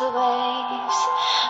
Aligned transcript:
Rules 0.00 0.12
the 0.12 0.18
waves. 0.18 0.98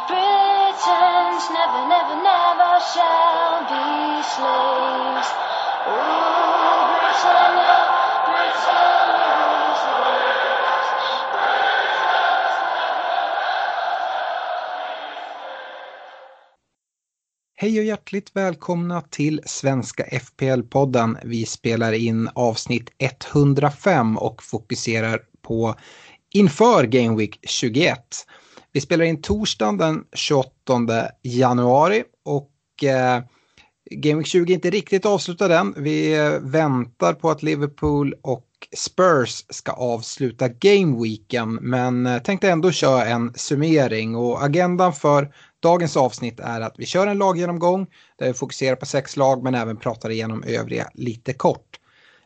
Britons 0.08 1.44
never, 1.50 1.82
never, 1.88 2.16
never 2.22 2.80
shall 2.92 3.60
be 3.70 4.22
slaves. 4.22 5.28
Ooh, 5.86 6.82
Britannia, 6.90 7.78
Britannia 8.26 9.30
rules 9.40 9.80
the 9.86 9.94
waves. 10.02 10.88
Hej 17.56 17.78
och 17.78 17.84
hjärtligt 17.84 18.36
välkomna 18.36 19.00
till 19.00 19.40
Svenska 19.46 20.04
FPL-podden. 20.04 21.18
Vi 21.24 21.46
spelar 21.46 21.92
in 21.92 22.30
avsnitt 22.34 22.90
105 22.98 24.18
och 24.18 24.42
fokuserar 24.42 25.22
på 25.42 25.74
inför 26.32 26.84
Game 26.84 27.16
Week 27.16 27.38
21. 27.42 28.26
Vi 28.72 28.80
spelar 28.80 29.04
in 29.04 29.22
torsdagen 29.22 29.78
den 29.78 30.04
28 30.12 30.52
januari 31.22 32.04
och 32.24 32.84
eh, 32.84 33.22
Game 33.90 34.18
Week 34.18 34.26
20 34.26 34.52
är 34.52 34.54
inte 34.54 34.70
riktigt 34.70 35.06
avslutad 35.06 35.58
än. 35.58 35.74
Vi 35.76 36.18
eh, 36.18 36.30
väntar 36.40 37.12
på 37.12 37.30
att 37.30 37.42
Liverpool 37.42 38.14
och 38.22 38.46
Spurs 38.76 39.44
ska 39.48 39.72
avsluta 39.72 40.48
Game 40.48 41.02
Weeken 41.02 41.54
men 41.54 42.06
eh, 42.06 42.22
tänkte 42.22 42.50
ändå 42.50 42.70
köra 42.70 43.04
en 43.04 43.32
summering 43.34 44.16
och 44.16 44.44
agendan 44.44 44.92
för 44.92 45.34
dagens 45.62 45.96
avsnitt 45.96 46.40
är 46.40 46.60
att 46.60 46.74
vi 46.78 46.86
kör 46.86 47.06
en 47.06 47.18
laggenomgång 47.18 47.86
där 48.18 48.26
vi 48.26 48.34
fokuserar 48.34 48.76
på 48.76 48.86
sex 48.86 49.16
lag 49.16 49.42
men 49.42 49.54
även 49.54 49.76
pratar 49.76 50.10
igenom 50.10 50.42
övriga 50.42 50.90
lite 50.94 51.32
kort. 51.32 51.80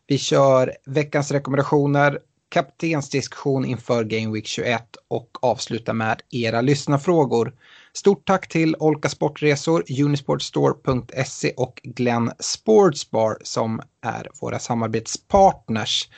Vi 0.07 0.19
kör 0.19 0.73
veckans 0.87 1.31
rekommendationer, 1.31 2.19
kaptensdiskussion 2.55 3.65
inför 3.65 4.05
Game 4.05 4.33
Week 4.33 4.47
21 4.47 4.83
och 5.09 5.31
avsluta 5.43 5.93
med 5.93 6.23
era 6.31 6.61
lyssnarfrågor. 6.61 7.53
Stort 7.93 8.27
tack 8.27 8.49
till 8.49 8.77
Olka 8.79 9.09
Sportresor, 9.09 9.85
Unisportstore.se 10.03 11.53
och 11.57 11.81
Glenn 11.85 12.33
Sportsbar 12.39 13.39
som 13.43 13.81
är 14.03 14.29
våra 14.41 14.59
samarbetspartners. 14.59 16.09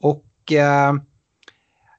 Och 0.00 0.52
eh, 0.52 0.94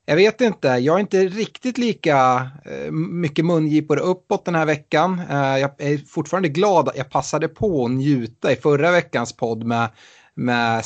jag 0.05 0.15
vet 0.15 0.41
inte, 0.41 0.67
jag 0.67 0.95
är 0.95 0.99
inte 0.99 1.25
riktigt 1.25 1.77
lika 1.77 2.49
eh, 2.65 2.91
mycket 2.91 3.45
mungipor 3.45 3.99
uppåt 3.99 4.45
den 4.45 4.55
här 4.55 4.65
veckan. 4.65 5.21
Eh, 5.29 5.57
jag 5.57 5.71
är 5.77 5.97
fortfarande 5.97 6.49
glad 6.49 6.89
att 6.89 6.97
jag 6.97 7.09
passade 7.09 7.47
på 7.47 7.85
att 7.85 7.91
njuta 7.91 8.51
i 8.51 8.55
förra 8.55 8.91
veckans 8.91 9.33
podd 9.33 9.63
med, 9.63 9.89
med 10.35 10.85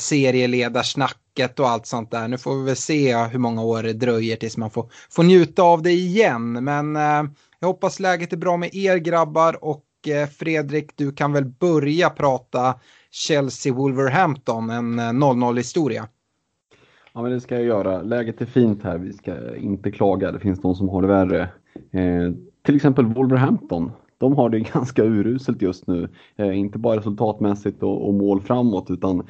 serieledarsnacket 1.36 1.60
och 1.60 1.68
allt 1.68 1.86
sånt 1.86 2.10
där. 2.10 2.28
Nu 2.28 2.38
får 2.38 2.56
vi 2.56 2.64
väl 2.64 2.76
se 2.76 3.16
hur 3.16 3.38
många 3.38 3.62
år 3.62 3.82
det 3.82 3.92
dröjer 3.92 4.36
tills 4.36 4.56
man 4.56 4.70
får, 4.70 4.86
får 5.10 5.22
njuta 5.22 5.62
av 5.62 5.82
det 5.82 5.92
igen. 5.92 6.64
Men 6.64 6.96
eh, 6.96 7.30
jag 7.60 7.68
hoppas 7.68 8.00
läget 8.00 8.32
är 8.32 8.36
bra 8.36 8.56
med 8.56 8.74
er 8.74 8.96
grabbar 8.96 9.64
och 9.64 9.84
eh, 10.08 10.28
Fredrik, 10.28 10.92
du 10.96 11.12
kan 11.12 11.32
väl 11.32 11.44
börja 11.44 12.10
prata 12.10 12.74
Chelsea-Wolverhampton, 13.10 14.70
en 14.70 14.98
eh, 14.98 15.02
0-0 15.02 15.56
historia. 15.56 16.08
Ja, 17.14 17.22
men 17.22 17.30
det 17.30 17.40
ska 17.40 17.54
jag 17.54 17.64
göra. 17.64 18.02
Läget 18.02 18.40
är 18.40 18.46
fint 18.46 18.82
här. 18.82 18.98
Vi 18.98 19.12
ska 19.12 19.56
inte 19.56 19.90
klaga. 19.90 20.32
Det 20.32 20.40
finns 20.40 20.60
de 20.60 20.74
som 20.74 20.88
har 20.88 21.02
det 21.02 21.08
värre. 21.08 21.42
Eh, 21.92 22.32
till 22.64 22.76
exempel 22.76 23.04
Wolverhampton. 23.04 23.92
De 24.18 24.36
har 24.36 24.50
det 24.50 24.60
ganska 24.74 25.04
uruselt 25.04 25.62
just 25.62 25.86
nu. 25.86 26.08
Eh, 26.36 26.58
inte 26.58 26.78
bara 26.78 26.96
resultatmässigt 26.96 27.82
och, 27.82 28.08
och, 28.08 28.14
mål 28.14 28.40
framåt 28.40 28.90
utan 28.90 29.26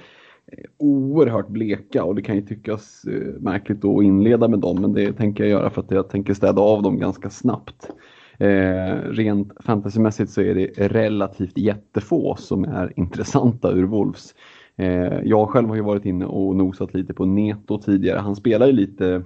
Eh, 0.46 0.64
oerhört 0.78 1.48
bleka 1.48 2.04
och 2.04 2.14
det 2.14 2.22
kan 2.22 2.36
ju 2.36 2.42
tyckas 2.42 3.04
eh, 3.04 3.40
märkligt 3.40 3.84
att 3.84 4.02
inleda 4.02 4.48
med 4.48 4.58
dem 4.58 4.80
men 4.80 4.92
det 4.92 5.12
tänker 5.12 5.44
jag 5.44 5.50
göra 5.50 5.70
för 5.70 5.80
att 5.80 5.90
jag 5.90 6.08
tänker 6.08 6.34
städa 6.34 6.62
av 6.62 6.82
dem 6.82 6.98
ganska 6.98 7.30
snabbt. 7.30 7.90
Eh, 8.38 8.96
rent 9.10 9.52
fantasymässigt 9.64 10.30
så 10.30 10.40
är 10.40 10.54
det 10.54 10.66
relativt 10.76 11.58
jättefå 11.58 12.36
som 12.36 12.64
är 12.64 12.92
intressanta 12.96 13.70
ur 13.70 13.84
Wolves. 13.84 14.34
Eh, 14.76 15.20
jag 15.24 15.48
själv 15.48 15.68
har 15.68 15.76
ju 15.76 15.82
varit 15.82 16.04
inne 16.04 16.24
och 16.24 16.56
nosat 16.56 16.94
lite 16.94 17.14
på 17.14 17.24
Neto 17.24 17.78
tidigare. 17.78 18.18
Han 18.18 18.36
spelar 18.36 18.66
ju 18.66 18.72
lite, 18.72 19.22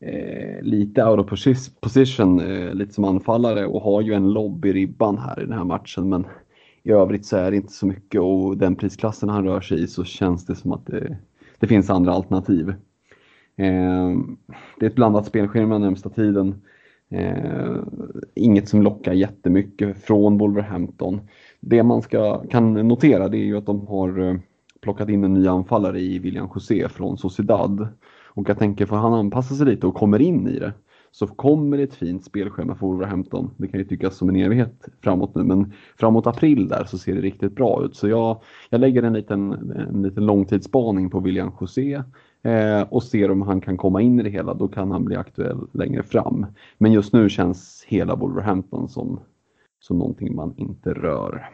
eh, 0.00 0.62
lite 0.62 1.04
out 1.04 1.20
of 1.20 1.40
position, 1.80 2.40
eh, 2.40 2.74
lite 2.74 2.92
som 2.92 3.04
anfallare 3.04 3.66
och 3.66 3.82
har 3.82 4.00
ju 4.00 4.12
en 4.12 4.32
lobb 4.32 4.64
i 4.64 4.72
ribban 4.72 5.18
här 5.18 5.40
i 5.40 5.44
den 5.44 5.58
här 5.58 5.64
matchen. 5.64 6.08
Men 6.08 6.26
i 6.82 6.90
övrigt 6.90 7.26
så 7.26 7.36
är 7.36 7.50
det 7.50 7.56
inte 7.56 7.72
så 7.72 7.86
mycket 7.86 8.20
och 8.20 8.56
den 8.56 8.76
prisklassen 8.76 9.28
han 9.28 9.44
rör 9.44 9.60
sig 9.60 9.82
i 9.82 9.86
så 9.86 10.04
känns 10.04 10.46
det 10.46 10.54
som 10.54 10.72
att 10.72 10.86
det, 10.86 11.16
det 11.58 11.66
finns 11.66 11.90
andra 11.90 12.12
alternativ. 12.12 12.68
Eh, 13.56 14.10
det 14.78 14.86
är 14.86 14.90
ett 14.90 14.94
blandat 14.94 15.26
spelschema 15.26 15.78
närmsta 15.78 16.08
tiden. 16.08 16.62
Eh, 17.10 17.76
inget 18.34 18.68
som 18.68 18.82
lockar 18.82 19.12
jättemycket 19.12 20.04
från 20.04 20.38
Wolverhampton. 20.38 21.20
Det 21.60 21.82
man 21.82 22.02
ska, 22.02 22.46
kan 22.46 22.74
notera 22.74 23.28
det 23.28 23.36
är 23.36 23.44
ju 23.44 23.58
att 23.58 23.66
de 23.66 23.86
har 23.86 24.28
eh, 24.28 24.36
plockat 24.80 25.08
in 25.08 25.24
en 25.24 25.34
ny 25.34 25.46
anfallare 25.46 26.00
i 26.00 26.18
William 26.18 26.48
José 26.54 26.88
från 26.88 27.18
Sociedad. 27.18 27.88
Och 28.26 28.48
jag 28.48 28.58
tänker, 28.58 28.86
får 28.86 28.96
han 28.96 29.14
anpassa 29.14 29.54
sig 29.54 29.66
lite 29.66 29.86
och 29.86 29.94
kommer 29.94 30.20
in 30.20 30.48
i 30.48 30.58
det 30.58 30.72
så 31.12 31.26
kommer 31.26 31.76
det 31.76 31.82
ett 31.82 31.94
fint 31.94 32.24
spelschema 32.24 32.74
för 32.74 32.86
Wolverhampton. 32.86 33.50
Det 33.56 33.68
kan 33.68 33.80
ju 33.80 33.86
tyckas 33.86 34.16
som 34.16 34.28
en 34.28 34.36
evighet 34.36 34.88
framåt 35.00 35.34
nu, 35.34 35.44
men 35.44 35.72
framåt 35.96 36.26
april 36.26 36.68
där 36.68 36.84
så 36.84 36.98
ser 36.98 37.14
det 37.14 37.20
riktigt 37.20 37.54
bra 37.54 37.84
ut. 37.84 37.96
Så 37.96 38.08
jag, 38.08 38.42
jag 38.70 38.80
lägger 38.80 39.02
en 39.02 39.12
liten, 39.12 39.52
en 39.88 40.02
liten 40.02 40.26
långtidsspaning 40.26 41.10
på 41.10 41.20
William 41.20 41.52
José 41.60 42.02
eh, 42.42 42.82
och 42.90 43.02
ser 43.02 43.30
om 43.30 43.42
han 43.42 43.60
kan 43.60 43.76
komma 43.76 44.00
in 44.02 44.20
i 44.20 44.22
det 44.22 44.30
hela. 44.30 44.54
Då 44.54 44.68
kan 44.68 44.90
han 44.90 45.04
bli 45.04 45.16
aktuell 45.16 45.66
längre 45.72 46.02
fram. 46.02 46.46
Men 46.78 46.92
just 46.92 47.12
nu 47.12 47.28
känns 47.28 47.84
hela 47.88 48.14
Wolverhampton 48.16 48.88
som, 48.88 49.20
som 49.80 49.98
någonting 49.98 50.34
man 50.34 50.54
inte 50.56 50.92
rör. 50.92 51.48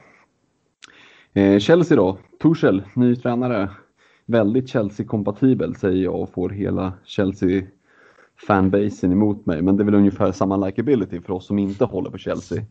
Eh, 1.32 1.58
Chelsea 1.58 1.96
då, 1.96 2.18
Torshäll 2.38 2.82
ny 2.94 3.16
tränare. 3.16 3.70
Väldigt 4.26 4.68
Chelsea-kompatibel 4.68 5.74
säger 5.74 6.04
jag 6.04 6.20
och 6.20 6.30
får 6.30 6.50
hela 6.50 6.92
Chelsea 7.04 7.62
fanbasen 8.36 9.12
emot 9.12 9.46
mig. 9.46 9.62
Men 9.62 9.76
det 9.76 9.82
är 9.82 9.84
väl 9.84 9.94
ungefär 9.94 10.32
samma 10.32 10.56
likability 10.56 11.20
för 11.20 11.32
oss 11.32 11.46
som 11.46 11.58
inte 11.58 11.84
håller 11.84 12.10
på 12.10 12.18
Chelsea. 12.18 12.62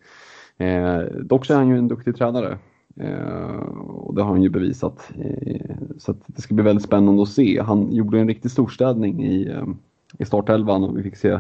Eh, 0.58 1.00
dock 1.00 1.46
så 1.46 1.54
är 1.54 1.58
han 1.58 1.70
ju 1.70 1.78
en 1.78 1.88
duktig 1.88 2.16
tränare. 2.16 2.58
Eh, 3.00 3.56
och 3.80 4.16
det 4.16 4.22
har 4.22 4.32
han 4.32 4.42
ju 4.42 4.50
bevisat. 4.50 5.12
Eh, 5.18 5.76
så 5.98 6.16
det 6.28 6.42
ska 6.42 6.54
bli 6.54 6.64
väldigt 6.64 6.86
spännande 6.86 7.22
att 7.22 7.30
se. 7.30 7.62
Han 7.62 7.92
gjorde 7.92 8.20
en 8.20 8.28
riktig 8.28 8.52
storstädning 8.52 9.24
i, 9.24 9.48
eh, 9.48 9.68
i 10.20 10.26
startelvan 10.26 10.84
och 10.84 10.98
vi 10.98 11.04
fick 11.04 11.16
se 11.16 11.40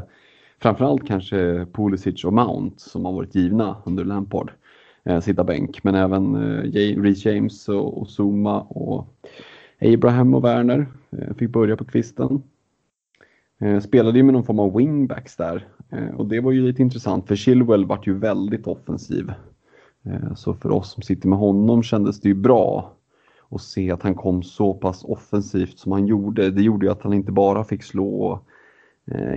framförallt 0.62 1.08
kanske 1.08 1.68
Pulisic 1.74 2.26
och 2.26 2.34
Mount 2.34 2.76
som 2.78 3.06
har 3.06 3.14
varit 3.14 3.36
givna 3.36 3.78
under 3.86 4.06
Lampard 4.06 4.52
eh, 5.04 5.20
sitta 5.20 5.44
bänk. 5.44 5.84
Men 5.84 5.96
även 5.96 6.36
eh, 6.36 7.02
Reece 7.02 7.26
James 7.26 7.70
och, 7.70 8.02
och 8.02 8.08
Zuma 8.20 8.62
och 8.62 9.08
Abraham 9.82 10.34
och 10.34 10.44
Werner 10.44 10.88
eh, 11.12 11.36
fick 11.36 11.50
börja 11.50 11.78
på 11.78 11.86
kvisten. 11.86 12.44
Eh, 13.60 13.80
spelade 13.80 14.18
ju 14.18 14.24
med 14.24 14.34
någon 14.34 14.44
form 14.44 14.60
av 14.60 14.78
wingbacks 14.78 15.36
där 15.36 15.68
eh, 15.90 16.16
och 16.16 16.26
det 16.26 16.40
var 16.40 16.52
ju 16.52 16.62
lite 16.62 16.82
intressant 16.82 17.28
för 17.28 17.36
Chilwell 17.36 17.86
vart 17.86 18.08
ju 18.08 18.18
väldigt 18.18 18.68
offensiv. 18.68 19.34
Eh, 20.06 20.34
så 20.36 20.54
för 20.54 20.72
oss 20.72 20.92
som 20.92 21.04
sitter 21.04 21.28
med 21.28 21.40
honom 21.40 21.84
kändes 21.84 22.22
det 22.22 22.30
ju 22.30 22.36
bra 22.36 22.94
att 23.50 23.62
se 23.62 23.92
att 23.92 24.04
han 24.04 24.16
kom 24.16 24.44
så 24.44 24.74
pass 24.74 25.04
offensivt 25.04 25.80
som 25.80 25.92
han 25.92 26.08
gjorde. 26.08 26.50
Det 26.52 26.62
gjorde 26.62 26.86
ju 26.86 26.92
att 26.92 27.02
han 27.02 27.14
inte 27.14 27.32
bara 27.32 27.64
fick 27.64 27.84
slå 27.84 28.40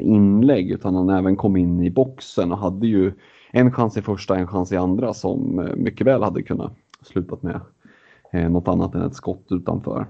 inlägg 0.00 0.70
utan 0.70 0.94
han 0.94 1.10
även 1.10 1.36
kom 1.36 1.56
in 1.56 1.82
i 1.82 1.90
boxen 1.90 2.52
och 2.52 2.58
hade 2.58 2.86
ju 2.86 3.12
en 3.50 3.72
chans 3.72 3.96
i 3.96 4.02
första, 4.02 4.36
en 4.36 4.46
chans 4.46 4.72
i 4.72 4.76
andra 4.76 5.14
som 5.14 5.68
mycket 5.76 6.06
väl 6.06 6.22
hade 6.22 6.42
kunnat 6.42 6.72
slutat 7.02 7.42
med 7.42 7.60
något 8.32 8.68
annat 8.68 8.94
än 8.94 9.02
ett 9.02 9.14
skott 9.14 9.46
utanför. 9.50 10.06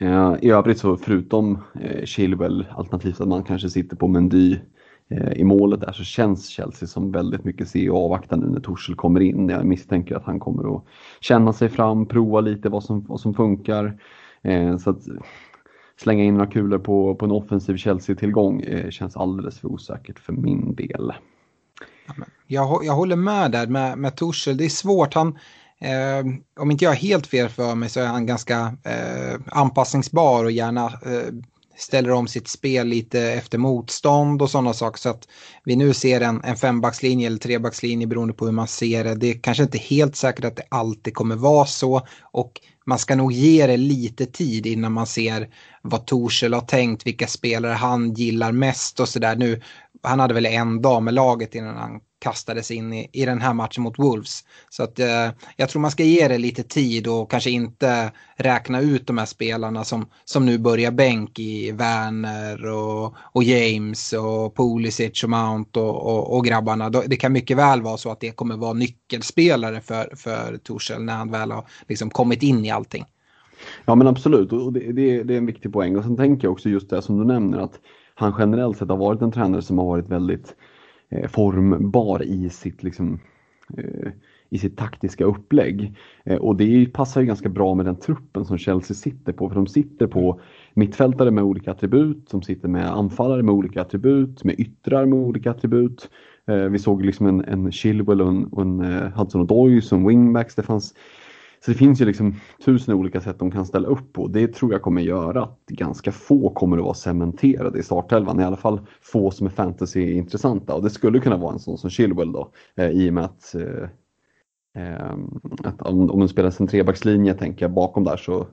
Eh, 0.00 0.34
I 0.42 0.50
övrigt 0.50 0.78
så 0.78 0.96
förutom 0.96 1.58
eh, 1.80 2.04
Chilwell, 2.04 2.66
alternativt 2.70 3.20
att 3.20 3.28
man 3.28 3.44
kanske 3.44 3.70
sitter 3.70 3.96
på 3.96 4.08
Mendy 4.08 4.56
eh, 5.08 5.32
i 5.32 5.44
målet 5.44 5.80
där 5.80 5.92
så 5.92 6.04
känns 6.04 6.48
Chelsea 6.48 6.88
som 6.88 7.12
väldigt 7.12 7.44
mycket 7.44 7.68
se 7.68 7.90
och 7.90 8.04
avvakta 8.04 8.36
nu 8.36 8.46
när 8.46 8.60
Torshäll 8.60 8.94
kommer 8.94 9.20
in. 9.20 9.48
Jag 9.48 9.64
misstänker 9.64 10.16
att 10.16 10.24
han 10.24 10.40
kommer 10.40 10.76
att 10.76 10.84
känna 11.20 11.52
sig 11.52 11.68
fram, 11.68 12.06
prova 12.06 12.40
lite 12.40 12.68
vad 12.68 12.84
som, 12.84 13.04
vad 13.04 13.20
som 13.20 13.34
funkar. 13.34 14.00
Eh, 14.42 14.76
så 14.76 14.90
att 14.90 15.02
slänga 15.96 16.24
in 16.24 16.34
några 16.34 16.50
kulor 16.50 16.78
på, 16.78 17.14
på 17.14 17.24
en 17.24 17.32
offensiv 17.32 17.76
Chelsea-tillgång 17.76 18.60
eh, 18.60 18.90
känns 18.90 19.16
alldeles 19.16 19.60
för 19.60 19.68
osäkert 19.68 20.18
för 20.18 20.32
min 20.32 20.74
del. 20.74 21.12
Jag, 22.46 22.84
jag 22.84 22.94
håller 22.94 23.16
med 23.16 23.50
där 23.50 23.66
med, 23.66 23.98
med 23.98 24.16
Torshäll. 24.16 24.56
Det 24.56 24.64
är 24.64 24.68
svårt. 24.68 25.14
Han, 25.14 25.38
Eh, 25.80 26.24
om 26.60 26.70
inte 26.70 26.84
jag 26.84 26.90
har 26.90 26.96
helt 26.96 27.26
fel 27.26 27.48
för 27.48 27.74
mig 27.74 27.88
så 27.88 28.00
är 28.00 28.06
han 28.06 28.26
ganska 28.26 28.76
eh, 28.84 29.40
anpassningsbar 29.46 30.44
och 30.44 30.50
gärna 30.50 30.84
eh, 30.86 31.34
ställer 31.76 32.10
om 32.10 32.28
sitt 32.28 32.48
spel 32.48 32.86
lite 32.86 33.20
efter 33.20 33.58
motstånd 33.58 34.42
och 34.42 34.50
sådana 34.50 34.72
saker. 34.72 34.98
Så 34.98 35.08
att 35.08 35.28
vi 35.64 35.76
nu 35.76 35.94
ser 35.94 36.20
en, 36.20 36.44
en 36.44 36.56
fembackslinje 36.56 37.26
eller 37.26 37.38
trebackslinje 37.38 38.06
beroende 38.06 38.34
på 38.34 38.44
hur 38.44 38.52
man 38.52 38.68
ser 38.68 39.04
det. 39.04 39.14
Det 39.14 39.30
är 39.30 39.40
kanske 39.42 39.62
inte 39.62 39.78
helt 39.78 40.16
säkert 40.16 40.44
att 40.44 40.56
det 40.56 40.66
alltid 40.68 41.14
kommer 41.14 41.36
vara 41.36 41.66
så. 41.66 42.06
Och 42.22 42.52
man 42.86 42.98
ska 42.98 43.16
nog 43.16 43.32
ge 43.32 43.66
det 43.66 43.76
lite 43.76 44.26
tid 44.26 44.66
innan 44.66 44.92
man 44.92 45.06
ser 45.06 45.48
vad 45.82 46.06
Torshäll 46.06 46.54
har 46.54 46.60
tänkt, 46.60 47.06
vilka 47.06 47.26
spelare 47.26 47.72
han 47.72 48.12
gillar 48.12 48.52
mest 48.52 49.00
och 49.00 49.08
sådär. 49.08 49.36
Nu, 49.36 49.62
han 50.02 50.20
hade 50.20 50.34
väl 50.34 50.46
en 50.46 50.82
dag 50.82 51.02
med 51.02 51.14
laget 51.14 51.54
innan 51.54 51.76
han 51.76 52.00
kastades 52.18 52.70
in 52.70 52.92
i, 52.92 53.08
i 53.12 53.24
den 53.24 53.40
här 53.40 53.54
matchen 53.54 53.82
mot 53.82 53.98
Wolves. 53.98 54.44
Så 54.68 54.82
att 54.82 54.98
eh, 54.98 55.28
jag 55.56 55.68
tror 55.68 55.82
man 55.82 55.90
ska 55.90 56.02
ge 56.02 56.28
det 56.28 56.38
lite 56.38 56.62
tid 56.62 57.06
och 57.06 57.30
kanske 57.30 57.50
inte 57.50 58.12
räkna 58.36 58.80
ut 58.80 59.06
de 59.06 59.18
här 59.18 59.26
spelarna 59.26 59.84
som, 59.84 60.06
som 60.24 60.46
nu 60.46 60.58
börjar 60.58 60.90
bänk 60.90 61.38
i 61.38 61.72
Werner 61.72 62.66
och, 62.66 63.14
och 63.32 63.42
James 63.42 64.12
och 64.12 64.56
Pulisic 64.56 65.24
och 65.24 65.30
Mount 65.30 65.80
och, 65.80 66.06
och, 66.06 66.36
och 66.36 66.44
grabbarna. 66.44 66.90
Det 66.90 67.16
kan 67.16 67.32
mycket 67.32 67.56
väl 67.56 67.82
vara 67.82 67.96
så 67.96 68.10
att 68.10 68.20
det 68.20 68.30
kommer 68.30 68.56
vara 68.56 68.72
nyckelspelare 68.72 69.80
för, 69.80 70.16
för 70.16 70.58
Torshäll 70.62 71.02
när 71.02 71.16
han 71.16 71.30
väl 71.30 71.50
har 71.50 71.64
liksom 71.88 72.10
kommit 72.10 72.42
in 72.42 72.64
i 72.64 72.70
allting. 72.70 73.04
Ja 73.84 73.94
men 73.94 74.06
absolut 74.06 74.52
och 74.52 74.72
det, 74.72 74.92
det, 74.92 75.22
det 75.22 75.34
är 75.34 75.38
en 75.38 75.46
viktig 75.46 75.72
poäng 75.72 75.96
och 75.96 76.04
sen 76.04 76.16
tänker 76.16 76.46
jag 76.46 76.52
också 76.52 76.68
just 76.68 76.90
det 76.90 77.02
som 77.02 77.18
du 77.18 77.24
nämner 77.24 77.58
att 77.58 77.80
han 78.14 78.34
generellt 78.38 78.78
sett 78.78 78.88
har 78.88 78.96
varit 78.96 79.22
en 79.22 79.32
tränare 79.32 79.62
som 79.62 79.78
har 79.78 79.84
varit 79.84 80.08
väldigt 80.08 80.54
Eh, 81.10 81.28
formbar 81.28 82.22
i 82.22 82.50
sitt, 82.50 82.82
liksom, 82.82 83.20
eh, 83.76 84.10
i 84.50 84.58
sitt 84.58 84.76
taktiska 84.76 85.24
upplägg. 85.24 85.96
Eh, 86.24 86.36
och 86.36 86.56
det 86.56 86.86
passar 86.86 87.20
ju 87.20 87.26
ganska 87.26 87.48
bra 87.48 87.74
med 87.74 87.86
den 87.86 87.96
truppen 87.96 88.44
som 88.44 88.58
Chelsea 88.58 88.94
sitter 88.94 89.32
på. 89.32 89.48
För 89.48 89.56
de 89.56 89.66
sitter 89.66 90.06
på 90.06 90.40
mittfältare 90.74 91.30
med 91.30 91.44
olika 91.44 91.70
attribut, 91.70 92.30
de 92.30 92.42
sitter 92.42 92.68
med 92.68 92.92
anfallare 92.92 93.42
med 93.42 93.54
olika 93.54 93.82
attribut, 93.82 94.44
med 94.44 94.60
yttrar 94.60 95.06
med 95.06 95.18
olika 95.18 95.50
attribut. 95.50 96.10
Vi 96.70 96.78
såg 96.78 97.04
liksom 97.04 97.26
en, 97.26 97.44
en 97.44 97.72
Chilwell 97.72 98.20
och 98.20 98.28
en, 98.28 98.44
och 98.44 98.62
en 98.62 98.80
Hudson 99.12 99.48
O'Doy 99.48 99.80
som 99.80 100.06
wingbacks. 100.06 100.54
Det 100.54 100.62
fanns 100.62 100.94
så 101.64 101.70
det 101.70 101.76
finns 101.76 102.00
ju 102.00 102.04
liksom 102.04 102.34
tusen 102.64 102.94
olika 102.94 103.20
sätt 103.20 103.38
de 103.38 103.50
kan 103.50 103.66
ställa 103.66 103.88
upp 103.88 104.12
på. 104.12 104.26
Det 104.26 104.48
tror 104.48 104.72
jag 104.72 104.82
kommer 104.82 105.02
göra 105.02 105.42
att 105.42 105.66
ganska 105.66 106.12
få 106.12 106.50
kommer 106.50 106.76
att 106.76 106.84
vara 106.84 106.94
cementerade 106.94 107.78
i 107.78 107.82
startelvan. 107.82 108.40
I 108.40 108.44
alla 108.44 108.56
fall 108.56 108.80
få 109.00 109.30
som 109.30 109.46
är 109.46 109.50
fantasy-intressanta. 109.50 110.74
Och 110.74 110.82
det 110.82 110.90
skulle 110.90 111.20
kunna 111.20 111.36
vara 111.36 111.52
en 111.52 111.58
sån 111.58 111.78
som 111.78 111.90
Chilwell 111.90 112.32
då. 112.32 112.50
Eh, 112.76 112.90
I 112.90 113.10
och 113.10 113.14
med 113.14 113.24
att, 113.24 113.54
eh, 113.54 113.88
eh 114.82 115.12
att 115.64 115.82
om, 115.82 116.10
om 116.10 116.18
man 116.18 116.28
spelar 116.28 116.60
en 116.60 116.66
trebackslinje 116.66 117.34
tänker 117.34 117.64
jag 117.64 117.72
bakom 117.72 118.04
där 118.04 118.16
så 118.16 118.46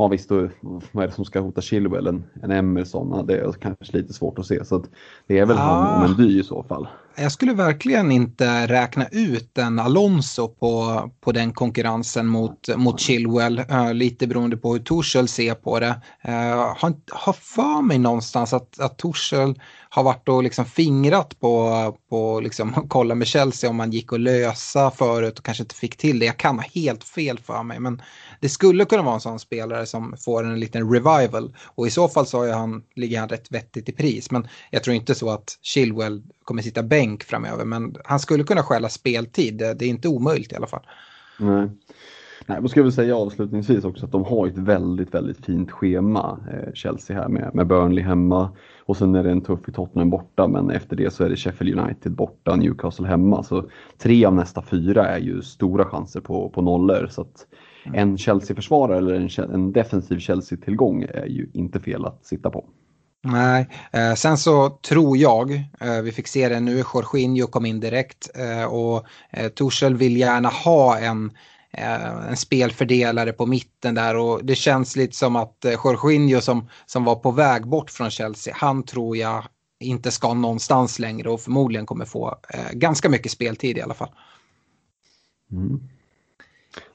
ja 0.00 0.08
visst, 0.08 0.28
då, 0.28 0.48
vad 0.92 1.04
är 1.04 1.08
det 1.08 1.14
som 1.14 1.24
ska 1.24 1.40
hota 1.40 1.60
Chilwell? 1.60 2.06
En, 2.06 2.24
en 2.42 2.50
Emerson? 2.50 3.26
det 3.26 3.40
är 3.40 3.52
kanske 3.52 3.96
lite 3.96 4.12
svårt 4.12 4.38
att 4.38 4.46
se. 4.46 4.64
Så 4.64 4.84
det 5.26 5.38
är 5.38 5.46
väl 5.46 5.56
ah. 5.56 5.60
han 5.60 6.02
och 6.02 6.08
Mendy 6.08 6.40
i 6.40 6.42
så 6.42 6.62
fall. 6.62 6.88
Jag 7.20 7.32
skulle 7.32 7.54
verkligen 7.54 8.12
inte 8.12 8.66
räkna 8.66 9.06
ut 9.12 9.58
en 9.58 9.78
Alonso 9.78 10.48
på, 10.48 11.10
på 11.20 11.32
den 11.32 11.52
konkurrensen 11.52 12.26
mot, 12.26 12.68
mot 12.76 13.00
Chilwell. 13.00 13.58
Uh, 13.58 13.94
lite 13.94 14.26
beroende 14.26 14.56
på 14.56 14.72
hur 14.72 14.80
Torshäll 14.80 15.28
ser 15.28 15.54
på 15.54 15.80
det. 15.80 16.00
Uh, 16.28 16.74
har, 16.76 16.94
har 17.10 17.32
för 17.32 17.82
mig 17.82 17.98
någonstans 17.98 18.52
att, 18.52 18.80
att 18.80 18.98
Torshäll 18.98 19.60
har 19.88 20.02
varit 20.02 20.28
och 20.28 20.42
liksom 20.42 20.64
fingrat 20.64 21.40
på, 21.40 21.96
på 22.10 22.40
liksom, 22.40 22.86
kolla 22.88 23.14
med 23.14 23.26
Chelsea 23.26 23.70
om 23.70 23.76
man 23.76 23.90
gick 23.90 24.12
och 24.12 24.20
lösa 24.20 24.90
förut 24.90 25.38
och 25.38 25.44
kanske 25.44 25.62
inte 25.62 25.74
fick 25.74 25.96
till 25.96 26.18
det. 26.18 26.26
Jag 26.26 26.36
kan 26.36 26.58
ha 26.58 26.64
helt 26.74 27.04
fel 27.04 27.38
för 27.38 27.62
mig 27.62 27.80
men 27.80 28.02
det 28.40 28.48
skulle 28.48 28.84
kunna 28.84 29.02
vara 29.02 29.14
en 29.14 29.20
sån 29.20 29.38
spelare 29.38 29.86
som 29.86 30.14
får 30.18 30.44
en 30.44 30.60
liten 30.60 30.92
revival. 30.92 31.54
Och 31.74 31.86
i 31.86 31.90
så 31.90 32.08
fall 32.08 32.26
så 32.26 32.42
är 32.42 32.52
han, 32.52 32.82
ligger 32.94 33.20
han 33.20 33.28
rätt 33.28 33.52
vettigt 33.52 33.88
i 33.88 33.92
pris. 33.92 34.30
Men 34.30 34.48
jag 34.70 34.82
tror 34.82 34.96
inte 34.96 35.14
så 35.14 35.30
att 35.30 35.58
Chilwell 35.62 36.22
kommer 36.44 36.62
sitta 36.62 36.82
bänk 36.82 37.22
framöver. 37.22 37.64
Men 37.64 37.96
han 38.04 38.20
skulle 38.20 38.44
kunna 38.44 38.62
stjäla 38.62 38.88
speltid. 38.88 39.58
Det, 39.58 39.74
det 39.74 39.84
är 39.84 39.88
inte 39.88 40.08
omöjligt 40.08 40.52
i 40.52 40.56
alla 40.56 40.66
fall. 40.66 40.86
Nej. 41.38 41.68
Nej, 42.46 42.58
då 42.62 42.68
ska 42.68 42.80
jag 42.80 42.84
väl 42.84 42.92
säga 42.92 43.16
avslutningsvis 43.16 43.84
också 43.84 44.04
att 44.06 44.12
de 44.12 44.24
har 44.24 44.46
ett 44.46 44.58
väldigt, 44.58 45.14
väldigt 45.14 45.46
fint 45.46 45.70
schema, 45.70 46.38
eh, 46.52 46.72
Chelsea 46.74 47.16
här 47.16 47.28
med, 47.28 47.50
med 47.54 47.66
Burnley 47.66 48.04
hemma 48.04 48.50
och 48.78 48.96
sen 48.96 49.14
är 49.14 49.22
det 49.22 49.30
en 49.30 49.40
tuff 49.40 49.68
i 49.68 49.72
Tottenham 49.72 50.10
borta 50.10 50.48
men 50.48 50.70
efter 50.70 50.96
det 50.96 51.12
så 51.12 51.24
är 51.24 51.28
det 51.28 51.36
Sheffield 51.36 51.78
United 51.78 52.12
borta, 52.12 52.56
Newcastle 52.56 53.06
hemma. 53.06 53.42
Så 53.42 53.64
tre 53.98 54.24
av 54.24 54.34
nästa 54.34 54.62
fyra 54.62 55.08
är 55.08 55.18
ju 55.18 55.42
stora 55.42 55.84
chanser 55.84 56.20
på, 56.20 56.48
på 56.48 56.62
nollor. 56.62 57.08
Så 57.10 57.20
att 57.20 57.46
en 57.84 58.18
Chelsea-försvarare 58.18 58.98
eller 58.98 59.14
en, 59.14 59.54
en 59.54 59.72
defensiv 59.72 60.18
Chelsea-tillgång 60.18 61.02
är 61.02 61.26
ju 61.26 61.50
inte 61.54 61.80
fel 61.80 62.04
att 62.04 62.26
sitta 62.26 62.50
på. 62.50 62.64
Nej, 63.22 63.68
eh, 63.92 64.14
sen 64.14 64.38
så 64.38 64.68
tror 64.70 65.16
jag, 65.16 65.52
eh, 65.80 66.02
vi 66.02 66.12
fick 66.12 66.26
se 66.26 66.48
det 66.48 66.60
nu, 66.60 66.84
Jorginho 66.94 67.46
kom 67.46 67.66
in 67.66 67.80
direkt 67.80 68.30
eh, 68.34 68.64
och 68.64 69.04
eh, 69.30 69.48
Torshäll 69.48 69.96
vill 69.96 70.16
gärna 70.16 70.48
ha 70.48 70.98
en, 70.98 71.30
eh, 71.72 72.28
en 72.28 72.36
spelfördelare 72.36 73.32
på 73.32 73.46
mitten 73.46 73.94
där 73.94 74.16
och 74.16 74.44
det 74.44 74.54
känns 74.54 74.96
lite 74.96 75.16
som 75.16 75.36
att 75.36 75.64
eh, 75.64 75.72
Jorginho 75.84 76.40
som, 76.40 76.68
som 76.86 77.04
var 77.04 77.14
på 77.14 77.30
väg 77.30 77.66
bort 77.66 77.90
från 77.90 78.10
Chelsea, 78.10 78.54
han 78.56 78.82
tror 78.82 79.16
jag 79.16 79.44
inte 79.80 80.10
ska 80.10 80.34
någonstans 80.34 80.98
längre 80.98 81.30
och 81.30 81.40
förmodligen 81.40 81.86
kommer 81.86 82.04
få 82.04 82.38
eh, 82.54 82.72
ganska 82.72 83.08
mycket 83.08 83.32
speltid 83.32 83.78
i 83.78 83.82
alla 83.82 83.94
fall. 83.94 84.10
Mm. 85.52 85.80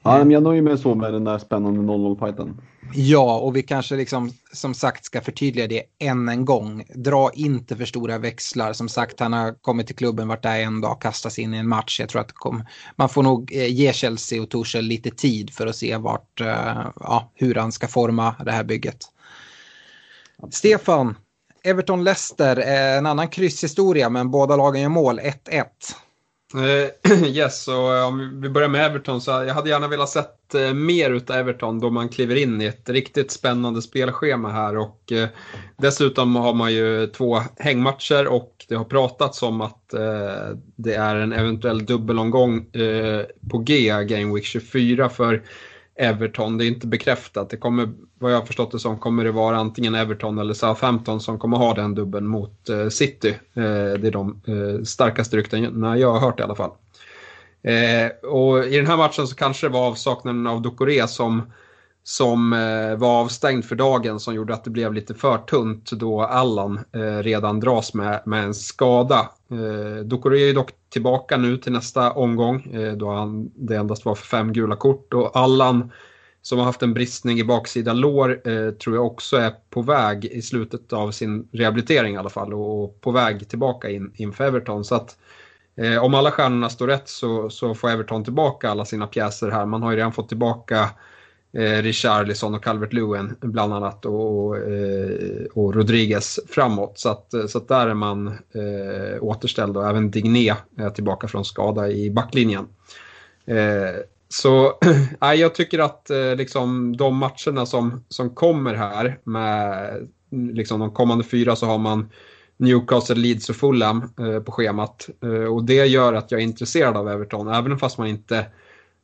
Ja, 0.02 0.18
men 0.18 0.30
jag 0.30 0.42
nöjer 0.42 0.62
mig 0.62 0.78
så 0.78 0.94
med 0.94 1.12
den 1.12 1.24
där 1.24 1.38
spännande 1.38 1.80
0-0-fighten. 1.80 2.60
Ja, 2.94 3.38
och 3.38 3.56
vi 3.56 3.62
kanske 3.62 3.96
liksom 3.96 4.32
som 4.52 4.74
sagt 4.74 5.04
ska 5.04 5.20
förtydliga 5.20 5.66
det 5.66 5.82
än 5.98 6.28
en 6.28 6.44
gång. 6.44 6.84
Dra 6.94 7.30
inte 7.34 7.76
för 7.76 7.84
stora 7.84 8.18
växlar. 8.18 8.72
Som 8.72 8.88
sagt, 8.88 9.20
han 9.20 9.32
har 9.32 9.52
kommit 9.52 9.86
till 9.86 9.96
klubben, 9.96 10.28
varit 10.28 10.42
där 10.42 10.60
en 10.60 10.80
dag, 10.80 11.00
kastas 11.00 11.38
in 11.38 11.54
i 11.54 11.56
en 11.56 11.68
match. 11.68 12.00
Jag 12.00 12.08
tror 12.08 12.20
att 12.20 12.32
kom, 12.32 12.64
man 12.96 13.08
får 13.08 13.22
nog 13.22 13.52
eh, 13.54 13.66
ge 13.66 13.92
Chelsea 13.92 14.42
och 14.42 14.50
Torshäll 14.50 14.84
lite 14.84 15.10
tid 15.10 15.50
för 15.54 15.66
att 15.66 15.76
se 15.76 15.96
vart, 15.96 16.40
uh, 16.40 16.88
ja, 17.00 17.30
hur 17.34 17.54
han 17.54 17.72
ska 17.72 17.88
forma 17.88 18.34
det 18.44 18.52
här 18.52 18.64
bygget. 18.64 18.98
Absolut. 20.36 20.54
Stefan, 20.54 21.14
Everton-Leicester, 21.64 22.56
en 22.96 23.06
annan 23.06 23.28
krysshistoria, 23.28 24.08
men 24.08 24.30
båda 24.30 24.56
lagen 24.56 24.82
gör 24.82 24.88
mål, 24.88 25.20
1-1. 25.20 25.64
Eh, 26.56 27.12
yes, 27.26 27.68
och 27.68 27.94
eh, 27.96 28.06
om 28.06 28.40
vi 28.40 28.48
börjar 28.48 28.68
med 28.68 28.86
Everton 28.86 29.20
så 29.20 29.30
jag 29.30 29.54
hade 29.54 29.68
gärna 29.68 29.88
velat 29.88 30.08
sett 30.08 30.54
eh, 30.54 30.74
mer 30.74 31.10
utav 31.10 31.36
Everton 31.36 31.80
då 31.80 31.90
man 31.90 32.08
kliver 32.08 32.36
in 32.36 32.62
i 32.62 32.64
ett 32.64 32.88
riktigt 32.88 33.30
spännande 33.30 33.82
spelschema 33.82 34.50
här 34.50 34.76
och 34.76 35.12
dessutom 35.76 36.36
har 36.36 36.54
man 36.54 36.74
ju 36.74 37.06
två 37.06 37.40
hängmatcher 37.56 38.26
och 38.26 38.66
det 38.68 38.74
har 38.74 38.84
pratats 38.84 39.42
om 39.42 39.60
att 39.60 39.94
det 40.76 40.94
är 40.94 41.16
en 41.16 41.32
eventuell 41.32 41.86
dubbelomgång 41.86 42.66
på 43.50 43.58
G, 43.58 43.88
Game 43.88 44.34
Week 44.34 44.44
24 44.44 45.08
för 45.08 45.42
Everton. 45.98 46.58
Det 46.58 46.64
är 46.64 46.68
inte 46.68 46.86
bekräftat. 46.86 47.50
Det 47.50 47.56
kommer, 47.56 47.88
vad 48.18 48.32
jag 48.32 48.38
har 48.38 48.46
förstått 48.46 48.72
det 48.72 48.78
som, 48.78 48.98
kommer 48.98 49.24
det 49.24 49.32
vara 49.32 49.56
antingen 49.56 49.94
Everton 49.94 50.38
eller 50.38 50.54
Southampton 50.54 51.20
som 51.20 51.38
kommer 51.38 51.56
ha 51.56 51.74
den 51.74 51.94
dubben 51.94 52.26
mot 52.26 52.68
eh, 52.68 52.88
City. 52.88 53.28
Eh, 53.54 53.62
det 54.00 54.06
är 54.06 54.10
de 54.10 54.42
eh, 54.46 54.84
starkaste 54.84 55.36
ryktena 55.36 55.98
jag 55.98 56.12
har 56.12 56.20
hört 56.20 56.40
i 56.40 56.42
alla 56.42 56.54
fall. 56.54 56.70
Eh, 57.62 58.30
och 58.30 58.64
I 58.64 58.76
den 58.76 58.86
här 58.86 58.96
matchen 58.96 59.26
så 59.26 59.36
kanske 59.36 59.66
det 59.66 59.72
var 59.72 59.86
avsaknaden 59.86 60.46
av 60.46 60.62
Ducoré 60.62 61.08
som 61.08 61.42
som 62.08 62.52
eh, 62.52 62.96
var 62.96 63.20
avstängd 63.20 63.64
för 63.64 63.76
dagen 63.76 64.20
som 64.20 64.34
gjorde 64.34 64.54
att 64.54 64.64
det 64.64 64.70
blev 64.70 64.94
lite 64.94 65.14
för 65.14 65.38
tunt 65.38 65.90
då 65.90 66.22
Allan 66.22 66.80
eh, 66.92 67.22
redan 67.22 67.60
dras 67.60 67.94
med, 67.94 68.22
med 68.26 68.44
en 68.44 68.54
skada. 68.54 69.30
Eh, 69.50 70.04
Ducoré 70.04 70.50
är 70.50 70.54
dock 70.54 70.70
tillbaka 70.88 71.36
nu 71.36 71.56
till 71.56 71.72
nästa 71.72 72.12
omgång 72.12 72.62
eh, 72.62 72.92
då 72.92 73.10
han, 73.10 73.50
det 73.54 73.76
endast 73.76 74.04
var 74.04 74.14
för 74.14 74.26
fem 74.26 74.52
gula 74.52 74.76
kort 74.76 75.14
och 75.14 75.36
Allan 75.36 75.92
som 76.42 76.58
har 76.58 76.64
haft 76.64 76.82
en 76.82 76.94
bristning 76.94 77.38
i 77.38 77.44
baksida 77.44 77.92
lår 77.92 78.48
eh, 78.48 78.70
tror 78.70 78.96
jag 78.96 79.06
också 79.06 79.36
är 79.36 79.52
på 79.70 79.82
väg 79.82 80.24
i 80.24 80.42
slutet 80.42 80.92
av 80.92 81.10
sin 81.10 81.48
rehabilitering 81.52 82.14
i 82.14 82.18
alla 82.18 82.30
fall 82.30 82.54
och 82.54 83.00
på 83.00 83.10
väg 83.10 83.48
tillbaka 83.48 83.90
in, 83.90 84.12
inför 84.14 84.44
Everton. 84.44 84.84
Så 84.84 84.94
att 84.94 85.16
eh, 85.76 86.04
om 86.04 86.14
alla 86.14 86.30
stjärnorna 86.30 86.70
står 86.70 86.86
rätt 86.86 87.08
så, 87.08 87.50
så 87.50 87.74
får 87.74 87.90
Everton 87.90 88.24
tillbaka 88.24 88.70
alla 88.70 88.84
sina 88.84 89.06
pjäser 89.06 89.50
här. 89.50 89.66
Man 89.66 89.82
har 89.82 89.90
ju 89.90 89.96
redan 89.96 90.12
fått 90.12 90.28
tillbaka 90.28 90.90
eh, 91.56 91.82
Richarlison 91.82 92.54
och 92.54 92.64
Calvert 92.64 92.92
Lewin 92.92 93.34
bland 93.40 93.74
annat 93.74 94.06
och, 94.06 94.46
och, 94.46 94.56
eh, 94.56 95.44
och 95.54 95.74
Rodriguez 95.74 96.40
framåt. 96.48 96.98
Så 96.98 97.08
att, 97.08 97.34
eh, 97.34 97.46
så 97.46 97.58
att 97.58 97.68
där 97.68 97.86
är 97.86 97.94
man 97.94 98.26
eh, 98.28 99.22
återställd 99.22 99.76
och 99.76 99.88
även 99.88 100.10
Digné 100.10 100.54
är 100.76 100.90
tillbaka 100.90 101.28
från 101.28 101.44
skada 101.44 101.88
i 101.90 102.10
backlinjen. 102.10 102.66
Eh, 103.46 104.00
så 104.28 104.78
äh, 105.22 105.32
jag 105.32 105.54
tycker 105.54 105.78
att 105.78 106.10
eh, 106.10 106.34
liksom, 106.36 106.96
de 106.96 107.16
matcherna 107.16 107.66
som, 107.66 108.04
som 108.08 108.30
kommer 108.30 108.74
här 108.74 109.18
med 109.24 110.08
liksom, 110.30 110.80
de 110.80 110.90
kommande 110.90 111.24
fyra 111.24 111.56
så 111.56 111.66
har 111.66 111.78
man 111.78 112.08
Newcastle, 112.56 113.14
Leeds 113.14 113.50
och 113.50 113.56
Fulham 113.56 114.12
eh, 114.18 114.40
på 114.40 114.52
schemat. 114.52 115.08
Eh, 115.22 115.54
och 115.54 115.64
det 115.64 115.86
gör 115.86 116.12
att 116.12 116.30
jag 116.30 116.40
är 116.40 116.44
intresserad 116.44 116.96
av 116.96 117.08
Everton, 117.08 117.48
även 117.48 117.78
fast 117.78 117.98
man 117.98 118.06
inte 118.06 118.46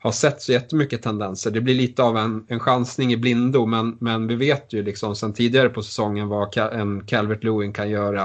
har 0.03 0.13
sett 0.13 0.43
så 0.43 0.53
jättemycket 0.53 1.03
tendenser. 1.03 1.51
Det 1.51 1.61
blir 1.61 1.75
lite 1.75 2.03
av 2.03 2.17
en, 2.17 2.45
en 2.49 2.61
chansning 2.61 3.13
i 3.13 3.17
blindo, 3.17 3.67
men, 3.67 3.97
men 4.01 4.27
vi 4.27 4.35
vet 4.35 4.73
ju 4.73 4.83
liksom 4.83 5.17
sedan 5.17 5.33
tidigare 5.33 5.69
på 5.69 5.83
säsongen 5.83 6.29
vad 6.29 6.57
en 6.57 7.07
Calvert 7.07 7.45
Lewin 7.45 7.73
kan 7.73 7.91
göra. 7.91 8.23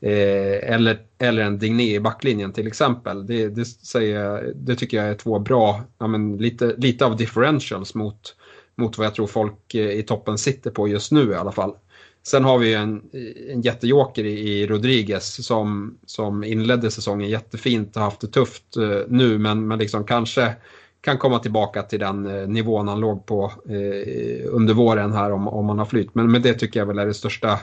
Eh, 0.00 0.72
eller, 0.74 0.98
eller 1.18 1.42
en 1.42 1.58
Digné 1.58 1.94
i 1.94 2.00
backlinjen 2.00 2.52
till 2.52 2.66
exempel. 2.66 3.26
Det, 3.26 3.48
det, 3.48 3.64
säger, 3.64 4.52
det 4.54 4.76
tycker 4.76 4.96
jag 4.96 5.06
är 5.06 5.14
två 5.14 5.38
bra, 5.38 5.82
ja, 5.98 6.06
men 6.06 6.36
lite, 6.36 6.74
lite 6.78 7.04
av 7.06 7.16
differentials 7.16 7.94
mot, 7.94 8.36
mot 8.76 8.98
vad 8.98 9.06
jag 9.06 9.14
tror 9.14 9.26
folk 9.26 9.74
eh, 9.74 9.90
i 9.90 10.02
toppen 10.02 10.38
sitter 10.38 10.70
på 10.70 10.88
just 10.88 11.12
nu 11.12 11.30
i 11.30 11.34
alla 11.34 11.52
fall. 11.52 11.74
Sen 12.22 12.44
har 12.44 12.58
vi 12.58 12.74
en, 12.74 13.02
en 13.50 13.62
jättejoker 13.62 14.24
i, 14.24 14.60
i 14.60 14.66
Rodriguez 14.66 15.46
som, 15.46 15.98
som 16.06 16.44
inledde 16.44 16.90
säsongen 16.90 17.30
jättefint 17.30 17.96
och 17.96 18.02
haft 18.02 18.20
det 18.20 18.26
tufft 18.26 18.76
eh, 18.76 19.00
nu 19.08 19.38
men, 19.38 19.68
men 19.68 19.78
liksom 19.78 20.04
kanske 20.04 20.56
kan 21.02 21.18
komma 21.18 21.38
tillbaka 21.38 21.82
till 21.82 22.00
den 22.00 22.26
eh, 22.26 22.48
nivån 22.48 22.88
han 22.88 23.00
låg 23.00 23.26
på 23.26 23.52
eh, 23.68 24.46
under 24.46 24.74
våren 24.74 25.12
här 25.12 25.32
om, 25.32 25.48
om 25.48 25.66
man 25.66 25.78
har 25.78 25.86
flytt. 25.86 26.14
Men, 26.14 26.32
men 26.32 26.42
det 26.42 26.54
tycker 26.54 26.80
jag 26.80 26.86
väl 26.86 26.98
är 26.98 27.06
det 27.06 27.14
största 27.14 27.58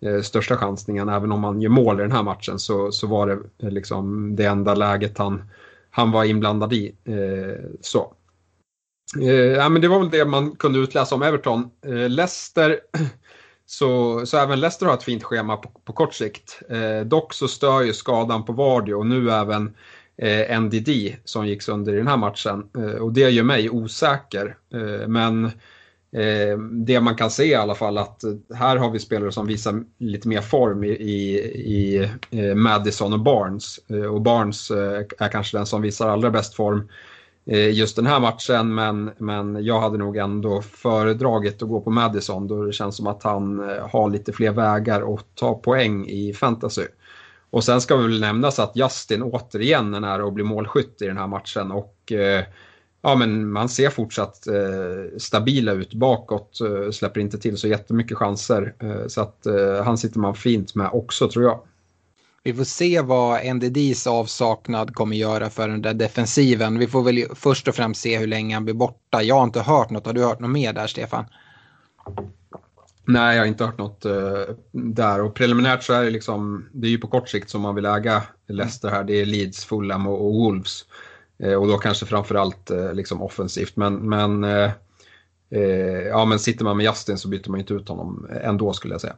eh, 0.00 0.20
största 0.22 0.56
chansningen. 0.56 1.08
Även 1.08 1.32
om 1.32 1.44
han 1.44 1.60
gör 1.60 1.70
mål 1.70 2.00
i 2.00 2.02
den 2.02 2.12
här 2.12 2.22
matchen 2.22 2.58
så, 2.58 2.92
så 2.92 3.06
var 3.06 3.26
det 3.26 3.66
eh, 3.66 3.70
liksom 3.70 4.36
det 4.36 4.44
enda 4.44 4.74
läget 4.74 5.18
han, 5.18 5.42
han 5.90 6.10
var 6.10 6.24
inblandad 6.24 6.72
i. 6.72 6.94
Eh, 7.04 7.64
så. 7.80 8.14
Eh, 9.20 9.34
ja, 9.34 9.68
men 9.68 9.82
det 9.82 9.88
var 9.88 9.98
väl 9.98 10.10
det 10.10 10.24
man 10.24 10.56
kunde 10.56 10.78
utläsa 10.78 11.14
om 11.14 11.22
Everton. 11.22 11.70
Eh, 11.86 12.08
Leicester, 12.08 12.80
så, 13.66 14.20
så 14.26 14.38
även 14.38 14.60
Leicester 14.60 14.86
har 14.86 14.94
ett 14.94 15.02
fint 15.02 15.22
schema 15.22 15.56
på, 15.56 15.70
på 15.84 15.92
kort 15.92 16.14
sikt. 16.14 16.60
Eh, 16.68 17.06
dock 17.06 17.34
så 17.34 17.48
stör 17.48 17.82
ju 17.82 17.92
skadan 17.92 18.44
på 18.44 18.52
Vardy 18.52 18.92
och 18.92 19.06
nu 19.06 19.30
även 19.30 19.74
eh, 20.22 20.60
NDD 20.60 20.88
som 21.24 21.46
gick 21.46 21.62
sönder 21.62 21.92
i 21.92 21.96
den 21.96 22.08
här 22.08 22.16
matchen. 22.16 22.68
Eh, 22.76 23.02
och 23.02 23.12
det 23.12 23.30
gör 23.30 23.44
mig 23.44 23.70
osäker. 23.70 24.56
Eh, 24.74 25.08
men 25.08 25.50
Eh, 26.12 26.58
det 26.58 27.00
man 27.00 27.16
kan 27.16 27.30
se 27.30 27.44
i 27.44 27.54
alla 27.54 27.74
fall 27.74 27.98
att 27.98 28.24
här 28.54 28.76
har 28.76 28.90
vi 28.90 28.98
spelare 28.98 29.32
som 29.32 29.46
visar 29.46 29.84
lite 29.98 30.28
mer 30.28 30.40
form 30.40 30.84
i, 30.84 30.88
i, 30.88 31.38
i 31.54 32.08
eh, 32.30 32.54
Madison 32.54 33.12
och 33.12 33.20
Barnes. 33.20 33.80
Eh, 33.88 34.04
och 34.04 34.20
Barnes 34.20 34.70
eh, 34.70 35.04
är 35.18 35.28
kanske 35.28 35.56
den 35.56 35.66
som 35.66 35.82
visar 35.82 36.08
allra 36.08 36.30
bäst 36.30 36.54
form 36.54 36.88
eh, 37.46 37.70
just 37.70 37.96
den 37.96 38.06
här 38.06 38.20
matchen 38.20 38.74
men, 38.74 39.10
men 39.18 39.64
jag 39.64 39.80
hade 39.80 39.98
nog 39.98 40.16
ändå 40.16 40.62
föredragit 40.62 41.62
att 41.62 41.68
gå 41.68 41.80
på 41.80 41.90
Madison 41.90 42.48
då 42.48 42.64
det 42.64 42.72
känns 42.72 42.96
som 42.96 43.06
att 43.06 43.22
han 43.22 43.70
eh, 43.70 43.88
har 43.88 44.10
lite 44.10 44.32
fler 44.32 44.52
vägar 44.52 45.14
att 45.14 45.26
ta 45.34 45.54
poäng 45.54 46.06
i 46.06 46.32
fantasy. 46.32 46.84
Och 47.50 47.64
sen 47.64 47.80
ska 47.80 47.96
vi 47.96 48.02
väl 48.02 48.20
nämnas 48.20 48.58
att 48.58 48.76
Justin 48.76 49.22
återigen 49.22 49.94
är 49.94 50.00
nära 50.00 50.26
att 50.26 50.34
bli 50.34 50.44
målskytt 50.44 51.02
i 51.02 51.06
den 51.06 51.16
här 51.16 51.26
matchen 51.26 51.70
och 51.70 52.12
eh, 52.12 52.44
ja, 53.02 53.14
men 53.14 53.52
man 53.52 53.68
ser 53.68 53.90
fortsatt 53.90 54.46
eh, 54.46 55.18
stabila 55.18 55.72
ut 55.72 55.94
bakåt, 55.94 56.60
eh, 56.60 56.90
släpper 56.90 57.20
inte 57.20 57.38
till 57.38 57.56
så 57.56 57.68
jättemycket 57.68 58.16
chanser. 58.18 58.74
Eh, 58.78 59.06
så 59.06 59.20
att 59.20 59.46
eh, 59.46 59.84
han 59.84 59.98
sitter 59.98 60.18
man 60.18 60.34
fint 60.34 60.74
med 60.74 60.90
också 60.92 61.28
tror 61.28 61.44
jag. 61.44 61.60
Vi 62.42 62.54
får 62.54 62.64
se 62.64 63.00
vad 63.00 63.56
NDDs 63.56 64.06
avsaknad 64.06 64.94
kommer 64.94 65.16
göra 65.16 65.50
för 65.50 65.68
den 65.68 65.82
där 65.82 65.94
defensiven. 65.94 66.78
Vi 66.78 66.86
får 66.86 67.02
väl 67.02 67.24
först 67.34 67.68
och 67.68 67.74
främst 67.74 68.00
se 68.00 68.18
hur 68.18 68.26
länge 68.26 68.54
han 68.54 68.64
blir 68.64 68.74
borta. 68.74 69.22
Jag 69.22 69.34
har 69.34 69.44
inte 69.44 69.60
hört 69.60 69.90
något. 69.90 70.06
Har 70.06 70.12
du 70.12 70.24
hört 70.24 70.40
något 70.40 70.50
mer 70.50 70.72
där, 70.72 70.86
Stefan? 70.86 71.24
Nej, 73.04 73.36
jag 73.36 73.42
har 73.42 73.46
inte 73.46 73.64
hört 73.64 73.78
något 73.78 74.06
uh, 74.06 74.54
där. 74.72 75.20
Och 75.20 75.34
preliminärt 75.34 75.82
så 75.82 75.92
är 75.92 76.04
det 76.04 76.10
liksom, 76.10 76.68
det 76.72 76.86
är 76.86 76.90
ju 76.90 76.98
på 76.98 77.06
kort 77.06 77.28
sikt 77.28 77.50
som 77.50 77.60
man 77.60 77.74
vill 77.74 77.86
äga 77.86 78.22
Leicester 78.48 78.88
här. 78.88 79.04
Det 79.04 79.20
är 79.20 79.26
Leeds, 79.26 79.64
Fulham 79.64 80.06
och, 80.06 80.26
och 80.26 80.34
Wolves. 80.34 80.84
Uh, 81.44 81.54
och 81.54 81.68
då 81.68 81.78
kanske 81.78 82.06
framförallt 82.06 82.70
uh, 82.70 82.94
liksom 82.94 83.22
offensivt. 83.22 83.76
Men, 83.76 84.08
men, 84.08 84.46
ja, 86.08 86.24
men 86.24 86.38
sitter 86.38 86.64
man 86.64 86.76
med 86.76 86.86
Justin 86.86 87.18
så 87.18 87.28
byter 87.28 87.50
man 87.50 87.60
inte 87.60 87.74
ut 87.74 87.88
honom 87.88 88.28
ändå 88.42 88.72
skulle 88.72 88.94
jag 88.94 89.00
säga. 89.00 89.16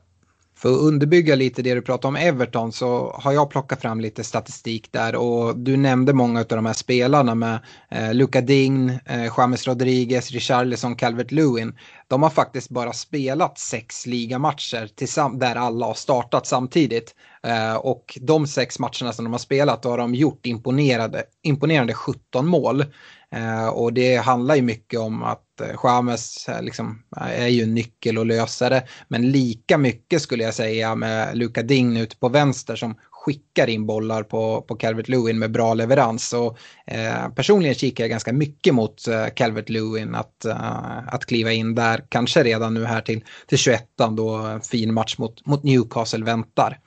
För 0.62 0.72
att 0.72 0.78
underbygga 0.78 1.34
lite 1.34 1.62
det 1.62 1.74
du 1.74 1.82
pratar 1.82 2.08
om 2.08 2.16
Everton 2.16 2.72
så 2.72 3.16
har 3.18 3.32
jag 3.32 3.50
plockat 3.50 3.80
fram 3.80 4.00
lite 4.00 4.24
statistik 4.24 4.92
där 4.92 5.14
och 5.14 5.56
du 5.56 5.76
nämnde 5.76 6.12
många 6.12 6.40
av 6.40 6.46
de 6.46 6.66
här 6.66 6.72
spelarna 6.72 7.34
med 7.34 7.58
eh, 7.90 8.14
Luca 8.14 8.40
Ding, 8.40 8.90
eh, 8.90 9.32
James 9.36 9.66
Rodriguez, 9.66 10.30
Richarlison, 10.30 10.96
Calvert 10.96 11.30
Lewin. 11.30 11.78
De 12.08 12.22
har 12.22 12.30
faktiskt 12.30 12.70
bara 12.70 12.92
spelat 12.92 13.58
sex 13.58 14.06
ligamatcher 14.06 15.38
där 15.38 15.56
alla 15.56 15.86
har 15.86 15.94
startat 15.94 16.46
samtidigt. 16.46 17.14
Eh, 17.46 17.74
och 17.74 18.18
de 18.20 18.46
sex 18.46 18.78
matcherna 18.78 19.12
som 19.12 19.24
de 19.24 19.32
har 19.32 19.38
spelat 19.38 19.82
då 19.82 19.88
har 19.88 19.98
de 19.98 20.14
gjort 20.14 20.46
imponerande, 20.46 21.22
imponerande 21.42 21.94
17 21.94 22.46
mål. 22.46 22.84
Eh, 23.32 23.68
och 23.68 23.92
det 23.92 24.16
handlar 24.16 24.54
ju 24.54 24.62
mycket 24.62 25.00
om 25.00 25.22
att 25.22 25.60
eh, 25.60 25.76
James 25.84 26.48
eh, 26.48 26.62
liksom, 26.62 27.02
eh, 27.16 27.42
är 27.42 27.48
ju 27.48 27.62
en 27.62 27.74
nyckel 27.74 28.18
och 28.18 28.26
lösare. 28.26 28.82
Men 29.08 29.30
lika 29.30 29.78
mycket 29.78 30.22
skulle 30.22 30.44
jag 30.44 30.54
säga 30.54 30.94
med 30.94 31.36
Luka 31.36 31.62
Ding 31.62 31.96
ute 31.96 32.16
på 32.16 32.28
vänster 32.28 32.76
som 32.76 32.94
skickar 33.10 33.68
in 33.68 33.86
bollar 33.86 34.22
på, 34.22 34.62
på 34.62 34.74
Calvert 34.74 35.08
Lewin 35.08 35.38
med 35.38 35.50
bra 35.50 35.74
leverans. 35.74 36.32
Och, 36.32 36.58
eh, 36.86 37.28
personligen 37.28 37.74
kikar 37.74 38.04
jag 38.04 38.10
ganska 38.10 38.32
mycket 38.32 38.74
mot 38.74 39.08
eh, 39.08 39.26
Calvert 39.36 39.68
Lewin 39.68 40.14
att, 40.14 40.44
eh, 40.44 41.14
att 41.14 41.26
kliva 41.26 41.52
in 41.52 41.74
där, 41.74 42.04
kanske 42.08 42.42
redan 42.42 42.74
nu 42.74 42.84
här 42.84 43.00
till, 43.00 43.24
till 43.46 43.58
21 43.58 43.86
då 44.16 44.34
en 44.36 44.60
fin 44.60 44.94
match 44.94 45.18
mot, 45.18 45.46
mot 45.46 45.62
Newcastle 45.62 46.24
väntar. 46.24 46.78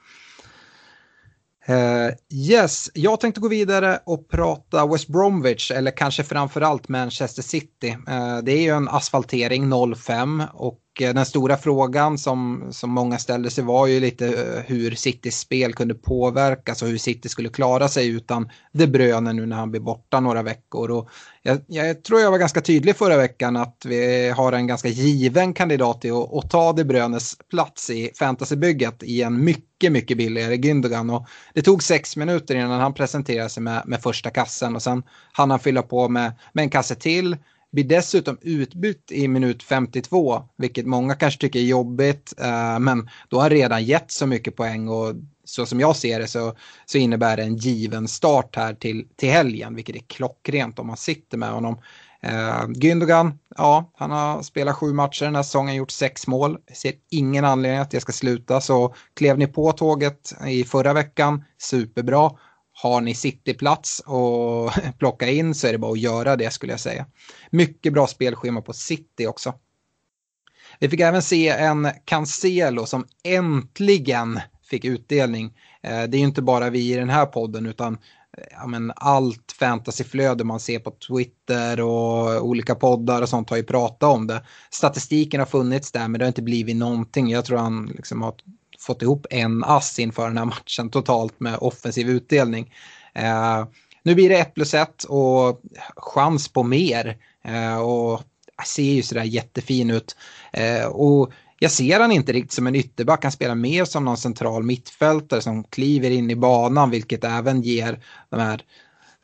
Uh, 1.70 2.14
yes, 2.34 2.92
jag 2.94 3.20
tänkte 3.20 3.42
gå 3.42 3.48
vidare 3.48 4.00
och 4.06 4.30
prata 4.30 4.88
West 4.88 5.08
Bromwich 5.08 5.72
eller 5.72 5.92
kanske 5.92 6.24
framförallt 6.24 6.88
Manchester 6.88 7.42
City. 7.42 7.98
Uh, 8.10 8.38
det 8.44 8.52
är 8.52 8.62
ju 8.62 8.70
en 8.70 8.88
asfaltering 8.88 9.72
05. 9.96 10.44
och 10.54 10.80
Eh, 11.02 11.14
den 11.14 11.26
stora 11.26 11.58
frågan 11.58 12.18
som, 12.18 12.68
som 12.72 12.92
många 12.92 13.18
ställde 13.18 13.50
sig 13.50 13.64
var 13.64 13.88
ju 13.88 14.00
lite 14.00 14.28
eh, 14.28 14.64
hur 14.66 14.96
Citys 14.96 15.40
spel 15.40 15.74
kunde 15.74 15.94
påverkas 15.94 16.82
och 16.82 16.88
hur 16.88 16.98
City 16.98 17.30
skulle 17.30 17.50
klara 17.50 17.88
sig 17.88 18.08
utan 18.08 18.50
De 18.72 18.88
Bruyne 18.88 19.34
nu 19.34 19.46
när 19.46 19.56
han 19.56 19.72
blir 19.72 19.82
borta 19.82 20.20
några 20.20 20.44
veckor. 20.44 20.92
Och 20.92 21.10
jag, 21.42 21.62
jag, 21.68 22.04
tror 22.04 22.22
jag 22.22 22.32
var 22.32 22.38
ganska 22.38 22.62
tydlig 22.62 22.96
förra 22.96 23.18
veckan 23.18 23.58
att 23.58 23.86
vi 23.86 24.30
har 24.30 24.54
en 24.54 24.68
ganska 24.68 24.90
given 24.90 25.54
kandidat 25.54 26.02
till 26.02 26.14
att, 26.14 26.34
att 26.34 26.50
ta 26.50 26.74
De 26.74 26.84
Bruynes 26.84 27.36
plats 27.50 27.90
i 27.90 28.12
fantasybygget 28.20 29.04
i 29.04 29.22
en 29.22 29.44
mycket, 29.44 29.92
mycket 29.92 30.18
billigare 30.18 30.56
Gündogan. 30.56 31.16
Och 31.16 31.28
det 31.54 31.62
tog 31.62 31.84
sex 31.84 32.16
minuter 32.16 32.56
innan 32.56 32.82
han 32.82 32.94
presenterade 32.94 33.50
sig 33.50 33.64
med, 33.64 33.84
med 33.86 34.02
första 34.02 34.30
kassen 34.30 34.76
och 34.76 34.82
sen 34.82 35.04
hann 35.32 35.52
han 35.52 35.60
fylla 35.60 35.82
på 35.82 36.10
med, 36.10 36.32
med 36.54 36.64
en 36.64 36.70
kasse 36.70 36.96
till 36.96 37.38
blir 37.76 37.84
dessutom 37.84 38.38
utbytt 38.42 39.12
i 39.12 39.28
minut 39.28 39.64
52, 39.64 40.44
vilket 40.58 40.86
många 40.86 41.16
kanske 41.16 41.42
tycker 41.42 41.60
är 41.60 41.64
jobbigt, 41.64 42.34
eh, 42.38 42.80
men 42.80 43.10
då 43.30 43.38
har 43.38 43.42
han 43.42 43.50
redan 43.50 43.84
gett 43.84 44.12
så 44.12 44.26
mycket 44.26 44.56
poäng 44.56 44.88
och 44.88 45.14
så 45.44 45.66
som 45.66 45.80
jag 45.80 45.96
ser 45.96 46.20
det 46.20 46.28
så, 46.28 46.54
så 46.86 46.98
innebär 46.98 47.38
det 47.38 47.44
en 47.44 47.56
given 47.56 48.08
start 48.08 48.56
här 48.56 48.74
till, 48.74 49.08
till 49.16 49.30
helgen, 49.30 49.76
vilket 49.76 49.96
är 49.96 50.00
klockrent 50.00 50.80
om 50.80 50.88
man 50.88 50.98
sitter 50.98 51.38
med 51.38 51.50
honom. 51.50 51.78
Uh, 52.26 52.68
Gündogan, 52.68 53.40
ja, 53.58 53.92
han 53.96 54.12
har 54.12 54.42
spelat 54.42 54.76
sju 54.76 54.94
matcher 54.94 55.26
den 55.26 55.36
här 55.36 55.44
säsongen, 55.44 55.76
gjort 55.76 55.92
sex 55.92 56.28
mål. 56.28 56.58
Jag 56.68 56.78
ser 56.78 56.94
ingen 57.10 57.46
anledning 57.46 57.80
att 57.80 57.92
det 57.92 58.00
ska 58.00 58.12
sluta, 58.12 58.62
så 58.62 58.96
klev 59.14 59.38
ni 59.38 59.48
på 59.48 59.72
tåget 59.72 60.34
i 60.48 60.64
förra 60.64 60.94
veckan, 60.94 61.44
superbra. 61.58 62.32
Har 62.78 63.02
ni 63.02 63.16
Cityplats 63.16 64.00
och 64.00 64.72
plocka 65.00 65.30
in 65.30 65.56
så 65.56 65.68
är 65.68 65.72
det 65.72 65.78
bara 65.78 65.92
att 65.92 66.00
göra 66.00 66.36
det 66.36 66.54
skulle 66.54 66.74
jag 66.74 66.80
säga. 66.80 67.06
Mycket 67.50 67.94
bra 67.94 68.08
spelschema 68.08 68.62
på 68.62 68.74
City 68.74 69.28
också. 69.28 69.54
Vi 70.80 70.90
fick 70.90 71.00
även 71.00 71.22
se 71.22 71.50
en 71.50 71.90
Cancelo 72.06 72.86
som 72.86 73.06
äntligen 73.24 74.40
fick 74.70 74.86
utdelning. 74.86 75.54
Eh, 75.84 76.04
det 76.04 76.18
är 76.18 76.20
ju 76.20 76.26
inte 76.26 76.42
bara 76.42 76.70
vi 76.70 76.94
i 76.94 76.96
den 76.96 77.10
här 77.10 77.26
podden 77.26 77.66
utan 77.66 77.94
eh, 78.38 78.44
ja, 78.52 78.68
men 78.68 78.92
allt 78.96 79.56
fantasyflöde 79.60 80.44
man 80.44 80.60
ser 80.60 80.80
på 80.80 80.92
Twitter 80.92 81.82
och 81.82 82.46
olika 82.46 82.76
poddar 82.76 83.22
och 83.22 83.30
sånt 83.30 83.50
har 83.50 83.58
ju 83.58 83.64
pratat 83.64 84.10
om 84.10 84.28
det. 84.28 84.46
Statistiken 84.70 85.40
har 85.40 85.48
funnits 85.48 85.92
där 85.92 86.08
men 86.08 86.20
det 86.20 86.26
har 86.26 86.28
inte 86.28 86.42
blivit 86.42 86.76
någonting. 86.76 87.30
Jag 87.30 87.46
tror 87.46 87.58
han 87.58 87.86
liksom 87.86 88.22
har 88.22 88.34
fått 88.86 89.02
ihop 89.02 89.28
en 89.30 89.64
ass 89.64 90.00
inför 90.00 90.28
den 90.28 90.38
här 90.38 90.46
matchen 90.46 90.90
totalt 90.90 91.40
med 91.40 91.58
offensiv 91.58 92.10
utdelning. 92.10 92.74
Eh, 93.14 93.66
nu 94.04 94.16
blir 94.16 94.30
det 94.30 94.38
1 94.38 94.54
plus 94.54 94.74
1 94.74 95.04
och 95.04 95.62
chans 95.96 96.48
på 96.48 96.64
mer. 96.64 97.18
Eh, 97.46 97.78
och 97.78 98.22
ser 98.66 98.84
ju 98.84 99.02
sådär 99.02 99.24
jättefin 99.24 99.90
ut. 99.90 100.16
Eh, 100.54 100.86
och 100.86 101.32
jag 101.60 101.72
ser 101.72 102.00
han 102.00 102.12
inte 102.12 102.34
riktigt 102.34 102.52
som 102.52 102.68
en 102.68 102.76
ytterback, 102.76 103.24
han 103.24 103.32
spelar 103.32 103.56
mer 103.56 103.86
som 103.86 104.06
någon 104.06 104.18
central 104.18 104.64
mittfältare 104.64 105.42
som 105.42 105.64
kliver 105.64 106.10
in 106.12 106.32
i 106.32 106.36
banan 106.36 106.90
vilket 106.90 107.24
även 107.24 107.62
ger 107.62 108.00
de 108.30 108.40
här 108.40 108.54
eh, 108.54 108.60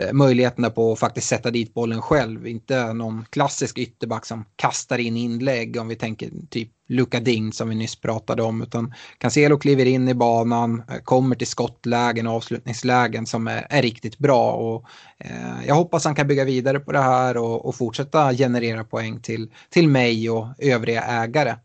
Eh, 0.02 0.14
möjligheterna 0.14 0.70
på 0.70 0.92
att 0.92 1.00
faktiskt 1.00 1.28
sätta 1.28 1.52
dit 1.52 1.74
bollen 1.74 2.02
själv. 2.02 2.48
Inte 2.48 2.94
någon 2.94 3.26
klassisk 3.30 3.78
ytterback 3.78 4.26
som 4.26 4.46
kastar 4.56 4.98
in 4.98 5.18
inlägg 5.18 5.78
om 5.78 5.88
vi 5.88 5.96
tänker 5.96 6.30
typ 6.50 6.70
Luka 6.88 7.20
Ding 7.20 7.54
som 7.54 7.70
vi 7.70 7.76
nyss 7.76 7.96
pratade 7.96 8.44
om. 8.44 8.62
Utan 8.62 8.94
Cancelo 9.18 9.58
kliver 9.58 9.86
in 9.86 10.10
i 10.10 10.14
banan, 10.14 10.84
eh, 10.90 10.98
kommer 11.04 11.36
till 11.36 11.48
skottlägen 11.48 12.28
och 12.28 12.34
avslutningslägen 12.34 13.26
som 13.26 13.48
är, 13.48 13.68
är 13.70 13.82
riktigt 13.82 14.18
bra. 14.18 14.52
Och, 14.52 14.86
eh, 15.18 15.68
jag 15.68 15.76
hoppas 15.76 16.06
han 16.06 16.16
kan 16.16 16.28
bygga 16.28 16.46
vidare 16.46 16.80
på 16.80 16.92
det 16.92 17.02
här 17.02 17.38
och, 17.38 17.66
och 17.66 17.76
fortsätta 17.76 18.34
generera 18.34 18.84
poäng 18.84 19.22
till, 19.22 19.52
till 19.70 19.88
mig 19.88 20.30
och 20.30 20.48
övriga 20.58 21.02
ägare 21.02 21.56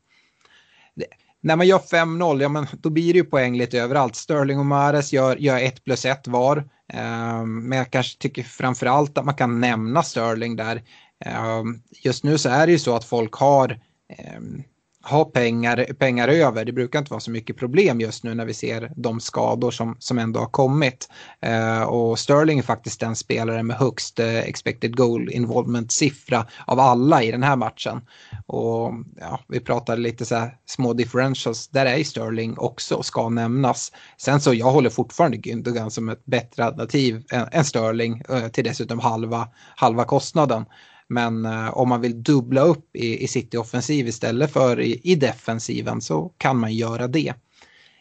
när 1.40 1.56
man 1.56 1.66
gör 1.66 1.78
5-0, 1.78 2.42
ja 2.42 2.48
men 2.48 2.66
då 2.72 2.90
blir 2.90 3.12
det 3.12 3.18
ju 3.18 3.24
poäng 3.24 3.58
lite 3.58 3.78
överallt. 3.78 4.16
Sterling 4.16 4.58
och 4.58 4.66
Mares 4.66 5.12
gör, 5.12 5.36
gör 5.36 5.58
1 5.58 5.84
plus 5.84 6.04
1 6.04 6.28
var. 6.28 6.68
Ehm, 6.92 7.68
men 7.68 7.78
jag 7.78 7.90
kanske 7.90 8.18
tycker 8.18 8.42
framförallt 8.42 9.18
att 9.18 9.24
man 9.24 9.34
kan 9.34 9.60
nämna 9.60 10.02
Sterling 10.02 10.56
där. 10.56 10.82
Ehm, 11.24 11.82
just 12.04 12.24
nu 12.24 12.38
så 12.38 12.48
är 12.48 12.66
det 12.66 12.72
ju 12.72 12.78
så 12.78 12.96
att 12.96 13.04
folk 13.04 13.34
har 13.34 13.80
ehm, 14.08 14.62
ha 15.08 15.24
pengar, 15.24 15.86
pengar 15.98 16.28
över. 16.28 16.64
Det 16.64 16.72
brukar 16.72 16.98
inte 16.98 17.10
vara 17.10 17.20
så 17.20 17.30
mycket 17.30 17.56
problem 17.56 18.00
just 18.00 18.24
nu 18.24 18.34
när 18.34 18.44
vi 18.44 18.54
ser 18.54 18.92
de 18.96 19.20
skador 19.20 19.70
som, 19.70 19.96
som 19.98 20.18
ändå 20.18 20.40
har 20.40 20.46
kommit. 20.46 21.08
Eh, 21.40 21.82
och 21.82 22.18
Sterling 22.18 22.58
är 22.58 22.62
faktiskt 22.62 23.00
den 23.00 23.16
spelare 23.16 23.62
med 23.62 23.76
högst 23.76 24.18
eh, 24.18 24.38
expected 24.38 24.96
goal 24.96 25.30
involvement-siffra 25.30 26.46
av 26.66 26.80
alla 26.80 27.22
i 27.22 27.30
den 27.30 27.42
här 27.42 27.56
matchen. 27.56 28.00
Och 28.46 28.92
ja, 29.20 29.40
vi 29.48 29.60
pratade 29.60 30.02
lite 30.02 30.24
så 30.24 30.34
här 30.34 30.56
små 30.66 30.92
differentials, 30.92 31.68
där 31.68 31.86
är 31.86 32.04
Sterling 32.04 32.58
också, 32.58 33.02
ska 33.02 33.28
nämnas. 33.28 33.92
Sen 34.16 34.40
så 34.40 34.54
jag 34.54 34.70
håller 34.70 34.90
fortfarande 34.90 35.36
Gündogan 35.36 35.90
som 35.90 36.08
ett 36.08 36.24
bättre 36.24 36.64
alternativ 36.64 37.24
än, 37.30 37.48
än 37.52 37.64
Sterling 37.64 38.22
eh, 38.28 38.48
till 38.48 38.64
dessutom 38.64 38.98
halva, 38.98 39.48
halva 39.76 40.04
kostnaden. 40.04 40.64
Men 41.08 41.44
eh, 41.44 41.78
om 41.78 41.88
man 41.88 42.00
vill 42.00 42.22
dubbla 42.22 42.60
upp 42.60 42.96
i, 42.96 43.24
i 43.24 43.28
City-offensiv 43.28 44.08
istället 44.08 44.52
för 44.52 44.80
i, 44.80 45.00
i 45.04 45.14
defensiven 45.14 46.00
så 46.00 46.32
kan 46.38 46.58
man 46.58 46.74
göra 46.74 47.06
det. 47.06 47.34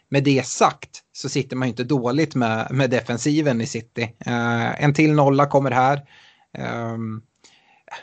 Med 0.10 0.24
det 0.24 0.46
sagt 0.46 1.02
så 1.14 1.30
sitter 1.30 1.56
man 1.56 1.68
ju 1.68 1.70
inte 1.70 1.84
dåligt 1.84 2.36
med, 2.36 2.68
med 2.72 2.90
defensiven 2.90 3.62
i 3.62 3.66
City. 3.66 4.16
Eh, 4.26 4.84
en 4.84 4.94
till 4.94 5.14
nolla 5.14 5.46
kommer 5.46 5.72
här. 5.72 6.02
Eh, 6.58 6.98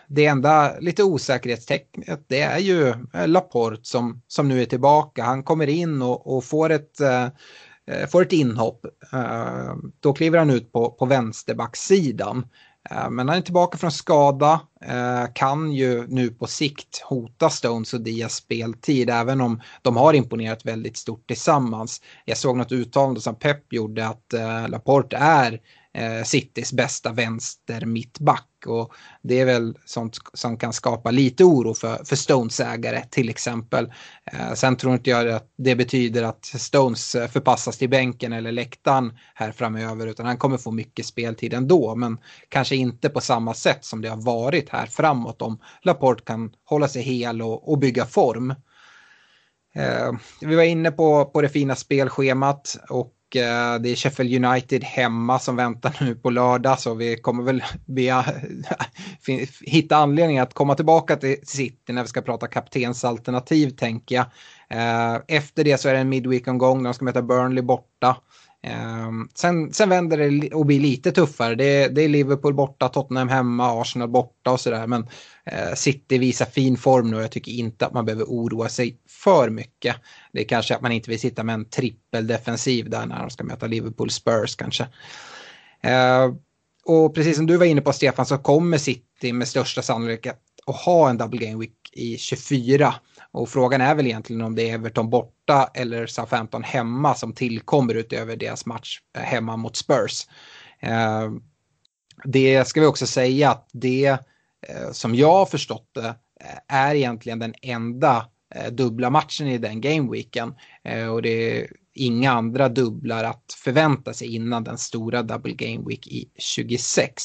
det 0.08 0.26
enda 0.26 0.78
lite 0.78 1.02
osäkerhetstecknet 1.02 2.24
det 2.26 2.40
är 2.40 2.58
ju 2.58 2.88
eh, 2.88 3.28
Laporte 3.28 3.80
som, 3.82 4.22
som 4.28 4.48
nu 4.48 4.62
är 4.62 4.66
tillbaka. 4.66 5.24
Han 5.24 5.42
kommer 5.42 5.66
in 5.66 6.02
och, 6.02 6.36
och 6.36 6.44
får 6.44 6.70
ett 6.70 7.00
eh, 7.00 7.24
eh 7.86 8.06
får 8.08 8.22
ett 8.22 8.32
inhopp. 8.32 8.86
Ehm, 9.12 9.92
då 10.00 10.12
kliver 10.12 10.38
han 10.38 10.50
ut 10.50 10.72
på, 10.72 10.90
på 10.90 11.06
vänsterbacksidan. 11.06 12.46
Eh, 12.90 13.10
men 13.10 13.28
han 13.28 13.38
är 13.38 13.42
tillbaka 13.42 13.78
från 13.78 13.92
skada, 13.92 14.60
eh, 14.84 15.24
kan 15.34 15.72
ju 15.72 16.06
nu 16.06 16.30
på 16.30 16.46
sikt 16.46 17.02
hota 17.04 17.50
Stones 17.50 17.94
och 17.94 18.00
Diaz 18.00 18.34
speltid, 18.34 19.10
även 19.10 19.40
om 19.40 19.60
de 19.82 19.96
har 19.96 20.14
imponerat 20.14 20.66
väldigt 20.66 20.96
stort 20.96 21.26
tillsammans. 21.26 22.00
Jag 22.24 22.38
såg 22.38 22.56
något 22.56 22.72
uttalande 22.72 23.20
som 23.20 23.34
Pep 23.34 23.72
gjorde 23.72 24.06
att 24.06 24.32
eh, 24.32 24.68
Laporte 24.68 25.16
är 25.16 25.60
eh, 25.94 26.22
Citys 26.24 26.72
bästa 26.72 27.12
vänster 27.12 27.86
mittback. 27.86 28.48
Och 28.66 28.94
det 29.22 29.40
är 29.40 29.44
väl 29.44 29.78
sånt 29.84 30.18
som 30.32 30.56
kan 30.56 30.72
skapa 30.72 31.10
lite 31.10 31.44
oro 31.44 31.74
för, 31.74 32.04
för 32.04 32.16
Stones 32.16 32.60
ägare 32.60 33.04
till 33.10 33.28
exempel. 33.28 33.92
Eh, 34.32 34.52
sen 34.54 34.76
tror 34.76 34.92
inte 34.92 35.10
jag 35.10 35.28
att 35.28 35.52
det 35.58 35.76
betyder 35.76 36.22
att 36.22 36.44
Stones 36.44 37.14
eh, 37.14 37.28
förpassas 37.28 37.78
till 37.78 37.88
bänken 37.88 38.32
eller 38.32 38.52
läktaren 38.52 39.18
här 39.34 39.52
framöver 39.52 40.06
utan 40.06 40.26
han 40.26 40.36
kommer 40.36 40.58
få 40.58 40.70
mycket 40.70 41.06
speltid 41.06 41.54
ändå 41.54 41.94
men 41.94 42.18
kanske 42.48 42.76
inte 42.76 43.08
på 43.08 43.20
samma 43.20 43.54
sätt 43.54 43.84
som 43.84 44.00
det 44.00 44.08
har 44.08 44.22
varit 44.22 44.68
här 44.68 44.86
framåt 44.86 45.42
om 45.42 45.58
Laporte 45.82 46.24
kan 46.24 46.52
hålla 46.64 46.88
sig 46.88 47.02
hel 47.02 47.42
och, 47.42 47.72
och 47.72 47.78
bygga 47.78 48.06
form. 48.06 48.54
Eh, 49.74 50.12
vi 50.40 50.54
var 50.54 50.62
inne 50.62 50.90
på, 50.90 51.24
på 51.24 51.42
det 51.42 51.48
fina 51.48 51.76
spelschemat 51.76 52.76
och 52.88 53.12
Eh, 53.36 53.74
det 53.80 53.88
är 53.88 53.96
Sheffield 53.96 54.44
United 54.44 54.84
hemma 54.84 55.38
som 55.38 55.56
väntar 55.56 55.96
nu 56.00 56.14
på 56.14 56.30
lördag 56.30 56.78
så 56.78 56.94
vi 56.94 57.16
kommer 57.16 57.42
väl 57.42 57.62
be, 57.84 58.24
hitta 59.60 59.96
anledning 59.96 60.38
att 60.38 60.54
komma 60.54 60.74
tillbaka 60.74 61.16
till 61.16 61.36
City 61.42 61.92
när 61.92 62.02
vi 62.02 62.08
ska 62.08 62.22
prata 62.22 62.46
kaptensalternativ 62.46 63.70
tänker 63.70 64.14
jag. 64.14 64.24
Eh, 64.68 65.20
efter 65.28 65.64
det 65.64 65.78
så 65.78 65.88
är 65.88 65.92
det 65.92 66.00
en 66.00 66.08
midweek-omgång, 66.08 66.82
de 66.82 66.94
ska 66.94 67.04
möta 67.04 67.22
Burnley 67.22 67.62
borta. 67.62 68.16
Ehm, 68.62 69.28
sen, 69.34 69.72
sen 69.72 69.88
vänder 69.88 70.16
det 70.18 70.54
och 70.54 70.66
blir 70.66 70.80
lite 70.80 71.12
tuffare. 71.12 71.54
Det, 71.54 71.88
det, 71.88 72.02
är 72.02 72.08
Liverpool 72.08 72.54
borta, 72.54 72.88
Tottenham 72.88 73.28
hemma, 73.28 73.80
Arsenal 73.80 74.08
borta 74.08 74.50
och 74.50 74.60
sådär. 74.60 74.86
Men 74.86 75.06
eh, 75.46 75.74
City 75.74 76.18
visar 76.18 76.46
fin 76.46 76.76
form 76.76 77.10
nu 77.10 77.16
och 77.16 77.22
jag 77.22 77.30
tycker 77.30 77.52
inte 77.52 77.86
att 77.86 77.92
man 77.92 78.04
behöver 78.04 78.24
oroa 78.24 78.68
sig 78.68 78.98
för 79.08 79.50
mycket. 79.50 79.96
Det 80.32 80.40
är 80.40 80.44
kanske 80.44 80.74
att 80.74 80.82
man 80.82 80.92
inte 80.92 81.10
vill 81.10 81.20
sitta 81.20 81.42
med 81.42 81.54
en 81.54 81.70
trippeldefensiv 81.70 82.90
där 82.90 83.06
när 83.06 83.18
de 83.18 83.30
ska 83.30 83.44
möta 83.44 83.66
Liverpool 83.66 84.10
Spurs 84.10 84.56
kanske. 84.56 84.86
Ehm, 85.82 86.36
och 86.84 87.14
precis 87.14 87.36
som 87.36 87.46
du 87.46 87.56
var 87.56 87.66
inne 87.66 87.80
på 87.80 87.92
Stefan 87.92 88.26
så 88.26 88.38
kommer 88.38 88.78
City 88.78 89.32
med 89.32 89.48
största 89.48 89.82
sannolikhet 89.82 90.40
att 90.66 90.76
ha 90.76 91.10
en 91.10 91.18
double 91.18 91.46
game 91.46 91.58
week 91.58 91.90
i 91.92 92.18
24. 92.18 92.94
Och 93.32 93.48
frågan 93.48 93.80
är 93.80 93.94
väl 93.94 94.06
egentligen 94.06 94.42
om 94.42 94.54
det 94.54 94.70
är 94.70 94.74
Everton 94.74 95.10
borta 95.10 95.70
eller 95.74 96.06
Southampton 96.06 96.62
hemma 96.62 97.14
som 97.14 97.32
tillkommer 97.32 97.94
utöver 97.94 98.36
deras 98.36 98.66
match 98.66 99.00
eh, 99.16 99.22
hemma 99.22 99.56
mot 99.56 99.76
Spurs. 99.76 100.26
Eh, 100.80 101.30
det 102.24 102.68
ska 102.68 102.80
vi 102.80 102.86
också 102.86 103.06
säga 103.06 103.50
att 103.50 103.68
det 103.72 104.06
eh, 104.68 104.92
som 104.92 105.14
jag 105.14 105.32
har 105.32 105.46
förstått 105.46 105.90
det 105.94 106.08
eh, 106.40 106.76
är 106.76 106.94
egentligen 106.94 107.38
den 107.38 107.54
enda 107.62 108.26
eh, 108.54 108.72
dubbla 108.72 109.10
matchen 109.10 109.48
i 109.48 109.58
den 109.58 109.80
gameweeken. 109.80 110.54
Och 111.12 111.22
det 111.22 111.60
är 111.60 111.66
inga 111.94 112.32
andra 112.32 112.68
dubblar 112.68 113.24
att 113.24 113.56
förvänta 113.64 114.12
sig 114.12 114.34
innan 114.34 114.64
den 114.64 114.78
stora 114.78 115.22
double 115.22 115.52
gameweek 115.52 116.06
i 116.06 116.30
26. 116.38 117.22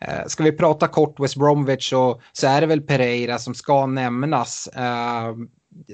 Eh, 0.00 0.26
ska 0.26 0.44
vi 0.44 0.52
prata 0.52 0.88
kort 0.88 1.20
West 1.20 1.36
Bromwich 1.36 1.90
så, 1.90 2.20
så 2.32 2.46
är 2.46 2.60
det 2.60 2.66
väl 2.66 2.80
Pereira 2.80 3.38
som 3.38 3.54
ska 3.54 3.86
nämnas 3.86 4.66
eh, 4.66 5.34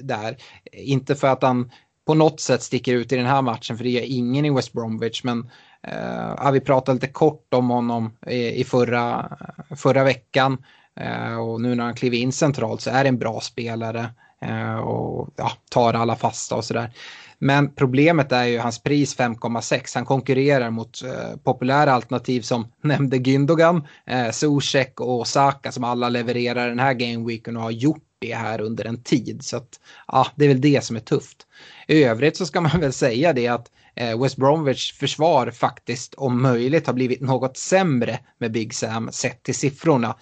där. 0.02 0.36
Inte 0.72 1.14
för 1.14 1.28
att 1.28 1.42
han 1.42 1.70
på 2.06 2.14
något 2.14 2.40
sätt 2.40 2.62
sticker 2.62 2.94
ut 2.94 3.12
i 3.12 3.16
den 3.16 3.26
här 3.26 3.42
matchen 3.42 3.76
för 3.76 3.84
det 3.84 3.90
gör 3.90 4.02
ingen 4.02 4.44
i 4.44 4.50
West 4.50 4.72
Bromwich 4.72 5.24
men 5.24 5.50
eh, 5.82 6.50
vi 6.52 6.60
pratade 6.60 6.94
lite 6.94 7.06
kort 7.06 7.54
om 7.54 7.70
honom 7.70 8.16
i, 8.26 8.60
i 8.60 8.64
förra, 8.64 9.36
förra 9.76 10.04
veckan 10.04 10.64
eh, 11.00 11.36
och 11.36 11.60
nu 11.60 11.74
när 11.74 11.84
han 11.84 11.94
kliver 11.94 12.16
in 12.16 12.32
centralt 12.32 12.80
så 12.80 12.90
är 12.90 13.04
det 13.04 13.08
en 13.08 13.18
bra 13.18 13.40
spelare 13.40 14.10
eh, 14.40 14.76
och 14.76 15.28
ja, 15.36 15.52
tar 15.70 15.94
alla 15.94 16.16
fasta 16.16 16.54
och 16.54 16.64
sådär. 16.64 16.92
Men 17.38 17.74
problemet 17.74 18.32
är 18.32 18.44
ju 18.44 18.58
hans 18.58 18.82
pris 18.82 19.18
5,6. 19.18 19.94
Han 19.94 20.04
konkurrerar 20.04 20.70
mot 20.70 21.02
eh, 21.02 21.36
populära 21.44 21.92
alternativ 21.92 22.40
som 22.40 22.72
nämnde 22.82 23.18
Gündogan, 23.18 23.86
eh, 24.06 24.30
Zuzek 24.30 25.00
och 25.00 25.20
Osaka 25.20 25.72
som 25.72 25.84
alla 25.84 26.08
levererar 26.08 26.68
den 26.68 26.78
här 26.78 26.94
gameweeken 26.94 27.56
och 27.56 27.62
har 27.62 27.70
gjort 27.70 28.02
det 28.18 28.34
här 28.34 28.60
under 28.60 28.84
en 28.84 29.02
tid. 29.02 29.44
Så 29.44 29.56
att, 29.56 29.80
ja, 30.08 30.26
det 30.36 30.44
är 30.44 30.48
väl 30.48 30.60
det 30.60 30.84
som 30.84 30.96
är 30.96 31.00
tufft. 31.00 31.46
I 31.88 32.04
övrigt 32.04 32.36
så 32.36 32.46
ska 32.46 32.60
man 32.60 32.80
väl 32.80 32.92
säga 32.92 33.32
det 33.32 33.48
att 33.48 33.70
eh, 33.94 34.22
West 34.22 34.36
Bromwich 34.36 34.92
försvar 34.92 35.50
faktiskt 35.50 36.14
om 36.14 36.42
möjligt 36.42 36.86
har 36.86 36.94
blivit 36.94 37.20
något 37.20 37.56
sämre 37.56 38.18
med 38.38 38.52
Big 38.52 38.74
Sam 38.74 39.08
sett 39.12 39.42
till 39.42 39.54
siffrorna. 39.54 40.16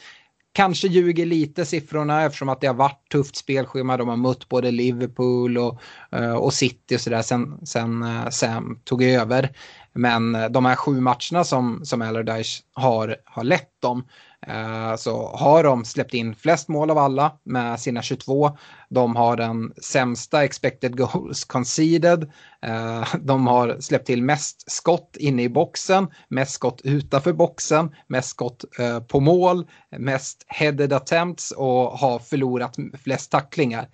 Kanske 0.55 0.88
ljuger 0.88 1.27
lite 1.27 1.64
siffrorna 1.64 2.23
eftersom 2.25 2.49
att 2.49 2.61
det 2.61 2.67
har 2.67 2.75
varit 2.75 3.09
tufft 3.12 3.37
spelschema. 3.37 3.97
De 3.97 4.09
har 4.09 4.17
mött 4.17 4.49
både 4.49 4.71
Liverpool 4.71 5.59
och, 5.59 5.81
eh, 6.12 6.35
och 6.35 6.55
City 6.55 6.97
och 6.97 7.01
sådär 7.01 7.23
sen, 7.23 7.67
sen 7.67 8.03
eh, 8.03 8.29
Sam 8.29 8.79
tog 8.85 9.03
över. 9.03 9.51
Men 9.93 10.35
eh, 10.35 10.49
de 10.49 10.64
här 10.64 10.77
sju 10.77 11.01
matcherna 11.01 11.45
som, 11.45 11.81
som 11.85 12.03
Allardyce 12.03 12.62
har, 12.73 13.17
har 13.25 13.45
lett 13.45 13.81
dem 13.83 14.05
Eh, 14.47 14.97
så 14.97 15.37
har 15.37 15.65
de 15.65 15.85
släppt 15.85 16.15
in 16.15 16.35
flest 16.35 16.69
mål 16.69 16.91
av 16.91 16.99
alla 16.99 17.33
med 17.45 17.81
sina 17.81 18.03
22. 18.03 18.59
De 18.89 19.17
har 19.17 19.37
den 19.37 19.73
sämsta 19.83 20.45
expected 20.45 20.97
goals 20.97 21.45
conceded. 21.45 22.33
Eh, 22.63 23.15
de 23.21 23.47
har 23.47 23.77
släppt 23.81 24.07
till 24.07 24.23
mest 24.23 24.71
skott 24.71 25.17
inne 25.21 25.43
i 25.43 25.49
boxen, 25.49 26.07
mest 26.29 26.53
skott 26.53 26.81
utanför 26.85 27.33
boxen, 27.33 27.95
mest 28.07 28.29
skott 28.29 28.65
eh, 28.79 29.01
på 29.01 29.21
mål, 29.21 29.67
mest 29.99 30.45
headed 30.49 30.93
attempts 30.93 31.51
och 31.51 31.99
har 31.99 32.19
förlorat 32.19 32.77
flest 33.05 33.31
tacklingar. 33.31 33.89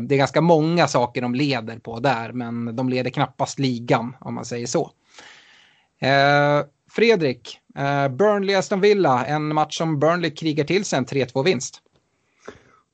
Det 0.00 0.14
är 0.14 0.18
ganska 0.18 0.40
många 0.40 0.88
saker 0.88 1.22
de 1.22 1.34
leder 1.34 1.78
på 1.78 2.00
där, 2.00 2.32
men 2.32 2.76
de 2.76 2.88
leder 2.88 3.10
knappast 3.10 3.58
ligan 3.58 4.16
om 4.20 4.34
man 4.34 4.44
säger 4.44 4.66
så. 4.66 4.90
Fredrik, 6.94 7.58
eh, 7.74 8.08
Burnley-Aston 8.08 8.80
Villa, 8.80 9.24
en 9.24 9.54
match 9.54 9.78
som 9.78 9.98
Burnley 9.98 10.30
krigar 10.30 10.64
till 10.64 10.84
sig 10.84 10.98
en 10.98 11.04
3-2-vinst. 11.04 11.82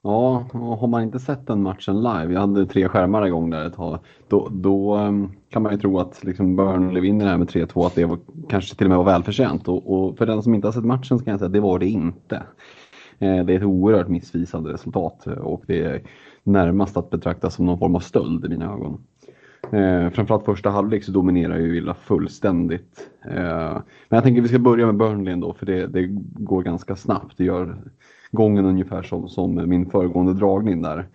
Ja, 0.02 0.46
har 0.52 0.86
man 0.86 1.02
inte 1.02 1.18
sett 1.18 1.46
den 1.46 1.62
matchen 1.62 2.02
live, 2.02 2.32
jag 2.32 2.40
hade 2.40 2.66
tre 2.66 2.88
skärmar 2.88 3.26
igång 3.26 3.50
där 3.50 3.66
ett 3.66 3.74
tag, 3.74 3.98
då, 4.28 4.48
då 4.48 4.94
ehm, 4.94 5.32
kan 5.50 5.62
man 5.62 5.72
ju 5.72 5.78
tro 5.78 5.98
att 5.98 6.24
liksom 6.24 6.56
Burnley 6.56 7.02
vinner 7.02 7.24
det 7.24 7.30
här 7.30 7.38
med 7.38 7.48
3-2, 7.48 7.86
att 7.86 7.94
det 7.94 8.04
var, 8.04 8.18
kanske 8.48 8.76
till 8.76 8.86
och 8.86 8.90
med 8.90 8.98
var 8.98 9.04
välförtjänt. 9.04 9.68
Och, 9.68 9.92
och, 9.92 10.18
för 10.18 10.26
den 10.26 10.42
som 10.42 10.54
inte 10.54 10.66
har 10.66 10.72
sett 10.72 10.84
matchen 10.84 11.18
så 11.18 11.24
kan 11.24 11.30
jag 11.30 11.40
säga 11.40 11.46
att 11.46 11.52
det 11.52 11.60
var 11.60 11.78
det 11.78 11.88
inte. 11.88 12.36
Eh, 13.18 13.44
det 13.44 13.52
är 13.52 13.56
ett 13.56 13.62
oerhört 13.62 14.08
missvisande 14.08 14.72
resultat 14.72 15.26
eh, 15.26 15.32
och 15.32 15.62
det 15.66 15.84
är 15.84 16.02
närmast 16.42 16.96
att 16.96 17.10
betrakta 17.10 17.50
som 17.50 17.66
någon 17.66 17.78
form 17.78 17.94
av 17.94 18.00
stöld 18.00 18.44
i 18.44 18.48
mina 18.48 18.64
ögon. 18.64 19.04
Eh, 19.62 20.10
framförallt 20.10 20.44
första 20.44 20.70
halvlek 20.70 21.04
så 21.04 21.12
dominerar 21.12 21.58
ju 21.58 21.72
Villa 21.72 21.94
fullständigt. 21.94 23.10
Eh, 23.24 23.72
men 24.08 24.16
jag 24.16 24.22
tänker 24.22 24.40
att 24.40 24.44
vi 24.44 24.48
ska 24.48 24.58
börja 24.58 24.86
med 24.86 24.96
Burnley 24.96 25.32
ändå 25.32 25.54
för 25.54 25.66
det, 25.66 25.86
det 25.86 26.06
går 26.20 26.62
ganska 26.62 26.96
snabbt. 26.96 27.38
Det 27.38 27.44
gör 27.44 27.76
gången 28.30 28.64
ungefär 28.64 29.02
som, 29.02 29.28
som 29.28 29.68
min 29.68 29.90
föregående 29.90 30.34
dragning 30.34 30.82
där. 30.82 31.06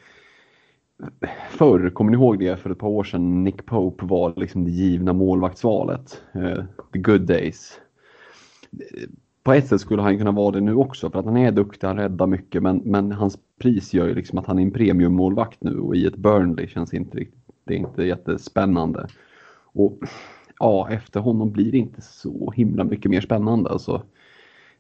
Förr, 1.49 1.89
kommer 1.89 2.12
ni 2.12 2.17
ihåg 2.17 2.39
det 2.39 2.60
för 2.60 2.69
ett 2.69 2.79
par 2.79 2.88
år 2.88 3.03
sedan, 3.03 3.43
Nick 3.43 3.65
Pope 3.65 4.06
var 4.06 4.34
liksom 4.36 4.63
det 4.63 4.71
givna 4.71 5.13
målvaktsvalet. 5.13 6.21
Eh, 6.34 6.63
the 6.93 6.99
good 6.99 7.21
days. 7.21 7.79
På 9.43 9.53
ett 9.53 9.67
sätt 9.67 9.82
skulle 9.82 10.01
han 10.01 10.17
kunna 10.17 10.32
vara 10.32 10.51
det 10.51 10.62
nu 10.62 10.75
också 10.75 11.10
för 11.10 11.19
att 11.19 11.25
han 11.25 11.38
är 11.38 11.51
duktig, 11.51 11.88
han 11.88 11.97
räddar 11.97 12.27
mycket 12.27 12.63
men, 12.63 12.82
men 12.86 13.12
hans 13.12 13.38
pris 13.60 13.93
gör 13.93 14.08
ju 14.08 14.15
liksom 14.15 14.39
att 14.39 14.45
han 14.45 14.60
är 14.60 14.63
en 14.63 14.71
premiummålvakt 14.71 15.63
nu 15.63 15.79
och 15.79 15.95
i 15.95 16.06
ett 16.06 16.15
Burnley 16.15 16.67
känns 16.67 16.93
inte 16.93 17.17
riktigt 17.17 17.42
det 17.63 17.73
är 17.73 17.78
inte 17.78 18.04
jättespännande. 18.04 19.08
Och 19.73 19.99
ja, 20.60 20.89
efter 20.89 21.19
honom 21.19 21.52
blir 21.52 21.71
det 21.71 21.78
inte 21.78 22.02
så 22.02 22.54
himla 22.56 22.84
mycket 22.84 23.12
mer 23.12 23.21
spännande. 23.21 23.69
Alltså. 23.69 24.04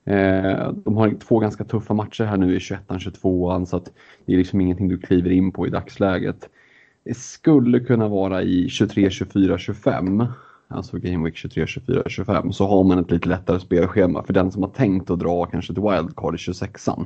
Eh, 0.05 0.71
de 0.71 0.97
har 0.97 1.19
två 1.19 1.39
ganska 1.39 1.63
tuffa 1.63 1.93
matcher 1.93 2.23
här 2.23 2.37
nu 2.37 2.55
i 2.55 2.59
21-22 2.59 3.65
så 3.65 3.77
att 3.77 3.91
det 4.25 4.33
är 4.33 4.37
liksom 4.37 4.61
ingenting 4.61 4.87
du 4.87 4.97
kliver 4.97 5.31
in 5.31 5.51
på 5.51 5.67
i 5.67 5.69
dagsläget. 5.69 6.49
Det 7.03 7.17
skulle 7.17 7.79
kunna 7.79 8.07
vara 8.07 8.41
i 8.41 8.67
23-24-25, 8.67 10.27
alltså 10.67 10.97
Game 10.97 11.25
Week 11.25 11.35
23-24-25, 11.35 12.51
så 12.51 12.67
har 12.67 12.83
man 12.83 12.99
ett 12.99 13.11
lite 13.11 13.29
lättare 13.29 13.59
spelschema 13.59 14.23
för 14.23 14.33
den 14.33 14.51
som 14.51 14.63
har 14.63 14.69
tänkt 14.69 15.09
att 15.09 15.19
dra 15.19 15.45
kanske 15.45 15.73
ett 15.73 15.77
wildcard 15.77 16.35
i 16.35 16.37
26an. 16.37 17.05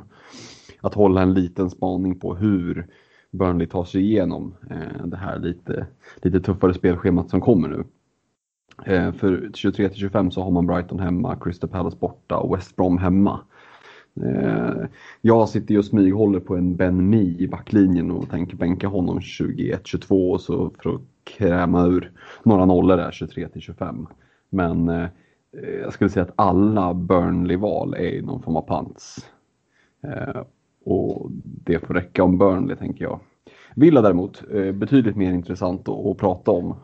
Att 0.82 0.94
hålla 0.94 1.22
en 1.22 1.34
liten 1.34 1.70
spaning 1.70 2.20
på 2.20 2.36
hur 2.36 2.88
Burnley 3.32 3.68
tar 3.68 3.84
sig 3.84 4.02
igenom 4.02 4.56
eh, 4.70 5.06
det 5.06 5.18
här 5.18 5.40
lite, 5.40 5.88
lite 6.22 6.40
tuffare 6.40 6.74
spelschemat 6.74 7.30
som 7.30 7.42
kommer 7.42 7.68
nu. 7.68 7.84
Eh, 8.86 9.12
för 9.12 9.38
23-25 9.38 10.30
så 10.30 10.44
har 10.44 10.52
man 10.52 10.68
Brighton 10.68 11.00
hemma, 11.00 11.36
Crystal 11.36 11.70
Palace 11.70 11.98
borta 12.00 12.38
och 12.38 12.58
West 12.58 12.76
Brom 12.76 12.98
hemma. 12.98 13.40
Eh, 14.24 14.86
jag 15.22 15.50
sitter 15.50 15.72
ju 15.72 15.78
och 15.78 15.86
smyghåller 15.86 16.40
på 16.40 16.56
en 16.56 16.76
Ben 16.76 17.10
Mi 17.10 17.36
i 17.40 17.48
backlinjen 17.48 18.12
och 18.12 18.30
tänker 18.30 18.58
bänka 18.58 18.88
honom 18.88 19.20
21-22 19.20 20.38
så 20.38 20.72
för 20.84 20.96
att 20.96 21.02
kräma 21.24 21.86
ur 21.86 22.12
några 22.44 22.66
nollor 22.66 22.98
där 22.98 23.12
23-25. 23.12 24.08
Men 24.50 24.90
eh, 24.90 25.08
jag 25.82 25.94
skulle 25.94 26.10
säga 26.10 26.24
att 26.24 26.34
alla 26.36 26.94
Burnley-val 26.94 27.94
är 27.94 28.22
någon 28.22 28.44
form 28.44 28.56
av 28.56 28.62
pants. 28.62 29.30
Eh, 30.04 30.42
och 30.88 31.32
det 31.43 31.80
får 31.80 31.93
räcka 31.93 32.23
om 32.23 32.38
Burnley 32.38 32.76
tänker 32.76 33.04
jag. 33.04 33.19
Villa 33.76 34.02
däremot, 34.02 34.43
eh, 34.54 34.71
betydligt 34.71 35.15
mer 35.15 35.32
intressant 35.32 35.89
att, 35.89 36.17
prata 36.17 36.52
om. 36.52 36.76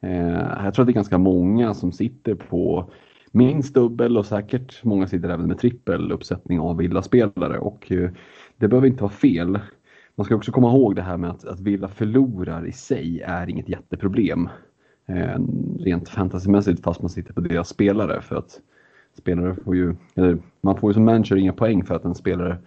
Eh, 0.00 0.64
jag 0.64 0.74
tror 0.74 0.82
att 0.82 0.86
det 0.86 0.92
är 0.92 0.94
ganska 0.94 1.18
många 1.18 1.74
som 1.74 1.92
sitter 1.92 2.34
på 2.34 2.90
minst 3.32 3.74
dubbel 3.74 4.18
och 4.18 4.26
säkert 4.26 4.84
många 4.84 5.06
sitter 5.06 5.28
även 5.28 5.46
med 5.46 5.58
trippel 5.58 6.12
uppsättning 6.12 6.60
av 6.60 6.76
Villa-spelare 6.76 7.58
och 7.58 7.92
eh, 7.92 8.10
det 8.56 8.68
behöver 8.68 8.88
inte 8.88 9.02
vara 9.02 9.12
fel. 9.12 9.58
Man 10.14 10.24
ska 10.24 10.34
också 10.34 10.52
komma 10.52 10.70
ihåg 10.70 10.96
det 10.96 11.02
här 11.02 11.16
med 11.16 11.30
att, 11.30 11.44
att 11.44 11.60
Villa 11.60 11.88
förlorar 11.88 12.66
i 12.66 12.72
sig 12.72 13.20
är 13.20 13.50
inget 13.50 13.68
jätteproblem. 13.68 14.48
rent 15.78 16.08
fantasymässigt 16.08 16.82
fast 16.82 17.02
man 17.02 17.10
sitter 17.10 17.32
på 17.32 17.40
deras 17.40 17.68
spelare 17.68 18.20
för 18.20 18.36
att 18.36 18.60
spelare 19.18 19.54
får 19.54 19.76
ju, 19.76 19.94
eller 20.14 20.38
man 20.60 20.76
får 20.76 20.90
ju 20.90 20.94
som 20.94 21.04
manager 21.04 21.36
inga 21.36 21.52
poäng 21.52 21.84
för 21.84 21.94
att 21.94 22.04
en 22.04 22.14
spelare 22.14 22.58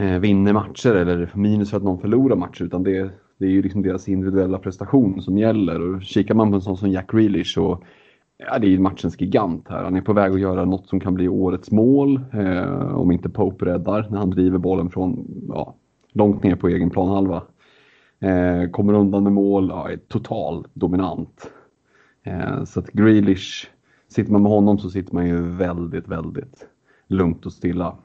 eh, 0.00 0.18
vinner 0.18 0.52
matcher 0.52 0.94
eller 0.94 1.30
minus 1.34 1.70
för 1.70 1.76
att 1.76 1.82
någon 1.82 2.00
förlorar 2.00 2.36
matcher 2.36 2.62
utan 2.62 2.82
det, 2.82 3.10
det 3.38 3.46
är 3.46 3.50
ju 3.50 3.62
liksom 3.62 3.82
deras 3.82 4.08
individuella 4.08 4.58
prestation 4.58 5.22
som 5.22 5.38
gäller. 5.38 5.80
Och 5.80 6.02
kikar 6.02 6.34
man 6.34 6.50
på 6.50 6.54
en 6.54 6.62
sån 6.62 6.76
som 6.76 6.90
Jack 6.90 7.10
Grealish 7.10 7.54
så 7.54 7.84
ja, 8.38 8.58
det 8.58 8.66
är 8.66 8.70
ju 8.70 8.78
matchens 8.78 9.20
gigant 9.20 9.68
här. 9.68 9.84
Han 9.84 9.96
är 9.96 10.00
på 10.00 10.12
väg 10.12 10.32
att 10.32 10.40
göra 10.40 10.64
något 10.64 10.88
som 10.88 11.00
kan 11.00 11.14
bli 11.14 11.28
årets 11.28 11.70
mål 11.70 12.20
eh, 12.32 12.94
om 12.96 13.12
inte 13.12 13.28
Pope 13.28 13.64
räddar 13.64 14.06
när 14.10 14.18
han 14.18 14.30
driver 14.30 14.58
bollen 14.58 14.90
från 14.90 15.26
ja, 15.48 15.74
långt 16.12 16.42
ner 16.42 16.56
på 16.56 16.68
egen 16.68 16.90
planhalva. 16.90 17.42
Eh, 18.20 18.70
kommer 18.70 18.92
undan 18.92 19.22
med 19.22 19.32
mål, 19.32 19.68
ja, 19.68 19.90
är 19.90 19.96
total 19.96 20.66
dominant. 20.74 21.50
Eh, 22.22 22.64
så 22.64 22.80
att 22.80 22.92
Grealish, 22.92 23.68
sitter 24.08 24.32
man 24.32 24.42
med 24.42 24.52
honom 24.52 24.78
så 24.78 24.90
sitter 24.90 25.14
man 25.14 25.26
ju 25.26 25.42
väldigt, 25.42 26.08
väldigt 26.08 26.66
lugnt 27.06 27.46
och 27.46 27.52
stilla. 27.52 27.96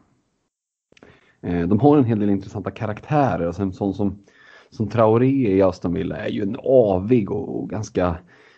Eh, 1.45 1.67
de 1.67 1.79
har 1.79 1.97
en 1.97 2.05
hel 2.05 2.19
del 2.19 2.29
intressanta 2.29 2.71
karaktärer. 2.71 3.47
Alltså 3.47 3.61
en 3.61 3.73
sån 3.73 3.93
som, 3.93 4.19
som 4.69 4.87
Traoré 4.87 5.57
i 5.57 5.61
Aston 5.61 5.93
Villa 5.93 6.17
är 6.17 6.29
ju 6.29 6.41
en 6.41 6.57
avig 6.63 7.31
och, 7.31 7.59
och 7.59 7.69
ganska 7.69 8.17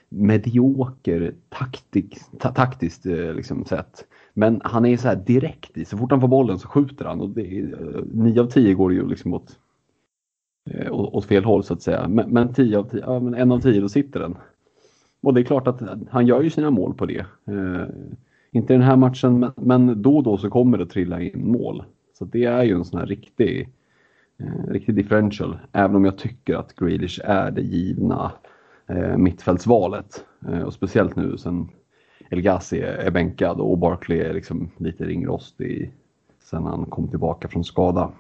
medioker 0.10 1.34
taktik, 1.50 2.18
ta, 2.40 2.52
taktiskt 2.52 3.06
eh, 3.06 3.34
liksom, 3.34 3.66
sett. 3.66 4.06
Men 4.34 4.62
han 4.64 4.86
är 4.86 4.98
så 4.98 5.08
här 5.08 5.16
direkt 5.16 5.78
i, 5.78 5.86
så 5.86 5.98
fort 5.98 6.12
han 6.12 6.22
får 6.22 6.28
bollen 6.28 6.60
så 6.60 6.68
skjuter 6.68 7.06
han 7.06 7.22
och 7.22 7.30
det 7.30 7.60
är, 7.60 7.96
eh, 7.98 8.04
9 8.14 8.42
av 8.42 8.46
10 8.46 8.74
går 8.74 8.94
ju 8.94 9.08
liksom 9.08 9.34
åt, 9.34 9.60
åt 10.92 11.26
fel 11.26 11.44
håll 11.46 11.64
så 11.64 11.74
att 11.74 11.82
säga. 11.82 12.08
Men, 12.08 12.30
men 12.30 12.54
10 12.54 12.78
av 12.78 12.84
10, 12.84 13.00
ja, 13.00 13.20
men 13.20 13.34
en 13.34 13.52
av 13.52 13.60
10 13.60 13.82
då 13.82 13.90
sitter 13.90 14.20
den. 14.20 14.36
Och 15.22 15.34
det 15.34 15.42
är 15.42 15.46
klart 15.46 15.68
att 15.68 15.82
han 16.10 16.28
gör 16.28 16.42
ju 16.42 16.50
sina 16.50 16.72
mål 16.72 16.94
på 16.94 17.06
det. 17.06 17.26
Eh, 17.48 17.88
inte 18.52 18.74
i 18.74 18.78
den 18.78 18.86
här 18.86 18.96
matchen 18.96 19.40
men, 19.40 19.52
men 19.56 20.02
då 20.02 20.18
och 20.18 20.24
då 20.24 20.38
så 20.38 20.50
kommer 20.50 20.78
det 20.78 20.86
trilla 20.86 21.22
in 21.22 21.52
mål. 21.52 21.84
Så 22.18 22.26
det 22.26 22.46
är 22.46 22.64
ju 22.64 22.74
en 22.74 22.86
sån 22.86 23.00
här 23.00 23.08
riktig, 23.08 23.70
eh, 24.38 24.72
riktig 24.72 24.96
differential. 24.96 25.60
Även 25.72 25.96
om 25.96 26.06
jag 26.06 26.18
tycker 26.18 26.56
att 26.56 26.76
Grealish 26.76 27.20
är 27.24 27.52
det 27.52 27.62
givna 27.62 28.32
eh, 28.88 29.18
mittfältsvalet. 29.18 30.26
Eh, 30.48 30.62
och 30.62 30.74
speciellt 30.74 31.16
nu 31.16 31.38
sen 31.38 31.70
El 32.30 32.42
Ghazi 32.42 32.80
är 32.80 33.12
bänkad 33.12 33.60
och 33.60 33.78
Barkley 33.78 34.20
är 34.20 34.34
liksom 34.34 34.72
lite 34.78 35.06
ringrostig 35.06 35.94
sen 36.44 36.64
han 36.64 36.86
kom 36.86 37.08
tillbaka 37.08 37.48
från 37.48 37.64
skada. 37.64 38.12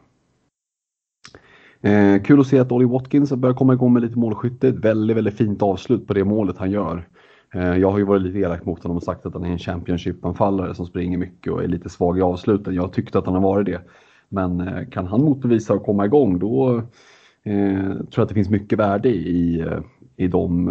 Eh, 1.81 2.21
kul 2.21 2.39
att 2.39 2.47
se 2.47 2.59
att 2.59 2.71
Ollie 2.71 2.87
Watkins 2.87 3.33
börjar 3.33 3.55
komma 3.55 3.73
igång 3.73 3.93
med 3.93 4.01
lite 4.01 4.19
målskytte. 4.19 4.67
Ett 4.67 4.75
väldigt, 4.75 5.17
väldigt 5.17 5.37
fint 5.37 5.61
avslut 5.61 6.07
på 6.07 6.13
det 6.13 6.23
målet 6.23 6.57
han 6.57 6.71
gör. 6.71 7.07
Eh, 7.53 7.77
jag 7.77 7.91
har 7.91 7.97
ju 7.97 8.03
varit 8.03 8.21
lite 8.21 8.39
elak 8.39 8.65
mot 8.65 8.83
honom 8.83 8.97
och 8.97 9.03
sagt 9.03 9.25
att 9.25 9.33
han 9.33 9.45
är 9.45 9.51
en 9.51 9.59
Championship-anfallare 9.59 10.75
som 10.75 10.85
springer 10.85 11.17
mycket 11.17 11.53
och 11.53 11.63
är 11.63 11.67
lite 11.67 11.89
svag 11.89 12.17
i 12.17 12.21
avsluten. 12.21 12.75
Jag 12.75 12.93
tyckte 12.93 13.19
att 13.19 13.25
han 13.25 13.35
har 13.35 13.41
varit 13.41 13.65
det. 13.65 13.81
Men 14.29 14.61
eh, 14.61 14.89
kan 14.89 15.07
han 15.07 15.23
motbevisa 15.23 15.73
och 15.73 15.85
komma 15.85 16.05
igång 16.05 16.39
då 16.39 16.81
eh, 17.43 17.83
tror 17.83 18.13
jag 18.15 18.23
att 18.23 18.29
det 18.29 18.35
finns 18.35 18.49
mycket 18.49 18.79
värde 18.79 19.09
i, 19.09 19.59
eh, 19.59 19.79
i, 20.15 20.27
de, 20.27 20.69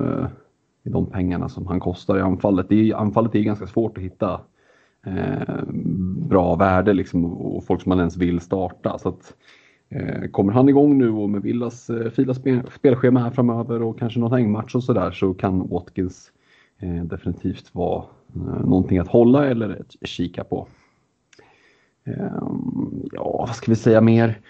i 0.85 0.89
de 0.89 1.07
pengarna 1.07 1.49
som 1.49 1.67
han 1.67 1.81
kostar 1.81 2.19
i 2.19 2.21
anfallet. 2.21 2.69
Det 2.69 2.91
är, 2.91 2.95
anfallet 2.95 3.35
är 3.35 3.41
ganska 3.41 3.67
svårt 3.67 3.99
att 3.99 4.05
hitta 4.05 4.41
eh, 5.07 5.63
bra 6.29 6.55
värde 6.55 6.93
liksom, 6.93 7.25
och 7.25 7.65
folk 7.65 7.83
som 7.83 7.91
man 7.91 7.99
ens 7.99 8.17
vill 8.17 8.41
starta. 8.41 8.99
Så 8.99 9.09
att, 9.09 9.35
eh, 9.89 10.31
kommer 10.31 10.53
han 10.53 10.69
igång 10.69 10.99
nu 10.99 11.11
och 11.11 11.31
med 11.31 11.43
Villas 11.43 11.91
eh, 11.91 12.11
fina 12.11 12.35
spelschema 12.71 13.21
här 13.21 13.31
framöver 13.31 13.83
och 13.83 13.99
kanske 13.99 14.21
någon 14.21 14.33
hängmatch 14.33 14.75
och 14.75 14.85
sådär 14.85 15.11
så 15.11 15.35
kan 15.35 15.69
Watkins 15.69 16.33
Eh, 16.79 17.05
definitivt 17.05 17.75
vara 17.75 18.05
eh, 18.35 18.67
någonting 18.67 18.99
att 18.99 19.09
hålla 19.09 19.47
eller 19.47 19.83
kika 20.03 20.45
på. 20.45 20.69
Eh, 22.05 22.43
ja, 23.13 23.45
vad 23.47 23.57
ska 23.57 23.73
vi 23.73 23.77
säga 23.77 24.01
mer? 24.01 24.41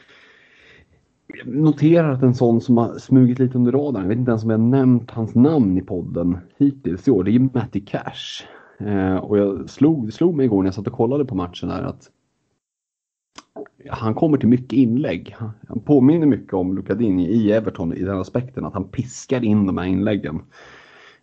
Jag 1.27 1.55
noterar 1.55 2.13
att 2.13 2.23
en 2.23 2.35
sån 2.35 2.61
som 2.61 2.77
har 2.77 2.99
smugit 2.99 3.39
lite 3.39 3.59
under 3.59 3.73
radarn, 3.73 4.03
jag 4.03 4.09
vet 4.09 4.19
inte 4.19 4.31
ens 4.31 4.45
om 4.45 4.51
jag 4.51 4.61
nämnt 4.61 5.11
hans 5.11 5.35
namn 5.35 5.79
i 5.79 5.83
podden 5.83 6.39
hittills 6.59 7.09
i 7.09 7.11
år, 7.11 7.25
det 7.25 7.31
är 7.31 7.39
Matty 7.39 7.81
Cash. 7.81 8.47
Eh, 8.79 9.17
och 9.17 9.39
jag 9.39 9.71
slog, 9.71 10.13
slog 10.13 10.35
mig 10.35 10.47
igår 10.47 10.63
när 10.63 10.67
jag 10.67 10.75
satt 10.75 10.87
och 10.87 10.93
kollade 10.93 11.25
på 11.25 11.35
matchen 11.35 11.71
här 11.71 11.83
att 11.83 12.11
han 13.91 14.15
kommer 14.15 14.39
till 14.39 14.49
mycket 14.49 14.73
inlägg. 14.73 15.37
Han 15.69 15.81
påminner 15.81 16.27
mycket 16.27 16.55
om 16.55 16.77
Lucadini 16.77 17.29
i 17.29 17.53
Everton 17.53 17.93
i 17.93 18.03
den 18.03 18.19
aspekten 18.19 18.65
att 18.65 18.75
han 18.75 18.89
piskar 18.89 19.45
in 19.45 19.67
de 19.67 19.79
här 19.79 19.85
inläggen. 19.85 20.43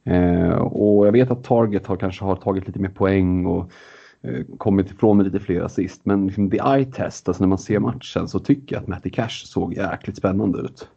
Eh, 0.04 0.52
och 0.52 1.08
jag 1.08 1.12
vet 1.12 1.32
att 1.32 1.44
Target 1.44 1.88
har 1.88 1.96
kanske 1.96 2.26
har 2.26 2.36
tagit 2.36 2.68
lite 2.68 2.80
mer 2.80 2.90
poäng 2.90 3.46
och 3.46 3.72
eh, 4.22 4.46
kommit 4.58 4.92
ifrån 4.92 5.18
med 5.18 5.26
lite 5.26 5.40
fler 5.40 5.62
assist. 5.62 6.02
Men 6.06 6.26
liksom 6.26 6.50
the 6.50 6.58
eye 6.58 6.86
test, 6.86 7.28
alltså 7.28 7.44
när 7.44 7.48
man 7.48 7.58
ser 7.58 7.80
matchen 7.80 8.28
så 8.28 8.40
tycker 8.40 8.76
jag 8.76 8.82
att 8.82 8.88
Matty 8.88 9.10
Cash 9.10 9.46
såg 9.46 9.74
jäkligt 9.74 10.18
spännande 10.18 10.60
ut. 10.60 10.88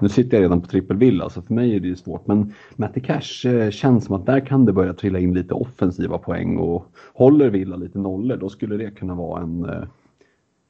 Nu 0.00 0.08
sitter 0.08 0.36
jag 0.36 0.44
redan 0.44 0.60
på 0.60 0.66
trippelvilla 0.66 1.20
så 1.20 1.24
alltså 1.24 1.42
för 1.42 1.54
mig 1.54 1.76
är 1.76 1.80
det 1.80 1.88
ju 1.88 1.96
svårt 1.96 2.26
men 2.26 2.54
Matty 2.76 3.00
Cash 3.00 3.46
eh, 3.46 3.70
känns 3.70 4.04
som 4.04 4.14
att 4.14 4.26
där 4.26 4.40
kan 4.40 4.64
det 4.64 4.72
börja 4.72 4.92
trilla 4.92 5.18
in 5.18 5.34
lite 5.34 5.54
offensiva 5.54 6.18
poäng 6.18 6.56
och 6.56 6.86
håller 7.14 7.50
Villa 7.50 7.76
lite 7.76 7.98
nollor 7.98 8.36
då 8.36 8.48
skulle 8.48 8.76
det 8.76 8.90
kunna 8.90 9.14
vara 9.14 9.42
en, 9.42 9.64
eh, 9.64 9.82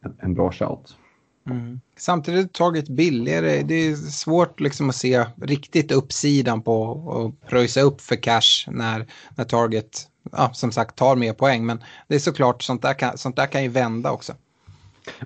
en, 0.04 0.14
en 0.18 0.34
bra 0.34 0.52
shout. 0.52 0.96
Mm. 1.50 1.80
Samtidigt 1.96 2.52
tagit 2.52 2.88
billigare. 2.88 3.62
Det 3.62 3.74
är 3.74 3.96
svårt 3.96 4.60
liksom 4.60 4.88
att 4.88 4.96
se 4.96 5.26
riktigt 5.42 5.92
uppsidan 5.92 6.62
på 6.62 6.82
och 6.82 7.40
pröjsa 7.48 7.80
upp 7.80 8.00
för 8.00 8.16
cash 8.16 8.66
när, 8.66 9.06
när 9.36 9.44
Target 9.44 10.08
ja, 10.32 10.50
som 10.54 10.72
sagt 10.72 10.96
tar 10.96 11.16
mer 11.16 11.32
poäng. 11.32 11.66
Men 11.66 11.84
det 12.08 12.14
är 12.14 12.18
såklart 12.18 12.62
sånt 12.62 12.82
där 12.82 12.94
kan, 12.94 13.18
sånt 13.18 13.36
där 13.36 13.46
kan 13.46 13.62
ju 13.62 13.68
vända 13.68 14.10
också. 14.10 14.34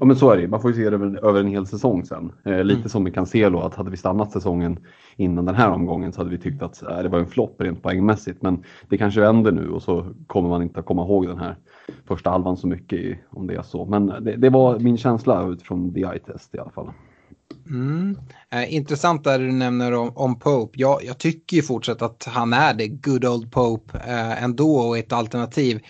Ja 0.00 0.06
men 0.06 0.16
så 0.16 0.30
är 0.30 0.36
det 0.36 0.48
Man 0.48 0.62
får 0.62 0.70
ju 0.70 0.76
se 0.76 0.90
det 0.90 0.96
över, 0.96 1.24
över 1.24 1.40
en 1.40 1.46
hel 1.46 1.66
säsong 1.66 2.04
sen. 2.04 2.32
Eh, 2.44 2.64
lite 2.64 2.78
mm. 2.78 2.88
som 2.88 3.04
vi 3.04 3.10
kan 3.10 3.26
se 3.26 3.48
då 3.48 3.60
att 3.60 3.74
hade 3.74 3.90
vi 3.90 3.96
stannat 3.96 4.32
säsongen 4.32 4.78
innan 5.16 5.44
den 5.44 5.54
här 5.54 5.70
omgången 5.70 6.12
så 6.12 6.20
hade 6.20 6.30
vi 6.30 6.38
tyckt 6.38 6.62
att 6.62 6.82
äh, 6.82 6.98
det 6.98 7.08
var 7.08 7.18
en 7.18 7.26
flopp 7.26 7.60
rent 7.60 7.82
poängmässigt. 7.82 8.42
Men 8.42 8.64
det 8.88 8.98
kanske 8.98 9.20
vänder 9.20 9.52
nu 9.52 9.70
och 9.70 9.82
så 9.82 10.06
kommer 10.26 10.48
man 10.48 10.62
inte 10.62 10.80
att 10.80 10.86
komma 10.86 11.02
ihåg 11.02 11.26
den 11.26 11.38
här 11.38 11.56
första 12.04 12.30
halvan 12.30 12.56
så 12.56 12.66
mycket 12.66 12.98
i, 12.98 13.18
om 13.30 13.46
det 13.46 13.54
är 13.54 13.62
så. 13.62 13.84
Men 13.84 14.06
det, 14.06 14.36
det 14.36 14.50
var 14.50 14.78
min 14.78 14.96
känsla 14.96 15.48
utifrån 15.48 15.94
the 15.94 16.00
eye 16.00 16.18
test 16.18 16.54
i 16.54 16.58
alla 16.58 16.70
fall. 16.70 16.90
Mm. 17.70 18.18
Eh, 18.50 18.74
intressant 18.74 19.24
där 19.24 19.38
du 19.38 19.52
nämner 19.52 19.92
om, 19.92 20.12
om 20.14 20.38
Pope. 20.38 20.80
Jag, 20.80 21.04
jag 21.04 21.18
tycker 21.18 21.56
ju 21.56 21.62
fortsatt 21.62 22.02
att 22.02 22.24
han 22.24 22.52
är 22.52 22.74
det 22.74 22.88
good 22.88 23.24
old 23.24 23.52
Pope 23.52 23.98
eh, 23.98 24.42
ändå 24.42 24.76
och 24.76 24.98
ett 24.98 25.12
alternativ 25.12 25.80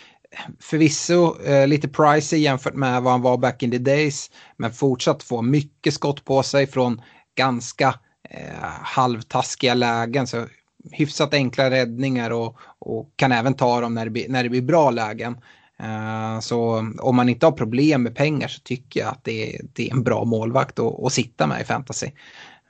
förvisso 0.60 1.42
eh, 1.44 1.66
lite 1.66 1.88
pricey 1.88 2.38
jämfört 2.38 2.74
med 2.74 3.02
vad 3.02 3.12
han 3.12 3.22
var 3.22 3.38
back 3.38 3.62
in 3.62 3.70
the 3.70 3.78
days. 3.78 4.30
Men 4.56 4.72
fortsatt 4.72 5.22
få 5.22 5.42
mycket 5.42 5.94
skott 5.94 6.24
på 6.24 6.42
sig 6.42 6.66
från 6.66 7.02
ganska 7.36 7.94
eh, 8.30 8.68
halvtaskiga 8.82 9.74
lägen. 9.74 10.26
Så 10.26 10.46
hyfsat 10.92 11.34
enkla 11.34 11.70
räddningar 11.70 12.30
och, 12.30 12.56
och 12.78 13.12
kan 13.16 13.32
även 13.32 13.54
ta 13.54 13.80
dem 13.80 13.94
när 13.94 14.04
det 14.04 14.10
blir, 14.10 14.28
när 14.28 14.42
det 14.42 14.48
blir 14.48 14.62
bra 14.62 14.90
lägen. 14.90 15.38
Eh, 15.82 16.40
så 16.40 16.92
om 17.00 17.16
man 17.16 17.28
inte 17.28 17.46
har 17.46 17.52
problem 17.52 18.02
med 18.02 18.16
pengar 18.16 18.48
så 18.48 18.60
tycker 18.60 19.00
jag 19.00 19.08
att 19.08 19.24
det 19.24 19.56
är, 19.56 19.60
det 19.72 19.88
är 19.88 19.92
en 19.92 20.02
bra 20.02 20.24
målvakt 20.24 20.78
att, 20.78 21.04
att 21.04 21.12
sitta 21.12 21.46
med 21.46 21.60
i 21.60 21.64
fantasy. 21.64 22.06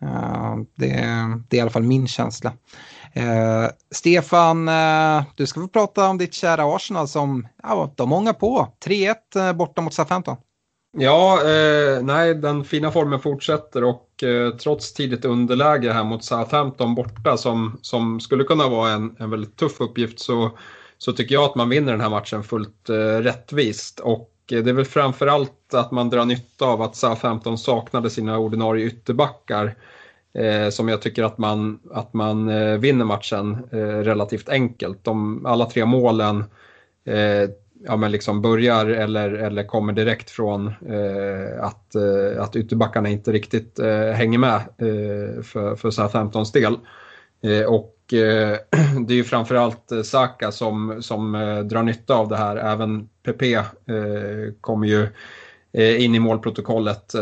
Eh, 0.03 0.57
det, 0.75 0.87
det, 1.49 1.57
är 1.57 1.59
i 1.59 1.61
alla 1.61 1.71
fall 1.71 1.83
min 1.83 2.09
känsla. 2.09 2.53
Eh, 3.13 3.67
Stefan, 3.91 4.69
eh, 4.69 5.23
du 5.37 5.47
ska 5.47 5.61
få 5.61 5.69
prata 5.69 6.09
om 6.09 6.19
ditt 6.19 6.35
kära 6.35 6.77
Arsenal 6.77 7.09
som 7.09 7.49
ja, 7.63 7.93
de 7.97 8.09
många 8.09 8.35
på. 8.35 8.73
3-1 8.87 9.15
eh, 9.37 9.53
borta 9.53 9.83
mot 9.83 9.95
Southampton. 9.95 10.37
Ja, 10.97 11.41
eh, 11.43 12.03
nej, 12.03 12.35
den 12.35 12.65
fina 12.65 12.91
formen 12.91 13.21
fortsätter 13.21 13.85
och 13.85 14.23
eh, 14.23 14.51
trots 14.51 14.95
tidigt 14.95 15.25
underläge 15.25 15.93
här 15.93 16.05
mot 16.05 16.25
Southampton 16.25 16.95
borta 16.95 17.37
som, 17.37 17.79
som 17.83 18.21
skulle 18.21 18.45
kunna 18.45 18.69
vara 18.69 18.91
en, 18.91 19.17
en 19.19 19.31
väldigt 19.31 19.57
tuff 19.57 19.81
uppgift 19.81 20.21
så, 20.21 20.51
så 20.99 21.13
tycker 21.13 21.35
jag 21.35 21.45
att 21.45 21.55
man 21.55 21.69
vinner 21.69 21.93
den 21.93 22.01
här 22.01 22.11
matchen 22.11 22.45
fullt 22.45 22.89
eh, 22.89 22.95
rättvist. 22.95 24.01
Och 24.01 24.33
eh, 24.53 24.63
det 24.63 24.71
är 24.71 24.75
väl 24.75 24.85
framförallt 24.85 25.75
att 25.75 25.91
man 25.91 26.11
drar 26.11 26.25
nytta 26.25 26.65
av 26.65 26.83
att 26.83 26.97
Southampton 26.97 27.59
saknade 27.59 28.11
sina 28.11 28.39
ordinarie 28.39 28.87
ytterbackar 28.87 29.77
eh, 30.35 30.69
som 30.71 30.89
jag 30.89 31.03
tycker 31.03 31.23
att 31.23 31.39
man, 31.39 31.81
att 31.93 32.15
man 32.15 32.49
eh, 32.49 32.79
vinner 32.79 33.05
matchen 33.05 33.69
eh, 33.73 33.79
relativt 33.79 34.49
enkelt. 34.49 35.05
De, 35.05 35.47
alla 35.47 35.65
tre 35.65 35.85
målen 35.85 36.45
eh, 37.05 37.51
ja, 37.85 37.97
men 37.97 38.13
liksom 38.13 38.43
börjar 38.43 38.87
eller, 38.87 39.31
eller 39.31 39.65
kommer 39.65 39.93
direkt 39.93 40.31
från 40.31 40.67
eh, 40.67 41.65
att, 41.65 41.95
eh, 41.95 42.43
att 42.43 42.57
ytterbackarna 42.57 43.09
inte 43.09 43.33
riktigt 43.33 43.79
eh, 43.79 44.11
hänger 44.11 44.39
med 44.39 44.57
eh, 44.57 45.43
för, 45.43 45.77
för 45.77 45.91
Southamptons 45.91 46.53
del. 46.53 46.77
Eh, 47.43 47.65
och 47.65 47.95
det 49.07 49.13
är 49.13 49.17
ju 49.17 49.25
framförallt 49.25 49.93
Saka 50.05 50.53
som, 50.53 51.03
som 51.03 51.33
drar 51.71 51.83
nytta 51.83 52.15
av 52.15 52.29
det 52.29 52.37
här. 52.37 52.57
Även 52.57 53.09
PP 53.23 53.43
kommer 54.61 54.87
ju 54.87 55.09
in 55.99 56.15
i 56.15 56.19
målprotokollet 56.19 57.15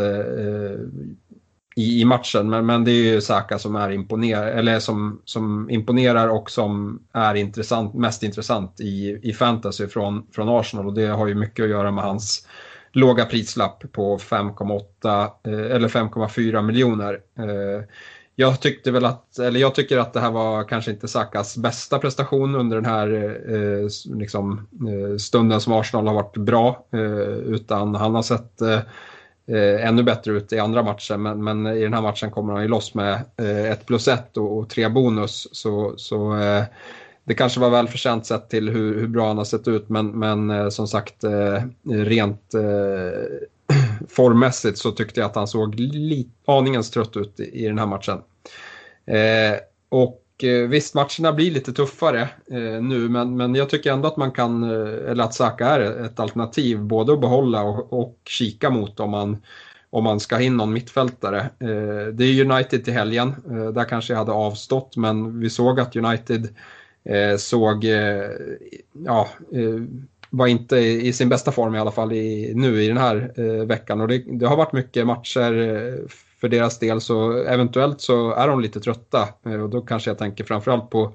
i, 1.77 2.01
i 2.01 2.05
matchen. 2.05 2.49
Men, 2.49 2.65
men 2.65 2.83
det 2.83 2.91
är 2.91 3.13
ju 3.13 3.21
Saka 3.21 3.59
som, 3.59 3.75
är 3.75 3.91
imponer 3.91 4.47
eller 4.47 4.79
som, 4.79 5.21
som 5.25 5.69
imponerar 5.69 6.27
och 6.27 6.51
som 6.51 6.99
är 7.13 7.35
intressant, 7.35 7.93
mest 7.93 8.23
intressant 8.23 8.79
i, 8.79 9.19
i 9.23 9.33
fantasy 9.33 9.87
från, 9.87 10.27
från 10.31 10.49
Arsenal. 10.49 10.87
Och 10.87 10.93
det 10.93 11.07
har 11.07 11.27
ju 11.27 11.35
mycket 11.35 11.63
att 11.63 11.69
göra 11.69 11.91
med 11.91 12.03
hans 12.03 12.47
låga 12.91 13.25
prislapp 13.25 13.91
på 13.91 14.17
5,8 14.17 15.29
eh, 15.43 15.75
eller 15.75 15.87
5,4 15.87 16.61
miljoner. 16.61 17.19
Eh, 17.39 17.83
jag 18.35 18.61
tyckte 18.61 18.91
väl 18.91 19.05
att, 19.05 19.39
eller 19.39 19.59
jag 19.59 19.75
tycker 19.75 19.97
att 19.97 20.13
det 20.13 20.19
här 20.19 20.31
var 20.31 20.63
kanske 20.63 20.91
inte 20.91 21.07
Sakas 21.07 21.57
bästa 21.57 21.99
prestation 21.99 22.55
under 22.55 22.75
den 22.75 22.85
här 22.85 23.07
eh, 23.53 23.87
liksom, 24.17 24.67
stunden 25.19 25.61
som 25.61 25.73
Arsenal 25.73 26.07
har 26.07 26.13
varit 26.13 26.37
bra. 26.37 26.85
Utan 27.45 27.95
han 27.95 28.15
har 28.15 28.21
sett 28.21 28.61
eh, 29.47 29.87
ännu 29.87 30.03
bättre 30.03 30.31
ut 30.31 30.53
i 30.53 30.59
andra 30.59 30.83
matchen. 30.83 31.21
Men, 31.21 31.43
men, 31.43 31.67
i 31.67 31.83
den 31.83 31.93
här 31.93 32.01
matchen 32.01 32.31
kommer 32.31 32.53
han 32.53 32.61
ju 32.61 32.67
loss 32.67 32.93
med 32.93 33.13
eh, 33.37 33.71
ett 33.71 33.85
plus 33.85 34.07
ett 34.07 34.37
och, 34.37 34.57
och 34.57 34.69
tre 34.69 34.89
bonus. 34.89 35.47
Så, 35.51 35.93
så 35.97 36.37
eh, 36.37 36.63
det 37.23 37.33
kanske 37.33 37.59
var 37.59 37.69
välförtjänt 37.69 38.25
sett 38.25 38.49
till 38.49 38.69
hur, 38.69 38.99
hur 38.99 39.07
bra 39.07 39.27
han 39.27 39.37
har 39.37 39.45
sett 39.45 39.67
ut. 39.67 39.89
Men, 39.89 40.19
men 40.19 40.49
eh, 40.49 40.69
som 40.69 40.87
sagt, 40.87 41.23
eh, 41.23 41.63
rent 41.83 42.53
eh, 42.53 43.75
formmässigt 44.09 44.77
så 44.77 44.91
tyckte 44.91 45.19
jag 45.19 45.29
att 45.29 45.35
han 45.35 45.47
såg 45.47 45.75
aningens 46.45 46.91
trött 46.91 47.17
ut 47.17 47.39
i, 47.39 47.63
i 47.63 47.67
den 47.67 47.79
här 47.79 47.85
matchen. 47.85 48.21
Eh, 49.05 49.59
och 49.89 50.23
Eh, 50.43 50.67
visst, 50.67 50.93
matcherna 50.93 51.33
blir 51.33 51.51
lite 51.51 51.73
tuffare 51.73 52.21
eh, 52.51 52.81
nu, 52.81 53.09
men, 53.09 53.37
men 53.37 53.55
jag 53.55 53.69
tycker 53.69 53.91
ändå 53.91 54.07
att 54.07 54.17
man 54.17 54.31
kan, 54.31 54.63
eh, 54.63 55.11
eller 55.11 55.23
att 55.23 55.33
Saka 55.33 55.67
är 55.67 56.05
ett 56.05 56.19
alternativ 56.19 56.79
både 56.79 57.13
att 57.13 57.21
behålla 57.21 57.63
och, 57.63 57.93
och 57.93 58.17
kika 58.25 58.69
mot 58.69 58.99
om 58.99 59.11
man, 59.11 59.37
om 59.89 60.03
man 60.03 60.19
ska 60.19 60.35
ha 60.35 60.41
in 60.41 60.57
någon 60.57 60.73
mittfältare. 60.73 61.39
Eh, 61.39 62.07
det 62.13 62.25
är 62.25 62.51
United 62.51 62.85
till 62.85 62.93
helgen, 62.93 63.35
eh, 63.49 63.69
där 63.69 63.83
kanske 63.83 64.13
jag 64.13 64.17
hade 64.17 64.31
avstått, 64.31 64.97
men 64.97 65.39
vi 65.39 65.49
såg 65.49 65.79
att 65.79 65.95
United 65.95 66.47
eh, 67.03 67.37
såg, 67.37 67.85
eh, 67.85 68.29
ja, 69.05 69.27
eh, 69.53 69.81
var 70.29 70.47
inte 70.47 70.77
i 70.77 71.13
sin 71.13 71.29
bästa 71.29 71.51
form 71.51 71.75
i 71.75 71.79
alla 71.79 71.91
fall 71.91 72.13
i, 72.13 72.51
nu 72.55 72.83
i 72.83 72.87
den 72.87 72.97
här 72.97 73.31
veckan. 73.65 74.01
Och 74.01 74.07
det, 74.07 74.23
det 74.27 74.45
har 74.45 74.57
varit 74.57 74.73
mycket 74.73 75.07
matcher 75.07 75.53
för 76.41 76.49
deras 76.49 76.79
del 76.79 77.01
så 77.01 77.31
eventuellt 77.31 78.01
så 78.01 78.31
är 78.31 78.47
de 78.47 78.59
lite 78.61 78.79
trötta 78.79 79.27
eh, 79.45 79.61
och 79.63 79.69
då 79.69 79.81
kanske 79.81 80.09
jag 80.09 80.17
tänker 80.17 80.43
framförallt 80.43 80.89
på, 80.89 81.13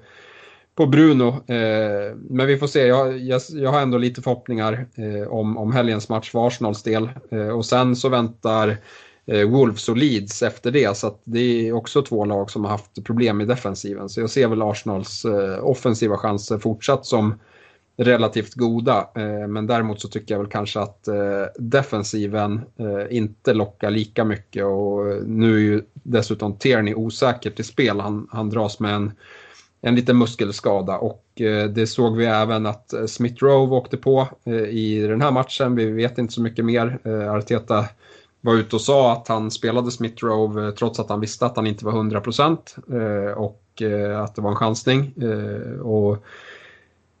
på 0.75 0.85
Bruno. 0.85 1.27
Eh, 1.27 2.15
men 2.15 2.47
vi 2.47 2.57
får 2.57 2.67
se, 2.67 2.85
jag, 2.87 3.17
jag, 3.17 3.41
jag 3.49 3.71
har 3.71 3.81
ändå 3.81 3.97
lite 3.97 4.21
förhoppningar 4.21 4.85
eh, 4.95 5.27
om, 5.27 5.57
om 5.57 5.71
helgens 5.71 6.09
match 6.09 6.31
för 6.31 6.47
Arsenals 6.47 6.83
del. 6.83 7.09
Eh, 7.31 7.47
och 7.47 7.65
sen 7.65 7.95
så 7.95 8.09
väntar 8.09 8.77
eh, 9.25 9.49
Wolves 9.49 9.89
och 9.89 9.97
Leeds 9.97 10.41
efter 10.41 10.71
det 10.71 10.97
så 10.97 11.07
att 11.07 11.21
det 11.23 11.67
är 11.67 11.73
också 11.73 12.01
två 12.01 12.25
lag 12.25 12.51
som 12.51 12.63
har 12.63 12.71
haft 12.71 13.05
problem 13.05 13.41
i 13.41 13.45
defensiven. 13.45 14.09
Så 14.09 14.21
jag 14.21 14.29
ser 14.29 14.47
väl 14.47 14.61
Arsenals 14.61 15.25
offensiva 15.61 16.17
chanser 16.17 16.57
fortsatt 16.57 17.05
som 17.05 17.39
relativt 17.97 18.53
goda. 18.53 19.07
Eh, 19.15 19.47
men 19.47 19.67
däremot 19.67 20.01
så 20.01 20.07
tycker 20.07 20.33
jag 20.33 20.39
väl 20.39 20.51
kanske 20.51 20.79
att 20.79 21.07
eh, 21.07 21.45
defensiven 21.55 22.61
eh, 22.77 23.17
inte 23.17 23.53
lockar 23.53 23.91
lika 23.91 24.25
mycket 24.25 24.65
och 24.65 25.27
nu 25.27 25.55
är 25.55 25.59
ju 25.59 25.81
dessutom 25.93 26.57
Tierney 26.57 26.93
osäker 26.93 27.49
till 27.49 27.65
spel. 27.65 27.99
Han, 27.99 28.27
han 28.31 28.49
dras 28.49 28.79
med 28.79 28.95
en, 28.95 29.11
en 29.81 29.95
liten 29.95 30.17
muskelskada 30.17 30.97
och 30.97 31.19
det 31.69 31.87
såg 31.87 32.17
vi 32.17 32.25
även 32.25 32.65
att 32.65 32.93
Smith 33.07 33.43
Rowe 33.43 33.75
åkte 33.75 33.97
på 33.97 34.27
i 34.69 34.99
den 34.99 35.21
här 35.21 35.31
matchen. 35.31 35.75
Vi 35.75 35.85
vet 35.85 36.17
inte 36.17 36.33
så 36.33 36.41
mycket 36.41 36.65
mer. 36.65 36.99
Arteta 37.29 37.85
var 38.41 38.55
ute 38.55 38.75
och 38.75 38.81
sa 38.81 39.13
att 39.13 39.27
han 39.27 39.51
spelade 39.51 39.91
Smith 39.91 40.25
Rowe 40.25 40.71
trots 40.71 40.99
att 40.99 41.09
han 41.09 41.19
visste 41.19 41.45
att 41.45 41.55
han 41.55 41.67
inte 41.67 41.85
var 41.85 41.91
100% 41.91 43.33
och 43.33 43.81
att 44.23 44.35
det 44.35 44.41
var 44.41 44.49
en 44.49 44.55
chansning. 44.55 45.13
Och 45.81 46.25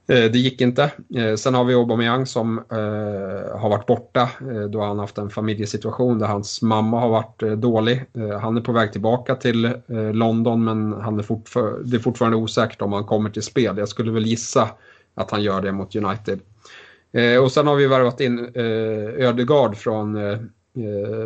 Eh, 0.07 0.31
det 0.31 0.37
gick 0.37 0.61
inte. 0.61 0.91
Eh, 1.15 1.35
sen 1.35 1.53
har 1.53 1.63
vi 1.63 1.73
Aubameyang 1.73 2.25
som 2.25 2.57
eh, 2.57 3.59
har 3.59 3.69
varit 3.69 3.85
borta 3.85 4.29
då 4.69 4.81
han 4.81 4.99
haft 4.99 5.17
en 5.17 5.29
familjesituation 5.29 6.19
där 6.19 6.27
hans 6.27 6.61
mamma 6.61 6.99
har 6.99 7.09
varit 7.09 7.61
dålig. 7.61 8.05
Han 8.41 8.57
är 8.57 8.61
på 8.61 8.71
väg 8.71 8.91
tillbaka 8.91 9.35
till 9.35 9.71
London 10.13 10.63
men 10.63 10.93
han 10.93 11.19
är 11.19 11.23
fortfar 11.23 11.79
det 11.83 11.97
är 11.97 11.99
fortfarande 11.99 12.37
osäkert 12.37 12.81
om 12.81 12.93
han 12.93 13.03
kommer 13.03 13.29
till 13.29 13.43
spel. 13.43 13.77
Jag 13.77 13.89
skulle 13.89 14.11
väl 14.11 14.25
gissa 14.25 14.69
att 15.15 15.31
han 15.31 15.43
gör 15.43 15.61
det 15.61 15.71
mot 15.71 15.95
United. 15.95 16.39
Och 17.41 17.51
sen 17.51 17.67
har 17.67 17.75
vi 17.75 17.87
värvat 17.87 18.21
in 18.21 18.51
Ödegaard 19.17 19.77
från 19.77 20.17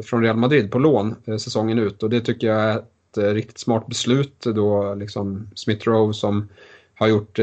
från 0.06 0.24
Real 0.24 0.38
Madrid 0.38 0.72
på 0.72 0.80
lån 0.80 1.16
säsongen 1.26 1.80
ut 1.80 2.04
och 2.04 2.10
det 2.10 2.22
tycker 2.22 2.48
jag 2.48 2.62
är 2.62 2.78
ett 2.78 3.34
riktigt 3.34 3.60
smart 3.60 3.88
beslut 3.88 4.42
då 4.42 4.96
liksom 4.96 5.48
Smith 5.56 5.90
Rowe 5.90 6.14
som 6.14 6.50
har 6.94 7.08
gjort 7.08 7.40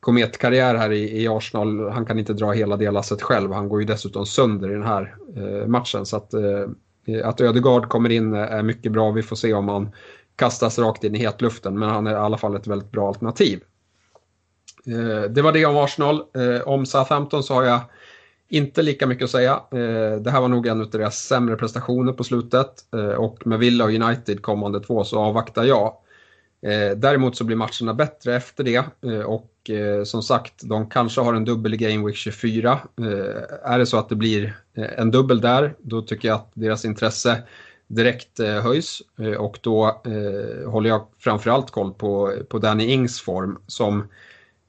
kometkarriär 0.00 0.74
här 0.74 0.92
i, 0.92 1.22
i, 1.22 1.28
Arsenal. 1.28 1.90
Han 1.90 2.06
kan 2.06 2.18
inte 2.18 2.32
dra 2.32 2.52
hela 2.52 2.76
det 2.76 2.90
lasset 2.90 3.22
själv. 3.22 3.52
Han 3.52 3.68
går 3.68 3.80
ju 3.80 3.86
dessutom 3.86 4.26
sönder 4.26 4.70
i 4.70 4.74
den 4.74 4.82
här 4.82 5.16
eh, 5.36 5.66
matchen. 5.66 6.06
Så 6.06 6.16
att, 6.16 6.34
eh, 6.34 6.68
att 7.24 7.40
Ödegaard 7.40 7.88
kommer 7.88 8.10
in 8.10 8.34
är 8.34 8.62
mycket 8.62 8.92
bra. 8.92 9.10
Vi 9.10 9.22
får 9.22 9.36
se 9.36 9.54
om 9.54 9.68
han 9.68 9.90
kastas 10.36 10.78
rakt 10.78 11.04
in 11.04 11.14
i 11.14 11.18
hetluften. 11.18 11.78
Men 11.78 11.88
han 11.88 12.06
är 12.06 12.12
i 12.12 12.14
alla 12.14 12.38
fall 12.38 12.56
ett 12.56 12.66
väldigt 12.66 12.90
bra 12.90 13.08
alternativ. 13.08 13.60
Eh, 14.86 15.30
det 15.30 15.42
var 15.42 15.52
det 15.52 15.66
om 15.66 15.76
Arsenal. 15.76 16.22
Eh, 16.34 16.68
om 16.68 16.86
Southampton 16.86 17.42
så 17.42 17.54
har 17.54 17.62
jag 17.62 17.80
inte 18.48 18.82
lika 18.82 19.06
mycket 19.06 19.24
att 19.24 19.30
säga. 19.30 19.52
Eh, 19.70 20.20
det 20.20 20.30
här 20.30 20.40
var 20.40 20.48
nog 20.48 20.66
en 20.66 20.80
av 20.80 20.90
deras 20.90 21.18
sämre 21.18 21.56
prestationer 21.56 22.12
på 22.12 22.24
slutet. 22.24 22.70
Eh, 22.94 23.14
och 23.14 23.46
med 23.46 23.58
Villa 23.58 23.84
och 23.84 23.90
United 23.90 24.42
kommande 24.42 24.80
två 24.80 25.04
så 25.04 25.18
avvaktar 25.18 25.64
jag. 25.64 25.92
Eh, 26.62 26.96
däremot 26.96 27.36
så 27.36 27.44
blir 27.44 27.56
matcherna 27.56 27.94
bättre 27.94 28.36
efter 28.36 28.64
det 28.64 28.84
eh, 29.06 29.20
och 29.20 29.70
eh, 29.70 30.04
som 30.04 30.22
sagt, 30.22 30.54
de 30.62 30.90
kanske 30.90 31.20
har 31.20 31.34
en 31.34 31.44
dubbel 31.44 31.74
i 31.74 31.76
Game 31.76 32.06
Week 32.06 32.16
24. 32.16 32.78
Eh, 33.00 33.72
är 33.72 33.78
det 33.78 33.86
så 33.86 33.98
att 33.98 34.08
det 34.08 34.16
blir 34.16 34.56
eh, 34.74 34.98
en 34.98 35.10
dubbel 35.10 35.40
där, 35.40 35.74
då 35.78 36.02
tycker 36.02 36.28
jag 36.28 36.34
att 36.34 36.50
deras 36.54 36.84
intresse 36.84 37.42
direkt 37.86 38.40
eh, 38.40 38.60
höjs 38.60 39.02
och 39.38 39.58
då 39.60 40.02
håller 40.66 40.90
jag 40.90 41.06
framförallt 41.18 41.70
koll 41.70 41.94
på, 41.94 42.32
på 42.48 42.58
Danny 42.58 42.84
Ings 42.84 43.20
form 43.20 43.58
som 43.66 44.08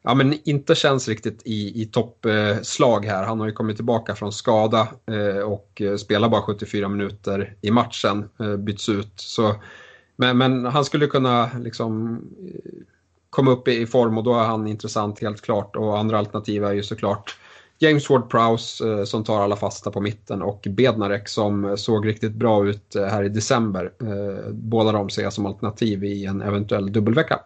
ja, 0.03 0.13
men 0.13 0.39
inte 0.43 0.75
känns 0.75 1.07
riktigt 1.07 1.41
i, 1.45 1.81
i 1.81 1.85
toppslag 1.85 3.05
här. 3.05 3.25
Han 3.25 3.39
har 3.39 3.47
ju 3.47 3.53
kommit 3.53 3.75
tillbaka 3.75 4.15
från 4.15 4.31
skada 4.31 4.87
och 5.45 5.81
spelar 5.97 6.29
bara 6.29 6.41
74 6.41 6.87
minuter 6.87 7.55
i 7.61 7.71
matchen, 7.71 8.29
byts 8.57 8.89
ut. 8.89 9.13
Så 9.15 9.55
men, 10.21 10.37
men 10.37 10.65
han 10.65 10.85
skulle 10.85 11.07
kunna 11.07 11.49
liksom 11.59 12.21
komma 13.29 13.51
upp 13.51 13.67
i 13.67 13.85
form 13.85 14.17
och 14.17 14.23
då 14.23 14.33
är 14.33 14.43
han 14.43 14.67
intressant 14.67 15.21
helt 15.21 15.41
klart. 15.41 15.75
Och 15.75 15.99
andra 15.99 16.17
alternativ 16.17 16.63
är 16.63 16.73
ju 16.73 16.83
såklart 16.83 17.37
James 17.79 18.09
Ward-Prowse 18.09 18.99
eh, 18.99 19.03
som 19.03 19.23
tar 19.23 19.41
alla 19.41 19.55
fasta 19.55 19.91
på 19.91 20.01
mitten 20.01 20.41
och 20.41 20.67
Bednarek 20.69 21.27
som 21.27 21.65
eh, 21.65 21.75
såg 21.75 22.07
riktigt 22.07 22.33
bra 22.33 22.67
ut 22.67 22.95
eh, 22.95 23.05
här 23.05 23.23
i 23.23 23.29
december. 23.29 23.91
Båda 24.51 24.91
de 24.91 25.09
ser 25.09 25.23
jag 25.23 25.33
som 25.33 25.45
alternativ 25.45 26.03
i 26.03 26.25
en 26.25 26.41
eventuell 26.41 26.91
dubbelvecka. 26.91 27.39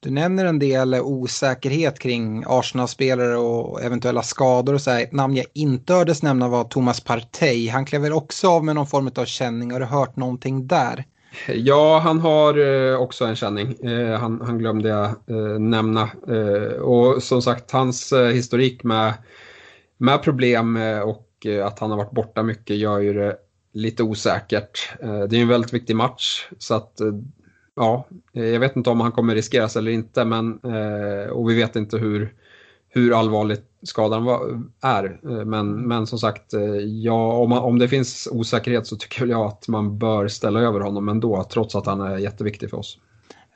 Du 0.00 0.10
nämner 0.10 0.44
en 0.44 0.58
del 0.58 0.94
osäkerhet 0.94 1.98
kring 1.98 2.44
Arsenal-spelare 2.46 3.36
och 3.36 3.82
eventuella 3.82 4.22
skador 4.22 4.74
och 4.74 4.80
så 4.80 4.90
här. 4.90 5.08
namn 5.12 5.36
jag 5.36 5.46
inte 5.52 5.94
hördes 5.94 6.22
nämna 6.22 6.48
var 6.48 6.64
Thomas 6.64 7.00
Partey. 7.00 7.68
Han 7.68 7.84
klev 7.84 8.02
väl 8.02 8.12
också 8.12 8.48
av 8.50 8.64
med 8.64 8.74
någon 8.74 8.86
form 8.86 9.10
av 9.16 9.24
känning. 9.24 9.72
Har 9.72 9.80
du 9.80 9.86
hört 9.86 10.16
någonting 10.16 10.66
där? 10.66 11.04
Ja, 11.48 11.98
han 11.98 12.20
har 12.20 12.58
eh, 12.58 13.00
också 13.00 13.24
en 13.24 13.36
känning. 13.36 13.72
Eh, 13.84 14.18
han, 14.18 14.40
han, 14.40 14.58
glömde 14.58 14.88
jag 14.88 15.04
eh, 15.06 15.58
nämna. 15.58 16.10
och 16.80 17.22
som 17.22 17.42
sagt, 17.42 17.70
hans 17.70 18.12
historik 18.12 18.84
med, 18.84 19.14
med 19.96 20.22
problem 20.22 20.76
och 21.04 21.46
att 21.64 21.78
han 21.78 21.90
har 21.90 21.98
varit 21.98 22.10
borta 22.12 22.42
mycket 22.42 22.76
gör 22.76 22.98
ju 22.98 23.12
det 23.12 23.36
lite 23.72 24.02
osäkert. 24.02 24.92
det 25.00 25.36
är 25.36 25.42
en 25.42 25.48
väldigt 25.48 25.72
viktig 25.72 25.96
match 25.96 26.48
så 26.58 26.74
att 26.74 27.00
ja, 27.76 28.06
jag 28.32 28.60
vet 28.60 28.76
inte 28.76 28.90
om 28.90 29.00
han 29.00 29.12
kommer 29.12 29.34
riskeras 29.34 29.76
eller 29.76 29.92
inte 29.92 30.24
men 30.24 30.58
och 31.30 31.50
vi 31.50 31.54
vet 31.54 31.76
inte 31.76 31.98
hur 31.98 32.34
hur 32.94 33.18
allvarligt 33.18 33.64
skadan 33.82 34.24
var, 34.24 34.62
är. 34.82 35.20
Eh, 35.24 35.44
men, 35.44 35.88
men 35.88 36.06
som 36.06 36.18
sagt, 36.18 36.54
eh, 36.54 36.62
ja, 36.76 37.32
om, 37.32 37.52
om 37.52 37.78
det 37.78 37.88
finns 37.88 38.28
osäkerhet 38.32 38.86
så 38.86 38.96
tycker 38.96 39.26
jag 39.26 39.46
att 39.46 39.68
man 39.68 39.98
bör 39.98 40.28
ställa 40.28 40.60
över 40.60 40.80
honom 40.80 41.08
ändå, 41.08 41.44
trots 41.44 41.74
att 41.74 41.86
han 41.86 42.00
är 42.00 42.18
jätteviktig 42.18 42.70
för 42.70 42.76
oss 42.76 42.98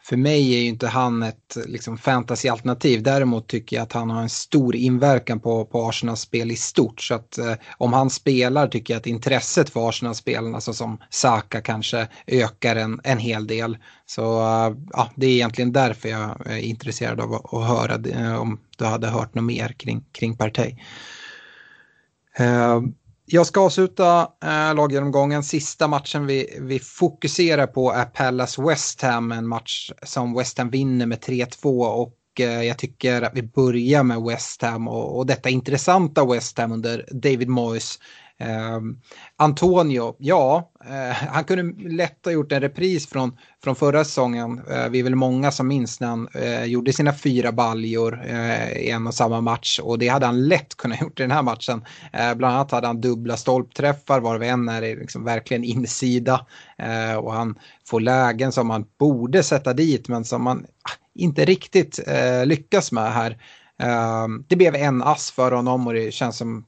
för 0.09 0.17
mig 0.17 0.55
är 0.55 0.59
ju 0.59 0.67
inte 0.67 0.89
han 0.89 1.23
ett 1.23 1.57
liksom, 1.67 1.99
fantasyalternativ. 1.99 3.03
Däremot 3.03 3.49
tycker 3.49 3.77
jag 3.77 3.83
att 3.83 3.93
han 3.93 4.11
har 4.11 4.23
en 4.23 4.29
stor 4.29 4.77
inverkan 4.77 5.41
på, 5.41 5.65
på 5.65 5.89
Arsenals 5.89 6.21
spel 6.21 6.51
i 6.51 6.57
stort. 6.57 7.01
Så 7.01 7.15
att 7.15 7.39
eh, 7.39 7.53
om 7.79 7.93
han 7.93 8.11
spelar 8.11 8.69
tycker 8.69 8.95
jag 8.95 8.99
att 9.01 9.07
intresset 9.07 9.71
för 9.71 9.89
Arsenal-spelarna, 9.89 10.55
alltså 10.55 10.73
som 10.73 10.99
Saka 11.11 11.61
kanske, 11.61 12.09
ökar 12.27 12.77
en, 12.77 13.01
en 13.05 13.19
hel 13.19 13.47
del. 13.47 13.79
Så 14.07 14.41
eh, 14.41 14.77
ja, 14.91 15.11
det 15.15 15.27
är 15.27 15.31
egentligen 15.31 15.73
därför 15.73 16.09
jag 16.09 16.47
är 16.47 16.59
intresserad 16.59 17.21
av 17.21 17.35
att, 17.35 17.55
att 17.55 17.69
höra 17.69 17.99
det, 17.99 18.11
eh, 18.11 18.41
om 18.41 18.61
du 18.79 18.85
hade 18.85 19.07
hört 19.07 19.35
något 19.35 19.45
mer 19.45 19.69
kring, 19.69 20.05
kring 20.13 20.37
Partey. 20.37 20.77
Eh, 22.39 22.81
jag 23.27 23.47
ska 23.47 23.61
avsluta 23.61 24.29
eh, 24.45 24.75
laggenomgången. 24.75 25.43
Sista 25.43 25.89
matchen 25.89 26.27
vi, 26.27 26.59
vi 26.61 26.79
fokuserar 26.79 27.67
på 27.67 27.93
är 27.93 28.05
Pallas 28.05 28.59
West 28.59 29.03
Ham. 29.03 29.33
En 29.33 29.49
match 29.49 29.93
som 30.03 30.35
West 30.35 30.59
Ham 30.59 30.71
vinner 30.71 31.07
med 31.07 31.19
3-2 31.19 31.87
och 31.87 32.41
eh, 32.41 32.63
jag 32.63 32.79
tycker 32.79 33.23
att 33.23 33.35
vi 33.35 33.43
börjar 33.43 34.03
med 34.03 34.23
West 34.23 34.63
Ham 34.63 34.89
och, 34.89 35.19
och 35.19 35.27
detta 35.27 35.49
intressanta 35.49 36.25
West 36.25 36.59
Ham 36.59 36.73
under 36.73 37.09
David 37.13 37.49
Moyes. 37.49 37.99
Eh, 38.39 38.81
Antonio, 39.37 40.17
ja, 40.19 40.73
eh, 40.85 41.17
han 41.29 41.45
kunde 41.45 41.89
lätt 41.89 42.25
ha 42.25 42.33
gjort 42.33 42.53
en 42.53 42.61
repris 42.61 43.07
från, 43.07 43.39
från 43.65 43.77
förra 43.77 44.05
säsongen. 44.05 44.63
Eh, 44.71 44.89
vi 44.89 44.99
är 44.99 45.03
väl 45.03 45.15
många 45.15 45.53
som 45.53 45.69
minns 45.69 46.01
när 46.01 46.09
han 46.09 46.29
eh, 46.35 46.65
gjorde 46.65 46.93
sina 46.93 47.13
fyra 47.15 47.53
baljor 47.53 48.25
eh, 48.27 48.73
i 48.73 48.91
en 48.91 49.07
och 49.07 49.15
samma 49.15 49.41
match 49.41 49.81
och 49.83 49.99
det 49.99 50.09
hade 50.09 50.27
han 50.27 50.49
lätt 50.49 50.77
kunnat 50.77 51.01
gjort 51.03 51.21
i 51.21 51.23
den 51.23 51.31
här 51.31 51.43
matchen. 51.43 51.85
Eh, 52.13 52.35
bland 52.35 52.55
annat 52.55 52.71
hade 52.71 52.87
han 52.87 53.01
dubbla 53.01 53.37
stolpträffar 53.37 54.21
varav 54.21 54.43
en 54.43 54.69
är 54.69 54.81
liksom 54.81 55.25
verkligen 55.25 55.65
insida 55.65 56.47
eh, 56.79 57.17
och 57.17 57.33
han 57.33 57.59
får 57.89 58.01
lägen 58.01 58.53
som 58.53 58.67
man 58.67 58.85
borde 58.99 59.43
sätta 59.43 59.73
dit 59.73 60.09
men 60.09 60.25
som 60.25 60.43
man 60.43 60.59
ah, 60.59 61.05
inte 61.15 61.45
riktigt 61.45 62.01
eh, 62.07 62.47
lyckas 62.47 62.93
med 62.93 63.13
här. 63.13 63.39
Ehm, 63.79 64.45
det 64.49 64.57
blev 64.57 64.75
en 64.75 65.03
ass 65.03 65.31
för 65.31 65.53
honom 65.53 65.87
och 65.87 65.95
det 65.95 66.15
känns 66.15 66.37
som 66.37 66.65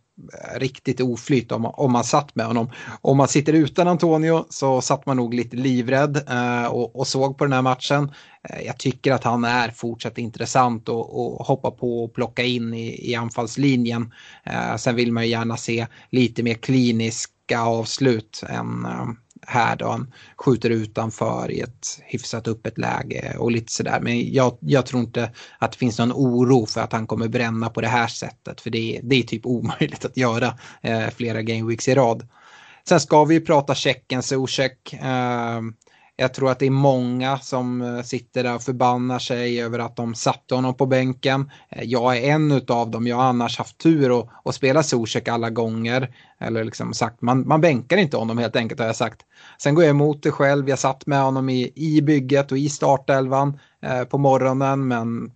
riktigt 0.55 1.01
oflyt 1.01 1.53
om, 1.53 1.67
om 1.67 1.93
man 1.93 2.05
satt 2.05 2.35
med 2.35 2.47
honom. 2.47 2.71
Om 3.01 3.17
man 3.17 3.29
sitter 3.29 3.53
utan 3.53 3.89
Antonio 3.89 4.47
så 4.51 4.81
satt 4.81 5.07
man 5.07 5.17
nog 5.17 5.35
lite 5.35 5.57
livrädd 5.57 6.29
eh, 6.29 6.67
och, 6.67 6.97
och, 6.97 7.07
såg 7.07 7.39
på 7.39 7.45
den 7.45 7.53
här 7.53 7.63
matchen. 7.63 8.13
Eh, 8.49 8.67
jag 8.67 8.79
tycker 8.79 9.13
att 9.13 9.25
han 9.25 9.45
är 9.45 9.71
fortsatt 9.71 10.19
intressant 10.19 10.89
och, 10.89 11.21
och 11.21 11.47
hoppa 11.47 11.71
på 11.71 12.05
och 12.05 12.15
plocka 12.15 12.45
in 12.45 12.75
i, 12.75 13.11
i 13.11 13.15
anfallslinjen. 13.15 14.13
Eh, 14.45 14.77
sen 14.77 14.97
vill 14.97 15.13
man 15.13 15.23
ju 15.23 15.31
gärna 15.31 15.57
se 15.57 15.87
lite 16.11 16.43
mer 16.43 16.55
kliniska 16.55 17.61
avslut 17.61 18.43
än 18.49 18.85
eh, 18.85 19.07
här 19.47 19.77
då 19.77 19.89
han 19.89 20.13
skjuter 20.37 20.71
utanför 20.71 21.51
i 21.51 21.61
ett 21.61 22.01
hyfsat 22.05 22.49
öppet 22.49 22.79
läge 22.79 23.37
och 23.39 23.53
lite 23.53 23.73
sådär. 23.73 24.01
Men 24.01 24.33
jag, 24.33 24.59
jag, 24.61 24.87
tror 24.87 25.03
inte 25.03 25.31
att 25.59 25.73
det 25.73 25.79
finns 25.79 25.99
någon 25.99 26.13
oro 26.13 26.67
för 26.67 26.81
att 26.81 26.93
han 26.93 27.07
kommer 27.07 27.29
bränna 27.29 27.69
på 27.69 27.81
det 27.81 27.89
här 27.89 28.07
sättet. 28.07 28.61
För 28.61 28.71
det, 28.71 29.01
det 29.03 29.17
är 29.17 29.23
typ 29.23 29.47
omöjligt 29.47 30.05
att 30.05 30.17
göra 30.17 30.59
eh, 30.83 31.09
flera 31.17 31.43
gameweeks 31.43 31.89
i 31.89 31.95
rad. 31.95 32.29
Sen 32.89 33.01
ska 33.01 33.25
vi 33.25 33.35
ju 33.35 33.41
prata 33.41 33.75
Tjeckien, 33.75 34.23
Zuzek. 34.23 34.93
Eh, 34.93 35.61
jag 36.21 36.35
tror 36.35 36.51
att 36.51 36.59
det 36.59 36.67
är 36.67 36.71
många 36.71 37.39
som 37.39 37.83
eh, 37.83 38.03
sitter 38.03 38.43
där 38.43 38.55
och 38.55 38.63
förbannar 38.63 39.19
sig 39.19 39.63
över 39.63 39.79
att 39.79 39.97
de 39.97 40.15
satte 40.15 40.55
honom 40.55 40.75
på 40.75 40.87
bänken. 40.87 41.51
Eh, 41.69 41.85
jag 41.85 42.17
är 42.17 42.23
en 42.23 42.53
av 42.69 42.91
dem. 42.91 43.07
Jag 43.07 43.17
har 43.17 43.25
annars 43.25 43.59
haft 43.59 43.79
tur 43.79 44.11
och, 44.11 44.31
och 44.43 44.55
spela 44.55 44.83
Zuzek 44.83 45.29
alla 45.29 45.51
gånger. 45.51 46.15
Eller 46.41 46.65
liksom 46.65 46.95
sagt, 46.95 47.23
man, 47.23 47.49
man 47.49 47.61
bänkar 47.61 47.97
inte 47.97 48.17
honom 48.17 48.39
helt 48.39 48.57
enkelt 48.57 48.81
har 48.81 48.87
jag 48.87 48.97
sagt. 48.97 49.21
Sen 49.59 49.75
går 49.75 49.85
jag 49.85 49.91
emot 49.91 50.23
det 50.23 50.31
själv. 50.31 50.69
Jag 50.69 50.79
satt 50.79 51.07
med 51.07 51.23
honom 51.23 51.49
i, 51.49 51.73
i 51.75 52.03
bygget 52.03 52.53
och 52.53 52.59
i 52.59 52.69
startelvan 52.69 53.59
eh, 53.83 54.05
på 54.05 54.19
morgonen. 54.19 54.89
Men 54.89 55.31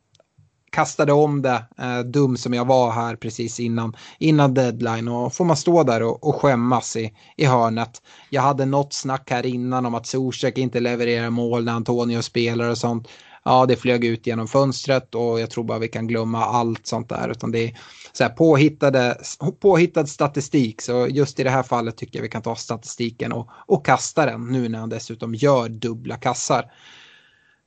kastade 0.72 1.12
om 1.12 1.42
det, 1.42 1.64
eh, 1.78 1.98
dum 1.98 2.36
som 2.36 2.54
jag 2.54 2.64
var 2.64 2.90
här 2.90 3.16
precis 3.16 3.60
innan, 3.60 3.96
innan 4.18 4.54
deadline 4.54 5.08
och 5.08 5.34
får 5.34 5.44
man 5.44 5.56
stå 5.56 5.82
där 5.82 6.02
och, 6.02 6.24
och 6.28 6.34
skämmas 6.34 6.96
i, 6.96 7.12
i 7.36 7.44
hörnet. 7.44 8.02
Jag 8.30 8.42
hade 8.42 8.64
något 8.64 8.92
snack 8.92 9.30
här 9.30 9.46
innan 9.46 9.86
om 9.86 9.94
att 9.94 10.06
Zuzek 10.06 10.58
inte 10.58 10.80
levererar 10.80 11.30
mål 11.30 11.64
när 11.64 11.72
Antonio 11.72 12.22
spelar 12.22 12.70
och 12.70 12.78
sånt. 12.78 13.08
Ja, 13.44 13.66
det 13.66 13.76
flög 13.76 14.04
ut 14.04 14.26
genom 14.26 14.48
fönstret 14.48 15.14
och 15.14 15.40
jag 15.40 15.50
tror 15.50 15.64
bara 15.64 15.78
vi 15.78 15.88
kan 15.88 16.06
glömma 16.06 16.44
allt 16.44 16.86
sånt 16.86 17.08
där. 17.08 17.28
Utan 17.28 17.52
det 17.52 17.64
är 17.64 17.78
så 18.12 18.24
här 18.24 18.30
påhittade, 18.30 19.18
påhittad 19.60 20.06
statistik. 20.06 20.82
Så 20.82 21.06
just 21.10 21.40
i 21.40 21.44
det 21.44 21.50
här 21.50 21.62
fallet 21.62 21.96
tycker 21.96 22.18
jag 22.18 22.22
vi 22.22 22.28
kan 22.28 22.42
ta 22.42 22.56
statistiken 22.56 23.32
och, 23.32 23.48
och 23.52 23.86
kasta 23.86 24.26
den 24.26 24.52
nu 24.52 24.68
när 24.68 24.78
han 24.78 24.88
dessutom 24.88 25.34
gör 25.34 25.68
dubbla 25.68 26.16
kassar. 26.16 26.72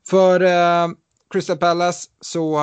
För 0.09 0.41
eh, 0.41 0.87
Crystal 1.35 1.57
Palace 1.57 2.07
så 2.21 2.59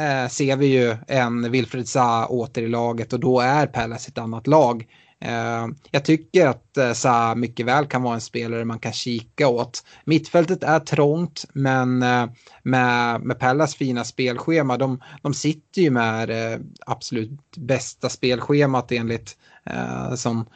äh, 0.00 0.28
ser 0.28 0.56
vi 0.56 0.66
ju 0.66 0.96
en 1.08 1.50
Wilfred 1.50 1.88
Zaha 1.88 2.26
åter 2.26 2.62
i 2.62 2.68
laget 2.68 3.12
och 3.12 3.20
då 3.20 3.40
är 3.40 3.66
Palace 3.66 4.08
ett 4.08 4.18
annat 4.18 4.46
lag. 4.46 4.86
Äh, 5.20 5.66
jag 5.90 6.04
tycker 6.04 6.46
att 6.46 6.76
äh, 6.76 6.92
Zaha 6.92 7.34
mycket 7.34 7.66
väl 7.66 7.86
kan 7.86 8.02
vara 8.02 8.14
en 8.14 8.20
spelare 8.20 8.64
man 8.64 8.78
kan 8.78 8.92
kika 8.92 9.48
åt. 9.48 9.84
Mittfältet 10.04 10.62
är 10.62 10.80
trångt 10.80 11.44
men 11.52 12.02
äh, 12.02 12.26
med, 12.62 13.20
med 13.20 13.38
Pallas 13.38 13.74
fina 13.74 14.04
spelschema, 14.04 14.76
de, 14.76 15.00
de 15.22 15.34
sitter 15.34 15.82
ju 15.82 15.90
med 15.90 16.28
det 16.28 16.60
absolut 16.86 17.56
bästa 17.56 18.08
spelschemat 18.08 18.92
enligt 18.92 19.36
som 20.16 20.46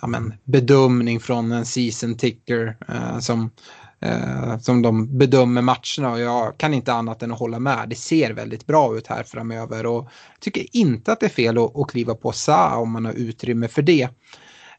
ja, 0.00 0.06
men, 0.06 0.34
bedömning 0.44 1.20
från 1.20 1.52
en 1.52 1.66
season 1.66 2.16
ticker 2.16 2.76
som, 3.20 3.50
eh, 4.04 4.58
som 4.58 4.82
de 4.82 5.18
bedömer 5.18 5.62
matcherna 5.62 6.12
och 6.12 6.20
jag 6.20 6.58
kan 6.58 6.74
inte 6.74 6.92
annat 6.92 7.22
än 7.22 7.32
att 7.32 7.38
hålla 7.38 7.58
med. 7.58 7.88
Det 7.88 7.96
ser 7.96 8.30
väldigt 8.30 8.66
bra 8.66 8.96
ut 8.96 9.06
här 9.06 9.22
framöver 9.22 9.86
och 9.86 10.08
tycker 10.40 10.76
inte 10.76 11.12
att 11.12 11.20
det 11.20 11.26
är 11.26 11.30
fel 11.30 11.58
att, 11.58 11.76
att 11.76 11.90
kliva 11.90 12.14
på 12.14 12.32
Sa 12.32 12.76
om 12.76 12.92
man 12.92 13.04
har 13.04 13.12
utrymme 13.12 13.68
för 13.68 13.82
det. 13.82 14.08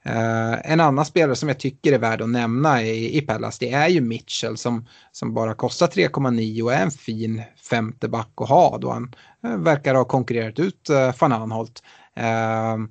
Uh, 0.09 0.71
en 0.71 0.79
annan 0.79 1.05
spelare 1.05 1.35
som 1.35 1.49
jag 1.49 1.59
tycker 1.59 1.93
är 1.93 1.99
värd 1.99 2.21
att 2.21 2.29
nämna 2.29 2.83
i, 2.83 3.17
i 3.17 3.21
Pallas 3.21 3.59
det 3.59 3.71
är 3.71 3.87
ju 3.87 4.01
Mitchell 4.01 4.57
som, 4.57 4.87
som 5.11 5.33
bara 5.33 5.53
kostar 5.53 5.87
3,9 5.87 6.61
och 6.61 6.73
är 6.73 6.81
en 6.81 6.91
fin 6.91 7.41
femte 7.69 8.07
back 8.07 8.31
att 8.35 8.49
ha 8.49 8.77
då 8.77 8.91
han 8.91 9.13
uh, 9.45 9.57
verkar 9.57 9.95
ha 9.95 10.05
konkurrerat 10.05 10.59
ut 10.59 10.89
uh, 10.89 11.13
van 11.19 11.31
Anholt. 11.31 11.83
Uh, 12.19 12.85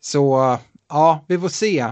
så 0.00 0.58
ja, 0.88 1.24
vi 1.28 1.38
får 1.38 1.48
se 1.48 1.86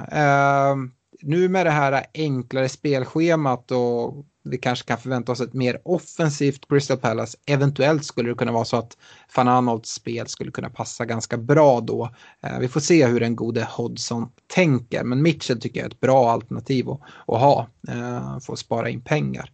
nu 1.23 1.49
med 1.49 1.67
det 1.67 1.71
här 1.71 2.05
enklare 2.15 2.69
spelschemat 2.69 3.71
och 3.71 4.27
vi 4.45 4.59
kanske 4.59 4.89
kan 4.89 4.99
förvänta 4.99 5.33
oss 5.33 5.41
ett 5.41 5.53
mer 5.53 5.81
offensivt 5.85 6.69
Crystal 6.69 6.97
Palace. 6.97 7.39
Eventuellt 7.47 8.05
skulle 8.05 8.29
det 8.29 8.35
kunna 8.35 8.53
vara 8.53 8.65
så 8.65 8.77
att 8.77 8.97
Van 9.37 9.49
Arnolds 9.49 9.91
spel 9.91 10.27
skulle 10.27 10.51
kunna 10.51 10.71
passa 10.71 11.05
ganska 11.05 11.37
bra 11.37 11.81
då. 11.81 12.11
Eh, 12.43 12.59
vi 12.59 12.69
får 12.69 12.81
se 12.81 13.07
hur 13.07 13.21
den 13.21 13.37
gode 13.37 13.69
Hodgson 13.71 14.29
tänker, 14.47 15.05
men 15.05 15.23
Mitchell 15.23 15.61
tycker 15.61 15.81
jag 15.81 15.87
är 15.87 15.91
ett 15.91 16.01
bra 16.01 16.31
alternativ 16.31 16.91
att, 16.91 17.01
att 17.27 17.41
ha 17.41 17.69
eh, 17.89 18.39
för 18.41 18.53
att 18.53 18.59
spara 18.59 18.89
in 18.89 19.01
pengar 19.01 19.51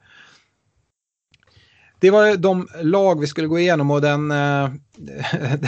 det 1.99 2.11
var 2.11 2.37
de 2.37 2.69
lag 2.83 3.21
vi 3.21 3.27
skulle 3.27 3.49
gå 3.49 3.59
igenom 3.59 3.91
och 3.91 4.01
den, 4.01 4.31
eh, 4.31 4.71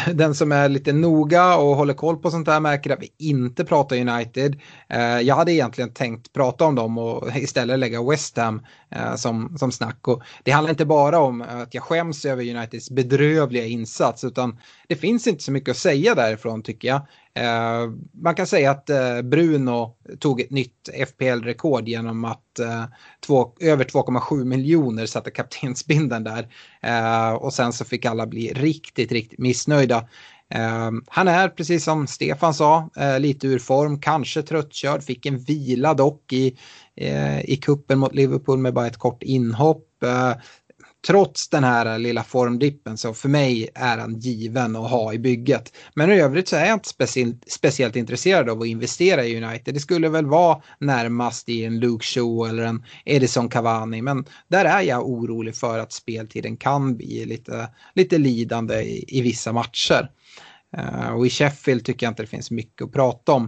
den 0.15 0.35
som 0.35 0.53
är 0.53 0.69
lite 0.69 0.93
noga 0.93 1.57
och 1.57 1.77
håller 1.77 1.95
koll 1.95 2.17
på 2.17 2.31
sånt 2.31 2.49
här 2.49 2.61
märker 2.61 2.91
att 2.91 3.03
vi 3.03 3.13
inte 3.19 3.65
pratar 3.65 3.97
United. 3.97 4.61
Eh, 4.89 5.21
jag 5.21 5.35
hade 5.35 5.53
egentligen 5.53 5.93
tänkt 5.93 6.33
prata 6.33 6.65
om 6.65 6.75
dem 6.75 6.99
och 6.99 7.37
istället 7.37 7.79
lägga 7.79 8.03
West 8.03 8.37
Ham 8.37 8.63
eh, 8.91 9.15
som, 9.15 9.59
som 9.59 9.73
snack. 9.73 10.09
Och 10.09 10.23
det 10.43 10.51
handlar 10.51 10.71
inte 10.71 10.87
bara 10.87 11.19
om 11.19 11.43
att 11.43 11.75
jag 11.75 11.83
skäms 11.83 12.25
över 12.25 12.57
Uniteds 12.57 12.91
bedrövliga 12.91 13.65
insats 13.65 14.25
utan 14.25 14.59
det 14.89 14.97
finns 14.97 15.27
inte 15.27 15.45
så 15.45 15.53
mycket 15.53 15.71
att 15.71 15.77
säga 15.77 16.15
därifrån 16.15 16.63
tycker 16.63 16.89
jag. 16.89 17.01
Eh, 17.39 17.91
man 18.23 18.35
kan 18.35 18.47
säga 18.47 18.71
att 18.71 18.91
eh, 18.91 19.23
Bruno 19.23 19.97
tog 20.19 20.41
ett 20.41 20.51
nytt 20.51 20.89
FPL-rekord 21.09 21.89
genom 21.89 22.25
att 22.25 22.59
eh, 22.59 22.85
två, 23.27 23.53
över 23.61 23.85
2,7 23.85 24.45
miljoner 24.45 25.07
satte 25.07 25.31
kaptensbindeln 25.31 26.25
där. 26.25 26.49
Eh, 26.83 27.33
och 27.33 27.53
sen 27.53 27.73
så 27.73 27.85
fick 27.85 28.05
alla 28.05 28.27
bli 28.27 28.53
riktigt, 28.53 29.13
riktigt 29.13 29.39
missnöjda. 29.39 30.09
Eh, 30.55 30.91
han 31.07 31.29
är, 31.29 31.49
precis 31.49 31.85
som 31.85 32.07
Stefan 32.07 32.55
sa, 32.55 32.91
eh, 32.97 33.21
lite 33.21 33.47
ur 33.47 33.59
form, 33.59 34.01
kanske 34.01 34.43
tröttkörd, 34.43 35.03
fick 35.03 35.27
en 35.27 35.39
vila 35.39 35.95
dock 35.95 36.33
i, 36.33 36.59
eh, 36.97 37.41
i 37.41 37.57
kuppen 37.57 37.99
mot 37.99 38.15
Liverpool 38.15 38.59
med 38.59 38.75
bara 38.75 38.87
ett 38.87 38.97
kort 38.97 39.23
inhopp 39.23 40.03
eh, 40.03 40.33
trots 41.07 41.49
den 41.49 41.65
här 41.65 41.99
lilla 41.99 42.25
formdippen 42.25 42.99
så 42.99 43.15
för 43.15 43.29
mig 43.29 43.69
är 43.75 43.99
han 43.99 44.19
given 44.19 44.77
att 44.77 44.91
ha 44.91 45.13
i 45.13 45.19
bygget. 45.19 45.73
Men 45.95 46.13
i 46.13 46.21
övrigt 46.21 46.49
så 46.49 46.57
är 46.57 46.67
jag 46.67 46.75
inte 46.75 46.89
speciellt, 46.89 47.45
speciellt 47.47 47.97
intresserad 47.97 48.51
av 48.51 48.63
att 48.63 48.67
investera 48.67 49.25
i 49.25 49.45
United. 49.45 49.75
Det 49.75 49.81
skulle 49.81 50.09
väl 50.09 50.27
vara 50.27 50.63
närmast 50.79 51.49
i 51.49 51.65
en 51.65 51.81
Luke 51.81 52.05
Shaw 52.05 52.49
eller 52.49 52.63
en 52.63 52.85
Edison 53.05 53.49
Cavani. 53.49 54.03
Men 54.03 54.25
där 54.49 54.65
är 54.65 54.83
jag 54.83 55.09
orolig 55.09 55.57
för 55.57 55.79
att 55.79 55.93
speltiden 55.93 56.57
kan 56.57 56.97
bli 56.97 57.25
lite, 57.25 57.69
lite 57.95 58.19
lidande 58.19 58.75
i, 58.75 59.05
i 59.09 59.21
vissa 59.21 59.53
matcher. 59.53 60.11
Uh, 60.77 61.11
och 61.11 61.27
i 61.27 61.31
Sheffield 61.31 61.85
tycker 61.85 62.07
jag 62.07 62.11
inte 62.11 62.23
det 62.23 62.27
finns 62.27 62.51
mycket 62.51 62.87
att 62.87 62.93
prata 62.93 63.33
om. 63.33 63.45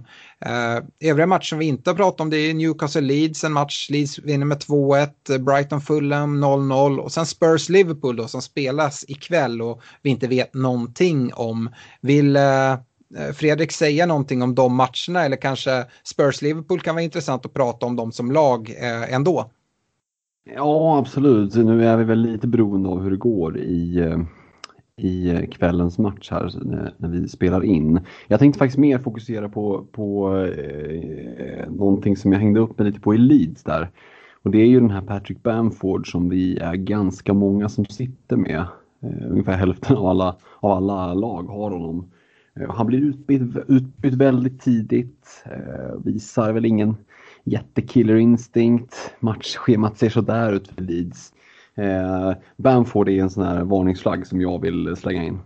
Uh, 0.47 1.11
övriga 1.11 1.27
matcher 1.27 1.47
som 1.47 1.59
vi 1.59 1.67
inte 1.67 1.91
har 1.91 1.97
pratat 1.97 2.21
om 2.21 2.31
det 2.31 2.37
är 2.37 2.55
Newcastle 2.55 3.01
Leeds, 3.01 3.45
en 3.45 3.53
match 3.53 3.91
Leeds 3.91 4.19
vinner 4.19 4.47
med 4.47 4.59
2-1, 4.59 5.09
eh, 5.31 5.39
Brighton 5.39 5.81
Fulham 5.81 6.45
0-0 6.45 6.99
och 6.99 7.13
sen 7.13 7.27
Spurs 7.27 7.69
Liverpool 7.69 8.17
då 8.17 8.29
som 8.29 8.43
spelas 8.43 9.05
ikväll 9.09 9.63
och 9.63 9.83
vi 10.03 10.11
inte 10.11 10.29
vet 10.29 10.55
någonting 10.55 11.33
om. 11.35 11.71
Vill 12.01 12.37
uh, 12.37 12.77
Fredrik 13.35 13.73
säga 13.73 14.07
någonting 14.07 14.43
om 14.43 14.55
de 14.55 14.75
matcherna 14.75 15.25
eller 15.25 15.37
kanske 15.37 15.85
Spurs 16.05 16.43
Liverpool 16.43 16.81
kan 16.81 16.95
vara 16.95 17.03
intressant 17.03 17.47
att 17.47 17.55
prata 17.55 17.87
om 17.87 17.97
dem 17.97 18.13
som 18.13 18.33
lag 18.33 18.75
ändå? 19.09 19.51
Ja, 20.55 20.99
absolut. 20.99 21.55
Nu 21.55 21.87
är 21.87 21.97
vi 21.97 22.05
väl 22.05 22.21
lite 22.21 22.47
beroende 22.47 22.89
av 22.89 23.03
hur 23.03 23.11
det 23.11 23.17
går 23.17 23.59
i 23.59 24.15
i 25.05 25.47
kvällens 25.53 25.99
match 25.99 26.31
här 26.31 26.53
när, 26.97 27.09
vi 27.09 27.29
spelar 27.29 27.65
in. 27.65 28.01
Jag 28.29 28.39
tänkte 28.41 28.59
faktiskt 28.59 28.79
mer 28.79 28.99
fokusera 28.99 29.49
på, 29.49 29.87
på 29.93 30.37
eh, 30.37 31.71
någonting 31.71 32.17
som 32.17 32.33
jag 32.33 32.41
hängde 32.41 32.61
upp 32.61 32.79
mig 32.79 32.87
lite 32.87 33.01
på 33.01 33.15
i 33.15 33.19
Leeds 33.19 33.63
där. 33.63 33.91
Och 34.43 34.51
det 34.51 34.59
är 34.59 34.67
ju 34.67 34.81
den 34.81 34.91
här 34.91 35.01
Patrick 35.01 35.43
Bamford 35.43 36.11
som 36.11 36.29
vi 36.29 36.59
är 36.59 36.75
ganska 36.75 37.33
många 37.35 37.69
som 37.69 37.85
sitter 37.85 38.37
med. 38.37 38.65
Eh, 39.03 39.31
ungefär 39.31 39.57
hälften 39.57 39.97
av 39.97 40.07
alla, 40.07 40.37
av 40.61 40.71
alla 40.71 41.15
lag 41.15 41.43
har 41.43 41.71
honom. 41.71 42.11
Eh, 42.61 42.71
han 42.71 42.87
blir 42.87 42.99
utbytt, 42.99 43.57
utbytt 43.69 44.15
väldigt 44.15 44.61
tidigt, 44.61 45.45
eh, 45.45 45.97
visar 46.05 46.53
väl 46.53 46.65
ingen 46.65 46.97
jättekiller 47.45 48.17
instinkt. 48.17 49.15
Matchschemat 49.21 49.99
ser 49.99 50.11
sådär 50.11 50.53
ut 50.53 50.69
för 50.69 50.83
Leeds. 50.83 51.33
Eh, 51.75 52.33
Bamford 52.57 53.09
är 53.09 53.23
en 53.23 53.31
sån 53.31 53.45
här 53.45 53.65
varningsflagg 53.65 54.27
som 54.27 54.41
jag 54.41 54.61
vill 54.63 54.97
slänga 54.97 55.25
in. 55.25 55.39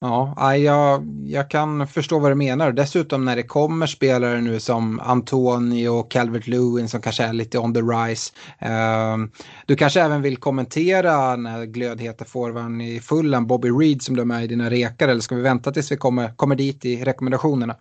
Ja, 0.00 0.56
jag, 0.56 1.06
jag 1.26 1.50
kan 1.50 1.86
förstå 1.86 2.18
vad 2.18 2.30
du 2.30 2.34
menar. 2.34 2.72
Dessutom 2.72 3.24
när 3.24 3.36
det 3.36 3.42
kommer 3.42 3.86
spelare 3.86 4.40
nu 4.40 4.60
som 4.60 5.00
Antonio 5.00 5.88
och 5.88 6.10
Calvert 6.10 6.46
Lewin 6.46 6.88
som 6.88 7.00
kanske 7.00 7.24
är 7.24 7.32
lite 7.32 7.58
on 7.58 7.74
the 7.74 7.80
rise. 7.80 8.32
Eh, 8.58 9.16
du 9.66 9.76
kanske 9.76 10.02
även 10.02 10.22
vill 10.22 10.36
kommentera 10.36 11.30
den 11.30 11.46
här 11.46 11.64
glödheta 11.64 12.24
forwarden 12.24 12.80
i 12.80 13.00
fullen, 13.00 13.46
Bobby 13.46 13.68
Reed 13.68 14.02
som 14.02 14.16
du 14.16 14.22
är 14.22 14.26
med 14.26 14.44
i 14.44 14.46
dina 14.46 14.70
rekar 14.70 15.08
eller 15.08 15.20
ska 15.20 15.34
vi 15.34 15.42
vänta 15.42 15.72
tills 15.72 15.92
vi 15.92 15.96
kommer, 15.96 16.28
kommer 16.36 16.54
dit 16.54 16.84
i 16.84 17.04
rekommendationerna? 17.04 17.76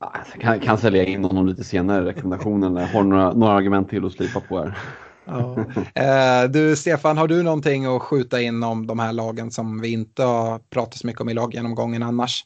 Jag 0.00 0.40
kan, 0.40 0.60
kan 0.60 0.78
sälja 0.78 1.04
in 1.04 1.24
honom 1.24 1.46
lite 1.46 1.64
senare 1.64 2.02
i 2.02 2.06
rekommendationen. 2.06 2.76
Jag 2.76 2.86
har 2.86 3.02
några, 3.02 3.32
några 3.32 3.52
argument 3.52 3.90
till 3.90 4.06
att 4.06 4.12
slipa 4.12 4.40
på 4.40 4.58
här. 4.58 4.78
Ja. 5.26 5.56
Eh, 5.94 6.50
du 6.50 6.76
Stefan, 6.76 7.18
har 7.18 7.28
du 7.28 7.42
någonting 7.42 7.86
att 7.86 8.02
skjuta 8.02 8.40
in 8.40 8.62
om 8.62 8.86
de 8.86 8.98
här 8.98 9.12
lagen 9.12 9.50
som 9.50 9.80
vi 9.80 9.92
inte 9.92 10.22
har 10.22 10.58
pratat 10.58 10.98
så 10.98 11.06
mycket 11.06 11.20
om 11.20 11.28
i 11.28 11.34
laggenomgången 11.34 12.02
annars? 12.02 12.44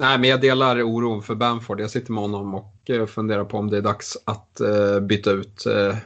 Nej, 0.00 0.18
men 0.18 0.30
jag 0.30 0.40
delar 0.40 0.82
oron 0.82 1.22
för 1.22 1.34
Bamford. 1.34 1.80
Jag 1.80 1.90
sitter 1.90 2.12
med 2.12 2.22
honom 2.22 2.54
och 2.54 2.90
eh, 2.90 3.06
funderar 3.06 3.44
på 3.44 3.58
om 3.58 3.70
det 3.70 3.76
är 3.76 3.82
dags 3.82 4.16
att 4.24 4.60
eh, 4.60 5.00
byta 5.00 5.30
ut. 5.30 5.66
Eh, 5.66 5.96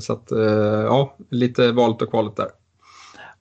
så 0.00 0.12
att, 0.12 0.28
ja, 0.84 1.16
lite 1.30 1.72
valet 1.72 2.02
och 2.02 2.10
kvalet 2.10 2.36
där. 2.36 2.48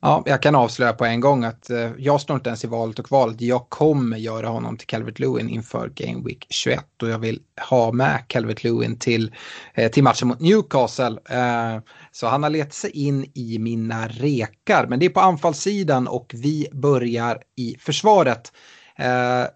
Ja, 0.04 0.24
jag 0.26 0.42
kan 0.42 0.56
avslöja 0.56 0.94
på 0.94 1.06
en 1.06 1.20
gång 1.20 1.44
att 1.44 1.70
eh, 1.70 1.92
jag 1.98 2.22
står 2.22 2.36
inte 2.36 2.50
ens 2.50 2.64
i 2.64 2.68
valet 2.68 3.00
och 3.00 3.06
kvalet. 3.06 3.42
Jag 3.42 3.70
kommer 3.70 4.18
göra 4.18 4.48
honom 4.48 4.78
till 4.78 4.88
Calvert 4.88 5.20
Lewin 5.20 5.50
inför 5.50 5.92
Game 5.96 6.24
Week 6.26 6.48
21 6.50 6.86
och 7.02 7.10
jag 7.10 7.20
vill 7.20 7.40
ha 7.70 7.92
med 7.92 8.24
Calvert 8.28 8.64
Lewin 8.64 9.00
till, 9.00 9.36
eh, 9.74 9.92
till 9.92 10.04
matchen 10.04 10.28
mot 10.28 10.40
Newcastle. 10.40 11.20
Eh, 11.30 11.82
så 12.12 12.28
han 12.28 12.44
har 12.44 12.50
letat 12.50 12.74
sig 12.74 12.92
in 12.92 13.32
i 13.34 13.60
mina 13.60 14.08
rekar, 14.08 14.88
men 14.88 15.00
det 15.00 15.06
är 15.06 15.10
på 15.10 15.20
anfallssidan 15.20 16.08
och 16.08 16.32
vi 16.36 16.68
börjar 16.72 17.42
i 17.58 17.76
försvaret. 17.80 18.52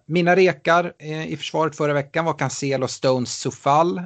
Mina 0.06 0.36
rekar 0.36 0.92
i 1.28 1.36
försvaret 1.36 1.76
förra 1.76 1.92
veckan 1.92 2.24
var 2.24 2.38
Cancelo, 2.38 2.88
Stones, 2.88 3.38
Sofall. 3.38 4.02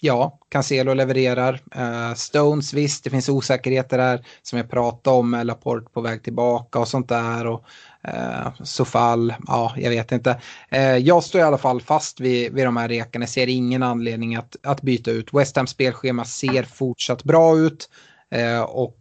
Ja, 0.00 0.38
Cancelo 0.48 0.94
levererar. 0.94 1.60
Uh, 1.76 2.14
Stones, 2.14 2.74
visst, 2.74 3.04
det 3.04 3.10
finns 3.10 3.28
osäkerheter 3.28 3.98
där 3.98 4.26
som 4.42 4.58
jag 4.58 4.70
pratade 4.70 5.16
om 5.16 5.30
med 5.30 5.46
Laporte 5.46 5.90
på 5.92 6.00
väg 6.00 6.22
tillbaka 6.22 6.78
och 6.78 6.88
sånt 6.88 7.08
där. 7.08 7.46
Och, 7.46 7.64
uh, 8.08 8.62
Sofall, 8.64 9.34
ja, 9.46 9.74
jag 9.76 9.90
vet 9.90 10.12
inte. 10.12 10.40
Uh, 10.74 10.96
jag 10.96 11.24
står 11.24 11.40
i 11.40 11.44
alla 11.44 11.58
fall 11.58 11.80
fast 11.80 12.20
vid, 12.20 12.52
vid 12.52 12.64
de 12.64 12.76
här 12.76 12.88
rekarna. 12.88 13.22
Jag 13.22 13.30
ser 13.30 13.46
ingen 13.46 13.82
anledning 13.82 14.36
att, 14.36 14.56
att 14.62 14.82
byta 14.82 15.10
ut. 15.10 15.34
West 15.34 15.56
Ham 15.56 15.66
spelschema 15.66 16.24
ser 16.24 16.62
fortsatt 16.62 17.24
bra 17.24 17.58
ut. 17.58 17.88
Uh, 18.34 18.60
och 18.60 18.94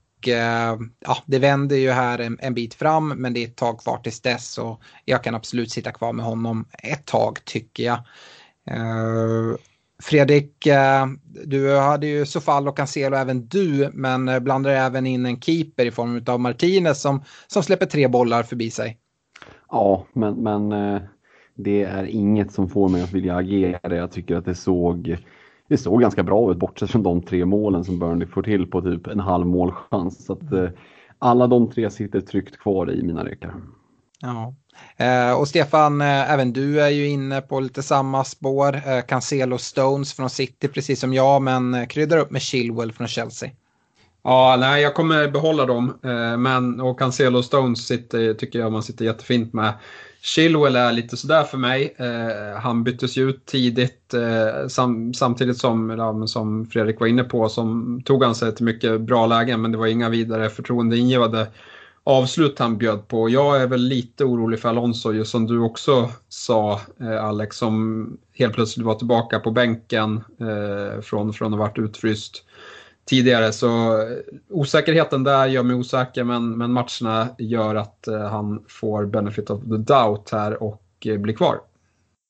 ja, 1.00 1.18
det 1.26 1.40
vänder 1.40 1.76
ju 1.76 1.92
här 1.92 2.20
en, 2.20 2.38
en, 2.42 2.54
bit 2.54 2.74
fram 2.74 3.10
men 3.10 3.34
det 3.34 3.44
är 3.44 3.48
ett 3.48 3.56
tag 3.56 3.80
kvar 3.80 3.98
tills 3.98 4.22
dess 4.22 4.58
och 4.58 4.82
jag 5.06 5.24
kan 5.24 5.36
absolut 5.36 5.72
sitta 5.72 5.92
kvar 5.92 6.14
med 6.14 6.26
honom 6.26 6.66
ett 6.84 7.06
tag 7.06 7.46
tycker 7.46 7.84
jag. 7.84 8.00
Fredrik, 10.04 10.66
eh, 10.66 11.06
du 11.46 11.78
hade 11.78 12.08
ju 12.08 12.26
Sofall 12.26 12.68
och 12.68 12.78
Cancelo 12.78 13.16
även 13.16 13.48
du, 13.48 13.90
men 13.94 14.30
eh, 14.30 14.40
blandar 14.40 14.72
även 14.72 15.08
in 15.08 15.26
en 15.26 15.42
keeper 15.42 15.86
i 15.86 15.92
form 15.92 16.24
av 16.28 16.40
Martinez 16.40 17.02
som, 17.02 17.24
som 17.48 17.64
släpper 17.64 17.86
tre 17.86 18.08
bollar 18.08 18.44
förbi 18.44 18.72
sig. 18.72 18.98
Ja, 19.70 20.06
men, 20.14 20.36
men 20.36 20.72
eh, 20.72 21.02
det 21.56 21.84
är 21.84 22.04
inget 22.04 22.52
som 22.52 22.70
får 22.70 22.90
mig 22.90 23.04
att 23.04 23.14
vilja 23.14 23.36
agera. 23.36 23.96
Jag 23.96 24.12
tycker 24.12 24.36
att 24.36 24.46
det 24.46 24.56
såg, 24.56 25.18
det 25.68 25.78
såg 25.78 26.02
ganska 26.02 26.24
bra 26.24 26.52
ut, 26.52 26.58
bortsett 26.58 26.92
från 26.92 27.04
de 27.04 27.22
tre 27.22 27.46
målen 27.46 27.84
som 27.84 28.00
Burnley 28.00 28.28
får 28.28 28.44
till 28.44 28.68
på 28.68 28.82
typ 28.82 29.08
en 29.08 29.20
halv 29.20 29.46
målchans. 29.46 30.26
Så 30.26 30.34
att, 30.34 30.74
alla 31.20 31.48
de 31.48 31.72
tre 31.72 31.90
sitter 31.90 32.22
tryggt 32.22 32.58
kvar 32.58 32.92
i 32.92 33.04
mina 33.04 33.26
rekar. 33.26 33.54
Ja. 34.20 34.56
Eh, 34.98 35.32
och 35.32 35.48
Stefan, 35.48 36.02
eh, 36.02 36.32
även 36.32 36.54
du 36.54 36.82
är 36.82 36.90
ju 36.90 37.08
inne 37.08 37.42
på 37.42 37.60
lite 37.60 37.84
samma 37.84 38.24
spår. 38.24 38.82
Eh, 38.86 39.02
Cancelo 39.02 39.58
Stones 39.58 40.14
från 40.14 40.30
City 40.30 40.68
precis 40.68 41.00
som 41.00 41.14
jag, 41.14 41.42
men 41.42 41.74
eh, 41.74 41.86
kryddar 41.86 42.18
upp 42.18 42.32
med 42.32 42.42
Chilwell 42.42 42.92
från 42.92 43.08
Chelsea. 43.08 43.50
Ja, 44.24 44.56
nej, 44.60 44.82
jag 44.82 44.96
kommer 44.96 45.28
behålla 45.28 45.66
dem. 45.66 45.94
Eh, 46.04 46.38
men, 46.38 46.82
och 46.82 47.00
Cancelo 47.00 47.44
Stones 47.44 47.88
sitter, 47.88 48.34
tycker 48.34 48.60
jag 48.60 48.72
man 48.72 48.84
sitter 48.84 49.06
jättefint 49.06 49.54
med. 49.54 49.74
Chilwell 50.22 50.76
är 50.76 50.92
lite 50.92 51.18
sådär 51.18 51.44
för 51.44 51.58
mig. 51.58 51.96
Eh, 51.98 52.60
han 52.62 52.84
byttes 52.84 53.18
ju 53.18 53.30
ut 53.30 53.46
tidigt 53.46 54.14
eh, 54.14 54.68
sam, 54.68 55.14
samtidigt 55.14 55.58
som, 55.58 55.90
ja, 55.90 56.28
som 56.28 56.66
Fredrik 56.66 57.00
var 57.00 57.08
inne 57.08 57.24
på, 57.24 57.50
som 57.50 58.02
tog 58.06 58.24
han 58.24 58.36
sig 58.36 58.56
till 58.56 58.66
mycket 58.66 59.02
bra 59.02 59.28
lägen 59.28 59.62
men 59.62 59.72
det 59.72 59.78
var 59.78 59.88
inga 59.88 60.10
vidare 60.10 60.50
förtroendeingivande 60.50 61.48
avslut 62.08 62.60
han 62.60 62.78
bjöd 62.78 63.08
på. 63.08 63.30
Jag 63.30 63.62
är 63.62 63.68
väl 63.68 63.82
lite 63.82 64.26
orolig 64.26 64.60
för 64.60 64.70
Alonso, 64.70 65.14
just 65.14 65.32
som 65.32 65.48
du 65.48 65.60
också 65.60 66.10
sa 66.30 66.82
eh, 67.00 67.26
Alex, 67.26 67.58
som 67.58 68.18
helt 68.34 68.54
plötsligt 68.54 68.86
var 68.86 68.96
tillbaka 68.96 69.40
på 69.40 69.52
bänken 69.52 70.24
eh, 70.40 71.02
från, 71.02 71.34
från 71.34 71.54
att 71.54 71.60
ha 71.60 71.66
varit 71.66 71.78
utfryst 71.78 72.44
tidigare. 73.06 73.52
Så 73.52 74.02
eh, 74.02 74.18
osäkerheten 74.50 75.24
där 75.24 75.48
gör 75.48 75.64
mig 75.64 75.76
osäker 75.76 76.24
men, 76.24 76.58
men 76.58 76.72
matcherna 76.72 77.28
gör 77.38 77.76
att 77.76 78.08
eh, 78.08 78.22
han 78.22 78.64
får 78.68 79.06
benefit 79.06 79.50
of 79.50 79.62
the 79.62 79.78
doubt 79.78 80.30
här 80.32 80.64
och 80.64 80.84
eh, 81.06 81.18
blir 81.18 81.34
kvar. 81.34 81.60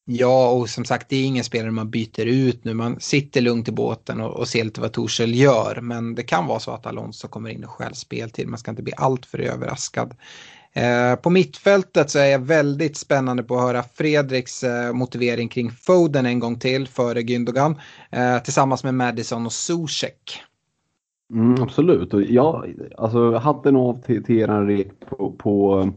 Ja, 0.10 0.52
och 0.52 0.70
som 0.70 0.86
sagt 0.86 1.10
det 1.10 1.16
är 1.16 1.26
ingen 1.26 1.44
spelare 1.44 1.72
man 1.72 1.90
byter 1.90 2.26
ut 2.26 2.64
nu. 2.64 2.74
Man 2.74 3.00
sitter 3.00 3.42
lugnt 3.42 3.68
i 3.68 3.72
båten 3.72 4.22
och, 4.22 4.40
och 4.40 4.48
ser 4.48 4.64
lite 4.64 4.82
vad 4.82 4.92
Torshäll 4.92 5.36
gör. 5.36 5.80
Men 5.82 6.16
det 6.16 6.24
kan 6.24 6.48
vara 6.48 6.60
så 6.60 6.72
att 6.72 6.86
Alonso 6.86 7.28
kommer 7.28 7.50
in 7.50 7.64
och 7.64 7.70
stjäl 7.70 7.96
speltid. 7.96 8.48
Man 8.48 8.60
ska 8.60 8.72
inte 8.72 8.84
bli 8.84 8.94
alltför 8.98 9.40
överraskad. 9.40 10.14
Eh, 10.74 11.16
på 11.16 11.30
mittfältet 11.30 12.10
så 12.10 12.20
är 12.20 12.26
jag 12.26 12.40
väldigt 12.40 12.98
spännande 12.98 13.44
på 13.44 13.56
att 13.56 13.62
höra 13.62 13.84
Fredriks 13.84 14.64
eh, 14.64 14.94
motivering 14.94 15.50
kring 15.50 15.72
Foden 15.72 16.26
en 16.26 16.40
gång 16.40 16.60
till 16.60 16.88
före 16.88 17.22
Gündogan. 17.22 17.76
Eh, 18.12 18.44
tillsammans 18.44 18.84
med 18.84 18.94
Madison 18.94 19.46
och 19.46 19.54
Zuzek. 19.54 20.42
Mm, 21.34 21.64
absolut. 21.64 22.14
Och 22.14 22.22
jag, 22.22 22.74
alltså, 22.98 23.38
hatten 23.38 23.76
av 23.76 24.02
till, 24.02 24.24
till 24.24 24.40
er 24.40 24.66
rek 24.66 24.88
på, 25.10 25.32
på 25.32 25.90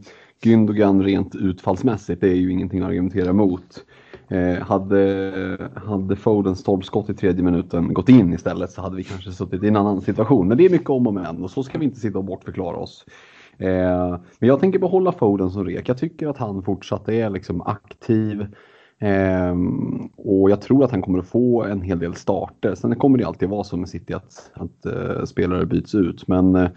Gündogan 0.43 1.03
rent 1.03 1.35
utfallsmässigt. 1.35 2.21
Det 2.21 2.29
är 2.29 2.35
ju 2.35 2.51
ingenting 2.51 2.81
att 2.81 2.87
argumentera 2.87 3.29
emot. 3.29 3.83
Eh, 4.31 4.59
hade, 4.61 5.69
hade 5.75 6.15
Fodens 6.15 6.59
stolpskott 6.59 7.09
i 7.09 7.13
tredje 7.13 7.43
minuten 7.43 7.93
gått 7.93 8.09
in 8.09 8.33
istället 8.33 8.71
så 8.71 8.81
hade 8.81 8.95
vi 8.95 9.03
kanske 9.03 9.31
suttit 9.31 9.63
i 9.63 9.67
en 9.67 9.75
annan 9.75 10.01
situation. 10.01 10.47
Men 10.47 10.57
det 10.57 10.65
är 10.65 10.69
mycket 10.69 10.89
om 10.89 11.07
och 11.07 11.13
men 11.13 11.43
och 11.43 11.51
så 11.51 11.63
ska 11.63 11.77
vi 11.77 11.85
inte 11.85 11.99
sitta 11.99 12.17
och 12.17 12.23
bortförklara 12.23 12.77
oss. 12.77 13.05
Eh, 13.57 14.19
men 14.39 14.49
jag 14.49 14.59
tänker 14.59 14.79
behålla 14.79 15.11
Foden 15.11 15.49
som 15.49 15.65
rek. 15.65 15.89
Jag 15.89 15.97
tycker 15.97 16.27
att 16.27 16.37
han 16.37 16.63
fortsatt 16.63 17.09
är 17.09 17.29
liksom 17.29 17.61
aktiv. 17.61 18.41
Eh, 18.99 19.55
och 20.15 20.49
jag 20.49 20.61
tror 20.61 20.83
att 20.83 20.91
han 20.91 21.01
kommer 21.01 21.19
att 21.19 21.29
få 21.29 21.63
en 21.63 21.81
hel 21.81 21.99
del 21.99 22.15
starter. 22.15 22.75
Sen 22.75 22.95
kommer 22.95 23.17
det 23.17 23.27
alltid 23.27 23.49
vara 23.49 23.63
så 23.63 23.77
med 23.77 23.89
City 23.89 24.13
att, 24.13 24.51
att 24.53 24.85
eh, 24.85 25.23
spelare 25.25 25.65
byts 25.65 25.95
ut. 25.95 26.27
Men 26.27 26.55
eh, 26.55 26.69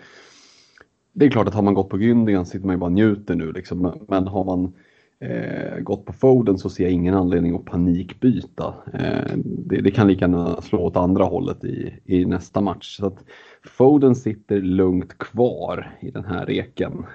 det 1.12 1.26
är 1.26 1.30
klart 1.30 1.48
att 1.48 1.54
har 1.54 1.62
man 1.62 1.74
gått 1.74 1.88
på 1.88 1.98
Gündogan 1.98 2.44
sitter 2.44 2.66
man 2.66 2.74
ju 2.74 2.80
bara 2.80 2.86
och 2.86 2.92
njuter 2.92 3.34
nu. 3.34 3.52
Liksom. 3.52 3.92
Men 4.08 4.26
har 4.26 4.44
man 4.44 4.72
eh, 5.20 5.78
gått 5.78 6.04
på 6.04 6.12
Foden 6.12 6.58
så 6.58 6.70
ser 6.70 6.84
jag 6.84 6.92
ingen 6.92 7.14
anledning 7.14 7.54
att 7.54 7.64
panikbyta. 7.64 8.74
Eh, 8.92 9.36
det, 9.44 9.80
det, 9.80 9.90
kan 9.90 10.08
lika 10.08 10.20
gärna 10.20 10.62
slå 10.62 10.78
åt 10.78 10.96
andra 10.96 11.24
hållet 11.24 11.64
i, 11.64 11.94
i 12.04 12.24
nästa 12.24 12.60
match. 12.60 12.96
Så 12.96 13.06
att 13.06 13.24
Foden 13.64 14.14
sitter 14.14 14.60
lugnt 14.60 15.18
kvar 15.18 15.98
i 16.00 16.10
den 16.10 16.24
här 16.24 16.46
reken. 16.46 17.06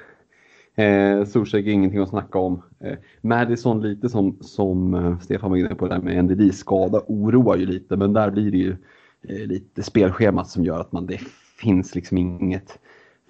Eh, 0.79 1.25
Zuzek 1.25 1.65
är 1.65 1.71
ingenting 1.71 1.99
att 1.99 2.09
snacka 2.09 2.39
om. 2.39 2.61
Eh, 2.79 2.97
Madison 3.21 3.81
lite 3.81 4.09
som, 4.09 4.37
som 4.41 4.93
eh, 4.93 5.19
Stefan 5.19 5.49
var 5.49 5.57
inne 5.57 5.75
på, 5.75 5.87
det 5.87 5.95
där 5.95 6.01
med 6.01 6.25
NDD-skada 6.25 7.01
oroar 7.07 7.57
ju 7.57 7.65
lite 7.65 7.97
men 7.97 8.13
där 8.13 8.31
blir 8.31 8.51
det 8.51 8.57
ju 8.57 8.75
eh, 9.27 9.47
lite 9.47 9.83
spelschemat 9.83 10.49
som 10.49 10.63
gör 10.63 10.79
att 10.79 10.91
man, 10.91 11.05
det 11.05 11.19
finns 11.61 11.95
liksom 11.95 12.17
inget 12.17 12.79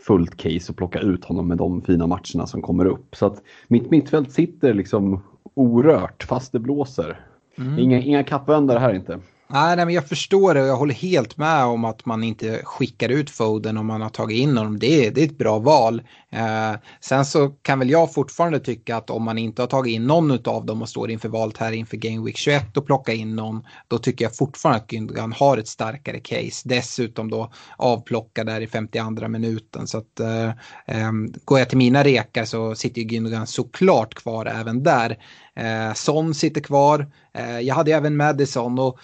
fullt 0.10 0.38
case 0.38 0.72
att 0.72 0.76
plocka 0.76 1.00
ut 1.00 1.26
honom 1.26 1.48
med 1.48 1.58
de 1.58 1.82
fina 1.82 2.08
matcherna 2.08 2.46
som 2.48 2.62
kommer 2.62 2.86
upp. 2.86 3.16
Så 3.16 3.26
att 3.26 3.44
mitt 3.68 3.92
mittfält 3.92 4.32
sitter 4.32 4.74
liksom 4.74 5.24
orört 5.54 6.24
fast 6.24 6.52
det 6.52 6.60
blåser. 6.60 7.20
Mm. 7.58 7.80
Inga, 7.80 8.00
inga 8.00 8.24
kappvändare 8.24 8.80
här 8.80 8.94
inte. 8.94 9.20
Nej, 9.52 9.76
nej, 9.76 9.86
men 9.86 9.96
jag 9.96 10.08
förstår 10.08 10.54
det 10.54 10.62
och 10.62 10.68
jag 10.68 10.76
håller 10.76 10.94
helt 10.94 11.38
med 11.38 11.64
om 11.64 11.86
att 11.86 12.06
man 12.06 12.24
inte 12.24 12.62
skickar 12.64 13.10
ut 13.10 13.30
Foden 13.30 13.78
om 13.78 13.86
man 13.86 14.02
har 14.02 14.10
tagit 14.10 14.38
in 14.38 14.58
honom. 14.58 14.80
Det 14.80 15.06
är, 15.06 15.12
det 15.12 15.22
är 15.22 15.26
ett 15.26 15.38
bra 15.38 15.60
val. 15.60 16.02
Eh, 16.32 16.74
sen 17.00 17.26
så 17.26 17.50
kan 17.50 17.80
väl 17.80 17.90
jag 17.90 18.14
fortfarande 18.14 18.60
tycka 18.60 18.98
att 18.98 19.10
om 19.10 19.24
man 19.24 19.38
inte 19.38 19.62
har 19.62 19.68
tagit 19.68 19.96
in 19.96 20.08
någon 20.08 20.32
av 20.32 20.66
dem 20.66 20.82
och 20.82 20.90
står 20.90 21.12
inför 21.12 21.30
valet 21.30 21.58
här 21.58 21.72
inför 21.72 21.98
Game 21.98 22.26
Week 22.26 22.38
21 22.38 22.78
och 22.78 22.86
plocka 22.86 23.14
in 23.14 23.36
någon, 23.36 23.64
då 23.88 23.98
tycker 23.98 24.26
jag 24.26 24.36
fortfarande 24.36 24.82
att 24.82 24.92
Gündogan 24.92 25.34
har 25.34 25.58
ett 25.58 25.68
starkare 25.68 26.20
case. 26.20 26.70
Dessutom 26.70 27.30
då 27.30 27.52
avplocka 27.78 28.44
där 28.44 28.62
i 28.62 28.68
52 28.68 29.28
minuten. 29.28 29.88
Så 29.88 29.98
att 29.98 30.20
eh, 30.20 30.50
eh, 30.88 31.12
går 31.46 31.60
jag 31.60 31.70
till 31.70 31.78
mina 31.78 32.04
rekar 32.04 32.46
så 32.46 32.76
sitter 32.76 33.02
Gündogan 33.02 33.46
såklart 33.46 34.14
kvar 34.14 34.46
även 34.46 34.84
där. 34.84 35.18
Eh, 35.56 35.94
Son 35.94 36.34
sitter 36.34 36.62
kvar. 36.62 37.12
Eh, 37.34 37.60
jag 37.60 37.76
hade 37.76 37.92
även 37.92 38.18
Madison 38.18 38.80
och 38.80 39.00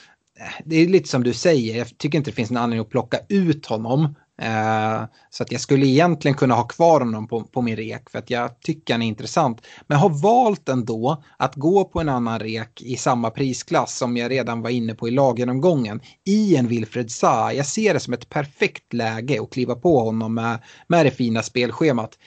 det 0.66 0.76
är 0.76 0.88
lite 0.88 1.10
som 1.10 1.24
du 1.24 1.34
säger, 1.34 1.78
jag 1.78 1.98
tycker 1.98 2.18
inte 2.18 2.32
det 2.32 2.36
finns 2.36 2.52
någon 2.52 2.64
anledning 2.64 2.86
att 2.86 2.90
plocka 2.90 3.20
ut 3.30 3.66
honom. 3.66 4.16
Eh, 4.42 5.04
så 5.30 5.44
att 5.44 5.52
jag 5.52 5.62
skulle 5.62 5.86
egentligen 5.86 6.38
kunna 6.38 6.56
ha 6.56 6.64
kvar 6.64 7.00
honom 7.00 7.28
på, 7.28 7.44
på 7.44 7.62
min 7.62 7.76
rek 7.76 8.10
för 8.10 8.20
att 8.20 8.30
jag 8.30 8.60
tycker 8.60 8.94
han 8.94 9.02
är 9.02 9.08
intressant. 9.08 9.62
Men 9.88 9.98
har 9.98 10.10
valt 10.10 10.70
ändå 10.70 11.24
att 11.38 11.56
gå 11.56 11.86
på 11.86 12.02
en 12.02 12.10
annan 12.10 12.40
rek 12.40 12.82
i 12.82 12.98
samma 12.98 13.30
prisklass 13.30 13.98
som 13.98 14.18
jag 14.18 14.32
redan 14.32 14.62
var 14.62 14.70
inne 14.70 14.96
på 14.96 15.08
i 15.08 15.12
laggenomgången 15.12 16.02
i 16.26 16.56
en 16.56 16.68
Wilfred 16.68 17.12
Saar, 17.12 17.52
Jag 17.52 17.66
ser 17.66 17.94
det 17.94 18.00
som 18.00 18.14
ett 18.14 18.30
perfekt 18.30 18.94
läge 18.94 19.42
att 19.42 19.54
kliva 19.54 19.76
på 19.76 20.00
honom 20.00 20.34
med, 20.34 20.60
med 20.88 21.06
det 21.06 21.12
fina 21.12 21.44
spelschemat. 21.44 22.18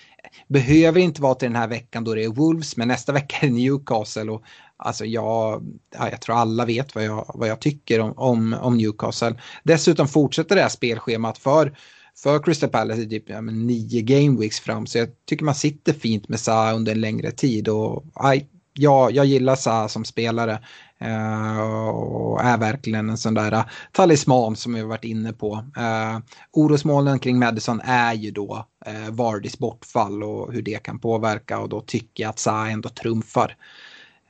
Behöver 0.49 1.01
inte 1.01 1.23
vara 1.23 1.35
till 1.35 1.49
den 1.49 1.57
här 1.57 1.69
veckan 1.69 2.05
då 2.05 2.15
det 2.15 2.25
är 2.25 2.29
Wolves, 2.29 2.77
men 2.77 2.89
nästa 2.89 3.13
vecka 3.13 3.37
är 3.41 3.47
det 3.47 3.53
Newcastle 3.53 4.31
och 4.31 4.43
Alltså 4.79 5.05
jag, 5.05 5.63
ja, 5.99 6.11
jag 6.11 6.21
tror 6.21 6.37
alla 6.37 6.65
vet 6.65 6.95
vad 6.95 7.05
jag, 7.05 7.31
vad 7.35 7.49
jag 7.49 7.61
tycker 7.61 8.01
om, 8.01 8.13
om, 8.17 8.57
om 8.61 8.77
Newcastle. 8.77 9.35
Dessutom 9.63 10.09
fortsätter 10.09 10.57
det 10.57 10.63
här 10.63 10.69
spelschemat 10.69 11.39
för, 11.39 11.77
för 12.17 12.43
Crystal 12.43 12.71
Palace 12.71 13.01
i 13.01 13.09
typ 13.09 13.31
ja, 13.31 13.41
nio 13.41 14.03
game 14.03 14.41
weeks 14.41 14.61
fram. 14.61 14.87
Så 14.87 14.99
jag 14.99 15.09
tycker 15.27 15.45
man 15.45 15.55
sitter 15.55 15.93
fint 15.93 16.29
med 16.29 16.41
Sa 16.41 16.73
under 16.73 16.93
en 16.93 17.01
längre 17.01 17.31
tid. 17.31 17.69
Och, 17.69 18.05
aj, 18.15 18.49
ja, 18.75 19.11
jag 19.11 19.27
gillar 19.27 19.57
Sa 19.57 19.89
som 19.89 20.05
spelare. 20.05 20.59
Uh, 21.03 21.61
och 21.89 22.41
är 22.41 22.59
verkligen 22.59 23.11
en 23.11 23.19
sån 23.19 23.35
där 23.35 23.55
uh, 23.55 23.65
talisman 23.93 24.57
som 24.57 24.75
vi 24.75 24.81
har 24.81 24.89
varit 24.89 25.05
inne 25.05 25.33
på. 25.33 25.55
Uh, 25.55 26.19
orosmolnen 26.53 27.19
kring 27.19 27.39
Madison 27.39 27.81
är 27.85 28.15
ju 28.15 28.31
då 28.31 28.67
uh, 28.89 29.11
Vardys 29.11 29.59
bortfall 29.59 30.23
och 30.23 30.53
hur 30.53 30.63
det 30.63 30.83
kan 30.83 30.99
påverka 30.99 31.59
och 31.59 31.69
då 31.69 31.81
tycker 31.81 32.23
jag 32.23 32.31
att 32.31 32.39
Sa 32.39 32.69
ändå 32.69 32.89
trumfar. 32.89 33.57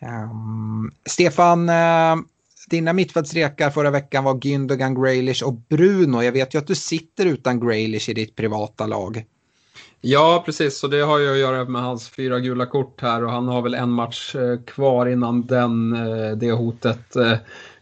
Um, 0.01 0.93
Stefan, 1.07 1.69
uh, 1.69 2.17
dina 2.71 2.93
mittfältsrekar 2.93 3.71
förra 3.71 3.91
veckan 3.91 4.25
var 4.25 4.35
Gündogan, 4.35 5.03
Graylish 5.03 5.45
och 5.45 5.55
Bruno. 5.55 6.23
Jag 6.23 6.33
vet 6.33 6.55
ju 6.55 6.59
att 6.59 6.67
du 6.67 6.75
sitter 6.75 7.27
utan 7.27 7.61
Graylish 7.61 8.09
i 8.09 8.15
ditt 8.15 8.37
privata 8.37 8.87
lag. 8.87 9.25
Ja, 10.01 10.43
precis. 10.47 10.79
Så 10.79 10.87
det 10.87 11.01
har 11.01 11.19
ju 11.19 11.33
att 11.33 11.39
göra 11.39 11.65
med 11.65 11.83
hans 11.83 12.09
fyra 12.09 12.41
gula 12.41 12.67
kort 12.67 13.01
här 13.01 13.25
och 13.25 13.33
han 13.33 13.49
har 13.49 13.63
väl 13.63 13.75
en 13.75 13.91
match 13.91 14.35
eh, 14.35 14.59
kvar 14.67 15.07
innan 15.07 15.47
den, 15.47 15.93
eh, 15.93 16.37
det 16.37 16.53
hotet 16.53 17.17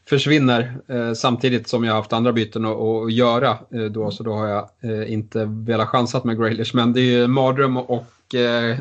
försvinner. 0.09 0.79
Eh, 0.89 1.13
samtidigt 1.13 1.69
som 1.69 1.85
jag 1.85 1.95
haft 1.95 2.13
andra 2.13 2.33
byten 2.33 2.65
att 2.65 3.13
göra 3.13 3.51
eh, 3.51 3.85
då, 3.85 4.11
så 4.11 4.23
då 4.23 4.33
har 4.33 4.49
jag 4.49 4.69
eh, 4.81 5.13
inte 5.13 5.45
velat 5.45 5.89
chansat 5.89 6.25
med 6.25 6.39
Graylish. 6.39 6.75
Men 6.75 6.93
det 6.93 7.01
är 7.01 7.19
ju 7.19 7.25
en 7.25 7.31
mardröm 7.31 7.77
och 7.77 8.35
eh, 8.35 8.77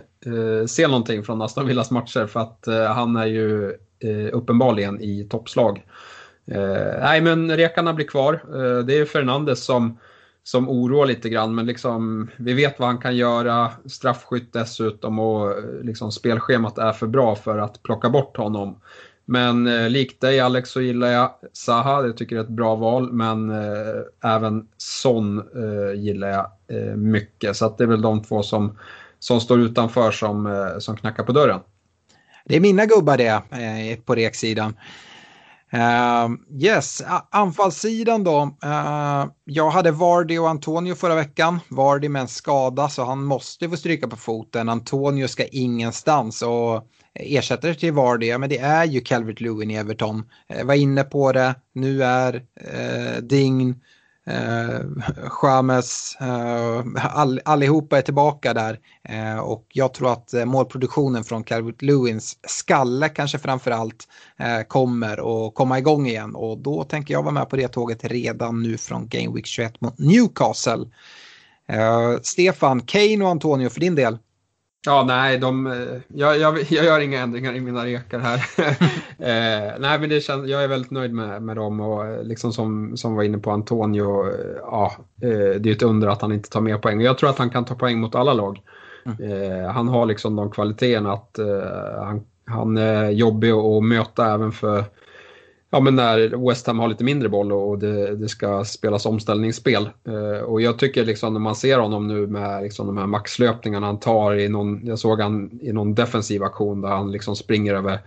se 0.67 0.87
någonting 0.87 1.23
från 1.23 1.41
Aston 1.41 1.67
Villas 1.67 1.91
matcher 1.91 2.25
för 2.25 2.39
att 2.39 2.67
eh, 2.67 2.85
han 2.85 3.15
är 3.15 3.25
ju 3.25 3.69
eh, 3.99 4.29
uppenbarligen 4.33 5.01
i 5.01 5.27
toppslag. 5.29 5.85
Eh, 6.51 6.99
nej 7.01 7.21
men 7.21 7.57
rekarna 7.57 7.93
blir 7.93 8.07
kvar. 8.07 8.33
Eh, 8.33 8.85
det 8.85 8.97
är 8.97 9.05
Fernandes 9.05 9.63
som, 9.63 9.97
som 10.43 10.69
oroar 10.69 11.05
lite 11.05 11.29
grann 11.29 11.55
men 11.55 11.65
liksom, 11.65 12.29
vi 12.37 12.53
vet 12.53 12.79
vad 12.79 12.87
han 12.87 12.97
kan 12.97 13.15
göra. 13.15 13.71
Straffskytt 13.85 14.53
dessutom 14.53 15.19
och 15.19 15.55
liksom, 15.83 16.11
spelschemat 16.11 16.77
är 16.77 16.91
för 16.91 17.07
bra 17.07 17.35
för 17.35 17.57
att 17.57 17.83
plocka 17.83 18.09
bort 18.09 18.37
honom. 18.37 18.79
Men 19.25 19.67
eh, 19.67 19.89
likt 19.89 20.21
dig 20.21 20.39
Alex 20.39 20.69
så 20.69 20.81
gillar 20.81 21.07
jag 21.07 21.31
Zaha, 21.53 22.05
jag 22.05 22.17
tycker 22.17 22.35
det 22.35 22.41
är 22.41 22.43
ett 22.43 22.49
bra 22.49 22.75
val. 22.75 23.11
Men 23.11 23.49
eh, 23.49 24.31
även 24.35 24.67
Son 24.77 25.37
eh, 25.37 25.99
gillar 25.99 26.27
jag 26.27 26.47
eh, 26.67 26.95
mycket. 26.95 27.57
Så 27.57 27.75
det 27.77 27.83
är 27.83 27.87
väl 27.87 28.01
de 28.01 28.23
två 28.23 28.43
som 28.43 28.77
som 29.19 29.41
står 29.41 29.59
utanför 29.59 30.11
som, 30.11 30.45
eh, 30.45 30.79
som 30.79 30.97
knackar 30.97 31.23
på 31.23 31.31
dörren. 31.31 31.59
Det 32.45 32.55
är 32.55 32.59
mina 32.59 32.85
gubbar 32.85 33.17
det 33.17 33.27
eh, 33.51 33.99
på 34.05 34.15
reksidan. 34.15 34.77
Uh, 35.73 36.35
yes, 36.63 37.03
anfallssidan 37.31 38.23
då. 38.23 38.43
Uh, 38.65 39.25
jag 39.43 39.69
hade 39.69 39.91
Vardy 39.91 40.37
och 40.37 40.49
Antonio 40.49 40.95
förra 40.95 41.15
veckan. 41.15 41.59
Vardy 41.69 42.09
med 42.09 42.21
en 42.21 42.27
skada 42.27 42.89
så 42.89 43.03
han 43.03 43.23
måste 43.23 43.69
få 43.69 43.77
stryka 43.77 44.07
på 44.07 44.15
foten. 44.15 44.69
Antonio 44.69 45.27
ska 45.27 45.45
ingenstans 45.45 46.41
och 46.41 46.87
ersättare 47.15 47.73
till 47.73 47.93
Vardy, 47.93 48.27
ja 48.27 48.37
men 48.37 48.49
det 48.49 48.57
är 48.57 48.85
ju 48.85 49.01
Calvert 49.01 49.41
Lewin 49.41 49.71
i 49.71 49.75
Everton. 49.75 50.23
Uh, 50.55 50.63
var 50.63 50.73
inne 50.73 51.03
på 51.03 51.31
det, 51.31 51.55
nu 51.73 52.03
är 52.03 52.43
eh, 52.55 53.21
Ding 53.21 53.75
eh, 54.27 54.79
James, 55.43 56.17
eh, 56.21 57.05
all, 57.17 57.41
allihopa 57.45 57.97
är 57.97 58.01
tillbaka 58.01 58.53
där. 58.53 58.79
Eh, 59.03 59.37
och 59.37 59.65
jag 59.73 59.93
tror 59.93 60.11
att 60.11 60.33
eh, 60.33 60.45
målproduktionen 60.45 61.23
från 61.23 61.43
Calvert 61.43 61.81
Lewins 61.81 62.37
skalle 62.47 63.09
kanske 63.09 63.39
framförallt 63.39 64.07
eh, 64.37 64.61
kommer 64.67 65.47
att 65.47 65.53
komma 65.53 65.79
igång 65.79 66.07
igen. 66.07 66.35
Och 66.35 66.57
då 66.57 66.83
tänker 66.83 67.13
jag 67.13 67.23
vara 67.23 67.33
med 67.33 67.49
på 67.49 67.55
det 67.55 67.67
tåget 67.67 68.03
redan 68.03 68.63
nu 68.63 68.77
från 68.77 69.07
Game 69.07 69.35
Week 69.35 69.45
21 69.45 69.81
mot 69.81 69.99
Newcastle. 69.99 70.85
Eh, 71.67 72.15
Stefan, 72.21 72.81
Kane 72.81 73.23
och 73.23 73.29
Antonio 73.29 73.69
för 73.69 73.79
din 73.79 73.95
del? 73.95 74.17
Ja, 74.85 75.03
nej, 75.07 75.37
de, 75.37 75.67
eh, 75.67 75.73
jag, 76.07 76.39
jag, 76.39 76.59
jag, 76.69 76.85
gör 76.85 76.99
inga 76.99 77.21
ändringar 77.21 77.53
i 77.53 77.59
mina 77.59 77.85
rekar 77.85 78.19
här. 78.19 78.37
eh, 79.19 79.73
nej, 79.79 79.99
men 79.99 80.09
det 80.09 80.21
känns, 80.21 80.47
jag 80.47 80.63
är 80.63 80.67
väldigt 80.67 80.91
nöjd 80.91 81.13
med, 81.13 81.41
med 81.41 81.55
dem 81.55 81.79
och 81.79 82.05
eh, 82.05 82.23
liksom 82.23 82.53
som, 82.53 82.97
som 82.97 83.15
var 83.15 83.23
inne 83.23 83.37
på 83.37 83.51
Antonio, 83.51 84.27
eh, 84.27 84.57
ja, 84.61 84.91
eh, 85.21 85.59
det 85.59 85.69
är 85.69 85.71
ett 85.71 85.83
under 85.83 86.07
att 86.07 86.21
han 86.21 86.31
inte 86.31 86.49
tar 86.49 86.61
mer 86.61 86.77
poäng. 86.77 87.01
Jag 87.01 87.17
tror 87.17 87.29
att 87.29 87.37
han 87.37 87.49
kan 87.49 87.65
ta 87.65 87.75
poäng 87.75 87.99
mot 87.99 88.15
alla 88.15 88.33
lag. 88.33 88.61
Mm. 89.05 89.31
Eh, 89.31 89.71
han 89.71 89.87
har 89.87 90.05
liksom 90.05 90.35
de 90.35 90.51
kvaliteterna 90.51 91.13
att 91.13 91.39
han, 91.99 92.23
han 92.45 92.77
är 92.77 93.09
jobbig 93.09 93.51
att 93.51 93.83
möta 93.83 94.33
även 94.33 94.51
för 94.51 94.83
ja, 95.69 95.79
men 95.79 95.95
när 95.95 96.47
West 96.47 96.67
Ham 96.67 96.79
har 96.79 96.87
lite 96.87 97.03
mindre 97.03 97.29
boll 97.29 97.51
och 97.51 97.79
det, 97.79 98.15
det 98.15 98.29
ska 98.29 98.65
spelas 98.65 99.05
omställningsspel. 99.05 99.89
Eh, 100.07 100.43
och 100.43 100.61
jag 100.61 100.79
tycker 100.79 101.05
liksom 101.05 101.33
när 101.33 101.39
man 101.39 101.55
ser 101.55 101.79
honom 101.79 102.07
nu 102.07 102.27
med 102.27 102.63
liksom 102.63 102.87
de 102.87 102.97
här 102.97 103.07
maxlöpningarna 103.07 103.85
han 103.85 103.99
tar 103.99 104.35
i 104.35 104.49
någon, 104.49 104.85
jag 104.85 104.99
såg 104.99 105.21
han 105.21 105.59
i 105.61 105.71
någon 105.73 105.95
defensiv 105.95 106.43
aktion 106.43 106.81
där 106.81 106.89
han 106.89 107.11
liksom 107.11 107.35
springer 107.35 107.73
över 107.73 107.99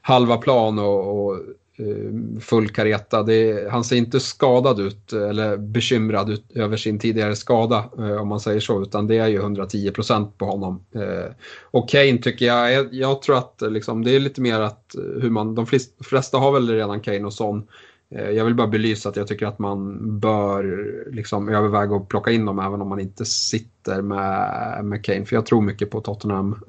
halva 0.00 0.36
plan 0.36 0.78
och, 0.78 1.26
och 1.26 1.38
Eh, 1.78 2.40
full 2.40 2.68
kareta. 2.68 3.22
Det, 3.22 3.70
han 3.70 3.84
ser 3.84 3.96
inte 3.96 4.20
skadad 4.20 4.80
ut 4.80 5.12
eller 5.12 5.56
bekymrad 5.56 6.30
ut 6.30 6.52
över 6.54 6.76
sin 6.76 6.98
tidigare 6.98 7.36
skada 7.36 7.84
eh, 7.98 8.16
om 8.16 8.28
man 8.28 8.40
säger 8.40 8.60
så, 8.60 8.82
utan 8.82 9.06
det 9.06 9.18
är 9.18 9.26
ju 9.26 9.36
110 9.36 9.90
procent 9.90 10.38
på 10.38 10.44
honom. 10.44 10.84
Eh, 10.94 11.32
och 11.62 11.88
Kane 11.88 12.18
tycker 12.18 12.46
jag, 12.46 12.72
jag, 12.72 12.94
jag 12.94 13.22
tror 13.22 13.38
att 13.38 13.62
eh, 13.62 13.70
liksom, 13.70 14.04
det 14.04 14.10
är 14.10 14.20
lite 14.20 14.40
mer 14.40 14.60
att 14.60 14.94
eh, 14.94 15.22
hur 15.22 15.30
man, 15.30 15.54
de 15.54 15.66
flesta 16.04 16.38
har 16.38 16.52
väl 16.52 16.70
redan 16.70 17.00
Kane 17.00 17.24
och 17.24 17.32
Son. 17.32 17.66
Jag 18.08 18.44
vill 18.44 18.54
bara 18.54 18.66
belysa 18.66 19.08
att 19.08 19.16
jag 19.16 19.26
tycker 19.26 19.46
att 19.46 19.58
man 19.58 20.20
bör 20.20 20.94
liksom 21.10 21.48
överväga 21.48 21.96
att 21.96 22.08
plocka 22.08 22.30
in 22.30 22.44
dem 22.44 22.58
även 22.58 22.82
om 22.82 22.88
man 22.88 23.00
inte 23.00 23.24
sitter 23.24 24.02
med, 24.02 24.84
med 24.84 25.04
Kane. 25.04 25.24
För 25.24 25.36
jag 25.36 25.46
tror 25.46 25.62
mycket 25.62 25.90
på 25.90 26.00
Tottenham 26.00 26.62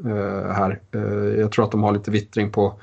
här. 0.54 0.82
jag 1.38 1.52
tror 1.52 1.66
att 1.66 1.72
de 1.72 1.84
har 1.84 1.92
lite 1.92 2.12
vittring 2.12 2.52
på 2.52 2.80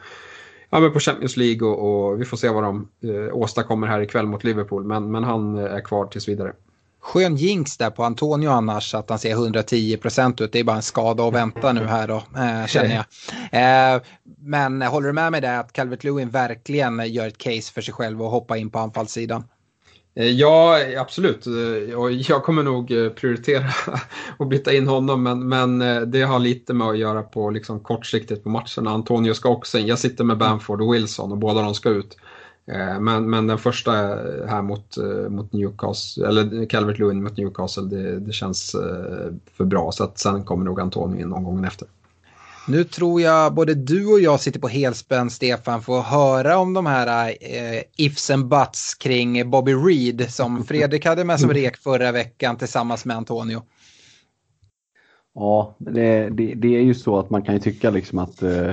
ja, 0.75 0.81
men 0.81 0.93
på 0.93 1.01
Champions 1.01 1.37
League 1.37 1.69
och, 1.69 2.09
och 2.09 2.21
vi 2.21 2.25
får 2.25 2.37
se 2.37 2.49
vad 2.49 2.63
de 2.63 2.89
eh, 3.05 3.37
åstadkommer 3.37 3.87
här 3.87 4.01
ikväll 4.01 4.27
mot 4.27 4.45
Liverpool. 4.45 4.85
Men, 4.85 5.11
men 5.11 5.25
han 5.25 5.59
är 5.59 5.81
kvar 5.81 6.07
tills 6.07 6.29
vidare. 6.29 6.53
Skön 7.01 7.37
jinx 7.37 7.77
där 7.77 7.91
på 7.91 8.05
Antonio 8.05 8.49
annars, 8.49 8.95
att 8.95 9.11
han 9.11 9.19
ser 9.19 9.31
110 9.31 9.97
procent 9.97 10.41
ut. 10.41 10.53
Det 10.53 10.61
är 10.61 10.65
bara 10.65 10.77
en 10.77 10.83
skada 10.83 11.29
att 11.29 11.35
vänta 11.35 11.73
nu 11.73 11.85
här 11.85 12.09
då, 12.09 12.17
eh, 12.17 12.67
känner 12.67 12.95
jag. 12.95 13.05
Eh, 13.53 14.03
men 14.41 14.83
håller 14.83 15.07
du 15.07 15.13
med 15.13 15.33
mig 15.33 15.41
där 15.41 15.61
att 15.61 15.73
Calvert 15.73 16.05
Lewin 16.05 16.31
verkligen 16.31 17.13
gör 17.13 17.27
ett 17.27 17.39
case 17.39 17.73
för 17.73 17.81
sig 17.81 17.95
själv 17.95 18.23
och 18.23 18.31
hoppar 18.31 18.57
in 18.57 18.71
på 18.71 18.79
anfallssidan? 18.79 19.45
Eh, 20.17 20.31
ja, 20.31 20.79
absolut. 20.99 21.47
Eh, 21.47 21.53
jag 22.29 22.43
kommer 22.43 22.63
nog 22.63 22.93
eh, 22.93 23.09
prioritera 23.11 23.65
att 24.39 24.49
byta 24.49 24.73
in 24.73 24.89
honom, 24.89 25.23
men, 25.23 25.49
men 25.49 25.79
det 26.11 26.23
har 26.23 26.39
lite 26.39 26.75
med 26.75 26.87
att 26.87 26.99
göra 26.99 27.23
på 27.23 27.51
liksom 27.51 27.81
kortsiktigt 27.81 28.43
på 28.43 28.49
matcherna. 28.49 28.91
Antonio 28.91 29.35
ska 29.35 29.49
också 29.49 29.79
in. 29.79 29.87
Jag 29.87 29.99
sitter 29.99 30.25
med 30.25 30.39
Bamford 30.39 30.81
och 30.81 30.95
Wilson 30.95 31.33
och 31.33 31.39
båda 31.39 31.63
de 31.63 31.75
ska 31.75 31.89
ut. 31.89 32.17
Men, 33.01 33.31
men 33.31 33.47
den 33.47 33.59
första 33.59 33.93
här 34.49 34.63
mot, 34.63 34.97
mot 35.29 35.53
Newcastle, 35.53 36.29
eller 36.29 36.67
Calvert 36.67 36.99
Lewin 36.99 37.23
mot 37.23 37.37
Newcastle, 37.37 37.83
det, 37.83 38.21
det 38.21 38.33
känns 38.33 38.77
för 39.57 39.65
bra. 39.65 39.93
Så 39.93 40.05
att 40.05 40.19
sen 40.19 40.45
kommer 40.45 40.65
nog 40.65 40.81
Antonio 40.81 41.21
in 41.21 41.29
någon 41.29 41.45
gång 41.45 41.65
efter. 41.65 41.89
Nu 42.69 42.85
tror 42.85 43.21
jag 43.21 43.55
både 43.55 43.75
du 43.75 44.13
och 44.13 44.21
jag 44.21 44.41
sitter 44.41 44.61
på 44.61 44.69
helspänn, 44.69 45.31
Stefan, 45.31 45.83
för 45.83 45.99
att 45.99 46.07
höra 46.07 46.59
om 46.59 46.75
de 46.75 46.87
här 46.87 47.29
eh, 47.29 47.83
ifs 47.97 48.31
and 48.31 48.49
buts 48.49 48.95
kring 48.95 49.51
Bobby 49.51 49.73
Reed 49.73 50.31
som 50.31 50.65
Fredrik 50.69 51.07
hade 51.07 51.25
med 51.25 51.41
som 51.41 51.51
rek 51.51 51.77
förra 51.77 52.13
veckan 52.13 52.57
tillsammans 52.57 53.05
med 53.05 53.17
Antonio. 53.17 53.63
Ja, 55.35 55.77
det, 55.79 56.29
det, 56.31 56.55
det 56.55 56.77
är 56.77 56.83
ju 56.83 56.95
så 56.95 57.19
att 57.19 57.31
man 57.31 57.43
kan 57.43 57.55
ju 57.55 57.61
tycka 57.61 57.91
liksom 57.91 58.19
att 58.19 58.43
eh, 58.43 58.69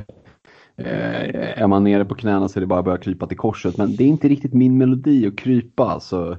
eh 0.78 1.62
är 1.62 1.68
man 1.68 1.84
nere 1.84 2.06
på 2.06 2.16
knäna 2.16 2.50
så 2.50 2.60
är 2.60 2.62
det 2.62 2.68
bara 2.68 2.80
att 2.80 2.86
börja 2.86 2.98
krypa 2.98 3.28
till 3.28 3.38
korset. 3.38 3.78
Men 3.78 3.96
det 3.96 4.04
är 4.04 4.08
inte 4.08 4.28
riktigt 4.28 4.54
min 4.54 4.78
melodi 4.78 5.28
att 5.28 5.38
krypa. 5.38 6.00
Så, 6.00 6.32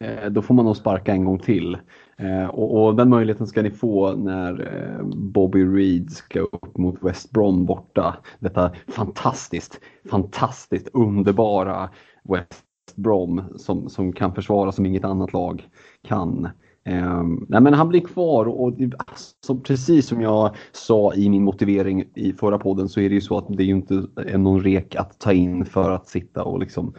eh, 0.00 0.30
då 0.30 0.42
får 0.42 0.54
man 0.54 0.64
nog 0.64 0.76
sparka 0.76 1.12
en 1.12 1.24
gång 1.24 1.38
till. 1.38 1.78
Eh, 2.20 2.46
och, 2.46 2.84
och, 2.84 2.96
den 2.96 3.08
möjligheten 3.08 3.46
ska 3.46 3.62
ni 3.62 3.70
få 3.70 4.16
när 4.16 4.60
eh, 4.60 5.04
Bobby 5.16 5.64
Reed 5.64 6.10
ska 6.10 6.40
upp 6.40 6.78
mot 6.78 7.02
West 7.02 7.30
Brom 7.30 7.66
borta. 7.66 8.16
Detta 8.38 8.70
fantastiskt, 8.88 9.80
fantastiskt 10.10 10.88
underbara 10.92 11.90
West 12.24 12.96
Brom 12.96 13.42
som, 13.56 13.88
som 13.88 14.12
kan 14.12 14.34
försvara 14.34 14.72
som 14.72 14.86
inget 14.86 15.04
annat 15.04 15.32
lag 15.32 15.68
kan. 16.08 16.48
Eh, 16.84 17.22
nej 17.48 17.60
men 17.60 17.74
han 17.74 17.88
blir 17.88 18.00
kvar 18.00 18.46
och 18.46 18.78
alltså, 18.98 19.56
precis 19.56 20.06
som 20.06 20.20
jag 20.20 20.56
sa 20.72 21.14
i 21.14 21.28
min 21.28 21.44
motivering 21.44 22.04
i 22.14 22.32
förra 22.32 22.58
podden 22.58 22.88
så 22.88 23.00
är 23.00 23.08
det 23.08 23.14
ju 23.14 23.20
så 23.20 23.38
att 23.38 23.46
det 23.48 23.62
är 23.62 23.66
ju 23.66 23.74
inte 23.74 24.06
eh, 24.26 24.38
någon 24.38 24.60
rek 24.60 24.94
att 24.94 25.18
ta 25.18 25.32
in 25.32 25.64
för 25.64 25.90
att 25.90 26.08
sitta 26.08 26.44
och 26.44 26.60
liksom 26.60 26.94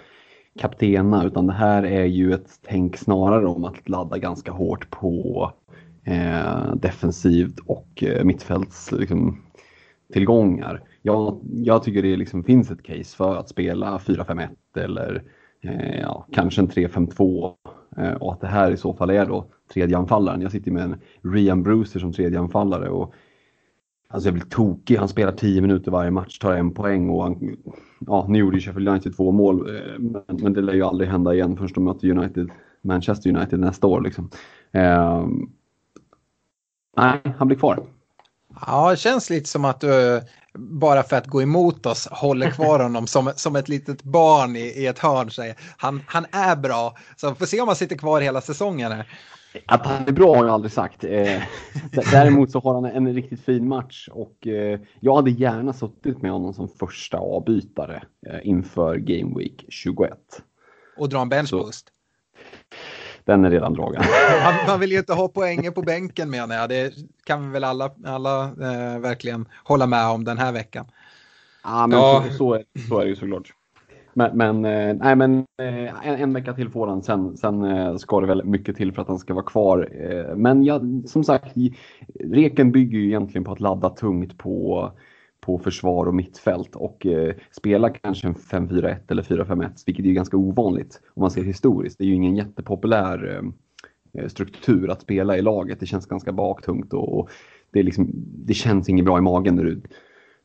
kaptena 0.59 1.25
utan 1.25 1.47
det 1.47 1.53
här 1.53 1.83
är 1.83 2.05
ju 2.05 2.33
ett 2.33 2.59
tänk 2.61 2.97
snarare 2.97 3.47
om 3.47 3.63
att 3.63 3.89
ladda 3.89 4.17
ganska 4.17 4.51
hårt 4.51 4.89
på 4.89 5.51
eh, 6.03 6.75
defensivt 6.75 7.59
och 7.65 8.03
eh, 8.03 8.23
mittfälts 8.23 8.91
liksom, 8.91 9.41
tillgångar. 10.13 10.81
Jag, 11.01 11.39
jag 11.43 11.83
tycker 11.83 12.01
det 12.01 12.15
liksom 12.15 12.43
finns 12.43 12.71
ett 12.71 12.83
case 12.83 13.17
för 13.17 13.35
att 13.35 13.49
spela 13.49 13.97
4-5-1 13.97 14.49
eller 14.75 15.23
eh, 15.61 15.99
ja, 15.99 16.27
kanske 16.31 16.61
en 16.61 16.69
3-5-2 16.69 17.53
eh, 17.97 18.13
och 18.13 18.33
att 18.33 18.41
det 18.41 18.47
här 18.47 18.71
i 18.71 18.77
så 18.77 18.93
fall 18.93 19.09
är 19.09 19.25
då 19.25 19.45
tredjeanfallaren. 19.73 20.41
Jag 20.41 20.51
sitter 20.51 20.71
med 20.71 20.83
en 20.83 21.01
Rian 21.21 21.63
Brucer 21.63 21.99
som 21.99 22.13
tredjeanfallare. 22.13 22.89
och 22.89 23.13
Alltså 24.07 24.27
jag 24.27 24.33
blir 24.33 24.45
tokig. 24.45 24.97
Han 24.97 25.07
spelar 25.07 25.31
10 25.31 25.61
minuter 25.61 25.91
varje 25.91 26.11
match, 26.11 26.39
tar 26.39 26.53
en 26.53 26.73
poäng 26.73 27.09
och 27.09 27.23
han, 27.23 27.57
ja, 28.07 28.25
nu 28.29 28.39
gjorde 28.39 28.57
ju 28.57 28.61
Sheffield 28.61 28.89
United 28.89 29.15
två 29.15 29.31
mål, 29.31 29.75
eh, 29.75 29.99
men, 29.99 30.23
men 30.27 30.53
det 30.53 30.61
lär 30.61 30.73
ju 30.73 30.83
aldrig 30.83 31.09
hända 31.09 31.33
igen 31.33 31.57
förrän 31.57 31.71
de 31.73 31.83
möter 31.83 32.09
United, 32.09 32.49
Manchester 32.81 33.29
United 33.29 33.59
nästa 33.59 33.87
år. 33.87 34.01
Liksom. 34.01 34.29
Eh, 34.71 35.27
nej, 36.97 37.21
han 37.37 37.47
blir 37.47 37.57
kvar. 37.57 37.83
Ja, 38.67 38.91
det 38.91 38.97
känns 38.97 39.29
lite 39.29 39.49
som 39.49 39.65
att 39.65 39.81
du 39.81 40.21
bara 40.53 41.03
för 41.03 41.15
att 41.15 41.27
gå 41.27 41.41
emot 41.41 41.85
oss 41.85 42.07
håller 42.11 42.51
kvar 42.55 42.79
honom 42.79 43.07
som, 43.07 43.31
som 43.35 43.55
ett 43.55 43.69
litet 43.69 44.03
barn 44.03 44.55
i, 44.55 44.59
i 44.59 44.87
ett 44.87 44.99
hörn. 44.99 45.31
Säger. 45.31 45.55
Han, 45.77 46.01
han 46.05 46.25
är 46.31 46.55
bra, 46.55 46.97
så 47.15 47.29
vi 47.29 47.35
får 47.35 47.45
se 47.45 47.61
om 47.61 47.67
han 47.67 47.75
sitter 47.75 47.95
kvar 47.95 48.21
hela 48.21 48.41
säsongen. 48.41 48.91
Här. 48.91 49.07
Att 49.65 49.85
han 49.85 50.07
är 50.07 50.11
bra 50.11 50.35
har 50.35 50.45
jag 50.45 50.53
aldrig 50.53 50.71
sagt. 50.71 51.03
Eh, 51.03 51.41
däremot 52.11 52.51
så 52.51 52.59
har 52.59 52.73
han 52.73 52.85
en 52.85 53.13
riktigt 53.13 53.45
fin 53.45 53.67
match 53.67 54.09
och 54.11 54.47
eh, 54.47 54.79
jag 54.99 55.15
hade 55.15 55.31
gärna 55.31 55.73
suttit 55.73 56.21
med 56.21 56.31
honom 56.31 56.53
som 56.53 56.67
första 56.67 57.17
avbytare 57.17 58.03
eh, 58.27 58.39
inför 58.43 58.95
Game 58.95 59.39
Week 59.39 59.65
21. 59.69 60.11
Och 60.97 61.09
dra 61.09 61.21
en 61.21 61.29
benchboost? 61.29 61.87
Den 63.31 63.45
är 63.45 63.51
redan 63.51 63.73
dragen. 63.73 64.01
Man, 64.43 64.53
man, 64.67 64.79
vill 64.79 64.91
ju 64.91 64.97
inte 64.97 65.13
ha 65.13 65.27
poängen 65.27 65.73
på 65.73 65.81
bänken 65.81 66.29
menar 66.29 66.55
jag. 66.55 66.69
Det 66.69 66.93
kan 67.23 67.47
vi 67.47 67.53
väl 67.53 67.63
alla, 67.63 67.91
alla 68.05 68.43
eh, 68.43 68.99
verkligen 68.99 69.45
hålla 69.63 69.87
med 69.87 70.07
om 70.07 70.23
den 70.23 70.37
här 70.37 70.51
veckan. 70.51 70.85
Ja, 71.63 71.87
men 71.87 71.99
ja. 71.99 72.23
Så, 72.29 72.33
så, 72.33 72.53
är, 72.53 72.63
så 72.89 72.99
är 72.99 73.03
det 73.03 73.09
ju 73.09 73.15
såklart. 73.15 73.53
Men, 74.13 74.37
men, 74.37 74.65
eh, 74.65 74.95
nej, 74.95 75.15
men 75.15 75.37
eh, 75.37 76.07
en, 76.07 76.15
en, 76.15 76.33
vecka 76.33 76.53
till 76.53 76.69
får 76.69 76.87
han, 76.87 77.03
sen, 77.03 77.37
sen 77.37 77.63
eh, 77.63 77.95
ska 77.95 78.19
det 78.19 78.27
väl 78.27 78.43
mycket 78.43 78.75
till 78.75 78.93
för 78.93 79.01
att 79.01 79.07
han 79.07 79.19
ska 79.19 79.33
vara 79.33 79.45
kvar. 79.45 79.89
Men 80.35 80.63
jag, 80.63 81.03
som 81.07 81.23
sagt, 81.23 81.55
Reken 82.19 82.71
bygger 82.71 82.97
ju 82.97 83.05
egentligen 83.05 83.43
på 83.43 83.51
att 83.51 83.59
ladda 83.59 83.89
tungt 83.89 84.37
på, 84.37 84.91
på 85.41 85.59
försvar 85.59 86.05
och 86.05 86.15
mittfält 86.15 86.75
och 86.75 87.05
eh, 87.05 87.35
spela 87.51 87.89
kanske 87.89 88.27
en 88.27 88.35
5-4-1 88.35 88.97
eller 89.07 89.23
4-5-1, 89.23 89.83
vilket 89.85 90.05
är 90.05 90.11
ganska 90.11 90.37
ovanligt 90.37 91.01
om 91.13 91.21
man 91.21 91.31
ser 91.31 91.43
historiskt. 91.43 91.97
Det 91.97 92.03
är 92.03 92.07
ju 92.07 92.13
ingen 92.13 92.35
jättepopulär 92.35 93.35
eh, 93.35 94.21
eh, 94.21 94.27
struktur 94.27 94.89
att 94.89 95.01
spela 95.01 95.37
i 95.37 95.41
laget. 95.41 95.79
Det 95.79 95.85
känns 95.85 96.05
ganska 96.05 96.31
baktungt 96.31 96.93
och, 96.93 97.19
och 97.19 97.29
det, 97.71 97.79
är 97.79 97.83
liksom, 97.83 98.11
det 98.45 98.53
känns 98.53 98.89
inget 98.89 99.05
bra 99.05 99.17
i 99.17 99.21
magen 99.21 99.55
när 99.55 99.63
du, 99.63 99.81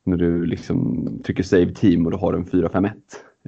när 0.05 0.17
du 0.17 0.47
liksom 0.47 1.09
trycker 1.25 1.43
save 1.43 1.75
team 1.75 2.07
och 2.07 2.13
du 2.13 2.19
har 2.19 2.35
en 2.35 2.45
4-5-1 2.45 2.91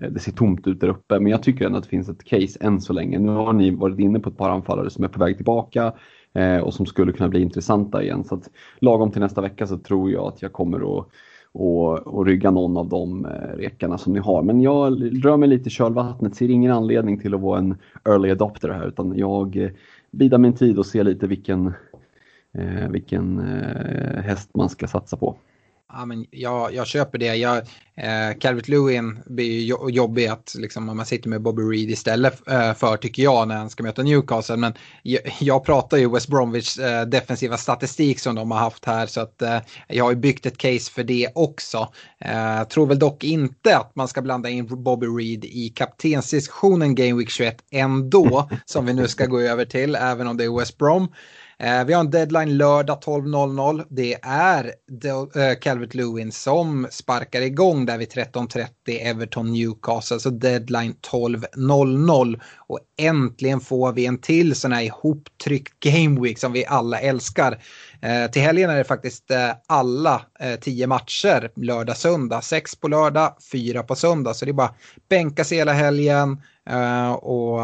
eh, 0.00 0.10
det 0.10 0.20
ser 0.20 0.32
tomt 0.32 0.66
ut 0.66 0.80
där 0.80 0.88
uppe. 0.88 1.20
Men 1.20 1.32
jag 1.32 1.42
tycker 1.42 1.66
ändå 1.66 1.78
att 1.78 1.84
det 1.84 1.90
finns 1.90 2.08
ett 2.08 2.24
case 2.24 2.58
än 2.60 2.80
så 2.80 2.92
länge. 2.92 3.18
Nu 3.18 3.32
har 3.32 3.52
ni 3.52 3.70
varit 3.70 3.98
inne 3.98 4.20
på 4.20 4.30
ett 4.30 4.36
par 4.36 4.50
anfallare 4.50 4.90
som 4.90 5.04
är 5.04 5.08
på 5.08 5.20
väg 5.20 5.36
tillbaka 5.36 5.92
eh, 6.32 6.58
och 6.58 6.74
som 6.74 6.86
skulle 6.86 7.12
kunna 7.12 7.28
bli 7.28 7.40
intressanta 7.40 8.02
igen. 8.02 8.24
Så 8.24 8.34
att 8.34 8.50
lagom 8.78 9.10
till 9.10 9.20
nästa 9.20 9.40
vecka 9.40 9.66
så 9.66 9.78
tror 9.78 10.10
jag 10.10 10.26
att 10.26 10.42
jag 10.42 10.52
kommer 10.52 10.98
att 10.98 11.08
och, 11.52 11.98
och 11.98 12.26
rygga 12.26 12.50
någon 12.50 12.76
av 12.76 12.88
de 12.88 13.24
eh, 13.24 13.56
rekarna 13.56 13.98
som 13.98 14.12
ni 14.12 14.18
har. 14.18 14.42
Men 14.42 14.60
jag 14.60 15.02
rör 15.24 15.36
mig 15.36 15.48
lite 15.48 15.68
i 15.68 15.70
kölvattnet, 15.70 16.36
ser 16.36 16.50
ingen 16.50 16.72
anledning 16.72 17.20
till 17.20 17.34
att 17.34 17.40
vara 17.40 17.58
en 17.58 17.76
early 18.04 18.30
adopter 18.30 18.68
här 18.68 18.88
utan 18.88 19.18
jag 19.18 19.56
eh, 19.56 19.70
bidar 20.10 20.38
min 20.38 20.52
tid 20.52 20.78
och 20.78 20.86
ser 20.86 21.04
lite 21.04 21.26
vilken, 21.26 21.72
eh, 22.52 22.88
vilken 22.90 23.38
häst 24.24 24.50
man 24.54 24.68
ska 24.68 24.86
satsa 24.86 25.16
på. 25.16 25.36
Ja, 25.92 26.04
men 26.04 26.26
jag, 26.30 26.74
jag 26.74 26.86
köper 26.86 27.18
det. 27.18 27.34
Jag, 27.36 27.56
eh, 27.94 28.38
Calvert 28.40 28.68
Lewin 28.68 29.18
blir 29.26 29.60
ju 29.60 29.76
jobbig 29.90 30.26
att 30.26 30.54
liksom, 30.58 30.88
om 30.88 30.96
man 30.96 31.06
sitter 31.06 31.28
med 31.28 31.42
Bobby 31.42 31.62
Reed 31.62 31.90
istället 31.90 32.48
eh, 32.48 32.74
för 32.74 32.96
tycker 32.96 33.22
jag 33.22 33.48
när 33.48 33.56
han 33.56 33.70
ska 33.70 33.82
möta 33.82 34.02
Newcastle. 34.02 34.56
Men 34.56 34.74
jag, 35.02 35.20
jag 35.40 35.64
pratar 35.64 35.96
ju 35.96 36.10
West 36.10 36.28
Bromwich 36.28 36.78
eh, 36.78 37.06
defensiva 37.06 37.56
statistik 37.56 38.18
som 38.18 38.34
de 38.34 38.50
har 38.50 38.58
haft 38.58 38.84
här 38.84 39.06
så 39.06 39.20
att 39.20 39.42
eh, 39.42 39.58
jag 39.88 40.04
har 40.04 40.10
ju 40.10 40.16
byggt 40.16 40.46
ett 40.46 40.58
case 40.58 40.92
för 40.92 41.02
det 41.02 41.28
också. 41.34 41.88
Eh, 42.20 42.64
tror 42.64 42.86
väl 42.86 42.98
dock 42.98 43.24
inte 43.24 43.76
att 43.76 43.96
man 43.96 44.08
ska 44.08 44.22
blanda 44.22 44.48
in 44.48 44.82
Bobby 44.84 45.06
Reed 45.06 45.44
i 45.44 45.68
kaptensdiskussionen 45.68 46.94
Game 46.94 47.18
Week 47.18 47.30
21 47.30 47.56
ändå 47.70 48.50
som 48.64 48.86
vi 48.86 48.94
nu 48.94 49.08
ska 49.08 49.26
gå 49.26 49.40
över 49.40 49.64
till 49.64 49.94
även 49.94 50.26
om 50.26 50.36
det 50.36 50.44
är 50.44 50.58
West 50.58 50.78
Brom. 50.78 51.08
Eh, 51.62 51.84
vi 51.84 51.92
har 51.92 52.00
en 52.00 52.10
deadline 52.10 52.56
lördag 52.56 52.98
12.00. 53.04 53.84
Det 53.88 54.18
är 54.22 54.64
eh, 54.64 55.58
Calvert 55.60 55.94
Lewin 55.94 56.32
som 56.32 56.86
sparkar 56.90 57.40
igång 57.40 57.86
där 57.86 57.98
vid 57.98 58.08
13.30 58.08 58.66
Everton 58.86 59.52
Newcastle. 59.52 60.20
Så 60.20 60.30
deadline 60.30 60.94
12.00. 61.10 62.40
Och 62.56 62.78
äntligen 62.98 63.60
får 63.60 63.92
vi 63.92 64.06
en 64.06 64.18
till 64.18 64.54
sån 64.54 64.72
här 64.72 64.82
ihoptryckt 64.82 65.80
Game 65.80 66.20
Week 66.20 66.38
som 66.38 66.52
vi 66.52 66.66
alla 66.66 67.00
älskar. 67.00 67.62
Eh, 68.02 68.30
till 68.30 68.42
helgen 68.42 68.70
är 68.70 68.76
det 68.76 68.84
faktiskt 68.84 69.30
eh, 69.30 69.50
alla 69.66 70.22
eh, 70.40 70.54
tio 70.60 70.86
matcher 70.86 71.50
lördag, 71.56 71.96
söndag. 71.96 72.42
Sex 72.42 72.76
på 72.76 72.88
lördag, 72.88 73.36
fyra 73.52 73.82
på 73.82 73.94
söndag. 73.94 74.34
Så 74.34 74.44
det 74.44 74.50
är 74.50 74.52
bara 74.52 74.74
bänka 75.08 75.44
sig 75.44 75.58
hela 75.58 75.72
helgen 75.72 76.42
eh, 76.70 77.12
och 77.12 77.60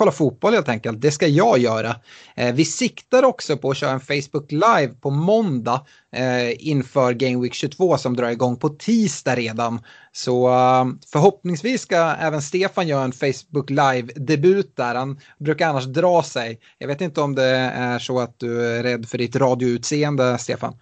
kolla 0.00 0.12
fotboll 0.12 0.54
helt 0.54 0.68
enkelt. 0.68 1.00
Det 1.00 1.10
ska 1.10 1.26
jag 1.26 1.58
göra. 1.58 1.96
Eh, 2.36 2.54
vi 2.54 2.64
siktar 2.64 3.22
också 3.22 3.56
på 3.56 3.70
att 3.70 3.76
köra 3.76 3.90
en 3.90 4.00
Facebook 4.00 4.52
Live 4.52 4.88
på 5.00 5.10
måndag 5.10 5.86
eh, 6.16 6.68
inför 6.68 7.12
Game 7.12 7.42
Week 7.42 7.54
22 7.54 7.98
som 7.98 8.16
drar 8.16 8.30
igång 8.30 8.56
på 8.56 8.68
tisdag 8.68 9.36
redan. 9.36 9.80
Så 10.12 10.48
eh, 10.48 10.84
förhoppningsvis 11.12 11.82
ska 11.82 11.96
även 11.96 12.42
Stefan 12.42 12.88
göra 12.88 13.04
en 13.04 13.12
Facebook 13.12 13.70
Live-debut 13.70 14.76
där. 14.76 14.94
Han 14.94 15.20
brukar 15.38 15.68
annars 15.68 15.86
dra 15.86 16.22
sig. 16.22 16.60
Jag 16.78 16.88
vet 16.88 17.00
inte 17.00 17.20
om 17.20 17.34
det 17.34 17.56
är 17.74 17.98
så 17.98 18.20
att 18.20 18.34
du 18.38 18.66
är 18.66 18.82
rädd 18.82 19.08
för 19.08 19.18
ditt 19.18 19.36
radioutseende, 19.36 20.38
Stefan. 20.38 20.74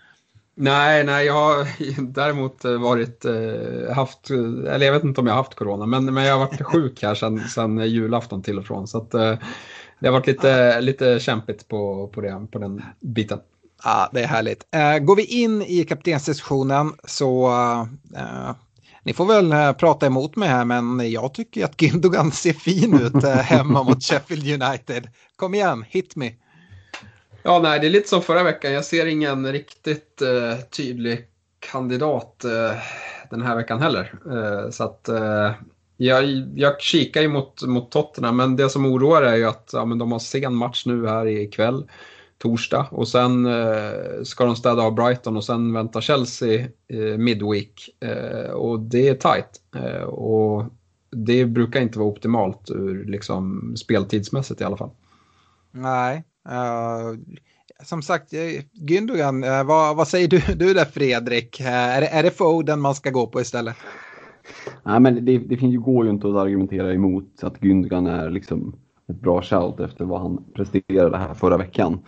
Nej, 0.60 1.04
nej, 1.04 1.26
jag 1.26 1.34
har 1.34 1.66
däremot 2.12 2.64
eh, 2.64 2.78
varit, 2.78 3.24
eh, 3.24 3.94
haft, 3.94 4.30
eller 4.30 4.86
jag 4.86 4.92
vet 4.92 5.04
inte 5.04 5.20
om 5.20 5.26
jag 5.26 5.34
har 5.34 5.42
haft 5.42 5.54
corona, 5.54 5.86
men, 5.86 6.14
men 6.14 6.24
jag 6.24 6.38
har 6.38 6.46
varit 6.46 6.62
sjuk 6.66 7.02
här 7.02 7.14
sedan, 7.14 7.48
sedan 7.48 7.88
julafton 7.90 8.42
till 8.42 8.58
och 8.58 8.66
från. 8.66 8.88
Så 8.88 8.98
att, 8.98 9.14
eh, 9.14 9.34
det 10.00 10.06
har 10.06 10.12
varit 10.12 10.26
lite, 10.26 10.80
lite 10.80 11.20
kämpigt 11.20 11.68
på, 11.68 12.08
på, 12.08 12.20
det, 12.20 12.46
på 12.52 12.58
den 12.58 12.82
biten. 13.00 13.38
Ja, 13.84 14.10
det 14.12 14.20
är 14.20 14.26
härligt. 14.26 14.64
går 15.02 15.16
vi 15.16 15.24
in 15.24 15.62
i 15.62 15.84
kaptenssessionen 15.84 16.92
så 17.04 17.48
uh, 17.48 18.52
ni 19.02 19.12
får 19.12 19.26
väl 19.26 19.74
prata 19.74 20.06
emot 20.06 20.36
mig 20.36 20.48
här, 20.48 20.64
men 20.64 21.10
jag 21.10 21.34
tycker 21.34 21.64
att 21.64 21.76
Gündogan 21.82 22.30
ser 22.30 22.52
fin 22.52 23.00
ut 23.00 23.24
hemma 23.24 23.82
mot 23.82 24.02
Sheffield 24.02 24.62
United. 24.62 25.08
Kom 25.36 25.54
igen, 25.54 25.84
hit 25.88 26.16
me. 26.16 26.32
Ja, 27.48 27.60
nej, 27.62 27.80
det 27.80 27.86
är 27.86 27.90
lite 27.90 28.08
som 28.08 28.22
förra 28.22 28.42
veckan. 28.42 28.72
Jag 28.72 28.84
ser 28.84 29.06
ingen 29.06 29.52
riktigt 29.52 30.22
eh, 30.22 30.60
tydlig 30.76 31.26
kandidat 31.58 32.44
eh, 32.44 32.72
den 33.30 33.42
här 33.42 33.56
veckan 33.56 33.80
heller. 33.80 34.14
Eh, 34.30 34.70
så 34.70 34.84
att 34.84 35.08
eh, 35.08 35.52
jag, 35.96 36.24
jag 36.54 36.80
kikar 36.80 37.20
ju 37.20 37.28
mot, 37.28 37.62
mot 37.62 37.90
Tottenham, 37.90 38.36
men 38.36 38.56
det 38.56 38.70
som 38.70 38.86
oroar 38.86 39.22
är 39.22 39.36
ju 39.36 39.44
att 39.44 39.70
ja, 39.72 39.84
men 39.84 39.98
de 39.98 40.12
har 40.12 40.18
sen 40.18 40.54
match 40.54 40.86
nu 40.86 41.06
här 41.06 41.26
ikväll, 41.26 41.90
torsdag, 42.38 42.86
och 42.90 43.08
sen 43.08 43.46
eh, 43.46 44.22
ska 44.22 44.44
de 44.44 44.56
städa 44.56 44.82
av 44.82 44.94
Brighton 44.94 45.36
och 45.36 45.44
sen 45.44 45.72
väntar 45.72 46.00
Chelsea 46.00 46.60
eh, 46.88 47.18
midweek. 47.18 47.88
Eh, 48.00 48.50
och 48.50 48.80
det 48.80 49.08
är 49.08 49.14
tight. 49.14 49.60
Eh, 49.76 50.02
och 50.02 50.64
det 51.10 51.44
brukar 51.44 51.80
inte 51.80 51.98
vara 51.98 52.08
optimalt 52.08 52.70
ur 52.70 53.04
liksom, 53.04 53.74
speltidsmässigt 53.76 54.60
i 54.60 54.64
alla 54.64 54.76
fall. 54.76 54.90
Nej, 55.70 56.24
som 57.82 58.02
sagt, 58.02 58.32
eh, 58.32 58.62
Gündogan, 58.72 59.44
uh, 59.44 59.64
vad, 59.64 59.96
vad, 59.96 60.08
säger 60.08 60.28
du, 60.28 60.40
du 60.54 60.74
där 60.74 60.84
Fredrik? 60.84 61.60
Är, 61.60 62.00
det, 62.00 62.06
är 62.06 62.22
det 62.22 62.30
Foden 62.30 62.80
man 62.80 62.94
ska 62.94 63.10
gå 63.10 63.26
på 63.26 63.40
istället? 63.40 63.76
Nej, 64.82 65.00
men 65.00 65.24
det, 65.24 65.38
det 65.38 65.56
finns 65.56 65.74
ju, 65.74 65.80
går 65.80 66.04
ju 66.04 66.10
inte 66.10 66.28
att 66.28 66.36
argumentera 66.36 66.94
emot 66.94 67.42
att 67.42 67.60
Gündogan 67.60 68.06
är 68.06 68.30
liksom 68.30 68.76
ett 69.08 69.20
bra 69.20 69.42
shout 69.42 69.80
efter 69.80 70.04
vad 70.04 70.20
han 70.20 70.44
presterade 70.54 71.18
här 71.18 71.34
förra 71.34 71.56
veckan. 71.56 71.98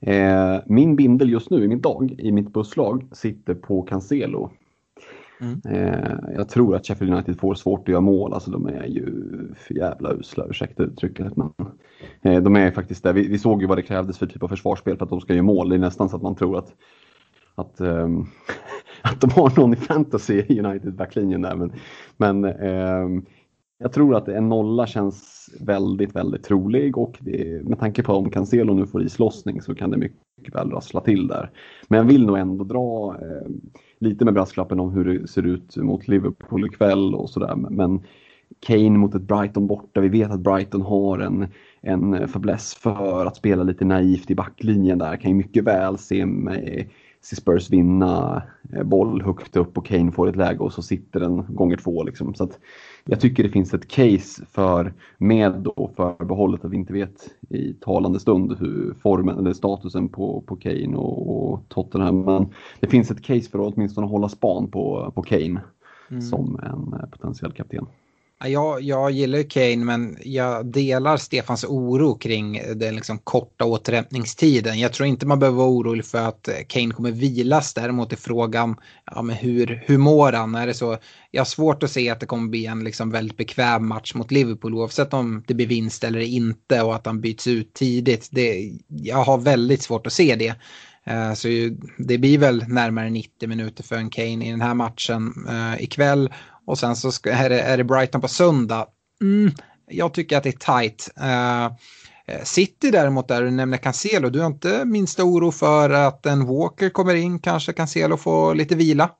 Eh, 0.00 0.56
min 0.66 0.96
bindel 0.96 1.30
just 1.30 1.50
nu 1.50 1.64
i 1.64 1.68
mitt 1.68 1.82
dag, 1.82 2.14
i 2.18 2.32
mitt 2.32 2.52
busslag, 2.52 3.08
sitter 3.12 3.54
på 3.54 3.82
Cancelo. 3.82 4.50
Mm. 5.40 5.60
Eh, 5.64 6.18
jag 6.34 6.48
tror 6.48 6.76
att 6.76 6.86
Sheffield 6.86 7.14
United 7.14 7.38
får 7.38 7.54
svårt 7.54 7.80
att 7.80 7.88
göra 7.88 8.00
mål. 8.00 8.32
Alltså 8.32 8.50
de 8.50 8.66
är 8.66 8.86
ju 8.86 9.06
för 9.56 9.74
jävla 9.74 10.12
usla, 10.12 10.46
ursäkta 10.50 10.82
uttrycket. 10.82 11.36
Men, 11.36 11.52
eh, 11.58 11.66
Eh, 12.22 12.42
de 12.42 12.56
är 12.56 12.70
faktiskt 12.70 13.02
där. 13.02 13.12
Vi, 13.12 13.28
vi, 13.28 13.38
såg 13.38 13.62
ju 13.62 13.68
vad 13.68 13.78
det 13.78 13.82
krävdes 13.82 14.18
för 14.18 14.26
typ 14.26 14.42
av 14.42 14.48
försvarsspel 14.48 14.96
för 14.96 15.04
att 15.04 15.10
de 15.10 15.20
ska 15.20 15.32
göra 15.32 15.42
mål. 15.42 15.68
Det 15.68 15.76
är 15.76 15.78
nästan 15.78 16.08
så 16.08 16.16
att 16.16 16.22
man 16.22 16.36
tror 16.36 16.58
att, 16.58 16.74
att, 17.54 17.80
um, 17.80 18.26
att 19.02 19.20
de 19.20 19.30
har 19.30 19.60
någon 19.60 19.72
i 19.72 19.76
fantasy 19.76 20.42
i 20.48 20.60
United 20.60 20.94
backlinjen 20.94 21.42
där. 21.42 21.54
Men, 21.56 21.72
men 22.16 22.44
um, 22.44 23.26
jag 23.78 23.92
tror 23.92 24.16
att 24.16 24.28
en 24.28 24.48
nolla 24.48 24.86
känns 24.86 25.48
väldigt, 25.60 26.16
väldigt 26.16 26.44
trolig 26.44 26.98
och 26.98 27.18
det, 27.20 27.64
med 27.64 27.78
tanke 27.78 28.02
på 28.02 28.12
om 28.12 28.30
Cancelo 28.30 28.74
nu 28.74 28.86
får 28.86 29.02
islossning 29.02 29.62
så 29.62 29.74
kan 29.74 29.90
det 29.90 29.96
mycket 29.96 30.54
väl 30.54 30.70
rassla 30.70 31.00
till 31.00 31.26
där. 31.26 31.50
Men 31.88 31.96
jag 31.96 32.04
vill 32.04 32.26
nog 32.26 32.38
ändå 32.38 32.64
dra 32.64 33.16
eh, 33.20 33.48
lite 33.98 34.24
med 34.24 34.34
brasklappen 34.34 34.80
om 34.80 34.92
hur 34.92 35.04
det 35.04 35.28
ser 35.28 35.46
ut 35.46 35.76
mot 35.76 36.08
Liverpool 36.08 36.66
ikväll 36.66 37.14
och 37.14 37.30
sådär. 37.30 37.56
Men 37.56 38.02
Kane 38.60 38.98
mot 38.98 39.14
ett 39.14 39.22
Brighton 39.22 39.66
borta. 39.66 40.00
Vi 40.00 40.08
vet 40.08 40.30
att 40.30 40.40
Brighton 40.40 40.82
har 40.82 41.18
en, 41.18 41.46
en 41.82 42.28
fäbless 42.28 42.74
för 42.74 43.26
att 43.26 43.36
spela 43.36 43.62
lite 43.62 43.84
naivt 43.84 44.30
i 44.30 44.34
backlinjen 44.34 44.98
där. 44.98 45.16
Kan 45.16 45.30
ju 45.30 45.36
mycket 45.36 45.64
väl 45.64 45.98
se, 45.98 46.26
med, 46.26 46.86
se 47.20 47.36
Spurs 47.36 47.70
vinna 47.70 48.42
eh, 48.72 48.82
boll 48.82 49.22
högt 49.22 49.56
upp 49.56 49.78
och 49.78 49.86
Kane 49.86 50.12
får 50.12 50.28
ett 50.28 50.36
läge 50.36 50.58
och 50.58 50.72
så 50.72 50.82
sitter 50.82 51.20
den 51.20 51.54
gånger 51.54 51.76
två. 51.76 52.02
Liksom. 52.02 52.34
Så 52.34 52.50
jag 53.04 53.20
tycker 53.20 53.42
det 53.42 53.48
finns 53.48 53.74
ett 53.74 53.88
case 53.88 54.44
för, 54.50 54.92
med 55.18 55.52
då 55.52 55.90
förbehållet 55.96 56.64
att 56.64 56.70
vi 56.70 56.76
inte 56.76 56.92
vet 56.92 57.30
i 57.48 57.72
talande 57.72 58.20
stund 58.20 58.56
hur 58.58 58.94
formen 59.02 59.38
eller 59.38 59.52
statusen 59.52 60.08
på, 60.08 60.40
på 60.46 60.56
Kane 60.56 60.96
och, 60.96 61.52
och 61.52 61.60
Tottenham. 61.68 62.20
Men 62.20 62.48
det 62.80 62.86
finns 62.86 63.10
ett 63.10 63.22
case 63.22 63.50
för 63.50 63.58
att 63.58 63.74
åtminstone 63.74 64.06
hålla 64.06 64.28
span 64.28 64.70
på, 64.70 65.12
på 65.14 65.22
Kane 65.22 65.60
mm. 66.10 66.22
som 66.22 66.60
en 66.62 67.00
eh, 67.00 67.08
potentiell 67.08 67.52
kapten. 67.52 67.86
Jag, 68.44 68.82
jag 68.82 69.10
gillar 69.10 69.50
Kane 69.50 69.76
men 69.76 70.18
jag 70.24 70.66
delar 70.66 71.16
Stefans 71.16 71.64
oro 71.64 72.14
kring 72.14 72.62
den 72.74 72.94
liksom 72.94 73.18
korta 73.18 73.64
återhämtningstiden. 73.64 74.78
Jag 74.78 74.92
tror 74.92 75.06
inte 75.06 75.26
man 75.26 75.38
behöver 75.38 75.58
vara 75.58 75.68
orolig 75.68 76.04
för 76.04 76.18
att 76.18 76.48
Kane 76.68 76.94
kommer 76.94 77.10
vilas. 77.10 77.74
Däremot 77.74 78.12
är 78.12 78.16
frågan 78.16 78.76
ja, 79.14 79.22
men 79.22 79.36
hur, 79.36 79.82
hur 79.86 79.98
mår 79.98 80.32
han? 80.32 80.54
Är 80.54 80.66
det 80.66 80.74
så? 80.74 80.98
Jag 81.30 81.40
har 81.40 81.46
svårt 81.46 81.82
att 81.82 81.90
se 81.90 82.10
att 82.10 82.20
det 82.20 82.26
kommer 82.26 82.48
bli 82.48 82.66
en 82.66 82.84
liksom 82.84 83.10
väldigt 83.10 83.36
bekväm 83.36 83.88
match 83.88 84.14
mot 84.14 84.30
Liverpool 84.30 84.74
oavsett 84.74 85.14
om 85.14 85.44
det 85.46 85.54
blir 85.54 85.66
vinst 85.66 86.04
eller 86.04 86.20
inte 86.20 86.82
och 86.82 86.94
att 86.94 87.06
han 87.06 87.20
byts 87.20 87.46
ut 87.46 87.74
tidigt. 87.74 88.28
Det, 88.30 88.72
jag 88.88 89.24
har 89.24 89.38
väldigt 89.38 89.82
svårt 89.82 90.06
att 90.06 90.12
se 90.12 90.36
det. 90.36 90.54
Eh, 91.04 91.34
så 91.34 91.48
det 91.98 92.18
blir 92.18 92.38
väl 92.38 92.64
närmare 92.68 93.10
90 93.10 93.48
minuter 93.48 93.82
för 93.82 93.96
en 93.96 94.10
Kane 94.10 94.46
i 94.46 94.50
den 94.50 94.60
här 94.60 94.74
matchen 94.74 95.46
eh, 95.48 95.82
ikväll. 95.82 96.30
Och 96.64 96.78
sen 96.78 96.96
så 96.96 97.12
ska, 97.12 97.30
är, 97.30 97.48
det, 97.48 97.60
är 97.60 97.76
det 97.76 97.84
Brighton 97.84 98.20
på 98.20 98.28
söndag. 98.28 98.86
Mm, 99.20 99.52
jag 99.88 100.14
tycker 100.14 100.36
att 100.36 100.42
det 100.42 100.48
är 100.48 100.80
tight. 100.80 101.10
Uh, 101.20 101.76
City 102.44 102.90
däremot 102.90 103.28
där 103.28 103.42
du 103.42 103.50
nämner 103.50 103.76
Cancelo, 103.76 104.30
du 104.30 104.40
har 104.40 104.46
inte 104.46 104.84
minsta 104.84 105.24
oro 105.24 105.50
för 105.50 105.90
att 105.90 106.26
en 106.26 106.46
Walker 106.46 106.88
kommer 106.88 107.14
in, 107.14 107.38
kanske 107.38 107.72
Cancelo 107.72 108.16
får 108.16 108.54
lite 108.54 108.74
vila? 108.74 109.10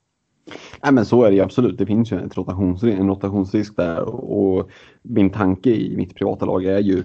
Nej 0.82 0.92
men 0.92 1.06
så 1.06 1.24
är 1.24 1.30
det 1.30 1.40
absolut. 1.40 1.78
Det 1.78 1.86
finns 1.86 2.12
ju 2.12 2.16
en, 2.16 2.30
rotationsrisk, 2.34 2.98
en 2.98 3.08
rotationsrisk 3.08 3.76
där 3.76 4.02
och 4.04 4.70
min 5.02 5.30
tanke 5.30 5.70
i 5.70 5.96
mitt 5.96 6.14
privata 6.14 6.46
lag 6.46 6.64
är 6.64 6.78
ju 6.78 7.02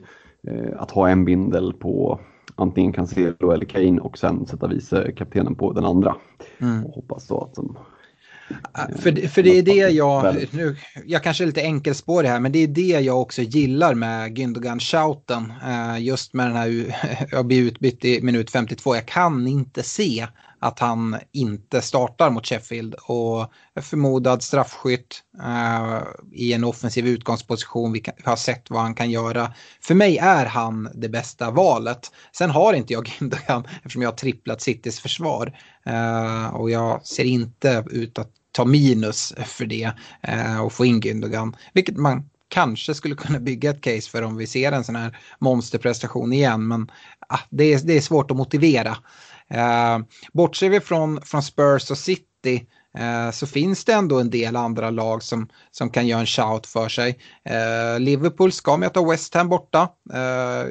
eh, 0.48 0.82
att 0.82 0.92
ha 0.92 1.10
en 1.10 1.26
bindel 1.26 1.74
på 1.74 2.20
antingen 2.56 2.94
Cancelo 2.94 3.52
eller 3.52 3.66
Kane 3.66 4.02
och 4.02 4.18
sen 4.18 4.46
sätta 4.46 4.68
vice 4.68 5.12
kaptenen 5.12 5.56
på 5.56 5.74
den 5.74 5.86
andra. 5.86 6.16
Mm. 6.60 6.86
Och 6.86 6.94
hoppas 6.94 7.28
då 7.28 7.42
att 7.42 7.56
de 7.56 7.78
För, 9.00 9.28
för 9.28 9.44
det 9.44 9.58
är 9.58 9.64
det 9.64 9.90
jag, 9.90 10.36
nu, 10.52 10.76
jag 11.06 11.24
kanske 11.24 11.44
är 11.44 11.46
lite 11.46 11.62
enkelspårig 11.62 12.30
här, 12.30 12.40
men 12.40 12.52
det 12.52 12.64
är 12.64 12.68
det 12.68 12.82
jag 12.82 13.22
också 13.22 13.42
gillar 13.42 13.94
med 13.94 14.38
Gündogan-shouten. 14.38 15.54
Just 16.00 16.34
med 16.34 16.48
den 16.48 16.56
här, 16.56 16.96
jag 17.32 17.46
blir 17.46 17.62
utbytt 17.62 18.06
i 18.06 18.22
minut 18.22 18.52
52, 18.52 18.96
jag 18.96 19.06
kan 19.06 19.48
inte 19.48 19.84
se 19.84 20.28
att 20.60 20.80
han 20.80 21.18
inte 21.32 21.82
startar 21.82 22.30
mot 22.30 22.48
Sheffield 22.48 22.94
och 22.94 23.52
förmodad 23.82 24.44
straffskytt 24.44 25.24
eh, 25.44 26.02
i 26.32 26.54
en 26.54 26.64
offensiv 26.64 27.08
utgångsposition. 27.08 27.92
Vi, 27.92 28.00
kan, 28.00 28.14
vi, 28.18 28.24
har 28.30 28.36
sett 28.36 28.70
vad 28.70 28.82
han 28.82 28.96
kan 28.96 29.12
göra. 29.12 29.54
För 29.82 29.96
mig 29.96 30.18
är 30.18 30.46
han 30.46 30.90
det 30.94 31.10
bästa 31.10 31.52
valet. 31.52 32.12
Sen 32.38 32.50
har 32.50 32.74
inte 32.74 32.94
jag 32.94 33.08
Gündogan 33.20 33.68
eftersom 33.78 34.02
jag 34.02 34.10
har 34.10 34.18
tripplat 34.18 34.62
Citys 34.62 35.00
försvar 35.00 35.54
Eh, 35.86 36.56
och 36.56 36.70
jag 36.70 37.06
ser 37.06 37.24
inte 37.24 37.84
ut 37.92 38.20
att 38.20 38.32
ta 38.52 38.66
minus 38.66 39.34
för 39.46 39.66
det 39.66 39.92
eh, 40.22 40.62
och 40.62 40.74
få 40.74 40.86
in 40.86 41.02
Gündogan, 41.02 41.56
vilket 41.74 41.98
man 41.98 42.30
kanske 42.48 42.94
skulle 42.94 43.16
kunna 43.16 43.40
bygga 43.40 43.70
ett 43.70 43.82
case 43.82 44.10
för 44.10 44.22
om 44.22 44.38
vi 44.38 44.48
ser 44.48 44.72
en 44.72 44.84
sån 44.84 44.96
här 44.96 45.18
monsterprestation 45.40 46.34
igen. 46.34 46.68
Men 46.68 46.92
ah, 47.30 47.40
det, 47.50 47.74
är, 47.74 47.80
det 47.80 47.98
är 47.98 48.02
svårt 48.02 48.32
att 48.32 48.38
motivera. 48.38 48.98
Eh, 49.50 50.00
bortser 50.34 50.70
vi 50.70 50.80
från, 50.80 51.22
från 51.22 51.44
Spurs 51.44 51.92
och 51.92 51.98
City 51.98 52.68
eh, 52.98 53.32
så 53.32 53.48
finns 53.48 53.86
det 53.86 53.94
ändå 53.94 54.20
en 54.20 54.30
del 54.30 54.56
andra 54.56 54.90
lag 54.90 55.24
som, 55.24 55.50
som 55.72 55.90
kan 55.90 56.08
göra 56.08 56.20
en 56.20 56.26
shout 56.26 56.68
för 56.68 56.90
sig. 56.90 57.20
Eh, 57.44 58.00
Liverpool 58.00 58.52
ska 58.52 58.78
möta 58.78 59.06
West 59.06 59.34
Ham 59.34 59.50
borta. 59.50 59.90
Eh, 60.14 60.68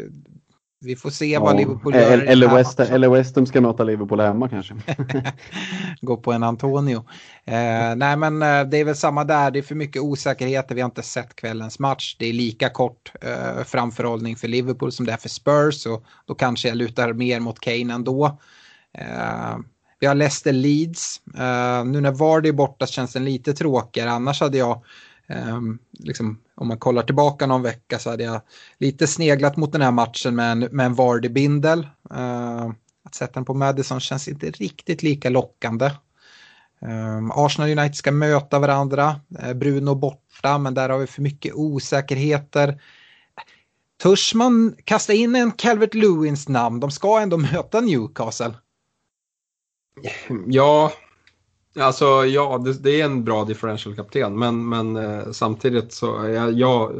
vi 0.85 0.97
får 0.97 1.11
se 1.11 1.27
ja, 1.27 1.41
vad 1.41 1.57
Liverpool 1.57 1.95
gör. 1.95 2.19
Eller, 2.19 2.49
West, 2.49 2.81
eller 2.81 3.09
West 3.09 3.37
Ham 3.37 3.47
ska 3.47 3.61
möta 3.61 3.85
Liverpool 3.85 4.21
hemma 4.21 4.49
kanske. 4.49 4.75
Gå 6.01 6.17
på 6.17 6.33
en 6.33 6.43
Antonio. 6.43 7.05
Eh, 7.45 7.95
nej 7.97 8.17
men 8.17 8.43
eh, 8.43 8.65
det 8.65 8.77
är 8.79 8.85
väl 8.85 8.97
samma 8.97 9.25
där, 9.25 9.51
det 9.51 9.59
är 9.59 9.63
för 9.63 9.75
mycket 9.75 10.03
osäkerheter, 10.03 10.75
vi 10.75 10.81
har 10.81 10.89
inte 10.89 11.03
sett 11.03 11.37
kvällens 11.37 11.79
match. 11.79 12.17
Det 12.19 12.27
är 12.27 12.33
lika 12.33 12.69
kort 12.69 13.13
eh, 13.21 13.65
framförhållning 13.65 14.37
för 14.37 14.49
Liverpool 14.49 14.93
som 14.93 15.07
det 15.07 15.13
är 15.13 15.17
för 15.17 15.29
Spurs 15.29 15.87
och 15.87 16.05
då 16.27 16.35
kanske 16.35 16.69
jag 16.69 16.77
lutar 16.77 17.13
mer 17.13 17.41
mot 17.41 17.61
Kane 17.61 17.95
ändå. 17.95 18.39
Eh, 18.99 19.57
vi 20.01 20.07
har 20.07 20.15
Leicester 20.15 20.53
Leeds. 20.53 21.21
Eh, 21.35 21.85
nu 21.85 22.01
när 22.01 22.13
Vardy 22.13 22.49
är 22.49 22.53
borta 22.53 22.87
känns 22.87 23.13
den 23.13 23.25
lite 23.25 23.53
tråkigare. 23.53 24.11
Annars 24.11 24.41
hade 24.41 24.59
jag, 24.59 24.85
um, 25.29 25.79
liksom, 25.99 26.41
om 26.55 26.69
man 26.69 26.79
kollar 26.79 27.03
tillbaka 27.03 27.47
någon 27.47 27.63
vecka 27.63 27.99
så 27.99 28.11
hade 28.11 28.25
jag 28.25 28.41
lite 28.79 29.07
sneglat 29.07 29.57
mot 29.57 29.73
den 29.73 29.83
här 29.83 29.91
matchen 29.91 30.35
med 30.35 30.53
en, 30.53 30.59
med 30.59 30.87
en 30.87 30.95
Vardy-bindel. 30.95 31.89
Uh, 32.15 32.73
att 33.05 33.15
sätta 33.15 33.33
den 33.33 33.45
på 33.45 33.55
Madison 33.55 34.01
känns 34.01 34.29
inte 34.29 34.51
riktigt 34.51 35.03
lika 35.03 35.31
lockande. 35.31 35.91
Um, 36.81 37.31
Arsenal 37.35 37.79
United 37.79 37.97
ska 37.97 38.13
möta 38.13 38.59
varandra. 38.59 39.21
Bruno 39.55 39.95
borta, 39.95 40.59
men 40.59 40.75
där 40.75 40.89
har 40.89 40.99
vi 40.99 41.07
för 41.07 41.23
mycket 41.23 41.55
osäkerheter. 41.55 42.81
Törs 44.03 44.35
man 44.35 44.77
kasta 44.85 45.13
in 45.13 45.37
en 45.37 45.53
Calvert 45.53 45.95
Lewins 45.95 46.49
namn? 46.49 46.81
De 46.81 46.91
ska 46.91 47.21
ändå 47.21 47.37
möta 47.37 47.81
Newcastle. 47.81 48.55
Ja, 50.47 50.93
alltså 51.79 52.05
ja, 52.27 52.59
det, 52.59 52.83
det 52.83 53.01
är 53.01 53.05
en 53.05 53.25
bra 53.25 53.45
differential-kapten. 53.45 54.39
Men, 54.39 54.69
men 54.69 54.97
eh, 54.97 55.31
samtidigt 55.33 55.93
så, 55.93 56.07
jag, 56.29 56.53
jag, 56.53 56.93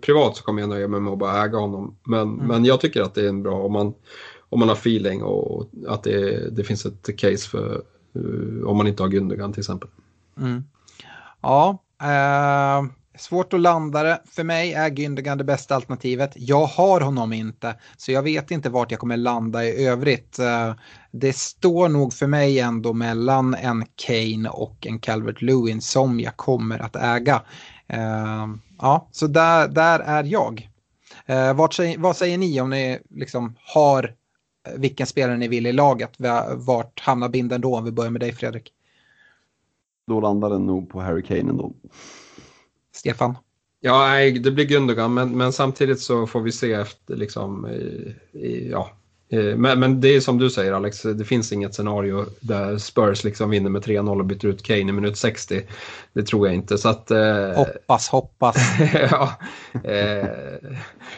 privat 0.00 0.36
så 0.36 0.44
kommer 0.44 0.60
jag 0.60 0.68
nöja 0.68 0.88
mig 0.88 1.00
med 1.00 1.12
att 1.12 1.18
bara 1.18 1.44
äga 1.44 1.58
honom. 1.58 1.96
Men, 2.04 2.20
mm. 2.20 2.46
men 2.46 2.64
jag 2.64 2.80
tycker 2.80 3.02
att 3.02 3.14
det 3.14 3.24
är 3.24 3.28
en 3.28 3.42
bra 3.42 3.54
om 3.54 3.72
man, 3.72 3.94
om 4.48 4.58
man 4.58 4.68
har 4.68 4.76
feeling 4.76 5.22
och 5.22 5.70
att 5.88 6.02
det, 6.02 6.50
det 6.50 6.64
finns 6.64 6.86
ett 6.86 7.18
case 7.18 7.48
för 7.48 7.82
uh, 8.16 8.64
om 8.66 8.76
man 8.76 8.86
inte 8.86 9.02
har 9.02 9.10
Gundogan 9.10 9.52
till 9.52 9.60
exempel. 9.60 9.88
Mm. 10.38 10.64
Ja, 11.42 11.78
eh, 12.02 12.90
Svårt 13.20 13.52
att 13.52 13.60
landa 13.60 14.02
det. 14.02 14.22
För 14.30 14.44
mig 14.44 14.72
är 14.72 14.90
Gündogan 14.90 15.38
det 15.38 15.44
bästa 15.44 15.74
alternativet. 15.74 16.32
Jag 16.34 16.66
har 16.66 17.00
honom 17.00 17.32
inte, 17.32 17.74
så 17.96 18.12
jag 18.12 18.22
vet 18.22 18.50
inte 18.50 18.70
vart 18.70 18.90
jag 18.90 19.00
kommer 19.00 19.16
landa 19.16 19.64
i 19.64 19.86
övrigt. 19.86 20.38
Eh, 21.12 21.18
det 21.18 21.36
står 21.36 21.88
nog 21.88 22.12
för 22.12 22.26
mig 22.26 22.58
ändå 22.58 22.92
mellan 22.92 23.54
en 23.54 23.84
Kane 23.94 24.48
och 24.48 24.86
en 24.86 24.98
Calvert 24.98 25.42
Lewin 25.42 25.80
som 25.80 26.20
jag 26.20 26.36
kommer 26.36 26.78
att 26.78 26.96
äga. 26.96 27.42
Eh, 27.86 28.48
ja, 28.78 29.08
så 29.12 29.26
där, 29.26 29.68
där 29.68 30.00
är 30.00 30.24
jag. 30.24 30.68
Eh, 31.26 31.54
vart, 31.54 31.76
vad 31.98 32.16
säger 32.16 32.38
ni 32.38 32.60
om 32.60 32.70
ni 32.70 32.98
liksom 33.10 33.56
har 33.60 34.14
vilken 34.76 35.06
spelare 35.06 35.36
ni 35.36 35.48
vill 35.48 35.66
i 35.66 35.72
laget? 35.72 36.10
Vart 36.56 37.00
hamnar 37.00 37.28
binden 37.28 37.60
då 37.60 37.76
om 37.76 37.84
vi 37.84 37.90
börjar 37.90 38.10
med 38.10 38.20
dig 38.20 38.32
Fredrik? 38.32 38.72
Då 40.06 40.20
landar 40.20 40.50
den 40.50 40.66
nog 40.66 40.90
på 40.90 41.00
Harry 41.00 41.22
Kane 41.22 41.50
ändå. 41.50 41.72
Stefan? 42.94 43.38
Ja, 43.80 44.14
det 44.18 44.50
blir 44.50 44.64
Gundogan, 44.64 45.14
men, 45.14 45.36
men 45.36 45.52
samtidigt 45.52 46.00
så 46.00 46.26
får 46.26 46.40
vi 46.40 46.52
se 46.52 46.72
efter 46.72 47.16
liksom, 47.16 47.66
i, 47.66 48.14
i, 48.32 48.70
ja, 48.70 48.90
Eh, 48.90 48.99
men, 49.56 49.80
men, 49.80 50.00
det 50.00 50.08
är 50.08 50.20
som 50.20 50.38
du 50.38 50.50
säger 50.50 50.72
Alex, 50.72 51.02
det 51.02 51.24
finns 51.24 51.52
inget 51.52 51.74
scenario 51.74 52.26
där 52.40 52.78
Spurs 52.78 53.24
liksom 53.24 53.50
vinner 53.50 53.70
med 53.70 53.82
3-0 53.82 54.18
och 54.18 54.24
byter 54.24 54.46
ut 54.46 54.62
Kane 54.62 54.78
i 54.78 54.92
minut 54.92 55.16
60. 55.16 55.62
Det 56.12 56.22
tror 56.22 56.46
jag 56.46 56.56
inte. 56.56 56.78
Så 56.78 56.88
att, 56.88 57.10
eh, 57.10 57.52
hoppas, 57.54 58.08
hoppas. 58.08 58.56
ja, 59.10 59.32
eh, 59.84 60.28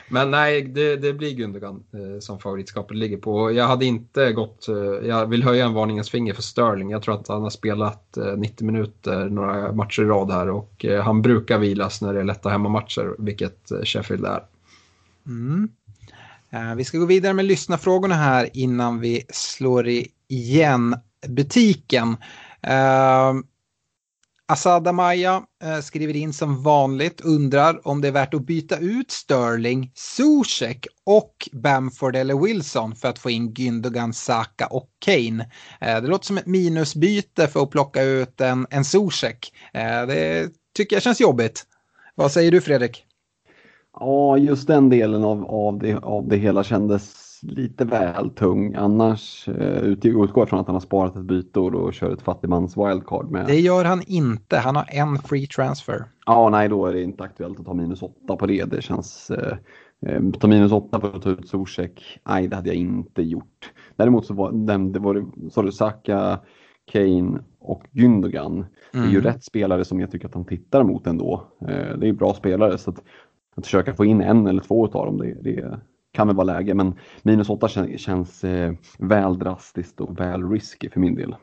men 0.09 0.31
nej, 0.31 0.63
det, 0.63 0.97
det 0.97 1.13
blir 1.13 1.35
Gundogan 1.35 1.85
eh, 1.93 2.21
som 2.21 2.39
favoritskapet 2.39 2.97
ligger 2.97 3.17
på. 3.17 3.53
Jag 3.53 3.67
hade 3.67 3.85
inte 3.85 4.33
gått, 4.33 4.69
eh, 4.69 5.09
jag 5.09 5.27
vill 5.27 5.43
höja 5.43 5.65
en 5.65 5.75
varningens 5.75 6.11
finger 6.11 6.35
för 6.35 6.43
Sterling. 6.43 6.91
Jag 6.91 7.03
tror 7.03 7.15
att 7.15 7.29
han 7.29 7.43
har 7.43 7.51
spelat 7.51 8.19
90 8.37 8.67
minuter 8.67 9.29
några 9.29 9.73
matcher 9.73 10.03
i 10.03 10.07
rad 10.07 10.31
här 10.31 10.51
och 10.51 10.85
han 11.05 11.23
brukar 11.23 11.59
vilas 11.59 12.03
när 12.03 12.15
det 12.15 12.21
är 12.21 12.25
lätta 12.25 12.49
hemmamatcher, 12.49 13.15
vilket 13.19 13.73
Sheffield 13.85 14.25
är. 14.25 14.43
Mm. 15.27 15.69
Eh, 16.53 16.75
vi 16.75 16.85
ska 16.85 16.99
gå 16.99 17.07
vidare 17.07 17.33
med 17.33 17.45
lyssnarfrågorna 17.45 18.15
här 18.15 18.51
innan 18.53 19.01
vi 19.01 19.25
slår 19.31 19.89
igen 20.29 20.97
butiken. 21.29 22.09
Uh, 22.67 23.41
Asad 24.47 24.89
Amaya 24.89 25.43
uh, 25.65 25.81
skriver 25.81 26.17
in 26.17 26.33
som 26.33 26.63
vanligt, 26.63 27.21
undrar 27.21 27.89
om 27.89 28.01
det 28.01 28.09
är 28.09 28.13
värt 28.13 28.35
att 28.35 28.47
byta 28.47 28.79
ut 28.79 29.11
Sterling, 29.11 29.93
Zuzek 29.95 30.87
och 31.07 31.49
Bamford 31.53 32.17
eller 32.17 32.35
Wilson 32.35 32.97
för 32.97 33.09
att 33.09 33.19
få 33.19 33.31
in 33.31 33.55
Gündogan, 33.55 34.13
Saka 34.13 34.67
och 34.67 34.89
Kane. 34.99 35.45
Uh, 35.83 36.03
det 36.03 36.07
låter 36.07 36.27
som 36.27 36.39
ett 36.39 36.47
minusbyte 36.47 37.49
för 37.49 37.63
att 37.63 37.71
plocka 37.71 38.03
ut 38.03 38.41
en, 38.41 38.67
en 38.71 38.85
Zuzek. 38.85 39.53
det 39.73 40.51
tycker 40.77 40.97
jag 40.97 41.03
känns 41.03 41.21
jobbigt. 41.21 41.67
Vad 42.15 42.33
säger 42.33 42.51
du 42.51 42.61
Fredrik? 42.61 43.07
Ja, 44.01 44.39
just 44.39 44.67
den 44.67 44.89
delen 44.89 45.25
av, 45.25 45.45
av, 45.45 45.79
det, 45.79 45.95
av 45.95 46.29
det 46.29 46.37
hela 46.37 46.65
kändes 46.65 47.23
lite 47.43 47.85
väl 47.85 48.31
tung. 48.31 48.75
Annars 48.75 49.49
eh, 49.49 49.83
utgår 49.83 50.47
från 50.47 50.61
att 50.61 50.67
han 50.67 50.77
har 50.77 50.81
sparat 50.81 51.17
ett 51.17 51.23
byte 51.23 51.61
och 51.61 51.95
kör 51.95 52.13
ett 52.13 52.23
fattigmans 52.23 52.77
wildcard 52.77 53.31
med. 53.31 53.47
Det 53.47 53.61
gör 53.61 53.85
han 53.85 54.03
inte. 54.07 54.57
Han 54.57 54.77
har 54.77 54.89
en 54.91 55.19
free 55.19 55.47
transfer. 55.47 56.05
Ja, 56.27 56.49
nej, 56.49 56.69
då 56.69 56.87
är 56.87 56.93
det 56.93 57.03
inte 57.03 57.25
aktuellt 57.25 57.61
att 57.61 57.67
ta 57.67 57.75
minus 57.75 58.03
åtta 58.03 58.37
på 58.37 58.47
det. 58.47 58.65
Det 58.65 58.83
känns... 58.83 59.31
Eh, 59.31 59.57
eh 60.07 60.23
ta 60.41 60.47
minus 60.47 60.73
åtta 60.73 61.01
för 61.01 61.17
att 61.17 61.23
ta 61.23 61.31
ut 61.31 61.49
Zuzek. 61.49 62.21
Nej, 62.29 62.49
det 62.49 62.57
hade 62.57 62.69
jag 62.69 62.77
inte 62.77 63.23
gjort. 63.23 63.73
Däremot 63.97 64.27
så 64.27 64.35
var 64.35 64.53
det, 64.93 64.99
var, 64.99 65.27
så 65.51 65.63
det 65.63 65.73
Saka, 65.73 66.39
Kane 66.93 67.39
och 67.61 67.83
Gündogan. 67.93 68.53
Mm. 68.53 68.67
Det 68.93 68.99
är 68.99 69.13
ju 69.13 69.19
mm. 69.19 69.33
rätt 69.33 69.45
spelare 69.45 69.85
som 69.85 70.01
jag 70.01 70.11
tycker 70.11 70.29
att 70.29 70.35
han 70.35 70.45
tittar 70.45 70.83
mot 70.83 71.07
ändå. 71.07 71.47
Eh, 71.61 71.99
det 71.99 72.09
är 72.09 72.13
bra 72.13 72.35
spelare 72.35 72.79
så 72.79 72.91
att 72.91 73.03
att 73.55 73.67
försöka 73.67 73.95
få 73.95 74.05
in 74.05 74.21
en 74.21 74.47
eller 74.47 74.63
två 74.63 74.87
av 74.87 75.07
dem, 75.07 75.19
det, 75.19 75.35
det 75.43 75.81
kan 76.13 76.27
väl 76.27 76.37
vara 76.37 76.45
läge. 76.45 76.75
Men 76.75 76.95
minus 77.23 77.51
8 77.51 77.69
känns, 77.69 78.01
känns 78.01 78.45
eh, 78.45 78.73
väl 78.99 79.39
drastiskt 79.39 80.01
och 80.01 80.21
väl 80.21 80.51
risky 80.51 80.91
för 80.91 81.01
min 81.01 81.15
del. 81.15 81.35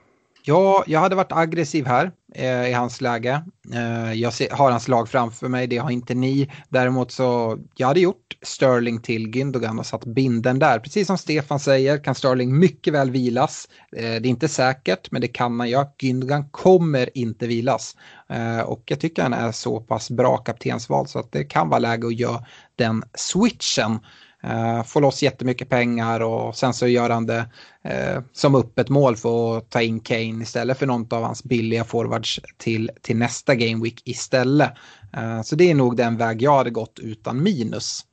Ja, 0.50 0.84
jag 0.88 1.00
hade 1.00 1.16
varit 1.16 1.32
aggressiv 1.32 1.86
här 1.86 2.12
eh, 2.36 2.70
i 2.70 2.74
hans 2.74 3.02
läge. 3.02 3.44
Eh, 3.74 4.14
jag 4.14 4.34
ser, 4.34 4.50
har 4.50 4.72
hans 4.72 4.88
lag 4.88 5.10
framför 5.10 5.48
mig, 5.48 5.68
det 5.68 5.78
har 5.78 5.92
inte 5.92 6.14
ni. 6.14 6.52
Däremot 6.70 7.12
så, 7.12 7.60
jag 7.76 7.88
hade 7.88 8.00
gjort 8.00 8.38
Sterling 8.42 9.02
till 9.02 9.28
Gündogan 9.28 9.80
och 9.80 9.86
satt 9.86 10.06
binden 10.06 10.60
där. 10.60 10.80
Precis 10.80 11.08
som 11.08 11.18
Stefan 11.18 11.60
säger 11.60 12.04
kan 12.04 12.16
Sterling 12.16 12.60
mycket 12.60 12.94
väl 12.94 13.12
vilas. 13.12 13.68
Eh, 13.96 14.02
det 14.02 14.08
är 14.08 14.26
inte 14.26 14.48
säkert, 14.48 15.12
men 15.12 15.22
det 15.22 15.28
kan 15.28 15.56
man 15.56 15.70
göra. 15.70 15.88
Gündogan 15.98 16.50
kommer 16.52 17.18
inte 17.18 17.48
vilas. 17.48 17.96
Eh, 18.30 18.60
och 18.60 18.84
jag 18.86 19.00
tycker 19.00 19.24
han 19.24 19.34
är 19.34 19.52
så 19.52 19.80
pass 19.80 20.12
bra 20.12 20.38
kaptensval 20.38 21.08
så 21.08 21.20
att 21.20 21.32
det 21.32 21.44
kan 21.44 21.70
vara 21.70 21.80
läge 21.80 22.08
att 22.08 22.20
göra 22.20 22.44
den 22.76 23.04
switchen. 23.14 24.00
Uh, 24.44 24.84
får 24.84 25.02
loss 25.02 25.24
jättemycket 25.24 25.70
pengar 25.70 26.20
och 26.20 26.56
sen 26.56 26.74
så 26.74 26.88
gör 26.88 27.10
han 27.10 27.26
det 27.26 27.50
uh, 27.86 28.24
som 28.34 28.56
öppet 28.56 28.90
mål 28.90 29.16
för 29.16 29.58
att 29.58 29.70
ta 29.70 29.82
in 29.82 30.00
Kane 30.00 30.44
istället 30.44 30.78
för 30.78 30.86
någon 30.86 31.08
av 31.14 31.24
hans 31.24 31.44
billiga 31.44 31.84
forwards 31.84 32.40
till, 32.58 32.92
till 33.02 33.18
nästa 33.18 33.56
Game 33.56 33.84
Week 33.84 34.02
istället. 34.06 34.72
Uh, 35.18 35.42
så 35.42 35.56
det 35.56 35.72
är 35.72 35.76
nog 35.76 35.98
den 35.98 36.18
väg 36.18 36.42
jag 36.42 36.58
hade 36.58 36.70
gått 36.70 37.00
utan 37.00 37.44
minus. 37.44 38.06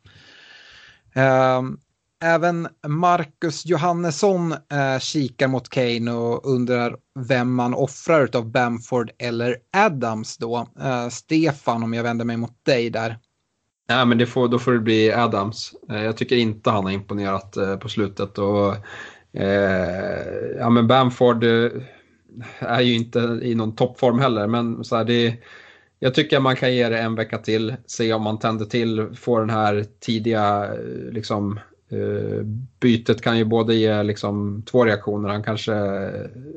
Även 2.23 2.69
Marcus 2.87 3.67
Johannesson 3.67 4.53
eh, 4.53 4.99
kikar 4.99 5.49
mot 5.49 5.69
Kane 5.69 6.13
och 6.13 6.47
undrar 6.55 6.97
vem 7.19 7.55
man 7.55 7.75
offrar 7.75 8.37
av 8.37 8.51
Bamford 8.51 9.11
eller 9.19 9.57
Adams 9.73 10.37
då. 10.37 10.69
Eh, 10.81 11.09
Stefan, 11.09 11.83
om 11.83 11.95
jag 11.95 12.03
vänder 12.03 12.25
mig 12.25 12.37
mot 12.37 12.65
dig 12.65 12.91
där. 12.91 13.19
Ja, 13.87 14.05
men 14.05 14.19
det 14.19 14.27
får, 14.27 14.49
då 14.49 14.59
får 14.59 14.73
det 14.73 14.79
bli 14.79 15.13
Adams. 15.13 15.75
Eh, 15.91 16.05
jag 16.05 16.17
tycker 16.17 16.37
inte 16.37 16.71
han 16.71 16.85
har 16.85 16.91
imponerat 16.91 17.57
eh, 17.57 17.77
på 17.77 17.89
slutet. 17.89 18.39
Och, 18.39 18.75
eh, 19.33 20.57
ja, 20.59 20.71
men 20.71 20.87
Bamford 20.87 21.45
eh, 21.45 21.71
är 22.59 22.81
ju 22.81 22.95
inte 22.95 23.19
i 23.43 23.55
någon 23.55 23.77
toppform 23.77 24.19
heller, 24.19 24.47
men 24.47 24.85
så 24.85 24.97
här, 24.97 25.05
det 25.05 25.37
jag 25.99 26.15
tycker 26.15 26.41
man 26.41 26.57
kan 26.57 26.75
ge 26.75 26.89
det 26.89 26.99
en 26.99 27.15
vecka 27.15 27.39
till, 27.39 27.77
se 27.87 28.13
om 28.13 28.23
man 28.23 28.39
tänder 28.39 28.65
till, 28.65 29.07
få 29.17 29.39
den 29.39 29.51
här 29.51 29.85
tidiga 30.01 30.71
liksom, 31.11 31.61
uh, 31.93 32.43
bytet 32.81 33.23
kan 33.23 33.39
ju 33.39 33.45
både 33.45 33.75
ge 33.75 34.03
liksom, 34.03 34.63
två 34.71 34.85
reaktioner. 34.85 35.29
Han 35.29 35.43
kanske, 35.43 35.73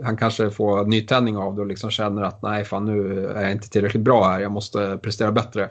han 0.03 0.17
kanske 0.17 0.49
får 0.49 0.86
nytändning 0.86 1.38
av 1.38 1.55
det 1.55 1.61
och 1.61 1.67
liksom 1.67 1.91
känner 1.91 2.21
att 2.21 2.41
nej 2.41 2.65
fan 2.65 2.86
nu 2.86 3.27
är 3.27 3.41
jag 3.41 3.51
inte 3.51 3.69
tillräckligt 3.69 4.03
bra 4.03 4.23
här, 4.23 4.39
jag 4.39 4.51
måste 4.51 4.99
prestera 5.03 5.32
bättre. 5.32 5.69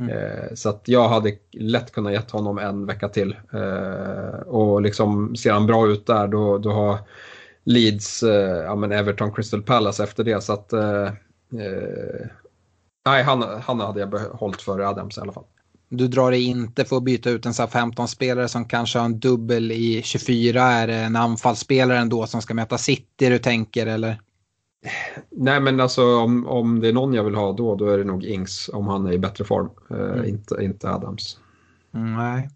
Mm. 0.00 0.16
Uh, 0.16 0.54
så 0.54 0.68
att 0.68 0.82
jag 0.84 1.08
hade 1.08 1.32
lätt 1.52 1.92
kunnat 1.92 2.12
ge 2.12 2.20
honom 2.30 2.58
en 2.58 2.86
vecka 2.86 3.08
till. 3.08 3.36
Uh, 3.54 4.40
och 4.46 4.82
liksom 4.82 5.36
ser 5.36 5.52
han 5.52 5.66
bra 5.66 5.88
ut 5.88 6.06
där 6.06 6.28
då, 6.28 6.58
då 6.58 6.72
har 6.72 6.98
Leeds, 7.64 8.22
ja 8.64 8.74
men 8.74 8.92
Everton, 8.92 9.32
Crystal 9.32 9.62
Palace 9.62 10.04
efter 10.04 10.24
det. 10.24 10.42
Så 10.42 10.52
att 10.52 10.72
Nej, 13.06 13.22
han, 13.22 13.42
han 13.42 13.80
hade 13.80 14.00
jag 14.00 14.10
behållit 14.10 14.62
före 14.62 14.88
Adams 14.88 15.18
i 15.18 15.20
alla 15.20 15.32
fall. 15.32 15.44
Du 15.88 16.08
drar 16.08 16.30
dig 16.30 16.44
inte 16.44 16.84
för 16.84 16.96
att 16.96 17.02
byta 17.02 17.30
ut 17.30 17.46
en 17.46 17.52
15-spelare 17.52 18.48
som 18.48 18.64
kanske 18.64 18.98
har 18.98 19.04
en 19.04 19.20
dubbel 19.20 19.72
i 19.72 20.02
24. 20.04 20.62
Är 20.62 20.86
det 20.86 20.94
en 20.94 21.16
anfallsspelare 21.16 21.98
ändå 21.98 22.26
som 22.26 22.42
ska 22.42 22.54
möta 22.54 22.78
City 22.78 23.28
du 23.28 23.38
tänker 23.38 23.86
eller? 23.86 24.20
Nej 25.30 25.60
men 25.60 25.80
alltså 25.80 26.16
om, 26.16 26.46
om 26.46 26.80
det 26.80 26.88
är 26.88 26.92
någon 26.92 27.14
jag 27.14 27.24
vill 27.24 27.34
ha 27.34 27.52
då, 27.52 27.74
då 27.74 27.88
är 27.88 27.98
det 27.98 28.04
nog 28.04 28.24
Ings 28.24 28.70
om 28.72 28.86
han 28.86 29.06
är 29.06 29.12
i 29.12 29.18
bättre 29.18 29.44
form. 29.44 29.70
Uh, 29.90 30.12
mm. 30.12 30.24
inte, 30.24 30.56
inte 30.60 30.90
Adams. 30.90 31.38
Nej. 31.90 32.48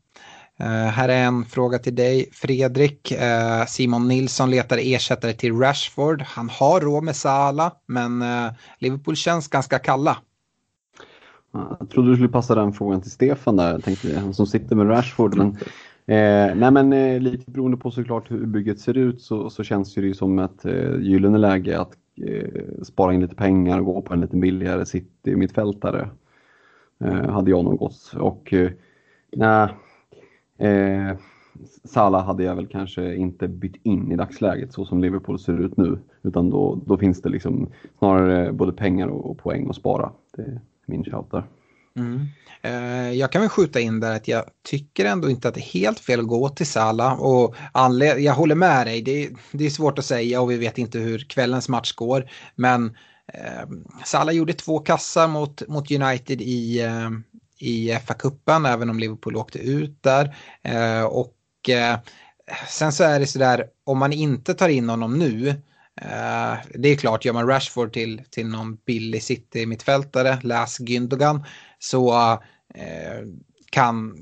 Uh, 0.61 0.67
här 0.67 1.09
är 1.09 1.25
en 1.25 1.45
fråga 1.45 1.79
till 1.79 1.95
dig 1.95 2.29
Fredrik. 2.33 3.13
Uh, 3.13 3.67
Simon 3.67 4.09
Nilsson 4.09 4.51
letar 4.51 4.79
ersättare 4.81 5.33
till 5.33 5.59
Rashford. 5.59 6.23
Han 6.23 6.49
har 6.49 6.81
råd 6.81 7.05
med 7.05 7.17
Sala 7.17 7.73
men 7.87 8.25
Liverpool 8.79 9.17
känns 9.17 9.49
ganska 9.49 9.79
kalla. 9.79 10.19
Jag 11.81 11.91
trodde 11.91 12.11
du 12.11 12.15
skulle 12.15 12.29
passa 12.29 12.55
den 12.55 12.73
frågan 12.73 13.01
till 13.01 13.11
Stefan 13.11 13.57
där, 13.57 13.79
tänkte 13.79 14.19
han 14.19 14.35
som 14.35 14.47
sitter 14.47 14.77
med 14.77 14.89
Rashford. 14.89 15.37
Men, 15.37 15.49
eh, 16.07 16.57
nej 16.57 16.71
men 16.71 16.93
eh, 16.93 17.21
lite 17.21 17.51
beroende 17.51 17.77
på 17.77 17.91
såklart 17.91 18.31
hur 18.31 18.47
bygget 18.47 18.81
ser 18.81 18.99
ut 18.99 19.23
så, 19.23 19.51
så 19.51 19.65
känns 19.65 19.95
det 19.95 20.01
ju 20.01 20.15
som 20.15 20.39
ett 20.39 20.65
eh, 20.65 20.97
gyllene 21.01 21.39
läge 21.39 21.81
att 21.81 21.93
eh, 22.17 22.83
spara 22.83 23.15
in 23.15 23.21
lite 23.21 23.35
pengar 23.35 23.79
och 23.79 23.87
gå 23.87 24.03
på 24.03 24.15
en 24.15 24.21
lite 24.21 24.37
billigare 24.37 24.87
City-mittfältare. 24.87 26.09
Eh, 27.01 27.31
hade 27.31 27.51
jag 27.51 27.65
nog 27.65 27.79
gått. 27.79 28.15
Och 28.19 28.53
eh, 28.53 28.71
nej, 29.33 29.69
eh, 30.59 31.17
Salah 31.85 32.25
hade 32.27 32.45
jag 32.45 32.57
väl 32.57 32.67
kanske 32.67 33.15
inte 33.15 33.49
bytt 33.49 33.77
in 33.83 34.13
i 34.13 34.17
dagsläget 34.17 34.73
så 34.73 34.85
som 34.85 35.01
Liverpool 35.01 35.39
ser 35.39 35.61
ut 35.61 35.77
nu. 35.77 35.99
Utan 36.23 36.51
då, 36.51 36.81
då 36.87 36.97
finns 36.97 37.23
det 37.23 37.29
liksom 37.29 37.69
snarare 37.99 38.53
både 38.53 38.73
pengar 38.73 39.09
och, 39.09 39.31
och 39.31 39.39
poäng 39.39 39.69
att 39.71 39.77
spara. 39.77 40.13
Det, 40.37 40.43
är 40.43 40.61
min 40.87 41.05
shout 41.05 41.31
där. 41.31 41.45
Mm. 41.97 42.29
Eh, 42.63 43.13
jag 43.13 43.33
kan 43.33 43.41
väl 43.41 43.49
skjuta 43.51 43.81
in 43.81 44.01
där 44.01 44.17
att 44.17 44.29
jag 44.29 44.45
tycker 44.63 45.05
ändå 45.05 45.31
inte 45.31 45.49
att 45.49 45.55
det 45.55 45.61
är 45.61 45.81
helt 45.81 46.01
fel 46.01 46.21
att 46.21 46.27
gå 46.27 46.49
till 46.49 46.67
Sala 46.67 47.15
och 47.15 47.57
jag 48.19 48.35
håller 48.35 48.55
med 48.55 48.87
dig, 48.87 49.03
det 49.03 49.25
är, 49.25 49.31
det 49.53 49.67
är 49.67 49.71
svårt 49.71 49.99
att 49.99 50.05
säga 50.05 50.41
och 50.41 50.51
vi 50.51 50.57
vet 50.57 50.79
inte 50.79 50.99
hur 50.99 51.19
kvällens 51.19 51.69
match 51.69 51.93
går. 51.93 52.31
Men 52.55 52.97
eh, 53.33 53.69
Salah 54.05 54.35
gjorde 54.35 54.53
två 54.53 54.79
kassar 54.79 55.29
mot, 55.29 55.69
mot 55.69 55.91
United 55.91 56.41
i, 56.41 56.83
eh, 56.83 57.11
i 57.59 57.93
FA-cupen 57.93 58.69
även 58.69 58.91
om 58.91 58.99
Liverpool 58.99 59.37
åkte 59.37 59.59
ut 59.59 60.03
där. 60.03 60.37
Eh, 60.63 61.05
och 61.05 61.69
eh, 61.69 61.99
sen 62.69 62.93
så 62.93 63.05
är 63.05 63.21
det 63.21 63.27
sådär, 63.27 63.65
om 63.85 63.99
man 63.99 64.13
inte 64.13 64.55
tar 64.55 64.69
in 64.69 64.89
honom 64.89 65.19
nu 65.19 65.63
Eh, 66.01 66.57
det 66.75 66.89
är 66.89 66.97
klart, 66.97 67.25
gör 67.25 67.33
man 67.33 67.47
Rashford 67.47 67.93
till, 67.93 68.23
till 68.31 68.49
någon 68.49 68.77
billig 68.77 69.23
City-mittfältare, 69.23 70.39
läs 70.43 70.81
Gündogan, 70.81 71.45
så 71.79 72.33
eh, 72.75 73.21
kan, 73.71 74.17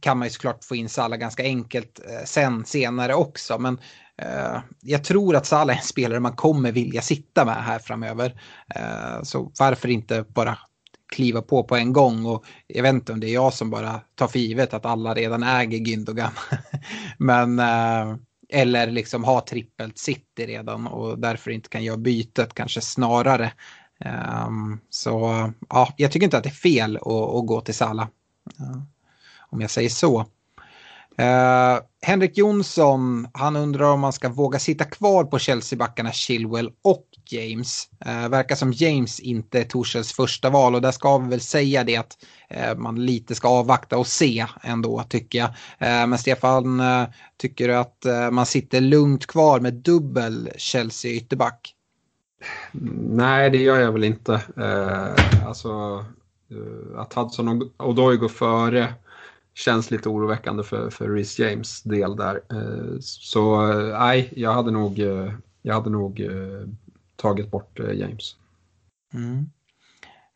kan 0.00 0.18
man 0.18 0.26
ju 0.26 0.32
såklart 0.32 0.64
få 0.64 0.76
in 0.76 0.88
Salah 0.88 1.18
ganska 1.18 1.42
enkelt 1.42 2.00
eh, 2.08 2.24
sen, 2.24 2.64
senare 2.64 3.14
också. 3.14 3.58
Men 3.58 3.78
jag 4.80 5.04
tror 5.04 5.36
att 5.36 5.46
Salah 5.46 5.76
är 5.76 5.80
en 5.80 5.86
spelare 5.86 6.20
man 6.20 6.36
kommer 6.36 6.72
vilja 6.72 7.02
sitta 7.02 7.44
med 7.44 7.64
här 7.64 7.78
framöver. 7.78 8.40
så 9.22 9.52
varför 9.58 9.88
inte 9.88 10.24
bara 10.28 10.58
kliva 11.12 11.42
på 11.42 11.64
på 11.64 11.76
en 11.76 11.92
gång 11.92 12.26
och 12.26 12.44
jag 12.66 12.82
vet 12.82 12.94
inte 12.94 13.12
om 13.12 13.20
det 13.20 13.26
är 13.26 13.34
jag 13.34 13.54
som 13.54 13.70
bara 13.70 14.00
tar 14.14 14.28
för 14.28 14.38
givet 14.38 14.74
att 14.74 14.86
alla 14.86 15.14
redan 15.14 15.42
äger 15.42 15.78
Gündogan. 15.78 16.30
Men 17.18 17.60
eller 18.52 18.86
liksom 18.86 19.24
ha 19.24 19.40
trippelt 19.40 19.98
city 19.98 20.46
redan 20.46 20.86
och 20.86 21.18
därför 21.18 21.50
inte 21.50 21.68
kan 21.68 21.84
göra 21.84 21.96
bytet 21.96 22.54
kanske 22.54 22.80
snarare. 22.80 23.52
Um, 24.46 24.80
så 24.90 25.20
ja, 25.68 25.94
jag 25.96 26.12
tycker 26.12 26.24
inte 26.24 26.38
att 26.38 26.42
det 26.42 26.48
är 26.48 26.54
fel 26.54 26.96
att, 26.96 27.06
att 27.06 27.46
gå 27.46 27.60
till 27.60 27.74
Sala. 27.74 28.08
Uh, 28.60 28.70
eh, 28.70 28.82
om 29.50 29.60
jag 29.60 29.70
säger 29.70 29.88
så. 29.88 30.26
Uh, 31.20 31.80
Henrik 32.02 32.38
Jonsson, 32.38 33.28
han 33.32 33.56
undrar 33.56 33.92
om 33.92 34.00
man 34.00 34.12
ska 34.12 34.28
våga 34.28 34.58
sitta 34.58 34.84
kvar 34.84 35.24
på 35.24 35.38
Chelsea-backarna 35.38 36.12
Chilwell 36.12 36.70
och 36.82 37.06
James. 37.30 37.88
Uh, 38.06 38.28
verkar 38.28 38.56
som 38.56 38.72
James 38.72 39.20
inte 39.20 39.60
är 39.60 39.64
Torshälls 39.64 40.12
första 40.12 40.50
val 40.50 40.74
och 40.74 40.82
där 40.82 40.90
ska 40.90 41.18
vi 41.18 41.28
väl 41.28 41.40
säga 41.40 41.84
det 41.84 41.96
att 41.96 42.16
uh, 42.56 42.78
man 42.78 43.06
lite 43.06 43.34
ska 43.34 43.48
avvakta 43.48 43.98
och 43.98 44.06
se 44.06 44.46
ändå 44.62 45.02
tycker 45.08 45.38
jag. 45.38 45.50
men 46.08 46.18
Stefan, 46.18 46.82
tycker 47.36 47.68
du 47.68 47.76
att 47.76 48.06
man 48.32 48.46
sitter 48.46 48.80
lugnt 48.80 49.26
kvar 49.26 49.60
med 49.60 49.74
dubbel 49.74 50.50
Chelsea 50.56 51.12
ytterback? 51.12 51.74
Nej, 53.10 53.50
det 53.50 53.58
gör 53.58 53.80
jag 53.80 53.92
väl 53.92 54.04
inte. 54.04 54.40
alltså 55.46 56.04
att 56.96 57.14
Hudson 57.14 57.48
och 57.78 57.88
Odoi 57.88 58.16
går 58.16 58.28
före 58.28 58.94
känns 59.54 59.90
lite 59.90 60.08
oroväckande 60.08 60.62
för, 60.62 60.90
för 60.90 61.08
Reece 61.08 61.38
James 61.38 61.82
del 61.82 62.16
där. 62.16 62.40
Eh, 62.50 62.98
så 63.00 63.70
eh, 63.70 63.98
nej, 63.98 64.32
jag 64.36 64.52
hade 64.52 64.70
nog, 64.70 64.98
eh, 64.98 65.32
jag 65.62 65.74
hade 65.74 65.90
nog 65.90 66.28
tagit 67.16 67.50
bort 67.50 67.78
James. 67.78 68.36
Mm. 69.14 69.50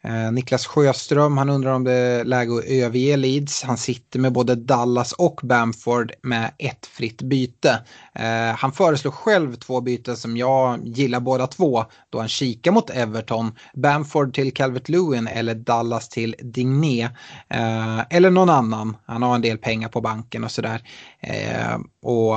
Eh, 0.05 0.33
Niklas 0.33 0.67
Sjöström, 0.67 1.39
han 1.39 1.51
undrar 1.51 1.73
om 1.73 1.85
det 1.85 1.93
är 1.93 2.25
läge 2.25 2.59
att 2.59 2.65
överge 2.65 3.17
Leeds. 3.17 3.63
Han 3.63 3.77
sitter 3.77 4.19
med 4.19 4.33
både 4.33 4.55
Dallas 4.55 5.13
och 5.13 5.41
Bamford 5.43 6.13
med 6.23 6.51
ett 6.59 6.87
fritt 6.87 7.23
byte. 7.23 7.83
Eh, 8.15 8.57
han 8.57 8.73
föreslår 8.73 9.13
själv 9.13 9.55
två 9.55 9.81
byten 9.81 10.17
som 10.17 10.37
jag 10.37 10.81
gillar 10.87 11.21
båda 11.21 11.47
två 11.47 11.85
då 12.11 12.19
han 12.19 12.29
kikar 12.29 12.73
mot 12.73 12.91
Everton. 12.91 13.53
Bamford 13.75 14.35
till 14.35 14.55
Calvert 14.55 14.89
Lewin 14.89 15.27
eller 15.27 15.55
Dallas 15.55 16.09
till 16.09 16.35
Digné. 16.39 17.05
Eh, 17.49 18.01
eller 18.11 18.31
någon 18.31 18.51
annan. 18.51 18.97
Han 19.07 19.23
har 19.23 19.35
en 19.35 19.43
del 19.43 19.59
pengar 19.59 19.89
på 19.89 20.01
banken 20.01 20.45
och 20.45 20.51
sådär. 20.51 20.83
Eh, 21.21 21.79
och 22.03 22.37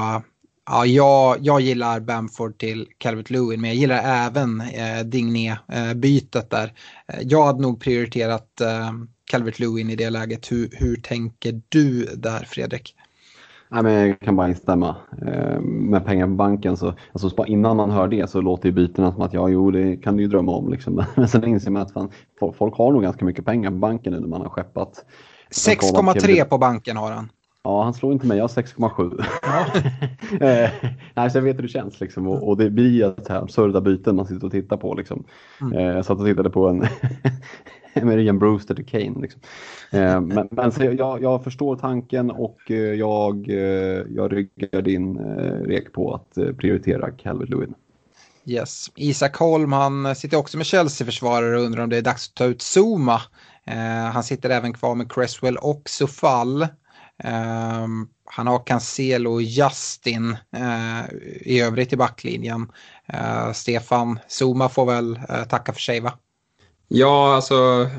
Ja, 0.69 0.85
jag, 0.85 1.37
jag 1.41 1.61
gillar 1.61 1.99
Bamford 1.99 2.57
till 2.57 2.87
Calvert 2.97 3.29
Lewin 3.29 3.61
men 3.61 3.69
jag 3.69 3.77
gillar 3.77 4.27
även 4.27 4.61
eh, 4.61 5.03
Digné-bytet 5.05 6.53
eh, 6.53 6.59
där. 6.59 6.73
Eh, 7.07 7.19
jag 7.21 7.45
hade 7.45 7.61
nog 7.61 7.81
prioriterat 7.81 8.61
eh, 8.61 8.91
Calvert 9.31 9.59
Lewin 9.59 9.89
i 9.89 9.95
det 9.95 10.09
läget. 10.09 10.51
Hur, 10.51 10.69
hur 10.71 10.95
tänker 10.95 11.61
du 11.69 12.05
där 12.05 12.45
Fredrik? 12.49 12.95
Nej, 13.69 13.83
men 13.83 13.93
jag 13.93 14.19
kan 14.19 14.35
bara 14.35 14.49
instämma. 14.49 14.95
Eh, 15.27 15.59
med 15.61 16.05
pengar 16.05 16.25
på 16.25 16.33
banken, 16.33 16.77
så, 16.77 16.93
alltså, 17.11 17.45
innan 17.45 17.77
man 17.77 17.91
hör 17.91 18.07
det 18.07 18.29
så 18.29 18.41
låter 18.41 18.69
ju 18.69 18.75
bytena 18.75 19.11
som 19.11 19.21
att 19.21 19.33
ja, 19.33 19.49
jo, 19.49 19.71
det 19.71 19.97
kan 19.97 20.17
du 20.17 20.23
ju 20.23 20.29
drömma 20.29 20.51
om. 20.51 20.69
Liksom. 20.69 21.03
Men 21.15 21.27
sen 21.27 21.43
inser 21.43 21.71
man 21.71 21.81
att 21.81 21.91
fan, 21.91 22.11
folk 22.57 22.77
har 22.77 22.91
nog 22.91 23.01
ganska 23.01 23.25
mycket 23.25 23.45
pengar 23.45 23.71
på 23.71 23.77
banken 23.77 24.13
nu 24.13 24.19
när 24.19 24.27
man 24.27 24.41
har 24.41 24.49
skeppat. 24.49 25.05
6,3 25.51 26.43
på 26.43 26.57
banken 26.57 26.97
har 26.97 27.11
han. 27.11 27.29
Ja, 27.67 27.83
han 27.83 27.93
slår 27.93 28.13
inte 28.13 28.27
mig. 28.27 28.37
Jag 28.37 28.43
har 28.43 28.49
6,7. 28.63 29.25
Ja. 29.41 29.65
Eh, 30.47 30.69
nej, 31.13 31.31
så 31.31 31.37
jag 31.37 31.43
vet 31.43 31.57
hur 31.57 31.61
det 31.61 31.67
känns. 31.67 31.99
Liksom. 31.99 32.27
Och, 32.27 32.47
och 32.47 32.57
det 32.57 32.69
blir 32.69 33.05
ett 33.05 33.27
här 33.27 33.41
absurda 33.41 33.81
byten 33.81 34.15
man 34.15 34.25
sitter 34.25 34.45
och 34.45 34.51
tittar 34.51 34.77
på. 34.77 34.93
Liksom. 34.93 35.23
Mm. 35.61 35.77
Eh, 35.77 35.95
jag 35.95 36.05
satt 36.05 36.19
och 36.19 36.25
tittade 36.25 36.49
på 36.49 36.67
en 36.67 36.85
Merian 38.07 38.39
Brewster 38.39 38.75
till 38.75 38.85
Kane. 38.85 39.21
Liksom. 39.21 39.41
Eh, 39.91 40.21
men 40.21 40.47
men 40.51 40.71
så 40.71 40.83
jag, 40.83 41.21
jag 41.21 41.43
förstår 41.43 41.75
tanken 41.75 42.31
och 42.31 42.69
jag, 42.97 43.47
jag 44.15 44.33
ryggar 44.33 44.81
din 44.81 45.17
rek 45.65 45.93
på 45.93 46.13
att 46.13 46.57
prioritera 46.57 47.11
Calvert 47.11 47.49
Lewin. 47.49 47.73
Yes. 48.45 48.91
Isak 48.95 49.35
Holm 49.35 49.73
han 49.73 50.15
sitter 50.15 50.37
också 50.37 50.57
med 50.57 50.65
Chelsea-försvarare 50.65 51.57
och 51.57 51.63
undrar 51.63 51.83
om 51.83 51.89
det 51.89 51.97
är 51.97 52.01
dags 52.01 52.29
att 52.29 52.35
ta 52.35 52.45
ut 52.45 52.61
Zuma. 52.61 53.21
han 54.13 54.23
sitter 54.23 54.49
även 54.49 54.73
kvar 54.73 54.95
med 54.95 55.11
Cresswell 55.11 55.57
och 55.57 55.81
Sofall. 55.85 56.67
Um, 57.23 58.09
han 58.25 58.47
har 58.47 58.65
Cancelo 58.65 59.33
och 59.33 59.41
Justin 59.41 60.29
uh, 60.55 61.13
i 61.41 61.61
övrigt 61.61 61.93
i 61.93 61.97
backlinjen. 61.97 62.71
Uh, 63.13 63.51
Stefan 63.53 64.19
Zuma 64.27 64.69
får 64.69 64.85
väl 64.85 65.11
uh, 65.11 65.43
tacka 65.49 65.73
för 65.73 65.81
sig 65.81 65.99
va? 65.99 66.13
Ja, 66.89 67.35
alltså 67.35 67.89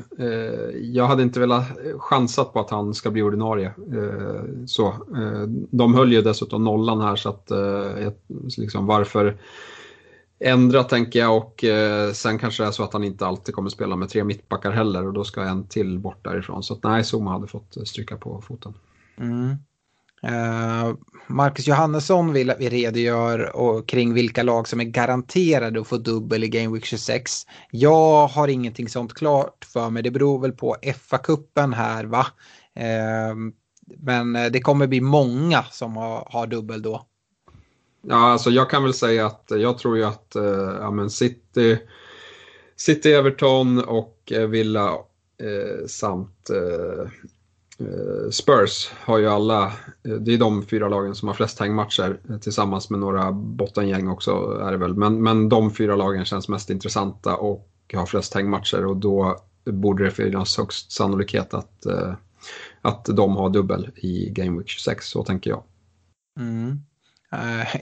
jag 0.81 1.07
hade 1.07 1.23
inte 1.23 1.39
velat 1.39 1.63
chansat 1.97 2.53
på 2.53 2.59
att 2.59 2.69
han 2.69 2.93
ska 2.93 3.11
bli 3.11 3.21
ordinarie. 3.21 3.73
så. 4.65 4.93
de 5.69 5.95
höll 5.95 6.13
ju 6.13 6.21
dessutom 6.21 6.63
nollan 6.63 7.01
här 7.01 7.15
så 7.15 7.29
att 7.29 7.51
liksom, 8.57 8.85
varför 8.85 9.37
ändra 10.39 10.83
tänker 10.83 11.19
jag 11.19 11.37
och 11.37 11.63
eh, 11.63 12.11
sen 12.11 12.39
kanske 12.39 12.63
det 12.63 12.67
är 12.67 12.71
så 12.71 12.83
att 12.83 12.93
han 12.93 13.03
inte 13.03 13.25
alltid 13.25 13.55
kommer 13.55 13.69
spela 13.69 13.95
med 13.95 14.09
tre 14.09 14.23
mittbackar 14.23 14.71
heller 14.71 15.07
och 15.07 15.13
då 15.13 15.23
ska 15.23 15.41
en 15.41 15.67
till 15.67 15.99
bort 15.99 16.23
därifrån. 16.23 16.63
Så 16.63 16.73
att, 16.73 16.83
nej, 16.83 17.03
Zuma 17.03 17.31
hade 17.31 17.47
fått 17.47 17.77
stryka 17.87 18.17
på 18.17 18.41
foten. 18.41 18.73
Mm. 19.19 19.55
Uh, 20.23 20.95
Marcus 21.27 21.67
Johannesson 21.67 22.33
vill 22.33 22.49
att 22.49 22.59
vi 22.59 22.69
redogör 22.69 23.55
och, 23.55 23.87
kring 23.87 24.13
vilka 24.13 24.43
lag 24.43 24.67
som 24.67 24.79
är 24.79 24.83
garanterade 24.83 25.81
att 25.81 25.87
få 25.87 25.97
dubbel 25.97 26.43
i 26.43 26.47
Game 26.47 26.73
Week 26.73 26.85
26. 26.85 27.31
Jag 27.71 28.27
har 28.27 28.47
ingenting 28.47 28.89
sånt 28.89 29.13
klart 29.13 29.65
för 29.65 29.89
mig. 29.89 30.03
Det 30.03 30.11
beror 30.11 30.39
väl 30.39 30.51
på 30.51 30.75
FA-cupen 30.81 31.73
här 31.73 32.03
va. 32.03 32.27
Uh, 32.79 33.51
men 33.97 34.35
eh, 34.35 34.51
det 34.51 34.61
kommer 34.61 34.87
bli 34.87 35.01
många 35.01 35.63
som 35.63 35.97
har, 35.97 36.27
har 36.31 36.47
dubbel 36.47 36.81
då. 36.81 37.05
Ja, 38.01 38.31
alltså 38.31 38.49
jag 38.49 38.69
kan 38.69 38.83
väl 38.83 38.93
säga 38.93 39.25
att 39.25 39.45
jag 39.49 39.77
tror 39.77 39.97
ju 39.97 40.03
att 40.03 40.31
ja, 40.79 40.91
men 40.91 41.09
City, 41.09 41.79
City, 42.75 43.13
Everton 43.13 43.83
och 43.83 44.31
Villa 44.49 44.89
eh, 45.39 45.87
samt 45.87 46.49
eh, 46.49 47.11
Eh, 47.79 48.29
Spurs 48.29 48.91
har 48.95 49.17
ju 49.17 49.27
alla, 49.27 49.65
eh, 50.03 50.13
det 50.19 50.33
är 50.33 50.37
de 50.37 50.65
fyra 50.65 50.89
lagen 50.89 51.15
som 51.15 51.27
har 51.27 51.35
flest 51.35 51.59
hängmatcher 51.59 52.19
eh, 52.29 52.37
tillsammans 52.37 52.89
med 52.89 52.99
några 52.99 53.31
bottengäng 53.31 54.07
också 54.07 54.59
är 54.61 54.71
det 54.71 54.77
väl. 54.77 54.95
Men, 54.95 55.23
men 55.23 55.49
de 55.49 55.71
fyra 55.71 55.95
lagen 55.95 56.25
känns 56.25 56.49
mest 56.49 56.69
intressanta 56.69 57.35
och 57.35 57.65
har 57.93 58.05
flest 58.05 58.33
hängmatcher 58.33 58.85
och 58.85 58.97
då 58.97 59.37
borde 59.65 60.03
det 60.03 60.11
finnas 60.11 60.57
högst 60.57 60.91
sannolikhet 60.91 61.53
att, 61.53 61.85
att 62.81 63.05
de 63.05 63.35
har 63.35 63.49
dubbel 63.49 63.91
i 63.95 64.29
Game 64.29 64.57
Week 64.57 64.69
26, 64.69 65.07
så 65.07 65.23
tänker 65.23 65.49
jag. 65.49 65.63
Mm. 66.39 66.79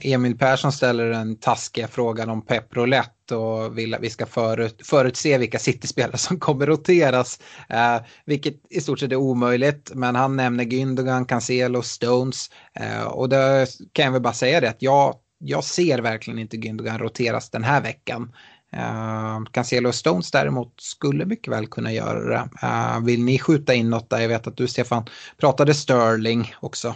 Emil 0.02 0.38
Persson 0.38 0.72
ställer 0.72 1.10
den 1.10 1.36
taskiga 1.36 1.88
frågan 1.88 2.30
om 2.30 2.42
Pep 2.42 2.76
Roulette 2.76 3.17
och 3.32 3.78
vill 3.78 3.94
att 3.94 4.00
vi 4.00 4.10
ska 4.10 4.26
förut, 4.26 4.80
förutse 4.84 5.38
vilka 5.38 5.58
City-spelare 5.58 6.18
som 6.18 6.40
kommer 6.40 6.66
roteras. 6.66 7.40
Eh, 7.68 7.96
vilket 8.24 8.54
i 8.70 8.80
stort 8.80 8.98
sett 8.98 9.12
är 9.12 9.16
omöjligt, 9.16 9.90
men 9.94 10.14
han 10.14 10.36
nämner 10.36 10.64
Gündogan, 10.64 11.24
Cancelo, 11.24 11.82
Stones. 11.82 12.50
Eh, 12.74 13.02
och 13.02 13.28
då 13.28 13.36
kan 13.92 14.04
jag 14.04 14.12
väl 14.12 14.22
bara 14.22 14.32
säga 14.32 14.60
det 14.60 14.70
att 14.70 14.82
jag, 14.82 15.14
jag 15.38 15.64
ser 15.64 15.98
verkligen 15.98 16.38
inte 16.38 16.56
Gündogan 16.56 16.98
roteras 16.98 17.50
den 17.50 17.64
här 17.64 17.80
veckan. 17.80 18.32
Uh, 18.74 19.44
Cancelo 19.52 19.88
och 19.88 19.94
Stones 19.94 20.30
däremot 20.30 20.80
skulle 20.80 21.24
mycket 21.26 21.52
väl 21.52 21.66
kunna 21.66 21.92
göra 21.92 22.28
det. 22.28 22.66
Uh, 22.66 23.04
vill 23.04 23.24
ni 23.24 23.38
skjuta 23.38 23.74
in 23.74 23.90
något 23.90 24.10
där? 24.10 24.20
Jag 24.20 24.28
vet 24.28 24.46
att 24.46 24.56
du 24.56 24.68
Stefan 24.68 25.04
pratade 25.36 25.74
Sterling 25.74 26.54
också. 26.60 26.94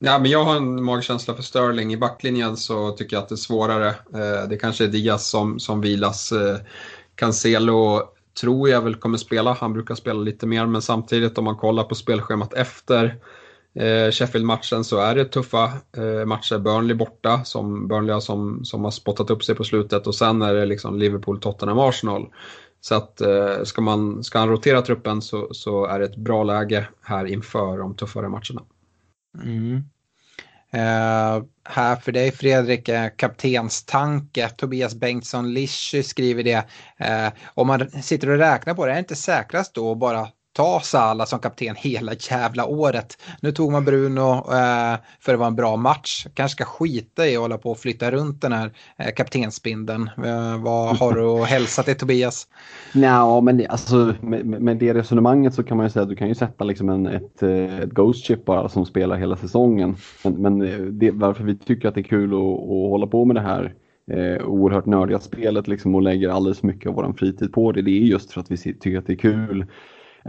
Ja, 0.00 0.18
men 0.18 0.30
jag 0.30 0.44
har 0.44 0.56
en 0.56 0.84
magkänsla 0.84 1.34
för 1.34 1.42
Sterling. 1.42 1.92
I 1.92 1.96
backlinjen 1.96 2.56
så 2.56 2.90
tycker 2.90 3.16
jag 3.16 3.22
att 3.22 3.28
det 3.28 3.34
är 3.34 3.36
svårare. 3.36 3.88
Eh, 3.88 4.48
det 4.48 4.56
kanske 4.56 4.84
är 4.84 4.88
Diaz 4.88 5.28
som, 5.28 5.58
som 5.58 5.80
vilas. 5.80 6.32
Eh, 6.32 6.56
Cancelo 7.14 8.02
tror 8.40 8.68
jag 8.68 8.82
väl 8.82 8.94
kommer 8.94 9.18
spela. 9.18 9.52
Han 9.52 9.72
brukar 9.72 9.94
spela 9.94 10.20
lite 10.20 10.46
mer, 10.46 10.66
men 10.66 10.82
samtidigt 10.82 11.38
om 11.38 11.44
man 11.44 11.56
kollar 11.56 11.84
på 11.84 11.94
spelschemat 11.94 12.54
efter 12.54 13.04
eh, 13.74 14.10
Sheffield-matchen 14.10 14.84
så 14.84 14.98
är 14.98 15.14
det 15.14 15.24
tuffa 15.24 15.64
eh, 15.96 16.26
matcher. 16.26 16.58
Burnley 16.58 16.96
borta, 16.96 17.44
som 17.44 17.88
Burnley 17.88 18.12
har 18.12 18.20
som, 18.20 18.64
som 18.64 18.84
har 18.84 18.90
spottat 18.90 19.30
upp 19.30 19.44
sig 19.44 19.54
på 19.54 19.64
slutet 19.64 20.06
och 20.06 20.14
sen 20.14 20.42
är 20.42 20.54
det 20.54 20.66
liksom 20.66 20.98
Liverpool, 20.98 21.40
Tottenham, 21.40 21.78
Arsenal. 21.78 22.26
Så 22.80 22.94
att 22.94 23.20
eh, 23.20 23.62
ska, 23.64 23.80
man, 23.80 24.24
ska 24.24 24.38
han 24.38 24.48
rotera 24.48 24.82
truppen 24.82 25.22
så, 25.22 25.48
så 25.52 25.86
är 25.86 25.98
det 25.98 26.04
ett 26.04 26.16
bra 26.16 26.44
läge 26.44 26.88
här 27.02 27.24
inför 27.24 27.78
de 27.78 27.94
tuffare 27.94 28.28
matcherna. 28.28 28.62
Mm. 29.42 29.84
Uh, 30.74 31.44
här 31.64 31.96
för 31.96 32.12
dig 32.12 32.30
Fredrik, 32.32 32.88
uh, 32.88 33.06
kaptenstanke. 33.16 34.48
Tobias 34.48 34.94
Bengtsson 34.94 35.54
Lischy 35.54 36.02
skriver 36.02 36.42
det. 36.42 36.58
Uh, 37.00 37.32
om 37.54 37.66
man 37.66 37.90
sitter 37.90 38.28
och 38.30 38.38
räknar 38.38 38.74
på 38.74 38.86
det, 38.86 38.92
är 38.92 38.94
det 38.94 38.98
inte 38.98 39.16
säkrast 39.16 39.74
då 39.74 39.92
att 39.92 39.98
bara 39.98 40.28
ta 40.58 40.80
Sala 40.80 41.26
som 41.26 41.38
kapten 41.38 41.74
hela 41.76 42.12
jävla 42.30 42.66
året. 42.66 43.18
Nu 43.40 43.52
tog 43.52 43.72
man 43.72 43.84
Bruno 43.84 44.32
eh, 44.32 44.98
för 45.20 45.32
att 45.32 45.38
vara 45.38 45.46
en 45.46 45.56
bra 45.56 45.76
match. 45.76 46.26
Kanske 46.34 46.54
ska 46.54 46.64
skita 46.64 47.28
i 47.28 47.36
att 47.36 47.42
hålla 47.42 47.58
på 47.58 47.70
och 47.70 47.78
flytta 47.78 48.10
runt 48.10 48.40
den 48.40 48.52
här 48.52 48.70
eh, 48.96 49.14
kaptensbindeln. 49.16 50.10
Eh, 50.24 50.62
vad 50.62 50.96
har 50.96 51.12
du 51.12 51.42
att 51.42 51.48
hälsa 51.48 51.82
till 51.82 51.96
Tobias? 51.96 52.46
Ja, 52.94 53.40
men 53.40 53.66
alltså, 53.68 54.14
med, 54.20 54.46
med, 54.46 54.76
det 54.76 54.94
resonemanget 54.94 55.54
så 55.54 55.62
kan 55.62 55.76
man 55.76 55.86
ju 55.86 55.90
säga 55.90 56.02
att 56.02 56.08
du 56.08 56.16
kan 56.16 56.28
ju 56.28 56.34
sätta 56.34 56.64
liksom 56.64 56.88
en, 56.88 57.06
ett, 57.06 57.42
eh, 57.42 57.78
ett 57.78 57.90
Ghost 57.90 58.24
Chip 58.24 58.44
bara 58.44 58.68
som 58.68 58.86
spelar 58.86 59.16
hela 59.16 59.36
säsongen. 59.36 59.96
Men, 60.24 60.34
men 60.34 60.62
eh, 60.62 60.78
det, 60.78 61.10
varför 61.10 61.44
vi 61.44 61.56
tycker 61.56 61.88
att 61.88 61.94
det 61.94 62.00
är 62.00 62.02
kul 62.02 62.32
att, 62.32 62.38
att 62.38 62.90
hålla 62.90 63.06
på 63.06 63.24
med 63.24 63.36
det 63.36 63.42
här 63.42 63.74
eh, 64.10 64.46
oerhört 64.46 64.86
nördiga 64.86 65.18
spelet 65.18 65.68
liksom, 65.68 65.94
och 65.94 66.02
lägger 66.02 66.28
alldeles 66.28 66.62
mycket 66.62 66.88
av 66.88 66.94
vår 66.94 67.14
fritid 67.18 67.52
på 67.52 67.72
det. 67.72 67.82
Det 67.82 67.90
är 67.90 68.02
just 68.02 68.32
för 68.32 68.40
att 68.40 68.50
vi 68.50 68.56
tycker 68.56 68.98
att 68.98 69.06
det 69.06 69.12
är 69.12 69.16
kul 69.16 69.60
Eh, 69.60 69.66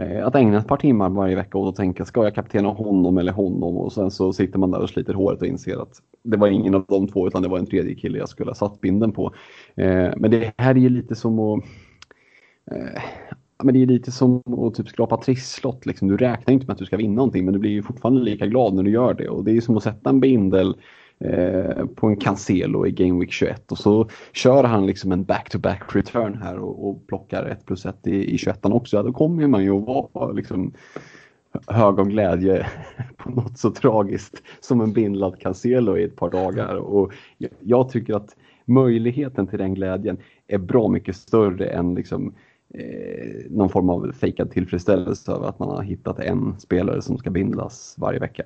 Eh, 0.00 0.26
att 0.26 0.34
ägna 0.34 0.58
ett 0.58 0.68
par 0.68 0.76
timmar 0.76 1.10
varje 1.10 1.36
vecka 1.36 1.58
åt 1.58 1.68
att 1.68 1.76
tänka, 1.76 2.04
ska 2.04 2.24
jag 2.24 2.34
kaptena 2.34 2.68
honom 2.68 3.18
eller 3.18 3.32
honom? 3.32 3.76
Och 3.76 3.92
sen 3.92 4.10
så 4.10 4.32
sitter 4.32 4.58
man 4.58 4.70
där 4.70 4.80
och 4.80 4.90
sliter 4.90 5.14
håret 5.14 5.40
och 5.40 5.46
inser 5.46 5.82
att 5.82 6.02
det 6.22 6.36
var 6.36 6.48
ingen 6.48 6.74
av 6.74 6.84
de 6.88 7.08
två 7.08 7.26
utan 7.26 7.42
det 7.42 7.48
var 7.48 7.58
en 7.58 7.66
tredje 7.66 7.94
kille 7.94 8.18
jag 8.18 8.28
skulle 8.28 8.50
ha 8.50 8.54
satt 8.54 8.80
binden 8.80 9.12
på. 9.12 9.34
Eh, 9.74 10.10
men 10.16 10.30
det 10.30 10.52
här 10.58 10.74
är 10.74 10.78
ju 10.78 10.88
lite 10.88 11.14
som 11.14 11.38
att 11.38 11.64
eh, 12.72 13.02
men 13.62 13.74
det 13.74 13.82
är 13.82 13.86
lite 13.86 14.12
som 14.12 14.42
att 14.46 14.74
typ 14.74 14.88
skrapa 14.88 15.16
trisslott. 15.16 15.86
Liksom. 15.86 16.08
Du 16.08 16.16
räknar 16.16 16.54
inte 16.54 16.66
med 16.66 16.72
att 16.72 16.78
du 16.78 16.86
ska 16.86 16.96
vinna 16.96 17.14
någonting 17.14 17.44
men 17.44 17.54
du 17.54 17.60
blir 17.60 17.70
ju 17.70 17.82
fortfarande 17.82 18.20
lika 18.20 18.46
glad 18.46 18.74
när 18.74 18.82
du 18.82 18.90
gör 18.90 19.14
det. 19.14 19.28
Och 19.28 19.44
det 19.44 19.56
är 19.56 19.60
som 19.60 19.76
att 19.76 19.82
sätta 19.82 20.10
en 20.10 20.20
bindel 20.20 20.74
Eh, 21.24 21.86
på 21.86 22.06
en 22.06 22.16
Cancelo 22.16 22.86
i 22.86 22.90
Game 22.90 23.20
Week 23.20 23.32
21 23.32 23.72
och 23.72 23.78
så 23.78 24.08
kör 24.32 24.64
han 24.64 24.86
liksom 24.86 25.12
en 25.12 25.24
back-to-back 25.24 25.82
-back 25.82 25.96
return 25.96 26.38
här 26.42 26.58
och, 26.58 26.88
och 26.88 27.06
plockar 27.06 27.44
1 27.44 27.66
plus 27.66 27.86
1 27.86 28.06
i, 28.06 28.34
i 28.34 28.38
21 28.38 28.58
också. 28.62 28.96
Ja, 28.96 29.02
då 29.02 29.12
kommer 29.12 29.46
man 29.46 29.64
ju 29.64 29.70
att 29.70 30.10
vara 30.12 30.32
liksom 30.32 30.72
hög 31.66 32.00
av 32.00 32.08
glädje 32.08 32.66
på 33.16 33.30
något 33.30 33.58
så 33.58 33.70
tragiskt 33.70 34.42
som 34.60 34.80
en 34.80 34.92
bindlad 34.92 35.40
Cancelo 35.40 35.96
i 35.96 36.04
ett 36.04 36.16
par 36.16 36.30
dagar. 36.30 36.74
Och 36.74 37.12
jag, 37.38 37.50
jag 37.60 37.88
tycker 37.88 38.14
att 38.14 38.36
möjligheten 38.64 39.46
till 39.46 39.58
den 39.58 39.74
glädjen 39.74 40.18
är 40.46 40.58
bra 40.58 40.88
mycket 40.88 41.16
större 41.16 41.66
än 41.66 41.94
liksom, 41.94 42.34
eh, 42.74 43.50
någon 43.50 43.68
form 43.68 43.90
av 43.90 44.12
fejkad 44.12 44.50
tillfredsställelse 44.50 45.32
över 45.32 45.48
att 45.48 45.58
man 45.58 45.68
har 45.68 45.82
hittat 45.82 46.18
en 46.18 46.60
spelare 46.60 47.02
som 47.02 47.18
ska 47.18 47.30
bindlas 47.30 47.94
varje 47.98 48.18
vecka. 48.18 48.42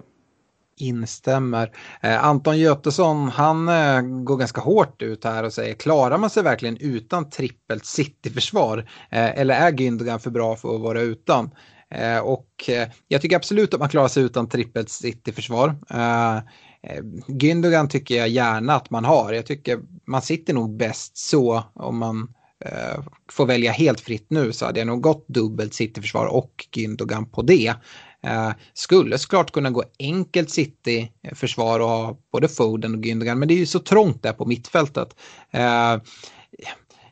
Instämmer. 0.77 1.70
Eh, 2.03 2.25
Anton 2.25 2.59
Götesson, 2.59 3.29
han 3.29 3.68
eh, 3.68 4.01
går 4.01 4.37
ganska 4.37 4.61
hårt 4.61 5.03
ut 5.03 5.25
här 5.25 5.45
och 5.45 5.53
säger 5.53 5.75
klarar 5.75 6.18
man 6.18 6.31
sig 6.31 6.43
verkligen 6.43 6.77
utan 6.77 7.31
trippelt 7.31 7.87
City-försvar? 7.87 8.79
Eh, 9.11 9.41
eller 9.41 9.55
är 9.55 9.70
Gündogan 9.70 10.18
för 10.18 10.31
bra 10.31 10.57
för 10.57 10.75
att 10.75 10.81
vara 10.81 11.01
utan? 11.01 11.51
Eh, 11.91 12.18
och 12.18 12.49
eh, 12.68 12.89
jag 13.09 13.22
tycker 13.22 13.37
absolut 13.37 13.75
att 13.75 13.81
man 13.81 13.89
klarar 13.89 14.09
sig 14.09 14.22
utan 14.22 14.49
trippelt 14.49 14.89
City-försvar. 14.89 15.75
Eh, 15.91 16.37
eh 16.37 17.03
Gündogan 17.29 17.89
tycker 17.89 18.16
jag 18.16 18.29
gärna 18.29 18.75
att 18.75 18.91
man 18.91 19.05
har. 19.05 19.33
Jag 19.33 19.47
tycker 19.47 19.79
man 20.07 20.22
sitter 20.22 20.55
nog 20.55 20.77
bäst 20.77 21.18
så 21.18 21.64
om 21.75 21.99
man 21.99 22.35
eh, 22.64 23.03
får 23.33 23.47
välja 23.47 23.72
helt 23.72 24.01
fritt 24.01 24.27
nu 24.31 24.53
så 24.53 24.66
hade 24.66 24.81
jag 24.81 24.87
nog 24.87 25.01
gått 25.01 25.29
dubbelt 25.29 25.74
City-försvar 25.74 26.27
och 26.27 26.66
Gündogan 26.77 27.31
på 27.31 27.43
det. 27.43 27.74
Eh, 28.25 28.53
skulle 28.75 29.19
såklart 29.19 29.51
kunna 29.53 29.71
gå 29.71 29.85
enkelt 29.99 30.51
City-försvar 30.51 31.81
eh, 31.81 31.85
och 31.85 31.91
ha 31.91 32.19
både 32.33 32.49
Foden 32.49 32.95
och 32.95 33.05
Gündogan, 33.05 33.39
men 33.39 33.49
det 33.49 33.55
är 33.55 33.59
ju 33.59 33.67
så 33.67 33.79
trångt 33.79 34.23
där 34.23 34.33
på 34.33 34.47
mittfältet. 34.47 35.17
Eh, 35.51 35.97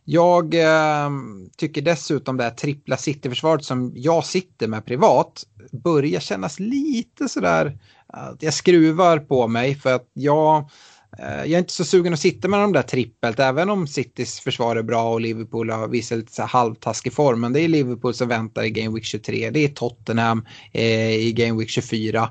jag 0.05 0.55
eh, 0.55 1.11
tycker 1.57 1.83
dessutom 1.83 2.37
det 2.37 2.45
här 2.45 2.51
trippla 2.51 2.97
City-försvaret 2.97 3.65
som 3.65 3.93
jag 3.95 4.25
sitter 4.25 4.69
med 4.69 4.87
privat 4.87 5.45
börjar 5.73 6.21
kännas 6.21 6.61
lite 6.61 7.29
sådär 7.29 7.79
att 8.07 8.43
jag 8.43 8.55
skruvar 8.55 9.19
på 9.19 9.49
mig 9.49 9.75
för 9.75 9.95
att 9.95 10.11
jag 10.13 10.59
Eh, 10.59 10.69
Eh, 11.19 11.37
jag 11.37 11.53
är 11.53 11.59
inte 11.59 11.73
så 11.73 11.85
sugen 11.85 12.13
att 12.13 12.21
sitta 12.21 12.49
med 12.49 12.61
de 12.61 12.73
där 12.73 12.83
trippelt, 12.83 13.39
även 13.39 13.71
om 13.71 13.87
Citys 13.87 14.41
försvar 14.41 14.77
är 14.77 14.83
bra 14.83 15.13
och 15.13 15.21
Liverpool 15.21 15.71
har 15.71 15.89
visat 15.89 16.19
lite 16.19 16.33
så 16.33 16.43
halvtaskig 16.43 17.13
form. 17.13 17.41
Men 17.41 17.53
det 17.53 17.61
är 17.61 17.69
Liverpool 17.69 18.15
som 18.15 18.29
väntar 18.29 18.63
i 18.63 18.71
Game 18.71 18.95
Week 18.95 19.05
23, 19.05 19.51
det 19.51 19.65
är 19.65 19.69
Tottenham 19.69 20.47
eh, 20.73 21.13
i 21.13 21.33
Game 21.33 21.59
Week 21.59 21.69
24. 21.69 22.29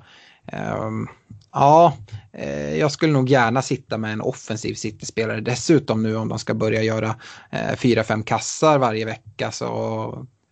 Um, 0.54 0.58
ehm, 0.58 1.08
ja, 1.54 1.98
eh, 2.34 2.76
jag 2.76 2.92
skulle 2.92 3.14
nog 3.14 3.30
gärna 3.30 3.62
sitta 3.62 3.98
med 3.98 4.14
en 4.14 4.22
offensiv 4.22 4.74
City-spelare. 4.74 5.42
Dessutom 5.42 6.04
nu 6.04 6.16
om 6.16 6.30
de 6.30 6.40
ska 6.40 6.54
börja 6.54 6.84
göra 6.84 7.16
eh, 7.52 7.76
4-5 7.76 8.24
kassar 8.24 8.78
varje 8.78 9.06
vecka 9.06 9.52
så 9.52 9.68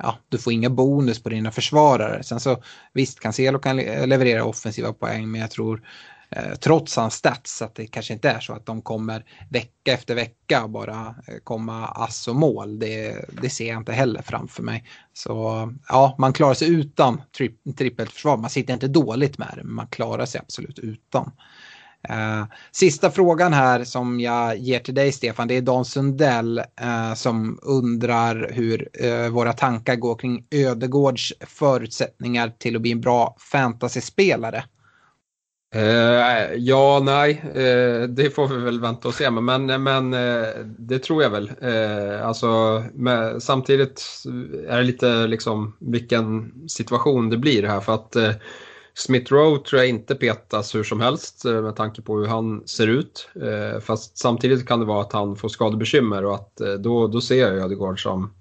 ja, 0.03 0.17
du 0.29 0.37
får 0.37 0.53
inga 0.53 0.69
bonus 0.69 1.23
på 1.23 1.29
dina 1.29 1.51
försvarare. 1.51 2.23
Sen 2.23 2.39
så 2.39 2.63
visst, 2.93 3.19
Cancelo 3.19 3.59
kan 3.59 3.77
leverera 3.77 4.45
offensiva 4.45 4.93
poäng, 4.93 5.31
men 5.31 5.41
jag 5.41 5.51
tror 5.51 5.81
Eh, 6.31 6.55
trots 6.55 6.95
hans 6.95 7.13
stats 7.13 7.61
att 7.61 7.75
det 7.75 7.87
kanske 7.87 8.13
inte 8.13 8.29
är 8.29 8.39
så 8.39 8.53
att 8.53 8.65
de 8.65 8.81
kommer 8.81 9.25
vecka 9.49 9.93
efter 9.93 10.15
vecka 10.15 10.67
bara 10.67 11.15
eh, 11.27 11.35
komma 11.43 11.87
ass 11.87 12.27
och 12.27 12.35
mål. 12.35 12.79
Det, 12.79 13.25
det 13.41 13.49
ser 13.49 13.67
jag 13.67 13.77
inte 13.77 13.93
heller 13.93 14.21
framför 14.21 14.63
mig. 14.63 14.83
Så 15.13 15.33
ja, 15.87 16.15
man 16.17 16.33
klarar 16.33 16.53
sig 16.53 16.69
utan 16.69 17.21
tri 17.37 17.51
trippelförsvar. 17.77 18.37
Man 18.37 18.49
sitter 18.49 18.73
inte 18.73 18.87
dåligt 18.87 19.37
med 19.37 19.53
det, 19.55 19.63
men 19.63 19.75
man 19.75 19.87
klarar 19.87 20.25
sig 20.25 20.41
absolut 20.41 20.79
utan. 20.79 21.31
Uh, 22.09 22.45
sista 22.71 23.11
frågan 23.11 23.53
här 23.53 23.83
som 23.83 24.19
jag 24.19 24.57
ger 24.57 24.79
till 24.79 24.95
dig 24.95 25.11
Stefan, 25.11 25.47
det 25.47 25.57
är 25.57 25.61
Dan 25.61 25.85
Sundell 25.85 26.59
uh, 26.59 27.13
som 27.13 27.59
undrar 27.61 28.51
hur 28.53 28.89
uh, 29.03 29.29
våra 29.29 29.53
tankar 29.53 29.95
går 29.95 30.15
kring 30.15 30.45
Ödegårds 30.51 31.33
förutsättningar 31.39 32.53
till 32.57 32.75
att 32.75 32.81
bli 32.81 32.91
en 32.91 33.01
bra 33.01 33.35
fantasyspelare. 33.39 34.63
Uh, 35.75 36.55
ja, 36.57 37.01
nej, 37.03 37.43
uh, 37.45 38.09
det 38.09 38.29
får 38.29 38.47
vi 38.47 38.57
väl 38.57 38.79
vänta 38.79 39.07
och 39.07 39.13
se. 39.13 39.29
Men, 39.29 39.83
men 39.83 40.13
uh, 40.13 40.47
det 40.65 40.99
tror 40.99 41.23
jag 41.23 41.29
väl. 41.29 41.51
alltså, 42.23 42.83
med, 42.93 43.43
samtidigt 43.43 44.05
är 44.67 44.77
det 44.77 44.83
lite 44.83 45.27
liksom 45.27 45.75
vilken 45.79 46.53
situation 46.69 47.29
det 47.29 47.37
blir 47.37 47.63
här. 47.63 47.79
För 47.79 47.93
att 47.93 48.15
Smith 48.93 49.33
Rowe 49.33 49.63
tror 49.65 49.81
jag 49.81 49.89
inte 49.89 50.15
petas 50.15 50.75
hur 50.75 50.83
som 50.83 51.01
helst 51.01 51.45
med 51.45 51.75
tanke 51.75 52.01
på 52.01 52.17
hur 52.17 52.27
han 52.27 52.67
ser 52.67 52.87
ut. 52.87 53.29
Fast 53.81 54.17
samtidigt 54.17 54.67
kan 54.67 54.79
det 54.79 54.85
vara 54.85 55.01
att 55.01 55.13
han 55.13 55.35
får 55.35 55.49
skadebekymmer 55.49 56.25
och 56.25 56.35
att 56.35 56.55
då, 56.79 57.07
då 57.07 57.21
ser 57.21 57.47
jag 57.47 57.57
Ödegaard 57.57 58.03
som 58.03 58.33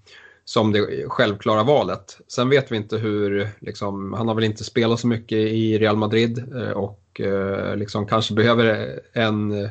som 0.44 0.72
det 0.72 1.08
självklara 1.08 1.62
valet. 1.62 2.20
Sen 2.28 2.48
vet 2.48 2.72
vi 2.72 2.76
inte 2.76 2.96
hur, 2.96 3.48
liksom, 3.60 4.12
han 4.12 4.28
har 4.28 4.34
väl 4.34 4.44
inte 4.44 4.64
spelat 4.64 5.00
så 5.00 5.06
mycket 5.06 5.38
i 5.38 5.78
Real 5.78 5.96
Madrid 5.96 6.52
och 6.74 7.07
Eh, 7.20 7.76
liksom 7.76 8.06
kanske 8.06 8.34
behöver 8.34 9.00
en 9.12 9.68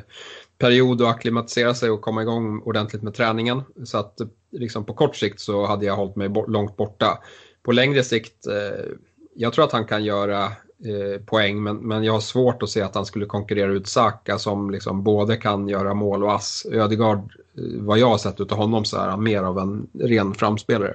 period 0.58 1.02
att 1.02 1.08
acklimatisera 1.08 1.74
sig 1.74 1.90
och 1.90 2.00
komma 2.00 2.22
igång 2.22 2.62
ordentligt 2.64 3.02
med 3.02 3.14
träningen. 3.14 3.62
Så 3.84 3.98
att 3.98 4.18
liksom 4.52 4.84
på 4.84 4.94
kort 4.94 5.16
sikt 5.16 5.40
så 5.40 5.66
hade 5.66 5.86
jag 5.86 5.96
hållit 5.96 6.16
mig 6.16 6.28
långt 6.48 6.76
borta. 6.76 7.18
På 7.62 7.72
längre 7.72 8.04
sikt, 8.04 8.46
eh, 8.46 8.86
jag 9.34 9.52
tror 9.52 9.64
att 9.64 9.72
han 9.72 9.84
kan 9.84 10.04
göra 10.04 10.44
eh, 10.44 11.22
poäng 11.26 11.62
men, 11.62 11.76
men 11.76 12.04
jag 12.04 12.12
har 12.12 12.20
svårt 12.20 12.62
att 12.62 12.70
se 12.70 12.82
att 12.82 12.94
han 12.94 13.06
skulle 13.06 13.26
konkurrera 13.26 13.72
ut 13.72 13.86
Saka 13.86 14.38
som 14.38 14.70
liksom 14.70 15.02
både 15.02 15.36
kan 15.36 15.68
göra 15.68 15.94
mål 15.94 16.24
och 16.24 16.34
ass. 16.34 16.66
Ödegaard, 16.72 17.32
vad 17.78 17.98
jag 17.98 18.08
har 18.08 18.18
sett 18.18 18.40
av 18.40 18.58
honom 18.58 18.84
så 18.84 18.96
är 18.96 19.08
han 19.08 19.22
mer 19.22 19.42
av 19.42 19.58
en 19.58 19.86
ren 19.98 20.34
framspelare. 20.34 20.94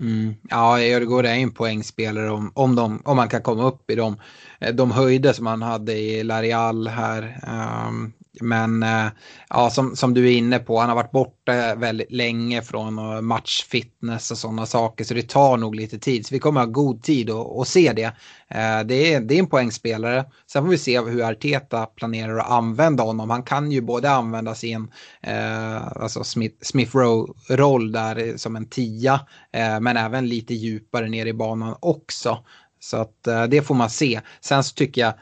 Mm. 0.00 0.34
Ja, 0.50 0.80
Ödegård 0.80 1.26
är 1.26 1.34
en 1.34 1.50
poängspelare 1.50 2.30
om, 2.30 2.52
om, 2.54 2.74
de, 2.74 3.02
om 3.04 3.16
man 3.16 3.28
kan 3.28 3.42
komma 3.42 3.64
upp 3.64 3.90
i 3.90 3.94
de, 3.94 4.16
eh, 4.60 4.74
de 4.74 4.90
höjder 4.90 5.32
som 5.32 5.46
han 5.46 5.62
hade 5.62 5.92
i 5.92 6.24
Larial 6.24 6.88
här. 6.88 7.40
Um, 7.88 8.12
men 8.40 8.82
eh, 8.82 9.06
ja, 9.48 9.70
som, 9.70 9.96
som 9.96 10.14
du 10.14 10.26
är 10.26 10.36
inne 10.36 10.58
på, 10.58 10.78
han 10.78 10.88
har 10.88 10.96
varit 10.96 11.10
borta 11.10 11.74
väldigt 11.74 12.12
länge 12.12 12.62
från 12.62 12.98
eh, 12.98 13.20
matchfitness 13.20 14.30
och 14.30 14.38
sådana 14.38 14.66
saker. 14.66 15.04
Så 15.04 15.14
det 15.14 15.28
tar 15.28 15.56
nog 15.56 15.74
lite 15.74 15.98
tid. 15.98 16.26
Så 16.26 16.34
vi 16.34 16.38
kommer 16.38 16.60
ha 16.60 16.66
god 16.66 17.02
tid 17.02 17.30
att, 17.30 17.58
att 17.58 17.68
se 17.68 17.92
det. 17.92 18.04
Eh, 18.48 18.80
det, 18.84 19.14
är, 19.14 19.20
det 19.20 19.34
är 19.34 19.38
en 19.38 19.46
poängspelare. 19.46 20.24
Sen 20.46 20.62
får 20.62 20.70
vi 20.70 20.78
se 20.78 21.00
hur 21.00 21.22
Arteta 21.22 21.86
planerar 21.86 22.38
att 22.38 22.50
använda 22.50 23.02
honom. 23.02 23.30
Han 23.30 23.42
kan 23.42 23.72
ju 23.72 23.80
både 23.80 24.10
använda 24.10 24.54
sin 24.54 24.92
eh, 25.22 25.86
alltså 25.86 26.24
Smith, 26.24 26.56
Smith 26.62 26.96
Rowe-roll 26.96 27.92
där 27.92 28.36
som 28.36 28.56
en 28.56 28.66
tia. 28.66 29.20
Eh, 29.52 29.80
men 29.80 29.96
även 29.96 30.28
lite 30.28 30.54
djupare 30.54 31.08
ner 31.08 31.26
i 31.26 31.32
banan 31.32 31.76
också. 31.80 32.38
Så 32.80 32.96
att 32.96 33.26
eh, 33.26 33.44
det 33.44 33.62
får 33.62 33.74
man 33.74 33.90
se. 33.90 34.20
Sen 34.40 34.64
så 34.64 34.74
tycker 34.74 35.00
jag 35.00 35.14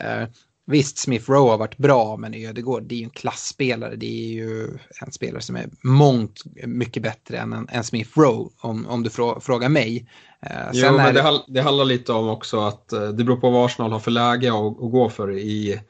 eh, 0.00 0.28
Visst, 0.66 0.98
Smith 0.98 1.30
Rowe 1.30 1.50
har 1.50 1.58
varit 1.58 1.76
bra, 1.76 2.16
men 2.16 2.34
Ödegård 2.34 2.82
det 2.82 2.94
är 2.94 2.98
ju 2.98 3.04
en 3.04 3.10
klassspelare. 3.10 3.96
Det 3.96 4.06
är 4.06 4.32
ju 4.32 4.78
en 5.06 5.12
spelare 5.12 5.42
som 5.42 5.56
är 5.56 5.68
mångt 5.82 6.42
mycket 6.66 7.02
bättre 7.02 7.38
än, 7.38 7.52
en, 7.52 7.68
en 7.70 7.84
Smith 7.84 8.18
Rowe, 8.18 8.50
om, 8.60 8.86
om 8.86 9.02
du 9.02 9.10
frågar 9.40 9.68
mig. 9.68 10.08
Eh, 10.40 10.50
jo, 10.72 10.92
men 10.92 11.14
det, 11.14 11.42
det, 11.48 11.60
handlar 11.60 11.84
lite 11.84 12.12
om 12.12 12.28
också 12.28 12.60
att 12.60 12.92
eh, 12.92 13.08
det 13.08 13.24
beror 13.24 13.36
på 13.36 13.50
vad 13.50 13.64
Arsenal 13.64 13.92
har 13.92 14.00
för 14.00 14.10
läge 14.10 14.48
att, 14.48 14.82
att 14.82 14.92
gå 14.92 15.08
för 15.08 15.38
i 15.38 15.80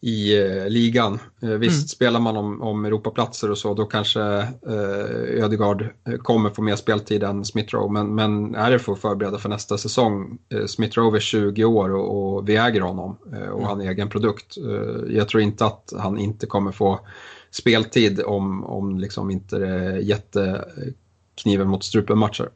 i 0.00 0.38
eh, 0.38 0.68
ligan. 0.68 1.18
Eh, 1.42 1.48
visst, 1.48 1.78
mm. 1.78 1.88
spelar 1.88 2.20
man 2.20 2.36
om, 2.36 2.62
om 2.62 2.84
Europaplatser 2.84 3.50
och 3.50 3.58
så, 3.58 3.74
då 3.74 3.84
kanske 3.84 4.22
eh, 4.22 5.44
Ödegaard 5.44 5.88
eh, 6.08 6.16
kommer 6.16 6.50
få 6.50 6.62
mer 6.62 6.76
speltid 6.76 7.22
än 7.22 7.44
Smith 7.44 7.74
Rowe. 7.74 7.92
Men, 7.92 8.14
men 8.14 8.54
är 8.54 8.70
det 8.70 8.78
för 8.78 8.92
att 8.92 8.98
förbereda 8.98 9.38
för 9.38 9.48
nästa 9.48 9.78
säsong, 9.78 10.38
eh, 10.48 10.66
Smith 10.66 10.98
Rowe 10.98 11.18
är 11.18 11.20
20 11.20 11.64
år 11.64 11.94
och, 11.94 12.36
och 12.36 12.48
vi 12.48 12.56
äger 12.56 12.80
honom 12.80 13.16
eh, 13.32 13.48
och 13.48 13.58
mm. 13.58 13.68
han 13.68 13.80
är 13.80 13.90
egen 13.90 14.08
produkt. 14.08 14.56
Eh, 14.56 15.14
jag 15.16 15.28
tror 15.28 15.42
inte 15.42 15.66
att 15.66 15.92
han 15.98 16.18
inte 16.18 16.46
kommer 16.46 16.72
få 16.72 17.00
speltid 17.50 18.22
om, 18.22 18.64
om 18.64 18.98
liksom 18.98 19.30
inte 19.30 19.58
det 19.58 19.68
är 19.68 19.96
jättekniven 19.96 21.68
mot 21.68 21.84
strupen-matcher. 21.84 22.48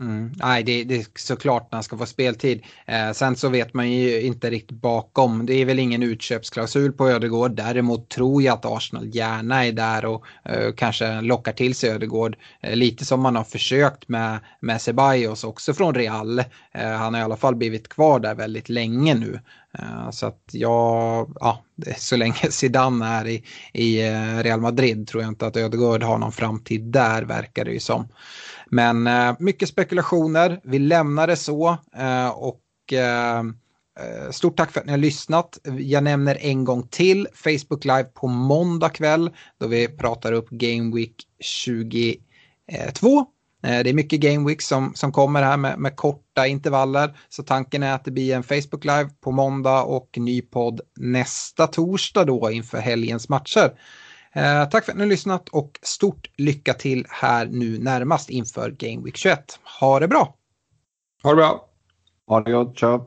Mm. 0.00 0.32
Nej, 0.36 0.62
det, 0.62 0.84
det, 0.84 0.96
är 0.96 1.06
såklart 1.14 1.72
när 1.72 1.76
han 1.76 1.82
ska 1.82 1.98
få 1.98 2.06
speltid. 2.06 2.62
Eh, 2.86 3.12
sen 3.12 3.36
så 3.36 3.48
vet 3.48 3.74
man 3.74 3.92
ju 3.92 4.20
inte 4.20 4.50
riktigt 4.50 4.80
bakom. 4.80 5.46
Det 5.46 5.54
är 5.54 5.64
väl 5.64 5.78
ingen 5.78 6.02
utköpsklausul 6.02 6.92
på 6.92 7.08
Ödegård. 7.08 7.50
Däremot 7.50 8.08
tror 8.08 8.42
jag 8.42 8.54
att 8.54 8.64
Arsenal 8.64 9.14
gärna 9.14 9.66
är 9.66 9.72
där 9.72 10.04
och 10.04 10.24
eh, 10.44 10.72
kanske 10.76 11.20
lockar 11.20 11.52
till 11.52 11.74
sig 11.74 11.90
Ödegård. 11.90 12.36
Eh, 12.60 12.76
lite 12.76 13.04
som 13.04 13.20
man 13.20 13.36
har 13.36 13.44
försökt 13.44 14.08
med, 14.08 14.38
med 14.60 14.82
Ceballos 14.82 15.44
också 15.44 15.74
från 15.74 15.94
Real. 15.94 16.38
Eh, 16.38 16.44
han 16.90 17.14
har 17.14 17.20
i 17.20 17.24
alla 17.24 17.36
fall 17.36 17.56
blivit 17.56 17.88
kvar 17.88 18.20
där 18.20 18.34
väldigt 18.34 18.68
länge 18.68 19.14
nu. 19.14 19.40
Eh, 19.78 20.10
så 20.10 20.26
att 20.26 20.50
jag, 20.52 21.32
ja, 21.40 21.62
så 21.96 22.16
länge 22.16 22.50
Zidane 22.50 23.06
är 23.06 23.26
i, 23.26 23.44
i 23.72 24.08
eh, 24.08 24.38
Real 24.42 24.60
Madrid 24.60 25.08
tror 25.08 25.22
jag 25.22 25.30
inte 25.30 25.46
att 25.46 25.56
Ödegård 25.56 26.02
har 26.02 26.18
någon 26.18 26.32
framtid 26.32 26.82
där 26.82 27.22
verkar 27.22 27.64
det 27.64 27.72
ju 27.72 27.80
som. 27.80 28.08
Men 28.70 29.06
eh, 29.06 29.36
mycket 29.38 29.68
spekulationer, 29.68 30.60
vi 30.64 30.78
lämnar 30.78 31.26
det 31.26 31.36
så 31.36 31.78
eh, 31.96 32.28
och 32.28 32.92
eh, 32.92 33.38
eh, 33.38 34.30
Stort 34.30 34.56
tack 34.56 34.72
för 34.72 34.80
att 34.80 34.86
ni 34.86 34.92
har 34.92 34.98
lyssnat. 34.98 35.58
Jag 35.78 36.04
nämner 36.04 36.38
en 36.40 36.64
gång 36.64 36.88
till 36.88 37.28
Facebook 37.34 37.84
Live 37.84 38.04
på 38.04 38.26
måndag 38.26 38.88
kväll 38.88 39.30
då 39.58 39.66
vi 39.66 39.88
pratar 39.88 40.32
upp 40.32 40.48
Game 40.50 40.96
Week 40.96 41.14
22. 41.40 43.26
Eh, 43.62 43.82
det 43.82 43.90
är 43.90 43.94
mycket 43.94 44.20
Game 44.20 44.48
Week 44.48 44.62
som, 44.62 44.94
som 44.94 45.12
kommer 45.12 45.42
här 45.42 45.56
med, 45.56 45.78
med, 45.78 45.96
korta 45.96 46.46
intervaller. 46.46 47.18
Så 47.28 47.42
tanken 47.42 47.82
är 47.82 47.94
att 47.94 48.04
det 48.04 48.10
blir 48.10 48.34
en 48.34 48.42
Facebook 48.42 48.84
Live 48.84 49.10
på 49.20 49.30
måndag 49.30 49.82
och 49.82 50.08
ny 50.16 50.42
podd 50.42 50.80
nästa 50.96 51.66
torsdag 51.66 52.24
då 52.24 52.50
inför 52.50 52.78
helgens 52.78 53.28
matcher. 53.28 53.72
Eh, 54.38 54.68
tack 54.68 54.84
för 54.84 54.92
att 54.92 54.98
ni 54.98 55.04
har 55.04 55.10
lyssnat 55.10 55.48
och 55.48 55.78
stort 55.82 56.30
lycka 56.36 56.74
till 56.74 57.06
här 57.08 57.46
nu 57.46 57.78
närmast 57.78 58.30
inför 58.30 58.70
Game 58.70 59.04
Week 59.04 59.16
21. 59.16 59.58
Ha 59.80 60.00
det 60.00 60.08
bra! 60.08 60.34
Ha 61.22 61.30
det 61.30 61.36
bra! 61.36 61.68
Ha 62.26 62.40
det 62.40 62.52
gott, 62.52 62.78
tja! 62.78 63.06